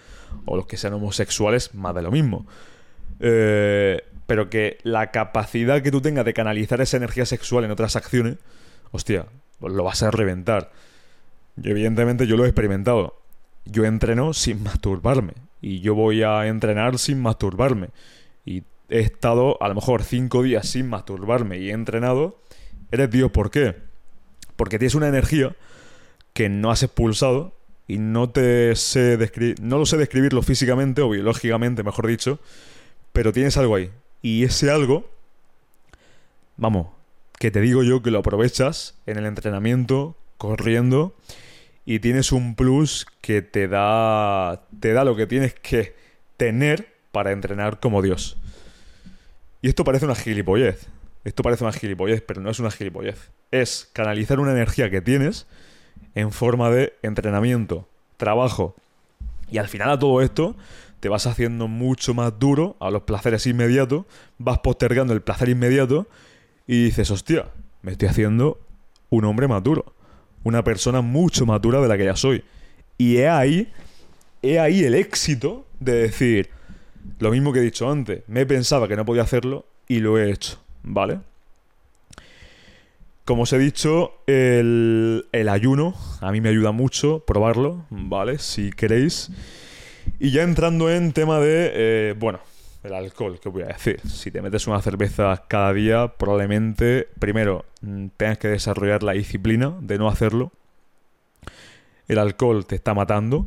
o 0.45 0.57
los 0.57 0.67
que 0.67 0.77
sean 0.77 0.93
homosexuales, 0.93 1.75
más 1.75 1.95
de 1.95 2.03
lo 2.03 2.11
mismo. 2.11 2.47
Eh, 3.21 4.03
pero 4.27 4.49
que 4.49 4.79
la 4.83 5.11
capacidad 5.11 5.83
que 5.83 5.91
tú 5.91 6.01
tengas 6.01 6.25
de 6.25 6.35
canalizar 6.35 6.81
esa 6.81 6.97
energía 6.97 7.27
sexual 7.27 7.65
en 7.65 7.71
otras 7.71 7.97
acciones, 7.97 8.37
hostia, 8.91 9.27
pues 9.59 9.73
lo 9.75 9.85
vas 9.85 10.03
a 10.03 10.11
reventar. 10.11 10.73
Y 11.63 11.71
evidentemente 11.71 12.27
yo 12.27 12.37
lo 12.37 12.45
he 12.45 12.49
experimentado. 12.49 13.21
Yo 13.65 13.85
entreno 13.85 14.33
sin 14.33 14.63
masturbarme. 14.63 15.35
Y 15.61 15.81
yo 15.81 15.95
voy 15.95 16.23
a 16.23 16.47
entrenar 16.47 16.99
sin 16.99 17.21
masturbarme. 17.21 17.89
Y 18.45 18.65
he 18.89 19.01
estado 19.01 19.63
a 19.63 19.69
lo 19.69 19.75
mejor 19.75 20.03
cinco 20.03 20.43
días 20.43 20.69
sin 20.69 20.89
masturbarme 20.89 21.59
y 21.59 21.71
he 21.71 21.73
entrenado. 21.73 22.41
Eres 22.91 23.11
Dios, 23.11 23.31
¿por 23.31 23.51
qué? 23.51 23.77
Porque 24.57 24.79
tienes 24.79 24.95
una 24.95 25.09
energía 25.09 25.57
que 26.33 26.49
no 26.49 26.71
has 26.71 26.83
expulsado 26.83 27.57
y 27.87 27.99
no 27.99 28.31
te 28.31 28.75
sé 28.77 29.19
no 29.61 29.79
lo 29.79 29.87
sé 29.87 29.97
describirlo 29.97 30.43
físicamente 30.43 31.03
o 31.03 31.09
biológicamente, 31.09 31.83
mejor 31.83 32.07
dicho, 32.07 32.39
pero 33.15 33.33
tienes 33.33 33.57
algo 33.57 33.77
ahí. 33.77 33.93
Y 34.21 34.43
ese 34.43 34.71
algo, 34.71 35.09
vamos, 36.57 36.89
que 37.39 37.53
te 37.53 37.61
digo 37.61 37.85
yo 37.85 38.03
que 38.03 38.11
lo 38.11 38.19
aprovechas 38.19 38.99
en 39.07 39.19
el 39.19 39.25
entrenamiento, 39.25 40.17
corriendo, 40.37 41.15
y 41.87 42.01
tienes 42.01 42.33
un 42.33 42.57
plus 42.57 43.07
que 43.21 43.41
te 43.41 43.69
da, 43.69 44.65
te 44.81 44.93
da 44.93 45.05
lo 45.05 45.15
que 45.15 45.29
tienes 45.29 45.55
que 45.55 45.95
tener 46.37 46.93
para 47.13 47.31
entrenar 47.31 47.79
como 47.79 48.03
Dios. 48.03 48.37
Y 49.63 49.69
esto 49.69 49.85
parece 49.85 50.07
una 50.07 50.17
gilipollez. 50.17 50.89
Esto 51.23 51.45
parece 51.45 51.63
una 51.63 51.73
gilipollez, 51.73 52.21
pero 52.21 52.41
no 52.41 52.51
es 52.51 52.59
una 52.59 52.73
gilipollez. 52.73 53.31
Es 53.53 53.89
canalizar 53.93 54.41
una 54.41 54.51
energía 54.51 54.91
que 54.91 55.01
tienes 55.01 55.47
en 56.17 56.33
forma 56.33 56.69
de 56.69 56.95
entrenamiento, 57.03 57.89
trabajo. 58.17 58.75
Y 59.53 59.59
al 59.59 59.69
final 59.69 59.91
a 59.91 59.99
todo 60.01 60.21
esto 60.21 60.57
te 61.05 61.11
vas 61.11 61.27
haciendo 61.27 61.69
mucho 61.69 62.15
más 62.15 62.39
duro 62.39 62.79
a 62.81 62.91
los 62.91 63.03
placeres 63.03 63.47
inmediatos, 63.47 64.07
vas 64.39 64.61
postergando 64.61 65.13
el 65.13 65.21
placer 65.21 65.51
inmediato 65.51 66.07
y 66.67 66.85
dices, 66.85 67.11
hostia, 67.11 67.49
me 67.83 67.93
estoy 67.93 68.09
haciendo 68.09 68.59
un 69.11 69.27
hombre 69.27 69.47
más 69.47 69.63
duro, 69.63 69.93
una 70.45 70.65
persona 70.65 71.03
mucho 71.03 71.45
más 71.45 71.61
dura 71.61 71.83
de 71.83 71.89
la 71.89 71.99
que 71.99 72.07
ya 72.07 72.17
soy. 72.17 72.43
Y 72.97 73.19
he 73.19 73.29
ahí, 73.29 73.71
he 74.41 74.59
ahí 74.59 74.83
el 74.83 74.95
éxito 74.95 75.67
de 75.79 75.93
decir, 75.93 76.49
lo 77.19 77.31
mismo 77.31 77.53
que 77.53 77.59
he 77.59 77.63
dicho 77.63 77.91
antes, 77.91 78.23
me 78.27 78.47
pensaba 78.47 78.89
que 78.89 78.97
no 78.97 79.05
podía 79.05 79.25
hacerlo 79.25 79.67
y 79.87 79.99
lo 79.99 80.19
he 80.19 80.31
hecho, 80.31 80.59
¿vale? 80.85 81.19
Como 83.27 83.43
os 83.43 83.53
he 83.53 83.59
dicho, 83.59 84.13
el, 84.27 85.27
ayuno 85.51 85.95
a 86.23 86.33
mí 86.33 86.41
me 86.41 86.49
ayuda 86.49 86.73
mucho 86.73 87.23
probarlo, 87.27 87.85
¿vale? 87.91 88.39
Si 88.39 88.71
queréis. 88.71 89.31
Y 90.19 90.31
ya 90.31 90.43
entrando 90.43 90.91
en 90.91 91.13
tema 91.13 91.41
de, 91.41 91.71
eh, 91.75 92.15
bueno, 92.19 92.41
el 92.83 92.95
alcohol, 92.95 93.39
¿qué 93.41 93.49
voy 93.49 93.63
a 93.63 93.67
decir? 93.67 94.01
Si 94.09 94.31
te 94.31 94.43
metes 94.43 94.67
una 94.67 94.81
cerveza 94.83 95.45
cada 95.49 95.73
día, 95.73 96.09
probablemente, 96.09 97.09
primero, 97.19 97.65
mm, 97.81 98.09
tengas 98.17 98.39
que 98.39 98.49
desarrollar 98.49 99.03
la 99.03 99.13
disciplina 99.13 99.75
de 99.81 99.99
no 99.99 100.09
hacerlo. 100.09 100.53
El 102.09 102.19
alcohol 102.19 102.67
te 102.67 102.75
está 102.75 102.95
matando. 102.95 103.47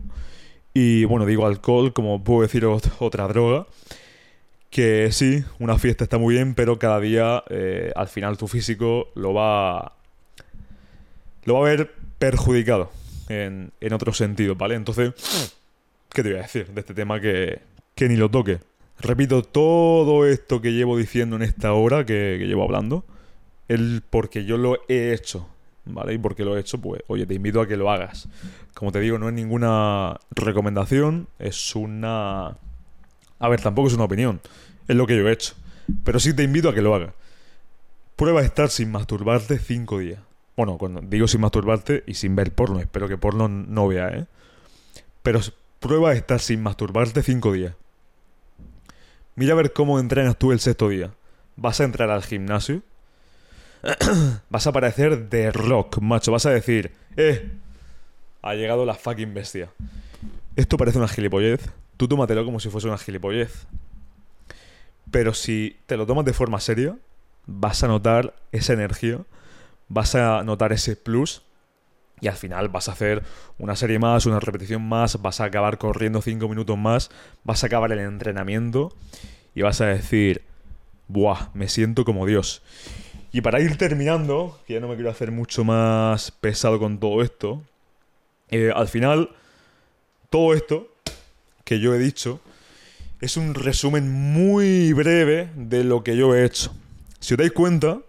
Y 0.73 1.05
bueno, 1.05 1.25
digo 1.25 1.45
alcohol, 1.45 1.93
como 1.93 2.23
puedo 2.23 2.41
decir 2.41 2.65
otra 2.65 3.27
droga 3.27 3.67
que 4.69 5.11
sí, 5.11 5.43
una 5.59 5.77
fiesta 5.77 6.03
está 6.03 6.17
muy 6.17 6.35
bien, 6.35 6.53
pero 6.53 6.77
cada 6.77 6.99
día 6.99 7.43
eh, 7.49 7.91
al 7.95 8.07
final 8.07 8.37
tu 8.37 8.47
físico 8.47 9.07
lo 9.15 9.33
va 9.33 9.93
lo 11.45 11.53
va 11.53 11.59
a 11.61 11.63
ver 11.63 11.93
perjudicado 12.19 12.91
en, 13.29 13.71
en 13.79 13.93
otro 13.93 14.13
sentido, 14.13 14.55
¿vale? 14.55 14.75
Entonces, 14.75 15.13
¿qué 16.09 16.23
te 16.23 16.29
voy 16.29 16.39
a 16.39 16.43
decir 16.43 16.67
de 16.67 16.79
este 16.79 16.93
tema 16.93 17.19
que, 17.19 17.61
que 17.95 18.07
ni 18.07 18.15
lo 18.15 18.29
toque? 18.29 18.59
Repito, 18.99 19.43
todo 19.43 20.25
esto 20.25 20.61
que 20.61 20.73
llevo 20.73 20.97
diciendo 20.97 21.35
en 21.35 21.43
esta 21.43 21.73
hora 21.73 22.05
que, 22.05 22.37
llevo 22.39 22.63
hablando, 22.63 23.05
el 23.67 24.01
porque 24.09 24.45
yo 24.45 24.57
lo 24.57 24.79
he 24.87 25.13
hecho, 25.13 25.47
¿vale? 25.85 26.13
Y 26.13 26.17
porque 26.17 26.43
lo 26.43 26.57
he 26.57 26.59
hecho, 26.59 26.79
pues, 26.79 27.01
oye, 27.07 27.25
te 27.25 27.35
invito 27.35 27.61
a 27.61 27.67
que 27.67 27.77
lo 27.77 27.91
hagas. 27.91 28.27
Como 28.73 28.91
te 28.91 28.99
digo, 28.99 29.19
no 29.19 29.27
es 29.27 29.35
ninguna 29.35 30.19
recomendación, 30.31 31.27
es 31.37 31.75
una 31.75 32.57
a 33.39 33.49
ver, 33.49 33.61
tampoco 33.61 33.87
es 33.87 33.93
una 33.93 34.05
opinión, 34.05 34.41
es 34.87 34.95
lo 34.95 35.05
que 35.05 35.15
yo 35.15 35.27
he 35.27 35.31
hecho. 35.31 35.53
Pero 36.03 36.19
sí 36.19 36.33
te 36.33 36.43
invito 36.43 36.69
a 36.69 36.73
que 36.73 36.81
lo 36.81 36.93
hagas. 36.95 37.13
Prueba 38.15 38.41
a 38.41 38.43
estar 38.43 38.69
sin 38.69 38.91
masturbarte 38.91 39.59
cinco 39.59 39.99
días. 39.99 40.19
Bueno, 40.55 40.77
cuando 40.77 41.01
digo 41.01 41.27
sin 41.27 41.41
masturbarte 41.41 42.03
y 42.07 42.15
sin 42.15 42.35
ver 42.35 42.51
porno, 42.51 42.79
espero 42.79 43.07
que 43.07 43.17
porno 43.17 43.47
no 43.47 43.87
vea, 43.87 44.09
¿eh? 44.09 44.25
Pero 45.21 45.39
prueba 45.79 46.13
estar 46.13 46.39
sin 46.39 46.61
masturbarte 46.61 47.23
cinco 47.23 47.53
días. 47.53 47.75
Mira 49.35 49.53
a 49.53 49.55
ver 49.55 49.73
cómo 49.73 49.99
entrenas 49.99 50.37
tú 50.37 50.51
el 50.51 50.59
sexto 50.59 50.89
día. 50.89 51.13
Vas 51.55 51.79
a 51.79 51.83
entrar 51.83 52.09
al 52.09 52.23
gimnasio. 52.23 52.81
vas 54.49 54.67
a 54.67 54.71
parecer 54.71 55.29
de 55.29 55.51
rock, 55.51 55.99
macho. 55.99 56.31
Vas 56.31 56.45
a 56.45 56.51
decir, 56.51 56.91
eh, 57.15 57.51
ha 58.41 58.55
llegado 58.55 58.85
la 58.85 58.95
fucking 58.95 59.33
bestia. 59.33 59.69
Esto 60.55 60.77
parece 60.77 60.97
una 60.97 61.07
gilipollez. 61.07 61.69
Tú 61.97 62.07
tómatelo 62.07 62.43
como 62.45 62.59
si 62.59 62.69
fuese 62.69 62.87
una 62.87 62.97
gilipollez. 62.97 63.67
Pero 65.11 65.33
si 65.33 65.77
te 65.85 65.97
lo 65.97 66.05
tomas 66.05 66.25
de 66.25 66.33
forma 66.33 66.59
seria, 66.59 66.97
vas 67.45 67.83
a 67.83 67.87
notar 67.87 68.35
esa 68.51 68.73
energía, 68.73 69.21
vas 69.87 70.15
a 70.15 70.43
notar 70.43 70.73
ese 70.73 70.95
plus 70.95 71.43
y 72.19 72.27
al 72.27 72.35
final 72.35 72.69
vas 72.69 72.89
a 72.89 72.93
hacer 72.93 73.23
una 73.57 73.75
serie 73.75 73.99
más, 73.99 74.25
una 74.25 74.39
repetición 74.39 74.87
más, 74.87 75.21
vas 75.21 75.39
a 75.39 75.45
acabar 75.45 75.77
corriendo 75.77 76.21
5 76.21 76.47
minutos 76.49 76.77
más, 76.77 77.11
vas 77.43 77.63
a 77.63 77.67
acabar 77.67 77.91
el 77.91 77.99
entrenamiento 77.99 78.93
y 79.53 79.61
vas 79.61 79.81
a 79.81 79.87
decir, 79.87 80.41
¡buah! 81.07 81.49
Me 81.53 81.67
siento 81.67 82.05
como 82.05 82.25
Dios. 82.25 82.63
Y 83.31 83.41
para 83.41 83.59
ir 83.59 83.77
terminando, 83.77 84.59
que 84.65 84.73
ya 84.73 84.79
no 84.79 84.87
me 84.87 84.95
quiero 84.95 85.11
hacer 85.11 85.31
mucho 85.31 85.63
más 85.63 86.31
pesado 86.31 86.79
con 86.79 86.99
todo 86.99 87.21
esto, 87.21 87.61
eh, 88.49 88.71
al 88.73 88.87
final, 88.87 89.29
todo 90.29 90.53
esto 90.53 90.87
que 91.63 91.79
yo 91.79 91.93
he 91.93 91.99
dicho 91.99 92.39
es 93.19 93.35
un 93.35 93.53
resumen 93.53 94.09
muy 94.09 94.93
breve 94.93 95.49
de 95.55 95.83
lo 95.83 96.03
que 96.03 96.15
yo 96.15 96.33
he 96.35 96.45
hecho. 96.45 96.73
Si 97.19 97.33
os 97.33 97.37
dais 97.37 97.51
cuenta, 97.51 97.99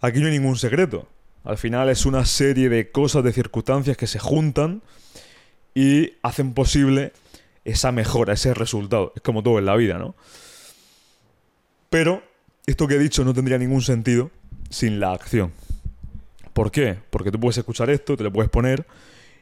aquí 0.00 0.20
no 0.20 0.26
hay 0.26 0.32
ningún 0.32 0.56
secreto. 0.56 1.08
Al 1.44 1.58
final 1.58 1.88
es 1.88 2.06
una 2.06 2.24
serie 2.24 2.68
de 2.68 2.90
cosas, 2.90 3.24
de 3.24 3.32
circunstancias 3.32 3.96
que 3.96 4.06
se 4.06 4.18
juntan 4.18 4.82
y 5.74 6.14
hacen 6.22 6.52
posible 6.52 7.12
esa 7.64 7.92
mejora, 7.92 8.34
ese 8.34 8.54
resultado. 8.54 9.12
Es 9.16 9.22
como 9.22 9.42
todo 9.42 9.58
en 9.58 9.66
la 9.66 9.76
vida, 9.76 9.98
¿no? 9.98 10.14
Pero 11.88 12.22
esto 12.66 12.86
que 12.86 12.94
he 12.94 12.98
dicho 12.98 13.24
no 13.24 13.34
tendría 13.34 13.58
ningún 13.58 13.82
sentido 13.82 14.30
sin 14.68 15.00
la 15.00 15.12
acción. 15.12 15.52
¿Por 16.52 16.70
qué? 16.70 16.98
Porque 17.10 17.30
tú 17.30 17.40
puedes 17.40 17.58
escuchar 17.58 17.90
esto, 17.90 18.16
te 18.16 18.24
lo 18.24 18.32
puedes 18.32 18.50
poner 18.50 18.86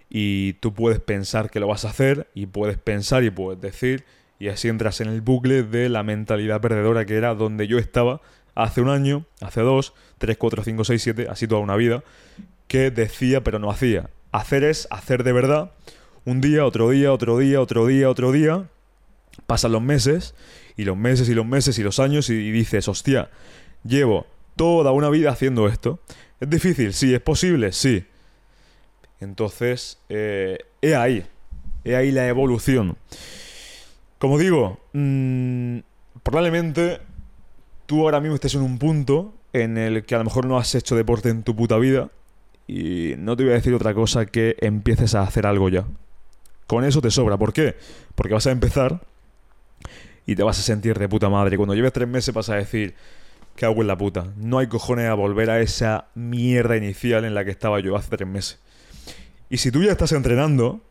y 0.08 0.54
tú 0.54 0.72
puedes 0.72 1.00
pensar 1.00 1.50
que 1.50 1.60
lo 1.60 1.66
vas 1.66 1.84
a 1.84 1.90
hacer 1.90 2.28
y 2.34 2.46
puedes 2.46 2.78
pensar 2.78 3.24
y 3.24 3.30
puedes 3.30 3.60
decir 3.60 4.04
y 4.38 4.48
así 4.48 4.68
entras 4.68 5.00
en 5.00 5.08
el 5.08 5.20
bucle 5.20 5.62
de 5.62 5.88
la 5.88 6.02
mentalidad 6.02 6.60
perdedora 6.60 7.04
que 7.04 7.16
era 7.16 7.34
donde 7.34 7.66
yo 7.66 7.78
estaba 7.78 8.20
hace 8.59 8.80
un 8.80 8.89
año, 8.89 9.24
hace 9.40 9.60
dos, 9.60 9.94
tres, 10.18 10.36
cuatro, 10.36 10.64
cinco, 10.64 10.85
seis, 10.85 11.01
siete, 11.02 11.28
así 11.30 11.47
toda 11.47 11.60
una 11.60 11.76
vida, 11.76 12.02
que 12.66 12.90
decía 12.90 13.43
pero 13.44 13.59
no 13.60 13.70
hacía. 13.70 14.10
Hacer 14.32 14.64
es 14.64 14.89
hacer 14.90 15.22
de 15.22 15.32
verdad. 15.32 15.72
Un 16.24 16.40
día, 16.40 16.66
otro 16.66 16.90
día, 16.90 17.12
otro 17.12 17.39
día, 17.39 17.60
otro 17.60 17.86
día, 17.86 18.10
otro 18.10 18.32
día. 18.32 18.68
Pasan 19.47 19.72
los 19.72 19.80
meses 19.80 20.35
y 20.76 20.85
los 20.85 20.97
meses 20.97 21.28
y 21.28 21.35
los 21.35 21.47
meses 21.47 21.78
y 21.78 21.82
los 21.85 22.01
años 22.01 22.28
y 22.28 22.51
dices, 22.51 22.89
hostia, 22.89 23.30
llevo 23.85 24.26
toda 24.56 24.90
una 24.90 25.09
vida 25.09 25.30
haciendo 25.30 25.68
esto. 25.68 26.01
¿Es 26.40 26.51
difícil? 26.51 26.93
Sí. 26.93 27.14
¿Es 27.14 27.20
posible? 27.20 27.72
Sí. 27.72 28.05
Entonces, 29.20 29.98
eh, 30.09 30.59
he 30.82 30.97
ahí. 30.97 31.24
He 31.85 31.94
ahí 31.94 32.10
la 32.10 32.26
evolución. 32.26 32.98
Como 34.18 34.36
digo, 34.36 34.80
mmm, 34.93 35.78
probablemente 36.24 37.01
tú 37.89 38.02
ahora 38.02 38.20
mismo 38.20 38.35
estés 38.35 38.55
en 38.55 38.60
un 38.60 38.78
punto 38.78 39.35
en 39.55 39.78
el 39.78 40.05
que 40.05 40.15
a 40.15 40.19
lo 40.19 40.24
mejor 40.24 40.44
no 40.44 40.59
has 40.59 40.74
hecho 40.74 40.94
deporte 40.94 41.31
en 41.31 41.43
tu 41.43 41.56
puta 41.56 41.78
vida 41.78 42.10
y 42.66 43.15
no 43.16 43.35
te 43.35 43.44
voy 43.44 43.52
a 43.52 43.55
decir 43.55 43.73
otra 43.73 43.94
cosa 43.94 44.27
que 44.27 44.56
empieces 44.60 45.15
a 45.15 45.23
hacer 45.23 45.47
algo 45.47 45.70
ya. 45.70 45.86
Con 46.66 46.85
eso 46.85 47.01
te 47.01 47.10
sobra. 47.10 47.39
¿Por 47.39 47.55
qué? 47.55 47.77
Porque 48.15 48.35
vas 48.35 48.47
a 48.47 48.51
empezar 48.51 49.01
y 50.27 50.36
te 50.36 50.43
vas 50.43 50.59
a 50.59 50.62
sentir 50.62 50.98
de 50.98 51.09
puta 51.09 51.31
madre. 51.31 51.56
Cuando 51.56 51.74
lleves 51.74 51.94
tres 51.94 52.06
meses 52.06 52.35
vas 52.35 52.51
a 52.51 52.56
decir, 52.56 52.94
¿qué 53.56 53.65
hago 53.65 53.81
en 53.81 53.86
la 53.86 53.97
puta? 53.97 54.35
No 54.36 54.59
hay 54.59 54.66
cojones 54.66 55.09
a 55.09 55.15
volver 55.15 55.48
a 55.48 55.59
esa 55.60 56.09
mierda 56.15 56.77
inicial 56.77 57.24
en 57.24 57.32
la 57.32 57.47
que 57.47 57.51
estaba 57.51 57.81
yo 57.81 57.97
hace 57.97 58.15
tres 58.15 58.28
meses. 58.28 58.59
Y 59.48 59.56
si 59.56 59.70
tú 59.70 59.82
ya 59.82 59.93
estás 59.93 60.12
entrenando 60.12 60.82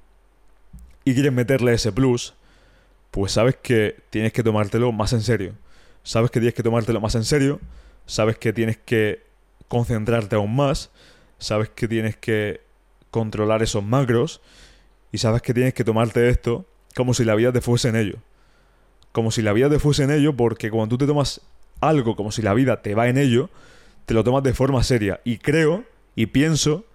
y 1.05 1.13
quieres 1.13 1.31
meterle 1.31 1.73
ese 1.75 1.91
plus, 1.91 2.33
pues 3.11 3.33
sabes 3.33 3.55
que 3.55 3.97
tienes 4.09 4.33
que 4.33 4.41
tomártelo 4.41 4.91
más 4.91 5.13
en 5.13 5.21
serio 5.21 5.53
sabes 6.07 6.31
que 6.31 6.39
tienes 6.39 6.53
que 6.53 6.63
tomártelo 6.63 7.01
más 7.01 7.15
en 7.15 7.25
serio, 7.25 7.59
sabes 8.05 8.37
que 8.37 8.53
tienes 8.53 8.77
que 8.77 9.25
concentrarte 9.67 10.37
aún 10.37 10.55
más, 10.55 10.89
sabes 11.37 11.67
que 11.67 11.85
tienes 11.85 12.15
que 12.15 12.61
controlar 13.11 13.61
esos 13.61 13.83
macros 13.83 14.41
y 15.11 15.17
sabes 15.17 15.41
que 15.41 15.53
tienes 15.53 15.73
que 15.73 15.83
tomarte 15.83 16.29
esto 16.29 16.65
como 16.95 17.13
si 17.13 17.25
la 17.25 17.35
vida 17.35 17.51
te 17.51 17.59
fuese 17.59 17.89
en 17.89 17.97
ello. 17.97 18.19
Como 19.11 19.31
si 19.31 19.41
la 19.41 19.51
vida 19.51 19.69
te 19.69 19.79
fuese 19.79 20.03
en 20.05 20.11
ello 20.11 20.33
porque 20.33 20.71
cuando 20.71 20.95
tú 20.95 20.97
te 20.97 21.07
tomas 21.07 21.41
algo 21.81 22.15
como 22.15 22.31
si 22.31 22.41
la 22.41 22.53
vida 22.53 22.81
te 22.81 22.95
va 22.95 23.09
en 23.09 23.17
ello, 23.17 23.49
te 24.05 24.13
lo 24.13 24.23
tomas 24.23 24.43
de 24.43 24.53
forma 24.53 24.83
seria. 24.83 25.19
Y 25.25 25.39
creo, 25.39 25.83
y 26.15 26.27
pienso, 26.27 26.85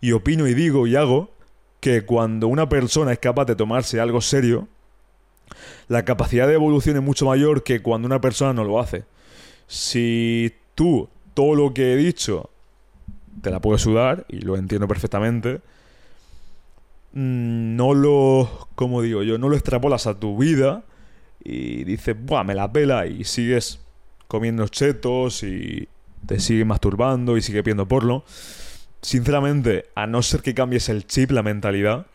y 0.00 0.12
opino 0.12 0.46
y 0.46 0.54
digo 0.54 0.86
y 0.86 0.94
hago 0.94 1.32
que 1.80 2.06
cuando 2.06 2.46
una 2.46 2.68
persona 2.68 3.12
es 3.12 3.18
capaz 3.18 3.46
de 3.46 3.56
tomarse 3.56 3.98
algo 3.98 4.20
serio, 4.20 4.68
la 5.88 6.04
capacidad 6.04 6.46
de 6.48 6.54
evolución 6.54 6.96
es 6.96 7.02
mucho 7.02 7.26
mayor 7.26 7.62
que 7.62 7.80
cuando 7.80 8.06
una 8.06 8.20
persona 8.20 8.52
no 8.52 8.64
lo 8.64 8.80
hace. 8.80 9.04
Si 9.66 10.52
tú 10.74 11.08
todo 11.34 11.54
lo 11.54 11.74
que 11.74 11.92
he 11.92 11.96
dicho 11.96 12.50
te 13.42 13.50
la 13.50 13.60
puedes 13.60 13.82
sudar, 13.82 14.24
y 14.28 14.40
lo 14.40 14.56
entiendo 14.56 14.88
perfectamente, 14.88 15.60
mm, 17.12 17.76
no 17.76 17.94
lo, 17.94 18.68
como 18.74 19.02
digo 19.02 19.22
yo, 19.22 19.38
no 19.38 19.48
lo 19.48 19.56
extrapolas 19.56 20.06
a 20.06 20.18
tu 20.18 20.38
vida 20.38 20.84
y 21.42 21.84
dices, 21.84 22.16
buah, 22.18 22.44
me 22.44 22.54
la 22.54 22.72
pela 22.72 23.06
y 23.06 23.24
sigues 23.24 23.80
comiendo 24.28 24.66
chetos 24.68 25.42
y 25.42 25.88
te 26.26 26.40
sigues 26.40 26.66
masturbando 26.66 27.36
y 27.36 27.42
sigues 27.42 27.64
viendo 27.64 27.86
porno. 27.86 28.24
Sinceramente, 29.02 29.86
a 29.94 30.06
no 30.06 30.22
ser 30.22 30.40
que 30.40 30.54
cambies 30.54 30.88
el 30.88 31.06
chip, 31.06 31.30
la 31.30 31.42
mentalidad, 31.42 32.06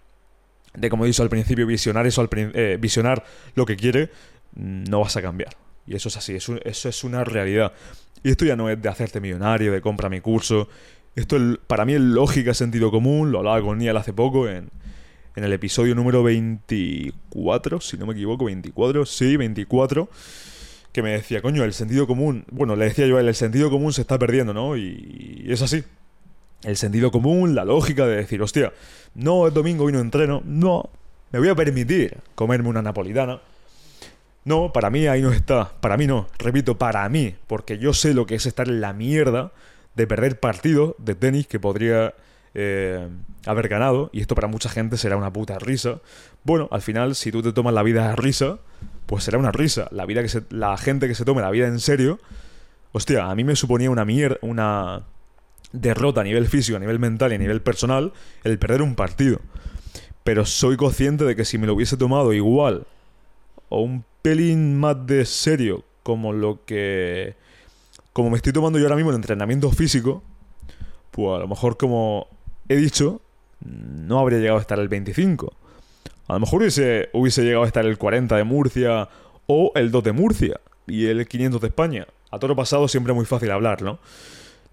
de 0.80 0.90
como 0.90 1.04
he 1.04 1.08
dicho 1.08 1.24
al 1.24 1.30
principio, 1.30 1.68
visionar 1.68 2.08
eso 2.08 2.22
al 2.22 2.30
eh, 2.32 2.78
visionar 2.80 3.24
lo 3.56 3.66
que 3.66 3.76
quiere, 3.76 4.10
no 4.56 5.02
vas 5.02 5.18
a 5.18 5.22
cambiar. 5.22 5.56
Y 5.86 5.96
eso 5.96 6.10
es 6.10 6.18
así, 6.18 6.36
eso, 6.36 6.58
es 6.64 7.04
una 7.04 7.24
realidad. 7.24 7.74
Y 8.24 8.30
esto 8.30 8.46
ya 8.46 8.56
no 8.56 8.70
es 8.70 8.82
de 8.82 8.90
hacerte 8.90 9.20
millonario, 9.20 9.72
de 9.72 9.82
compra 9.82 10.10
mi 10.10 10.22
curso. 10.22 10.70
Esto 11.16 11.38
para 11.68 11.86
mí 11.86 11.94
es 11.94 12.02
lógica, 12.02 12.54
sentido 12.54 12.92
común. 12.92 13.32
Lo 13.32 13.40
hablaba 13.40 13.62
con 13.62 13.78
Nial 13.78 13.98
hace 13.98 14.14
poco 14.14 14.48
en, 14.48 14.70
en 15.36 15.44
el 15.44 15.52
episodio 15.52 15.96
número 15.96 16.24
24, 16.24 17.82
si 17.82 17.98
no 17.98 18.06
me 18.06 18.14
equivoco, 18.14 18.46
24, 18.46 19.06
sí, 19.06 19.36
24 19.36 20.10
que 20.92 21.04
me 21.04 21.12
decía, 21.12 21.42
coño, 21.44 21.64
el 21.64 21.74
sentido 21.74 22.08
común, 22.08 22.46
bueno, 22.50 22.76
le 22.76 22.86
decía 22.86 23.06
yo 23.06 23.20
el 23.20 23.36
sentido 23.36 23.70
común 23.70 23.94
se 23.94 24.02
está 24.02 24.18
perdiendo, 24.18 24.56
¿no? 24.56 24.76
y 24.76 25.46
es 25.48 25.62
así 25.62 25.84
el 26.64 26.78
sentido 26.78 27.12
común, 27.12 27.56
la 27.56 27.66
lógica 27.66 28.06
de 28.06 28.18
decir, 28.18 28.42
hostia, 28.42 28.74
no 29.16 29.48
es 29.48 29.54
domingo 29.54 29.90
y 29.90 29.94
no 29.94 30.00
entreno, 30.00 30.42
no, 30.46 30.90
me 31.32 31.40
voy 31.40 31.50
a 31.50 31.56
permitir 31.56 32.18
comerme 32.36 32.70
una 32.70 32.82
napolitana. 32.82 33.42
No, 34.46 34.72
para 34.72 34.90
mí 34.90 35.06
ahí 35.08 35.22
no 35.22 35.32
está, 35.32 35.72
para 35.80 35.98
mí 35.98 36.08
no, 36.08 36.28
repito, 36.38 36.78
para 36.78 37.08
mí, 37.10 37.36
porque 37.48 37.78
yo 37.78 37.94
sé 37.94 38.14
lo 38.14 38.26
que 38.26 38.36
es 38.36 38.46
estar 38.46 38.68
en 38.68 38.82
la 38.82 38.94
mierda 38.94 39.52
de 39.96 40.08
perder 40.08 40.40
partidos 40.40 40.96
de 40.98 41.16
tenis 41.16 41.46
que 41.46 41.60
podría 41.60 42.14
eh, 42.54 43.08
haber 43.46 43.68
ganado, 43.68 44.10
y 44.12 44.22
esto 44.22 44.36
para 44.36 44.48
mucha 44.48 44.70
gente 44.70 44.98
será 44.98 45.18
una 45.18 45.32
puta 45.32 45.60
risa. 45.60 46.00
Bueno, 46.44 46.68
al 46.72 46.82
final, 46.82 47.16
si 47.16 47.32
tú 47.32 47.42
te 47.42 47.54
tomas 47.54 47.74
la 47.74 47.84
vida 47.84 48.12
a 48.12 48.16
risa, 48.16 48.60
pues 49.06 49.24
será 49.24 49.38
una 49.38 49.52
risa. 49.52 49.88
La, 49.92 50.06
vida 50.06 50.24
que 50.24 50.44
la 50.50 50.78
gente 50.78 51.08
que 51.08 51.16
se 51.16 51.26
tome 51.26 51.42
la 51.42 51.52
vida 51.52 51.68
en 51.68 51.80
serio, 51.80 52.20
hostia, 52.92 53.30
a 53.30 53.36
mí 53.36 53.44
me 53.44 53.56
suponía 53.56 53.92
una 53.92 54.06
mierda, 54.06 54.38
una 54.42 55.04
derrota 55.72 56.22
a 56.22 56.24
nivel 56.24 56.48
físico, 56.48 56.78
a 56.78 56.80
nivel 56.80 57.00
mental 57.00 57.32
y 57.32 57.36
a 57.36 57.38
nivel 57.38 57.62
personal 57.62 58.14
el 58.44 58.60
perder 58.60 58.82
un 58.82 58.96
partido. 58.96 59.40
Pero 60.24 60.46
soy 60.46 60.78
consciente 60.78 61.24
de 61.26 61.36
que 61.36 61.46
si 61.46 61.58
me 61.58 61.68
lo 61.68 61.74
hubiese 61.74 61.98
tomado 61.98 62.34
igual 62.34 62.86
o 63.70 63.82
un 63.82 64.04
pelín 64.22 64.80
más 64.80 65.06
de 65.06 65.26
serio 65.26 65.84
como 66.04 66.34
lo 66.34 66.66
que... 66.66 67.36
como 68.14 68.30
me 68.30 68.38
estoy 68.38 68.54
tomando 68.54 68.80
yo 68.80 68.86
ahora 68.86 68.96
mismo 68.96 69.12
en 69.12 69.18
entrenamiento 69.18 69.72
físico, 69.72 70.24
pues 71.12 71.36
a 71.36 71.40
lo 71.40 71.48
mejor 71.48 71.78
como 71.78 72.28
he 72.68 72.76
dicho, 72.76 73.22
no 73.62 74.20
habría 74.20 74.40
llegado 74.40 74.58
a 74.58 74.62
estar 74.62 74.80
el 74.80 74.88
25. 74.88 75.54
A 76.28 76.34
lo 76.34 76.40
mejor 76.40 76.62
hubiese, 76.62 77.10
hubiese 77.14 77.44
llegado 77.44 77.64
a 77.64 77.68
estar 77.68 77.86
el 77.86 77.98
40 77.98 78.36
de 78.38 78.44
Murcia 78.44 79.10
o 79.48 79.72
el 79.76 79.92
2 79.92 80.04
de 80.04 80.12
Murcia 80.12 80.60
y 80.86 81.08
el 81.08 81.28
500 81.28 81.62
de 81.62 81.68
España. 81.68 82.08
A 82.32 82.40
todo 82.40 82.56
pasado 82.56 82.88
siempre 82.88 83.14
es 83.14 83.16
muy 83.16 83.26
fácil 83.26 83.50
hablar, 83.52 83.82
¿no? 83.82 84.00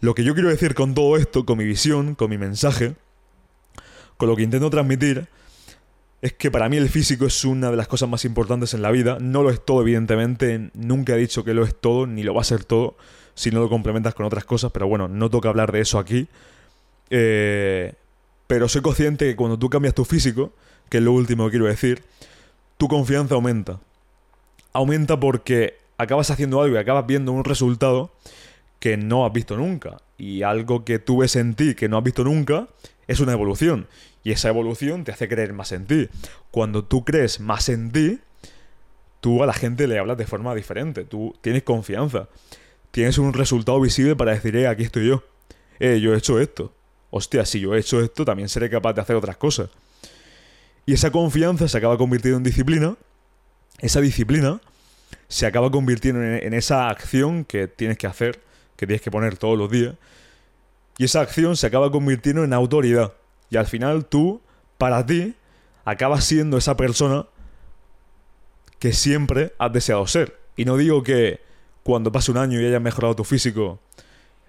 Lo 0.00 0.14
que 0.14 0.24
yo 0.24 0.34
quiero 0.34 0.48
decir 0.48 0.74
con 0.74 0.94
todo 0.94 1.16
esto, 1.16 1.46
con 1.46 1.58
mi 1.58 1.64
visión, 1.64 2.14
con 2.14 2.30
mi 2.30 2.38
mensaje, 2.38 2.94
con 4.16 4.28
lo 4.28 4.36
que 4.36 4.42
intento 4.42 4.70
transmitir, 4.70 5.28
es 6.22 6.32
que 6.32 6.50
para 6.50 6.68
mí 6.68 6.76
el 6.76 6.88
físico 6.88 7.26
es 7.26 7.44
una 7.44 7.70
de 7.70 7.76
las 7.76 7.88
cosas 7.88 8.08
más 8.08 8.24
importantes 8.24 8.74
en 8.74 8.82
la 8.82 8.90
vida. 8.90 9.18
No 9.20 9.42
lo 9.42 9.50
es 9.50 9.64
todo, 9.64 9.82
evidentemente. 9.82 10.70
Nunca 10.74 11.14
he 11.14 11.18
dicho 11.18 11.44
que 11.44 11.54
lo 11.54 11.64
es 11.64 11.74
todo, 11.74 12.06
ni 12.06 12.22
lo 12.22 12.34
va 12.34 12.40
a 12.40 12.44
ser 12.44 12.64
todo, 12.64 12.96
si 13.34 13.50
no 13.50 13.60
lo 13.60 13.68
complementas 13.68 14.14
con 14.14 14.26
otras 14.26 14.44
cosas. 14.44 14.72
Pero 14.72 14.88
bueno, 14.88 15.08
no 15.08 15.30
toca 15.30 15.48
hablar 15.48 15.72
de 15.72 15.80
eso 15.80 15.98
aquí. 15.98 16.28
Eh, 17.10 17.94
pero 18.46 18.68
soy 18.68 18.82
consciente 18.82 19.26
que 19.26 19.36
cuando 19.36 19.58
tú 19.58 19.70
cambias 19.70 19.94
tu 19.94 20.04
físico, 20.04 20.52
que 20.88 20.98
es 20.98 21.02
lo 21.02 21.12
último 21.12 21.44
que 21.44 21.50
quiero 21.52 21.66
decir, 21.66 22.02
tu 22.76 22.88
confianza 22.88 23.34
aumenta. 23.34 23.80
Aumenta 24.72 25.18
porque 25.18 25.78
acabas 25.98 26.30
haciendo 26.30 26.60
algo 26.60 26.76
y 26.76 26.78
acabas 26.78 27.06
viendo 27.06 27.32
un 27.32 27.44
resultado 27.44 28.10
que 28.86 28.96
no 28.96 29.26
has 29.26 29.32
visto 29.32 29.56
nunca. 29.56 29.96
Y 30.16 30.42
algo 30.42 30.84
que 30.84 31.00
tú 31.00 31.18
ves 31.18 31.34
en 31.34 31.54
ti 31.54 31.74
que 31.74 31.88
no 31.88 31.98
has 31.98 32.04
visto 32.04 32.22
nunca 32.22 32.68
es 33.08 33.18
una 33.18 33.32
evolución. 33.32 33.88
Y 34.22 34.30
esa 34.30 34.48
evolución 34.48 35.02
te 35.02 35.10
hace 35.10 35.28
creer 35.28 35.52
más 35.52 35.72
en 35.72 35.86
ti. 35.86 36.08
Cuando 36.52 36.84
tú 36.84 37.04
crees 37.04 37.40
más 37.40 37.68
en 37.68 37.90
ti, 37.90 38.20
tú 39.20 39.42
a 39.42 39.46
la 39.46 39.54
gente 39.54 39.88
le 39.88 39.98
hablas 39.98 40.18
de 40.18 40.24
forma 40.24 40.54
diferente. 40.54 41.02
Tú 41.02 41.34
tienes 41.40 41.64
confianza. 41.64 42.28
Tienes 42.92 43.18
un 43.18 43.32
resultado 43.32 43.80
visible 43.80 44.14
para 44.14 44.34
decir, 44.34 44.54
eh, 44.54 44.68
aquí 44.68 44.84
estoy 44.84 45.08
yo. 45.08 45.24
Eh, 45.80 45.98
yo 45.98 46.14
he 46.14 46.18
hecho 46.18 46.38
esto. 46.38 46.72
Hostia, 47.10 47.44
si 47.44 47.58
yo 47.58 47.74
he 47.74 47.80
hecho 47.80 48.00
esto, 48.00 48.24
también 48.24 48.48
seré 48.48 48.70
capaz 48.70 48.92
de 48.92 49.00
hacer 49.00 49.16
otras 49.16 49.36
cosas. 49.36 49.68
Y 50.86 50.92
esa 50.92 51.10
confianza 51.10 51.66
se 51.66 51.76
acaba 51.76 51.98
convirtiendo 51.98 52.36
en 52.36 52.44
disciplina. 52.44 52.94
Esa 53.80 54.00
disciplina 54.00 54.60
se 55.26 55.46
acaba 55.46 55.72
convirtiendo 55.72 56.22
en, 56.22 56.54
esa 56.54 56.88
acción 56.88 57.44
que 57.44 57.66
tienes 57.66 57.98
que 57.98 58.06
hacer, 58.06 58.45
que 58.76 58.86
tienes 58.86 59.02
que 59.02 59.10
poner 59.10 59.36
todos 59.36 59.58
los 59.58 59.70
días. 59.70 59.94
Y 60.98 61.04
esa 61.04 61.20
acción 61.20 61.56
se 61.56 61.66
acaba 61.66 61.90
convirtiendo 61.90 62.44
en 62.44 62.52
autoridad. 62.52 63.12
Y 63.50 63.56
al 63.56 63.66
final 63.66 64.06
tú, 64.06 64.40
para 64.78 65.04
ti, 65.04 65.34
acabas 65.84 66.24
siendo 66.24 66.56
esa 66.56 66.76
persona 66.76 67.26
que 68.78 68.92
siempre 68.92 69.54
has 69.58 69.72
deseado 69.72 70.06
ser. 70.06 70.38
Y 70.56 70.64
no 70.64 70.76
digo 70.76 71.02
que 71.02 71.40
cuando 71.82 72.12
pase 72.12 72.30
un 72.30 72.38
año 72.38 72.60
y 72.60 72.66
hayas 72.66 72.82
mejorado 72.82 73.14
tu 73.16 73.24
físico, 73.24 73.78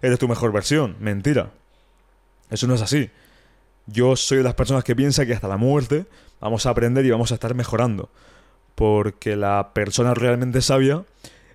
eres 0.02 0.20
tu 0.20 0.28
mejor 0.28 0.52
versión. 0.52 0.96
Mentira. 1.00 1.52
Eso 2.50 2.68
no 2.68 2.76
es 2.76 2.82
así. 2.82 3.10
Yo 3.86 4.16
soy 4.16 4.40
de 4.40 4.44
las 4.44 4.56
personas 4.56 4.84
que 4.84 4.96
piensa 4.96 5.26
que 5.26 5.34
hasta 5.34 5.48
la 5.48 5.58
muerte 5.58 6.06
vamos 6.40 6.66
a 6.66 6.72
aprender 6.72 7.06
y 7.06 7.12
vamos 7.12 7.32
a 7.32 7.36
estar 7.36 7.54
mejorando. 7.56 8.10
Porque 8.76 9.36
la 9.36 9.72
persona 9.74 10.14
realmente 10.14 10.62
sabia 10.62 11.04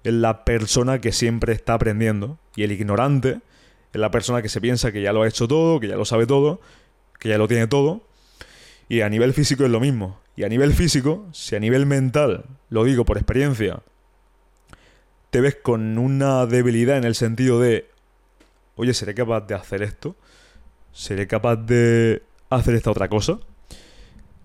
es 0.05 0.12
la 0.12 0.45
persona 0.45 1.01
que 1.01 1.12
siempre 1.12 1.53
está 1.53 1.74
aprendiendo. 1.74 2.39
Y 2.57 2.65
el 2.65 2.73
ignorante 2.73 3.41
es 3.93 4.01
la 4.01 4.11
persona 4.11 4.43
que 4.43 4.49
se 4.49 4.61
piensa 4.61 4.93
que 4.93 5.03
ya 5.03 5.12
lo 5.12 5.23
ha 5.23 5.29
hecho 5.29 5.49
todo, 5.49 5.81
que 5.81 5.89
ya 5.89 5.97
lo 5.97 6.05
sabe 6.05 6.27
todo, 6.27 6.61
que 7.19 7.29
ya 7.29 7.39
lo 7.39 7.49
tiene 7.49 7.66
todo. 7.66 8.03
Y 8.89 9.01
a 9.01 9.09
nivel 9.09 9.33
físico 9.33 9.65
es 9.65 9.70
lo 9.70 9.81
mismo. 9.81 10.20
Y 10.37 10.45
a 10.45 10.49
nivel 10.49 10.73
físico, 10.73 11.27
si 11.33 11.57
a 11.57 11.61
nivel 11.61 11.87
mental, 11.87 12.45
lo 12.70 12.85
digo 12.85 13.05
por 13.05 13.19
experiencia, 13.19 13.81
te 15.31 15.41
ves 15.41 15.57
con 15.57 15.99
una 15.99 16.47
debilidad 16.47 16.97
en 16.97 17.05
el 17.05 17.15
sentido 17.15 17.61
de, 17.61 17.89
oye, 18.77 18.95
¿seré 18.95 19.15
capaz 19.15 19.43
de 19.43 19.55
hacer 19.55 19.83
esto? 19.83 20.16
¿Seré 20.93 21.27
capaz 21.27 21.57
de 21.57 22.23
hacer 22.51 22.74
esta 22.74 22.91
otra 22.91 23.09
cosa? 23.09 23.39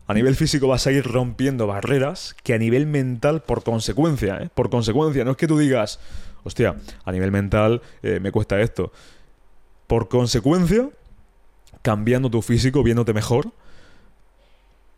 A 0.08 0.14
nivel 0.14 0.36
físico 0.36 0.70
vas 0.70 0.88
a 0.88 0.92
ir 0.92 1.06
rompiendo 1.06 1.68
barreras 1.68 2.36
que 2.44 2.54
a 2.54 2.58
nivel 2.58 2.88
mental, 2.88 3.44
por 3.44 3.64
consecuencia, 3.64 4.42
¿eh? 4.42 4.50
por 4.54 4.70
consecuencia, 4.70 5.26
no 5.26 5.32
es 5.32 5.38
que 5.38 5.48
tú 5.48 5.58
digas, 5.58 6.00
hostia, 6.44 6.78
a 7.04 7.12
nivel 7.12 7.32
mental 7.32 7.82
eh, 8.02 8.22
me 8.22 8.32
cuesta 8.32 8.62
esto. 8.62 8.94
Por 9.86 10.08
consecuencia, 10.08 10.90
cambiando 11.82 12.30
tu 12.30 12.42
físico, 12.42 12.84
viéndote 12.84 13.14
mejor, 13.14 13.52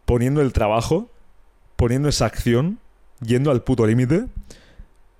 poniendo 0.06 0.41
el 0.41 0.53
trabajo, 0.53 1.10
poniendo 1.76 2.07
esa 2.07 2.27
acción, 2.27 2.77
yendo 3.19 3.49
al 3.49 3.64
puto 3.64 3.88
límite, 3.88 4.27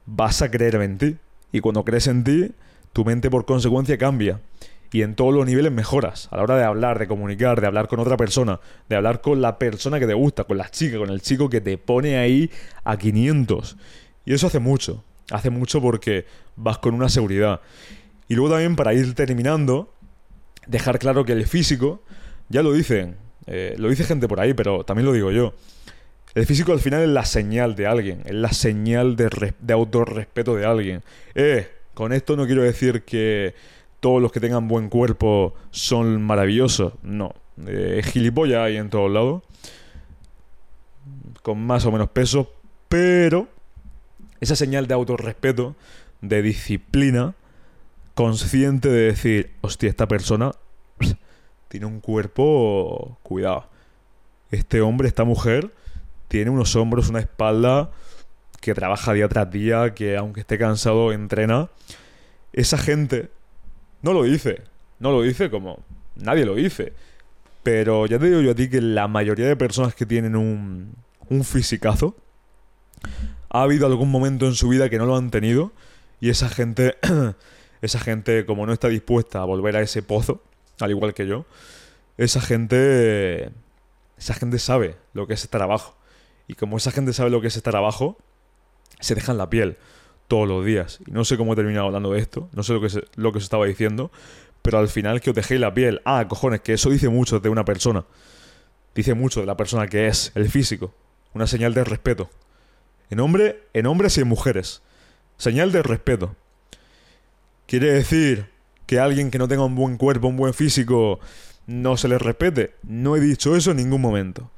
vas 0.06 0.44
a 0.44 0.52
creer 0.52 0.76
en 0.76 0.98
ti. 0.99 1.18
Y 1.52 1.61
cuando 1.61 1.84
crees 1.84 2.06
en 2.06 2.24
ti, 2.24 2.52
tu 2.94 3.06
mente 3.06 3.32
por 3.32 3.45
consecuencia 3.45 3.98
cambia 3.98 4.40
y 4.91 5.03
en 5.03 5.16
todos 5.16 5.34
los 5.34 5.45
niveles 5.45 5.72
mejoras. 5.72 6.28
A 6.32 6.38
la 6.38 6.44
hora 6.44 6.57
de 6.57 6.64
hablar, 6.64 6.99
de 6.99 7.07
comunicar, 7.07 7.61
de 7.61 7.68
hablar 7.68 7.88
con 7.88 7.99
otra 7.99 8.18
persona, 8.18 8.60
de 8.88 8.95
hablar 8.95 9.22
con 9.22 9.41
la 9.41 9.60
persona 9.60 9.99
que 9.99 10.07
te 10.07 10.14
gusta, 10.14 10.44
con 10.45 10.57
la 10.57 10.70
chica, 10.70 10.98
con 10.98 11.10
el 11.10 11.22
chico 11.22 11.49
que 11.49 11.61
te 11.61 11.78
pone 11.78 12.18
ahí 12.18 12.49
a 12.84 12.98
500. 12.98 13.78
Y 14.26 14.34
eso 14.34 14.48
hace 14.48 14.60
mucho. 14.60 15.03
Hace 15.32 15.49
mucho 15.49 15.82
porque 15.82 16.26
vas 16.56 16.80
con 16.80 16.95
una 16.95 17.10
seguridad. 17.10 17.61
Y 18.28 18.36
luego 18.36 18.52
también 18.52 18.76
para 18.76 18.94
ir 18.94 19.14
terminando, 19.14 19.94
dejar 20.68 20.99
claro 20.99 21.24
que 21.24 21.34
el 21.34 21.45
físico, 21.45 22.03
ya 22.49 22.64
lo 22.64 22.74
dicen, 22.74 23.16
eh, 23.45 23.76
lo 23.78 23.90
dice 23.90 24.03
gente 24.03 24.28
por 24.28 24.40
ahí, 24.40 24.53
pero 24.53 24.84
también 24.84 25.06
lo 25.06 25.14
digo 25.14 25.32
yo. 25.32 25.53
El 26.36 26.45
físico 26.45 26.72
al 26.72 26.80
final 26.80 27.02
es 27.02 27.10
la 27.10 27.26
señal 27.26 27.76
de 27.76 27.88
alguien, 27.88 28.22
es 28.26 28.36
la 28.36 28.53
señal 28.53 29.16
de, 29.16 29.53
de 29.60 29.74
autorrespeto 29.74 30.56
de 30.56 30.66
alguien. 30.66 31.03
Eh, 31.34 31.68
con 31.94 32.14
esto 32.14 32.36
no 32.36 32.45
quiero 32.45 32.61
decir 32.61 33.03
que 33.03 33.56
todos 33.99 34.21
los 34.21 34.31
que 34.31 34.39
tengan 34.39 34.67
buen 34.67 34.89
cuerpo 34.89 35.53
son 35.71 36.21
maravillosos. 36.21 36.93
No. 37.03 37.34
Eh, 37.67 38.01
gilipollas 38.03 38.61
hay 38.61 38.77
en 38.77 38.89
todos 38.89 39.11
lados. 39.11 39.43
Con 41.41 41.65
más 41.65 41.85
o 41.85 41.91
menos 41.91 42.09
peso. 42.09 42.53
Pero 42.88 43.47
esa 44.39 44.55
señal 44.55 44.88
de 44.88 44.93
autorrespeto, 44.93 45.76
de 46.21 46.41
disciplina, 46.41 47.35
consciente 48.15 48.89
de 48.89 49.01
decir, 49.01 49.51
hostia, 49.61 49.89
esta 49.89 50.07
persona 50.07 50.51
tiene 51.67 51.85
un 51.85 51.99
cuerpo... 51.99 53.17
Cuidado. 53.23 53.67
Este 54.51 54.81
hombre, 54.81 55.07
esta 55.07 55.26
mujer, 55.26 55.71
tiene 56.27 56.49
unos 56.49 56.76
hombros, 56.76 57.09
una 57.09 57.19
espalda 57.19 57.91
que 58.61 58.73
trabaja 58.73 59.13
día 59.13 59.27
tras 59.30 59.51
día, 59.51 59.93
que 59.93 60.17
aunque 60.17 60.41
esté 60.41 60.57
cansado, 60.57 61.11
entrena. 61.11 61.69
Esa 62.51 62.77
gente 62.77 63.30
no 64.01 64.13
lo 64.13 64.23
dice. 64.23 64.61
No 64.99 65.11
lo 65.11 65.21
dice 65.21 65.49
como 65.49 65.84
nadie 66.21 66.45
lo 66.45 66.55
dice. 66.55 66.93
Pero 67.63 68.05
ya 68.05 68.19
te 68.19 68.27
digo 68.27 68.41
yo 68.41 68.51
a 68.51 68.55
ti 68.55 68.69
que 68.69 68.81
la 68.81 69.07
mayoría 69.07 69.47
de 69.47 69.55
personas 69.55 69.95
que 69.95 70.05
tienen 70.05 70.35
un, 70.35 70.93
un 71.30 71.43
fisicazo, 71.43 72.15
ha 73.49 73.63
habido 73.63 73.88
algún 73.88 74.11
momento 74.11 74.45
en 74.45 74.55
su 74.55 74.69
vida 74.69 74.89
que 74.89 74.97
no 74.97 75.05
lo 75.05 75.15
han 75.15 75.31
tenido 75.31 75.71
y 76.21 76.30
esa 76.30 76.49
gente, 76.49 76.97
esa 77.81 77.99
gente 77.99 78.45
como 78.45 78.65
no 78.65 78.73
está 78.73 78.88
dispuesta 78.88 79.41
a 79.41 79.45
volver 79.45 79.76
a 79.76 79.81
ese 79.81 80.03
pozo, 80.03 80.41
al 80.80 80.91
igual 80.91 81.13
que 81.13 81.27
yo, 81.27 81.45
esa 82.17 82.41
gente, 82.41 83.51
esa 84.17 84.34
gente 84.34 84.59
sabe 84.59 84.95
lo 85.13 85.27
que 85.27 85.34
es 85.34 85.43
estar 85.43 85.61
abajo. 85.61 85.95
Y 86.47 86.55
como 86.55 86.77
esa 86.77 86.91
gente 86.91 87.13
sabe 87.13 87.30
lo 87.30 87.41
que 87.41 87.47
es 87.47 87.57
estar 87.57 87.76
abajo, 87.76 88.17
se 88.99 89.15
dejan 89.15 89.38
la 89.38 89.49
piel 89.49 89.77
todos 90.30 90.47
los 90.47 90.64
días. 90.64 90.99
Y 91.06 91.11
no 91.11 91.26
sé 91.26 91.35
cómo 91.35 91.51
he 91.51 91.56
terminado 91.57 91.88
hablando 91.88 92.14
de 92.14 92.19
esto, 92.19 92.47
no 92.53 92.64
sé 92.64 92.72
lo 92.72 92.80
que, 92.80 92.89
se, 92.89 93.03
lo 93.15 93.34
que 93.34 93.39
estaba 93.39 93.65
diciendo, 93.65 94.11
pero 94.61 94.77
al 94.77 94.88
final 94.88 95.19
que 95.19 95.31
os 95.31 95.35
dejéis 95.35 95.60
la 95.60 95.73
piel. 95.73 96.01
Ah, 96.06 96.26
cojones, 96.30 96.61
que 96.61 96.73
eso 96.73 96.89
dice 96.89 97.10
mucho 97.10 97.41
de 97.41 97.49
una 97.49 97.65
persona. 97.65 98.06
Dice 98.95 99.14
mucho 99.15 99.41
de 99.41 99.45
la 99.45 99.57
persona 99.57 99.88
que 99.88 100.07
es, 100.07 100.31
el 100.35 100.49
físico. 100.49 100.93
Una 101.34 101.47
señal 101.47 101.73
de 101.73 101.84
respeto. 101.84 102.30
En, 103.10 103.19
hombre, 103.19 103.64
en 103.73 103.88
hombres 103.88 104.18
y 104.18 104.22
en 104.22 104.27
mujeres. 104.27 104.81
Señal 105.38 105.72
de 105.72 105.81
respeto. 105.81 106.35
Quiere 107.65 107.91
decir 107.91 108.49
que 108.85 108.99
alguien 108.99 109.31
que 109.31 109.39
no 109.39 109.47
tenga 109.47 109.64
un 109.64 109.76
buen 109.76 109.97
cuerpo, 109.97 110.27
un 110.27 110.38
buen 110.38 110.53
físico, 110.53 111.19
no 111.65 111.97
se 111.97 112.07
le 112.07 112.19
respete. 112.19 112.76
No 112.84 113.15
he 113.15 113.19
dicho 113.19 113.56
eso 113.56 113.72
en 113.72 113.77
ningún 113.77 114.01
momento. 114.01 114.51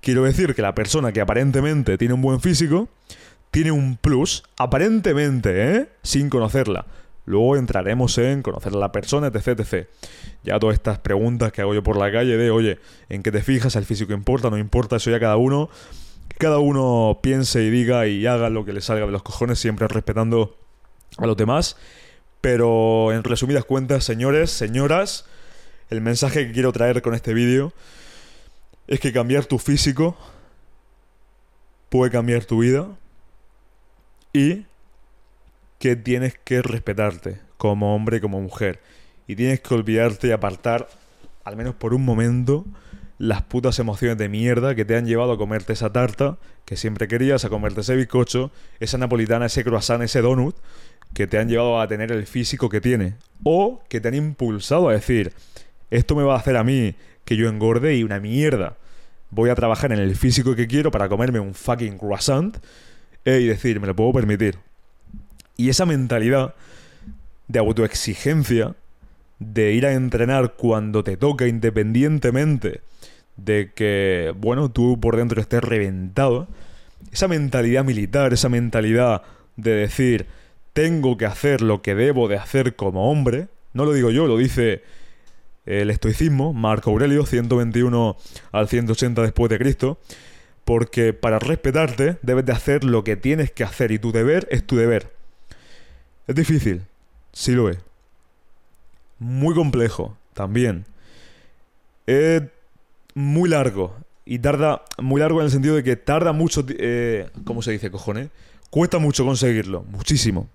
Quiero 0.00 0.22
decir 0.22 0.54
que 0.54 0.62
la 0.62 0.74
persona 0.74 1.12
que 1.12 1.20
aparentemente 1.20 1.98
tiene 1.98 2.14
un 2.14 2.22
buen 2.22 2.40
físico 2.40 2.88
tiene 3.50 3.70
un 3.70 3.96
plus, 3.96 4.42
aparentemente, 4.56 5.76
¿eh? 5.76 5.88
Sin 6.02 6.28
conocerla. 6.30 6.86
Luego 7.24 7.56
entraremos 7.56 8.16
en 8.18 8.42
conocer 8.42 8.72
a 8.74 8.78
la 8.78 8.92
persona, 8.92 9.28
etc, 9.28 9.60
etc. 9.60 9.88
Ya 10.44 10.58
todas 10.58 10.74
estas 10.74 11.00
preguntas 11.00 11.52
que 11.52 11.60
hago 11.60 11.74
yo 11.74 11.82
por 11.82 11.96
la 11.96 12.12
calle 12.12 12.36
de, 12.36 12.50
oye, 12.50 12.78
¿en 13.08 13.22
qué 13.22 13.32
te 13.32 13.42
fijas? 13.42 13.74
¿El 13.74 13.84
físico 13.84 14.12
importa? 14.12 14.48
¿No 14.48 14.58
importa? 14.58 14.96
Eso 14.96 15.10
ya 15.10 15.20
cada 15.20 15.36
uno... 15.36 15.68
Cada 16.38 16.58
uno 16.58 17.20
piense 17.22 17.62
y 17.62 17.70
diga 17.70 18.06
y 18.06 18.26
haga 18.26 18.50
lo 18.50 18.66
que 18.66 18.74
le 18.74 18.82
salga 18.82 19.06
de 19.06 19.12
los 19.12 19.22
cojones, 19.22 19.58
siempre 19.58 19.88
respetando 19.88 20.58
a 21.16 21.26
los 21.26 21.36
demás. 21.36 21.78
Pero 22.42 23.10
en 23.12 23.24
resumidas 23.24 23.64
cuentas, 23.64 24.04
señores, 24.04 24.50
señoras, 24.50 25.24
el 25.88 26.02
mensaje 26.02 26.46
que 26.46 26.52
quiero 26.52 26.72
traer 26.72 27.00
con 27.00 27.14
este 27.14 27.32
vídeo 27.32 27.72
es 28.86 29.00
que 29.00 29.12
cambiar 29.12 29.46
tu 29.46 29.58
físico 29.58 30.16
puede 31.88 32.10
cambiar 32.10 32.44
tu 32.44 32.58
vida, 32.58 32.86
y 34.36 34.66
que 35.78 35.96
tienes 35.96 36.34
que 36.44 36.60
respetarte 36.60 37.40
como 37.56 37.94
hombre 37.94 38.20
como 38.20 38.38
mujer. 38.38 38.80
Y 39.26 39.34
tienes 39.34 39.60
que 39.60 39.72
olvidarte 39.72 40.28
y 40.28 40.32
apartar, 40.32 40.88
al 41.42 41.56
menos 41.56 41.74
por 41.74 41.94
un 41.94 42.04
momento, 42.04 42.66
las 43.16 43.40
putas 43.42 43.78
emociones 43.78 44.18
de 44.18 44.28
mierda 44.28 44.74
que 44.74 44.84
te 44.84 44.94
han 44.94 45.06
llevado 45.06 45.32
a 45.32 45.38
comerte 45.38 45.72
esa 45.72 45.90
tarta 45.90 46.36
que 46.66 46.76
siempre 46.76 47.08
querías, 47.08 47.46
a 47.46 47.48
comerte 47.48 47.80
ese 47.80 47.96
bizcocho, 47.96 48.50
esa 48.78 48.98
napolitana, 48.98 49.46
ese 49.46 49.64
croissant, 49.64 50.02
ese 50.02 50.20
donut, 50.20 50.54
que 51.14 51.26
te 51.26 51.38
han 51.38 51.48
llevado 51.48 51.80
a 51.80 51.88
tener 51.88 52.12
el 52.12 52.26
físico 52.26 52.68
que 52.68 52.82
tiene. 52.82 53.14
O 53.42 53.80
que 53.88 54.02
te 54.02 54.08
han 54.08 54.14
impulsado 54.14 54.90
a 54.90 54.92
decir, 54.92 55.32
esto 55.90 56.14
me 56.14 56.24
va 56.24 56.34
a 56.34 56.38
hacer 56.38 56.58
a 56.58 56.64
mí 56.64 56.94
que 57.24 57.36
yo 57.36 57.48
engorde 57.48 57.96
y 57.96 58.02
una 58.02 58.20
mierda. 58.20 58.76
Voy 59.30 59.48
a 59.48 59.54
trabajar 59.54 59.92
en 59.92 59.98
el 59.98 60.14
físico 60.14 60.54
que 60.54 60.66
quiero 60.66 60.90
para 60.90 61.08
comerme 61.08 61.40
un 61.40 61.54
fucking 61.54 61.96
croissant 61.96 62.58
y 63.26 63.46
decir, 63.46 63.80
me 63.80 63.86
lo 63.86 63.96
puedo 63.96 64.12
permitir. 64.12 64.58
Y 65.56 65.68
esa 65.68 65.86
mentalidad 65.86 66.54
de 67.48 67.58
autoexigencia 67.58 68.74
de 69.38 69.72
ir 69.72 69.86
a 69.86 69.92
entrenar 69.92 70.54
cuando 70.54 71.04
te 71.04 71.16
toca 71.16 71.46
independientemente 71.46 72.80
de 73.36 73.72
que, 73.74 74.32
bueno, 74.36 74.70
tú 74.70 74.98
por 75.00 75.16
dentro 75.16 75.40
estés 75.40 75.62
reventado. 75.62 76.48
Esa 77.12 77.28
mentalidad 77.28 77.84
militar, 77.84 78.32
esa 78.32 78.48
mentalidad 78.48 79.22
de 79.56 79.72
decir, 79.72 80.26
tengo 80.72 81.16
que 81.16 81.26
hacer 81.26 81.62
lo 81.62 81.82
que 81.82 81.94
debo 81.94 82.28
de 82.28 82.36
hacer 82.36 82.76
como 82.76 83.10
hombre, 83.10 83.48
no 83.72 83.84
lo 83.84 83.92
digo 83.92 84.10
yo, 84.10 84.26
lo 84.26 84.36
dice 84.36 84.82
el 85.66 85.90
estoicismo, 85.90 86.52
Marco 86.52 86.90
Aurelio, 86.90 87.26
121 87.26 88.16
al 88.52 88.68
180 88.68 89.22
después 89.22 89.50
de 89.50 89.58
Cristo, 89.58 89.98
porque 90.66 91.12
para 91.12 91.38
respetarte 91.38 92.18
debes 92.22 92.44
de 92.44 92.52
hacer 92.52 92.82
lo 92.82 93.04
que 93.04 93.14
tienes 93.14 93.52
que 93.52 93.62
hacer 93.62 93.92
y 93.92 94.00
tu 94.00 94.10
deber 94.10 94.48
es 94.50 94.66
tu 94.66 94.76
deber. 94.76 95.14
Es 96.26 96.34
difícil, 96.34 96.82
sí 97.32 97.52
lo 97.52 97.70
es. 97.70 97.78
Muy 99.20 99.54
complejo, 99.54 100.18
también. 100.34 100.84
Es 102.08 102.42
muy 103.14 103.48
largo. 103.48 103.94
Y 104.24 104.40
tarda, 104.40 104.82
muy 104.98 105.20
largo 105.20 105.38
en 105.38 105.44
el 105.44 105.52
sentido 105.52 105.76
de 105.76 105.84
que 105.84 105.94
tarda 105.94 106.32
mucho, 106.32 106.66
eh, 106.68 107.30
¿cómo 107.44 107.62
se 107.62 107.70
dice, 107.70 107.92
cojones? 107.92 108.30
Cuesta 108.68 108.98
mucho 108.98 109.24
conseguirlo, 109.24 109.84
muchísimo. 109.84 110.48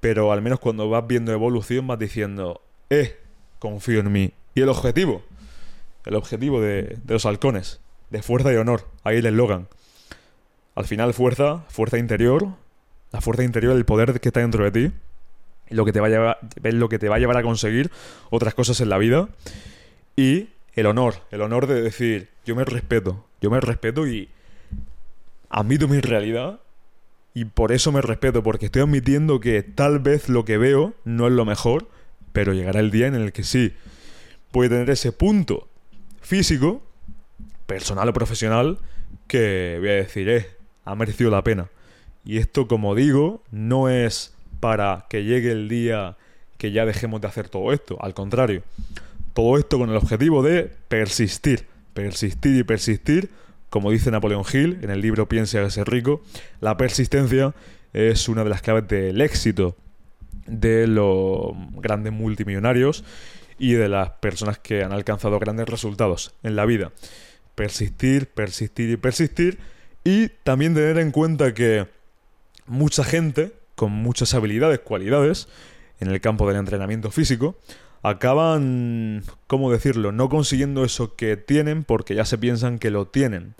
Pero 0.00 0.32
al 0.32 0.42
menos 0.42 0.60
cuando 0.60 0.90
vas 0.90 1.06
viendo 1.06 1.32
evolución 1.32 1.86
vas 1.86 1.98
diciendo, 1.98 2.60
eh, 2.90 3.16
confío 3.58 4.00
en 4.00 4.12
mí. 4.12 4.32
Y 4.54 4.60
el 4.60 4.68
objetivo, 4.68 5.22
el 6.04 6.14
objetivo 6.14 6.60
de, 6.60 6.98
de 7.02 7.14
los 7.14 7.24
halcones, 7.24 7.80
de 8.12 8.22
fuerza 8.22 8.52
y 8.52 8.56
honor, 8.56 8.86
ahí 9.04 9.16
el 9.16 9.26
eslogan. 9.26 9.68
Al 10.74 10.84
final 10.84 11.14
fuerza, 11.14 11.64
fuerza 11.68 11.98
interior, 11.98 12.46
la 13.10 13.22
fuerza 13.22 13.42
interior, 13.42 13.74
el 13.74 13.86
poder 13.86 14.20
que 14.20 14.28
está 14.28 14.40
dentro 14.40 14.64
de 14.64 14.70
ti, 14.70 14.94
lo 15.70 15.86
que 15.86 15.92
te 15.92 16.00
va 16.00 16.06
a 16.08 16.10
llevar, 16.10 16.38
es 16.62 16.74
lo 16.74 16.90
que 16.90 16.98
te 16.98 17.08
va 17.08 17.16
a 17.16 17.18
llevar 17.18 17.38
a 17.38 17.42
conseguir 17.42 17.90
otras 18.28 18.54
cosas 18.54 18.80
en 18.82 18.90
la 18.90 18.98
vida. 18.98 19.30
Y 20.14 20.50
el 20.74 20.86
honor, 20.86 21.14
el 21.30 21.40
honor 21.40 21.66
de 21.66 21.80
decir, 21.80 22.28
yo 22.44 22.54
me 22.54 22.66
respeto, 22.66 23.24
yo 23.40 23.50
me 23.50 23.60
respeto 23.60 24.06
y 24.06 24.28
admito 25.48 25.88
mi 25.88 26.00
realidad 26.00 26.60
y 27.32 27.46
por 27.46 27.72
eso 27.72 27.92
me 27.92 28.02
respeto, 28.02 28.42
porque 28.42 28.66
estoy 28.66 28.82
admitiendo 28.82 29.40
que 29.40 29.62
tal 29.62 30.00
vez 30.00 30.28
lo 30.28 30.44
que 30.44 30.58
veo 30.58 30.92
no 31.04 31.26
es 31.26 31.32
lo 31.32 31.46
mejor, 31.46 31.88
pero 32.34 32.52
llegará 32.52 32.80
el 32.80 32.90
día 32.90 33.06
en 33.06 33.14
el 33.14 33.32
que 33.32 33.42
sí 33.42 33.72
puede 34.50 34.68
tener 34.68 34.90
ese 34.90 35.12
punto 35.12 35.68
físico, 36.20 36.82
personal 37.72 38.06
o 38.06 38.12
profesional, 38.12 38.78
que 39.28 39.76
voy 39.80 39.88
a 39.88 39.94
decir, 40.04 40.28
eh, 40.28 40.46
ha 40.84 40.94
merecido 40.94 41.30
la 41.30 41.42
pena. 41.42 41.70
Y 42.22 42.36
esto, 42.36 42.68
como 42.68 42.94
digo, 42.94 43.42
no 43.50 43.88
es 43.88 44.34
para 44.60 45.06
que 45.08 45.24
llegue 45.24 45.52
el 45.52 45.70
día 45.70 46.18
que 46.58 46.70
ya 46.70 46.84
dejemos 46.84 47.22
de 47.22 47.28
hacer 47.28 47.48
todo 47.48 47.72
esto, 47.72 47.96
al 48.00 48.12
contrario, 48.12 48.62
todo 49.32 49.56
esto 49.56 49.78
con 49.78 49.88
el 49.88 49.96
objetivo 49.96 50.42
de 50.42 50.70
persistir, 50.88 51.66
persistir 51.94 52.56
y 52.56 52.62
persistir, 52.62 53.30
como 53.70 53.90
dice 53.90 54.10
Napoleón 54.10 54.44
Hill 54.52 54.78
en 54.82 54.90
el 54.90 55.00
libro 55.00 55.26
Piense 55.26 55.58
a 55.58 55.70
ser 55.70 55.88
rico, 55.88 56.20
la 56.60 56.76
persistencia 56.76 57.54
es 57.94 58.28
una 58.28 58.44
de 58.44 58.50
las 58.50 58.60
claves 58.60 58.86
del 58.86 59.20
éxito 59.22 59.76
de 60.46 60.86
los 60.86 61.52
grandes 61.76 62.12
multimillonarios 62.12 63.02
y 63.58 63.72
de 63.72 63.88
las 63.88 64.10
personas 64.10 64.58
que 64.58 64.84
han 64.84 64.92
alcanzado 64.92 65.38
grandes 65.38 65.68
resultados 65.68 66.34
en 66.42 66.54
la 66.54 66.66
vida. 66.66 66.92
Persistir, 67.54 68.28
persistir 68.28 68.90
y 68.90 68.96
persistir 68.96 69.58
y 70.04 70.28
también 70.42 70.74
tener 70.74 70.98
en 70.98 71.10
cuenta 71.10 71.54
que 71.54 71.88
mucha 72.66 73.04
gente 73.04 73.52
con 73.74 73.92
muchas 73.92 74.34
habilidades, 74.34 74.80
cualidades 74.80 75.48
en 76.00 76.08
el 76.08 76.20
campo 76.20 76.46
del 76.48 76.56
entrenamiento 76.56 77.10
físico, 77.10 77.56
acaban, 78.02 79.24
¿cómo 79.46 79.70
decirlo?, 79.70 80.12
no 80.12 80.28
consiguiendo 80.28 80.84
eso 80.84 81.14
que 81.14 81.36
tienen 81.36 81.84
porque 81.84 82.14
ya 82.14 82.24
se 82.24 82.38
piensan 82.38 82.78
que 82.78 82.90
lo 82.90 83.06
tienen. 83.06 83.54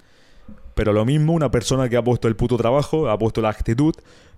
Pero 0.74 0.92
lo 0.92 1.04
mismo 1.04 1.32
una 1.32 1.50
persona 1.50 1.88
que 1.88 1.96
ha 1.96 2.04
puesto 2.04 2.28
el 2.28 2.36
puto 2.36 2.56
trabajo, 2.56 3.08
ha 3.08 3.18
puesto 3.18 3.40
la 3.40 3.50
actitud, 3.50 3.94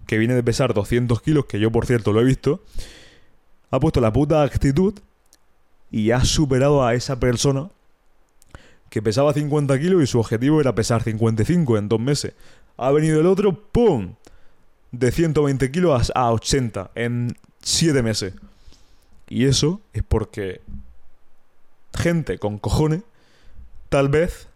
que 0.06 0.18
viene 0.18 0.34
de 0.34 0.42
pesar 0.42 0.74
200 0.74 1.22
kilos, 1.22 1.46
que 1.46 1.58
yo 1.58 1.70
por 1.72 1.86
cierto 1.86 2.12
lo 2.12 2.20
he 2.20 2.24
visto, 2.24 2.62
ha 3.70 3.80
puesto 3.80 4.00
la 4.00 4.12
puta 4.12 4.42
actitud 4.42 4.94
y 5.90 6.10
ha 6.10 6.24
superado 6.24 6.84
a 6.84 6.94
esa 6.94 7.18
persona 7.18 7.70
que 8.94 9.02
pesaba 9.02 9.32
50 9.32 9.76
kilos 9.80 10.04
y 10.04 10.06
su 10.06 10.20
objetivo 10.20 10.60
era 10.60 10.76
pesar 10.76 11.02
55 11.02 11.78
en 11.78 11.88
dos 11.88 11.98
meses. 11.98 12.34
Ha 12.76 12.92
venido 12.92 13.20
el 13.20 13.26
otro, 13.26 13.52
¡pum! 13.52 14.14
De 14.92 15.10
120 15.10 15.72
kilos 15.72 16.12
a 16.14 16.30
80 16.30 16.92
en 16.94 17.36
7 17.60 18.04
meses. 18.04 18.34
Y 19.28 19.46
eso 19.46 19.80
es 19.94 20.04
porque 20.04 20.60
gente 21.98 22.38
con 22.38 22.58
cojones 22.58 23.02
tal 23.88 24.10
vez 24.10 24.46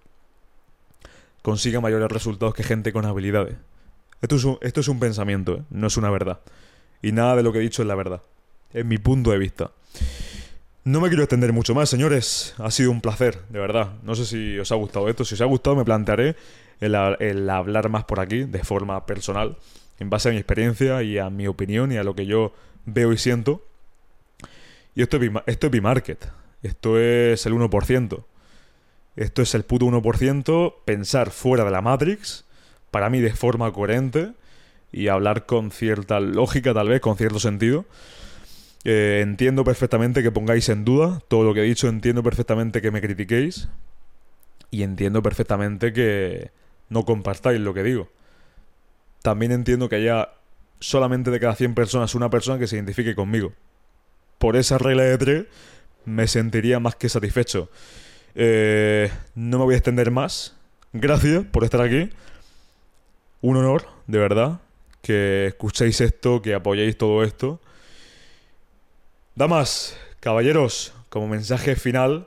consiga 1.43 1.81
mayores 1.81 2.09
resultados 2.09 2.55
que 2.55 2.63
gente 2.63 2.93
con 2.93 3.07
habilidades. 3.07 3.57
Esto 4.23 4.37
es 4.61 4.87
un, 4.87 5.01
pensamiento, 5.01 5.55
¿eh? 5.55 5.63
no 5.71 5.89
es 5.89 5.97
una 5.97 6.11
verdad. 6.11 6.39
Y 7.03 7.11
nada 7.11 7.35
de 7.35 7.43
lo 7.43 7.53
que 7.53 7.59
he 7.59 7.63
dicho 7.63 7.83
es 7.83 7.89
la 7.89 7.97
verdad. 7.97 8.23
Es 8.73 8.85
mi 8.85 8.99
punto 8.99 9.33
de 9.33 9.39
vista. 9.39 9.73
No 10.89 11.03
me 11.03 11.09
quiero 11.09 11.23
extender 11.23 11.53
mucho 11.53 11.75
más, 11.75 11.91
señores. 11.91 12.55
Ha 12.57 12.71
sido 12.71 12.91
un 12.91 13.03
placer, 13.03 13.43
de 13.51 13.59
verdad. 13.59 13.93
No 14.05 14.15
sé 14.15 14.25
si 14.25 14.59
os 14.59 14.73
ha 14.73 14.75
gustado 14.75 15.07
esto. 15.11 15.23
Si 15.23 15.35
os 15.35 15.41
ha 15.43 15.45
gustado, 15.45 15.77
me 15.77 15.85
plantearé 15.85 16.35
el, 16.81 16.95
hablar 16.95 17.91
más 17.91 18.05
por 18.05 18.21
aquí, 18.21 18.45
de 18.45 18.65
forma 18.65 19.05
personal, 19.05 19.59
en 19.99 20.09
base 20.09 20.31
a 20.31 20.33
mi 20.33 20.39
experiencia 20.39 21.03
y 21.03 21.19
a 21.19 21.29
mi 21.29 21.47
opinión 21.47 21.93
y 21.93 21.99
a 21.99 22.05
lo 22.05 22.15
que 22.15 22.25
yo 22.25 22.55
veo 22.87 23.13
y 23.13 23.19
siento. 23.19 23.63
Y 24.95 25.03
esto 25.03 25.19
es, 25.19 25.31
esto 25.45 25.67
es 25.67 25.73
B-Market. 25.73 26.27
Esto 26.63 26.99
es 26.99 27.45
el 27.45 27.53
1%. 27.53 28.25
Esto 29.15 29.43
es 29.43 29.55
el 29.55 29.65
puto 29.65 29.85
1%. 29.85 30.75
Pensar 30.87 31.33
fuera 31.33 31.65
de 31.67 31.71
la 31.71 31.83
Matrix. 31.83 32.47
Para 32.91 33.11
mí 33.11 33.21
de 33.21 33.35
forma 33.35 33.71
coherente. 33.75 34.33
Y 34.91 35.09
hablar 35.09 35.45
con 35.45 35.71
cierta 35.71 36.19
lógica, 36.19 36.73
tal 36.73 36.89
vez, 36.89 37.03
con 37.03 37.19
cierto 37.19 37.41
sentido. 37.41 37.85
Entiendo 38.91 39.65
perfectamente 39.65 40.23
que 40.23 40.31
pongáis 40.31 40.69
en 40.69 40.85
duda 40.85 41.21
todo 41.29 41.45
lo 41.45 41.55
que 41.55 41.61
he 41.61 41.65
dicho. 41.65 41.89
Entiendo 41.89 42.23
perfectamente 42.23 42.81
que 42.81 42.91
me 42.91 43.01
critiquéis. 43.01 43.69
Y 44.71 44.83
entiendo 44.83 45.23
perfectamente 45.23 45.93
que 45.93 46.51
no 46.89 47.05
compartáis 47.05 47.61
lo 47.61 47.75
que 47.75 47.83
digo. 47.83 48.09
También 49.23 49.53
entiendo 49.53 49.89
que 49.89 49.97
haya 49.97 50.31
solamente 50.81 51.31
de 51.31 51.41
cada 51.41 51.55
100 51.55 51.75
personas 51.75 52.15
una 52.15 52.31
persona 52.31 52.59
que 52.59 52.67
se 52.67 52.77
identifique 52.77 53.15
conmigo 53.15 53.53
por 54.39 54.57
esa 54.57 54.79
regla 54.79 55.03
de 55.03 55.19
tres 55.19 55.47
me 56.05 56.27
sentiría 56.27 56.81
más 56.81 56.95
que 56.95 57.09
satisfecho. 57.09 57.71
Eh, 58.35 59.11
no 59.35 59.59
me 59.59 59.65
voy 59.65 59.75
a 59.75 59.79
extender 59.79 60.11
más. 60.11 60.57
Gracias 60.93 61.45
por 61.45 61.65
estar 61.65 61.83
aquí. 61.83 62.09
Un 63.43 63.57
honor, 63.57 63.87
de 64.07 64.19
verdad, 64.19 64.61
que 65.03 65.47
escuchéis 65.49 66.01
esto, 66.01 66.41
que 66.41 66.55
apoyéis 66.55 66.97
todo 66.97 67.23
esto. 67.25 67.61
Damas, 69.39 69.97
caballeros, 70.19 70.93
como 71.11 71.29
mensaje 71.29 71.77
final, 71.77 72.27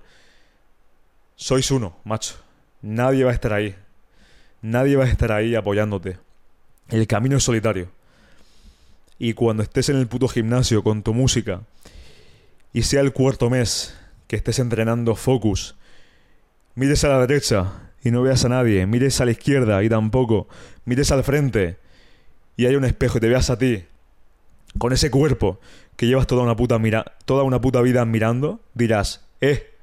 sois 1.35 1.69
uno, 1.69 1.97
macho. 2.05 2.35
Nadie 2.81 3.25
va 3.25 3.31
a 3.31 3.33
estar 3.33 3.51
ahí. 3.51 3.75
Nadie 4.61 4.95
va 4.95 5.03
a 5.03 5.09
estar 5.09 5.33
ahí 5.33 5.53
apoyándote. 5.53 6.19
El 6.88 7.05
camino 7.07 7.35
es 7.35 7.43
solitario. 7.43 7.89
Y 9.19 9.33
cuando 9.33 9.61
estés 9.61 9.89
en 9.89 9.97
el 9.97 10.07
puto 10.07 10.29
gimnasio 10.29 10.83
con 10.83 11.03
tu 11.03 11.13
música, 11.13 11.63
y 12.71 12.83
sea 12.83 13.01
el 13.01 13.11
cuarto 13.11 13.49
mes 13.49 13.93
que 14.29 14.38
estés 14.38 14.59
entrenando 14.59 15.13
focus, 15.15 15.75
mires 16.75 17.03
a 17.03 17.09
la 17.09 17.19
derecha 17.27 17.91
y 18.05 18.11
no 18.11 18.21
veas 18.21 18.45
a 18.45 18.49
nadie, 18.49 18.85
mires 18.85 19.19
a 19.19 19.25
la 19.25 19.31
izquierda 19.31 19.83
y 19.83 19.89
tampoco, 19.89 20.47
mires 20.85 21.11
al 21.11 21.25
frente 21.25 21.77
y 22.55 22.67
hay 22.67 22.75
un 22.75 22.85
espejo 22.85 23.17
y 23.17 23.21
te 23.21 23.27
veas 23.27 23.49
a 23.49 23.57
ti 23.57 23.83
con 24.77 24.93
ese 24.93 25.11
cuerpo 25.11 25.59
que 25.95 26.07
llevas 26.07 26.27
toda 26.27 26.43
una 26.43 26.55
puta 26.55 26.80
mira 26.80 27.18
toda 27.26 27.43
una 27.43 27.61
puta 27.61 27.81
vida 27.81 28.03
mirando, 28.05 28.59
dirás, 28.73 29.26
"Eh, 29.39 29.73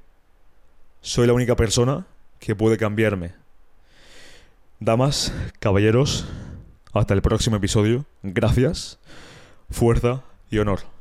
soy 1.00 1.26
la 1.26 1.32
única 1.32 1.56
persona 1.56 2.06
que 2.38 2.54
puede 2.54 2.76
cambiarme." 2.76 3.34
Damas, 4.80 5.32
caballeros, 5.58 6.26
hasta 6.92 7.14
el 7.14 7.22
próximo 7.22 7.56
episodio. 7.56 8.04
Gracias, 8.22 8.98
fuerza 9.70 10.22
y 10.50 10.58
honor. 10.58 10.97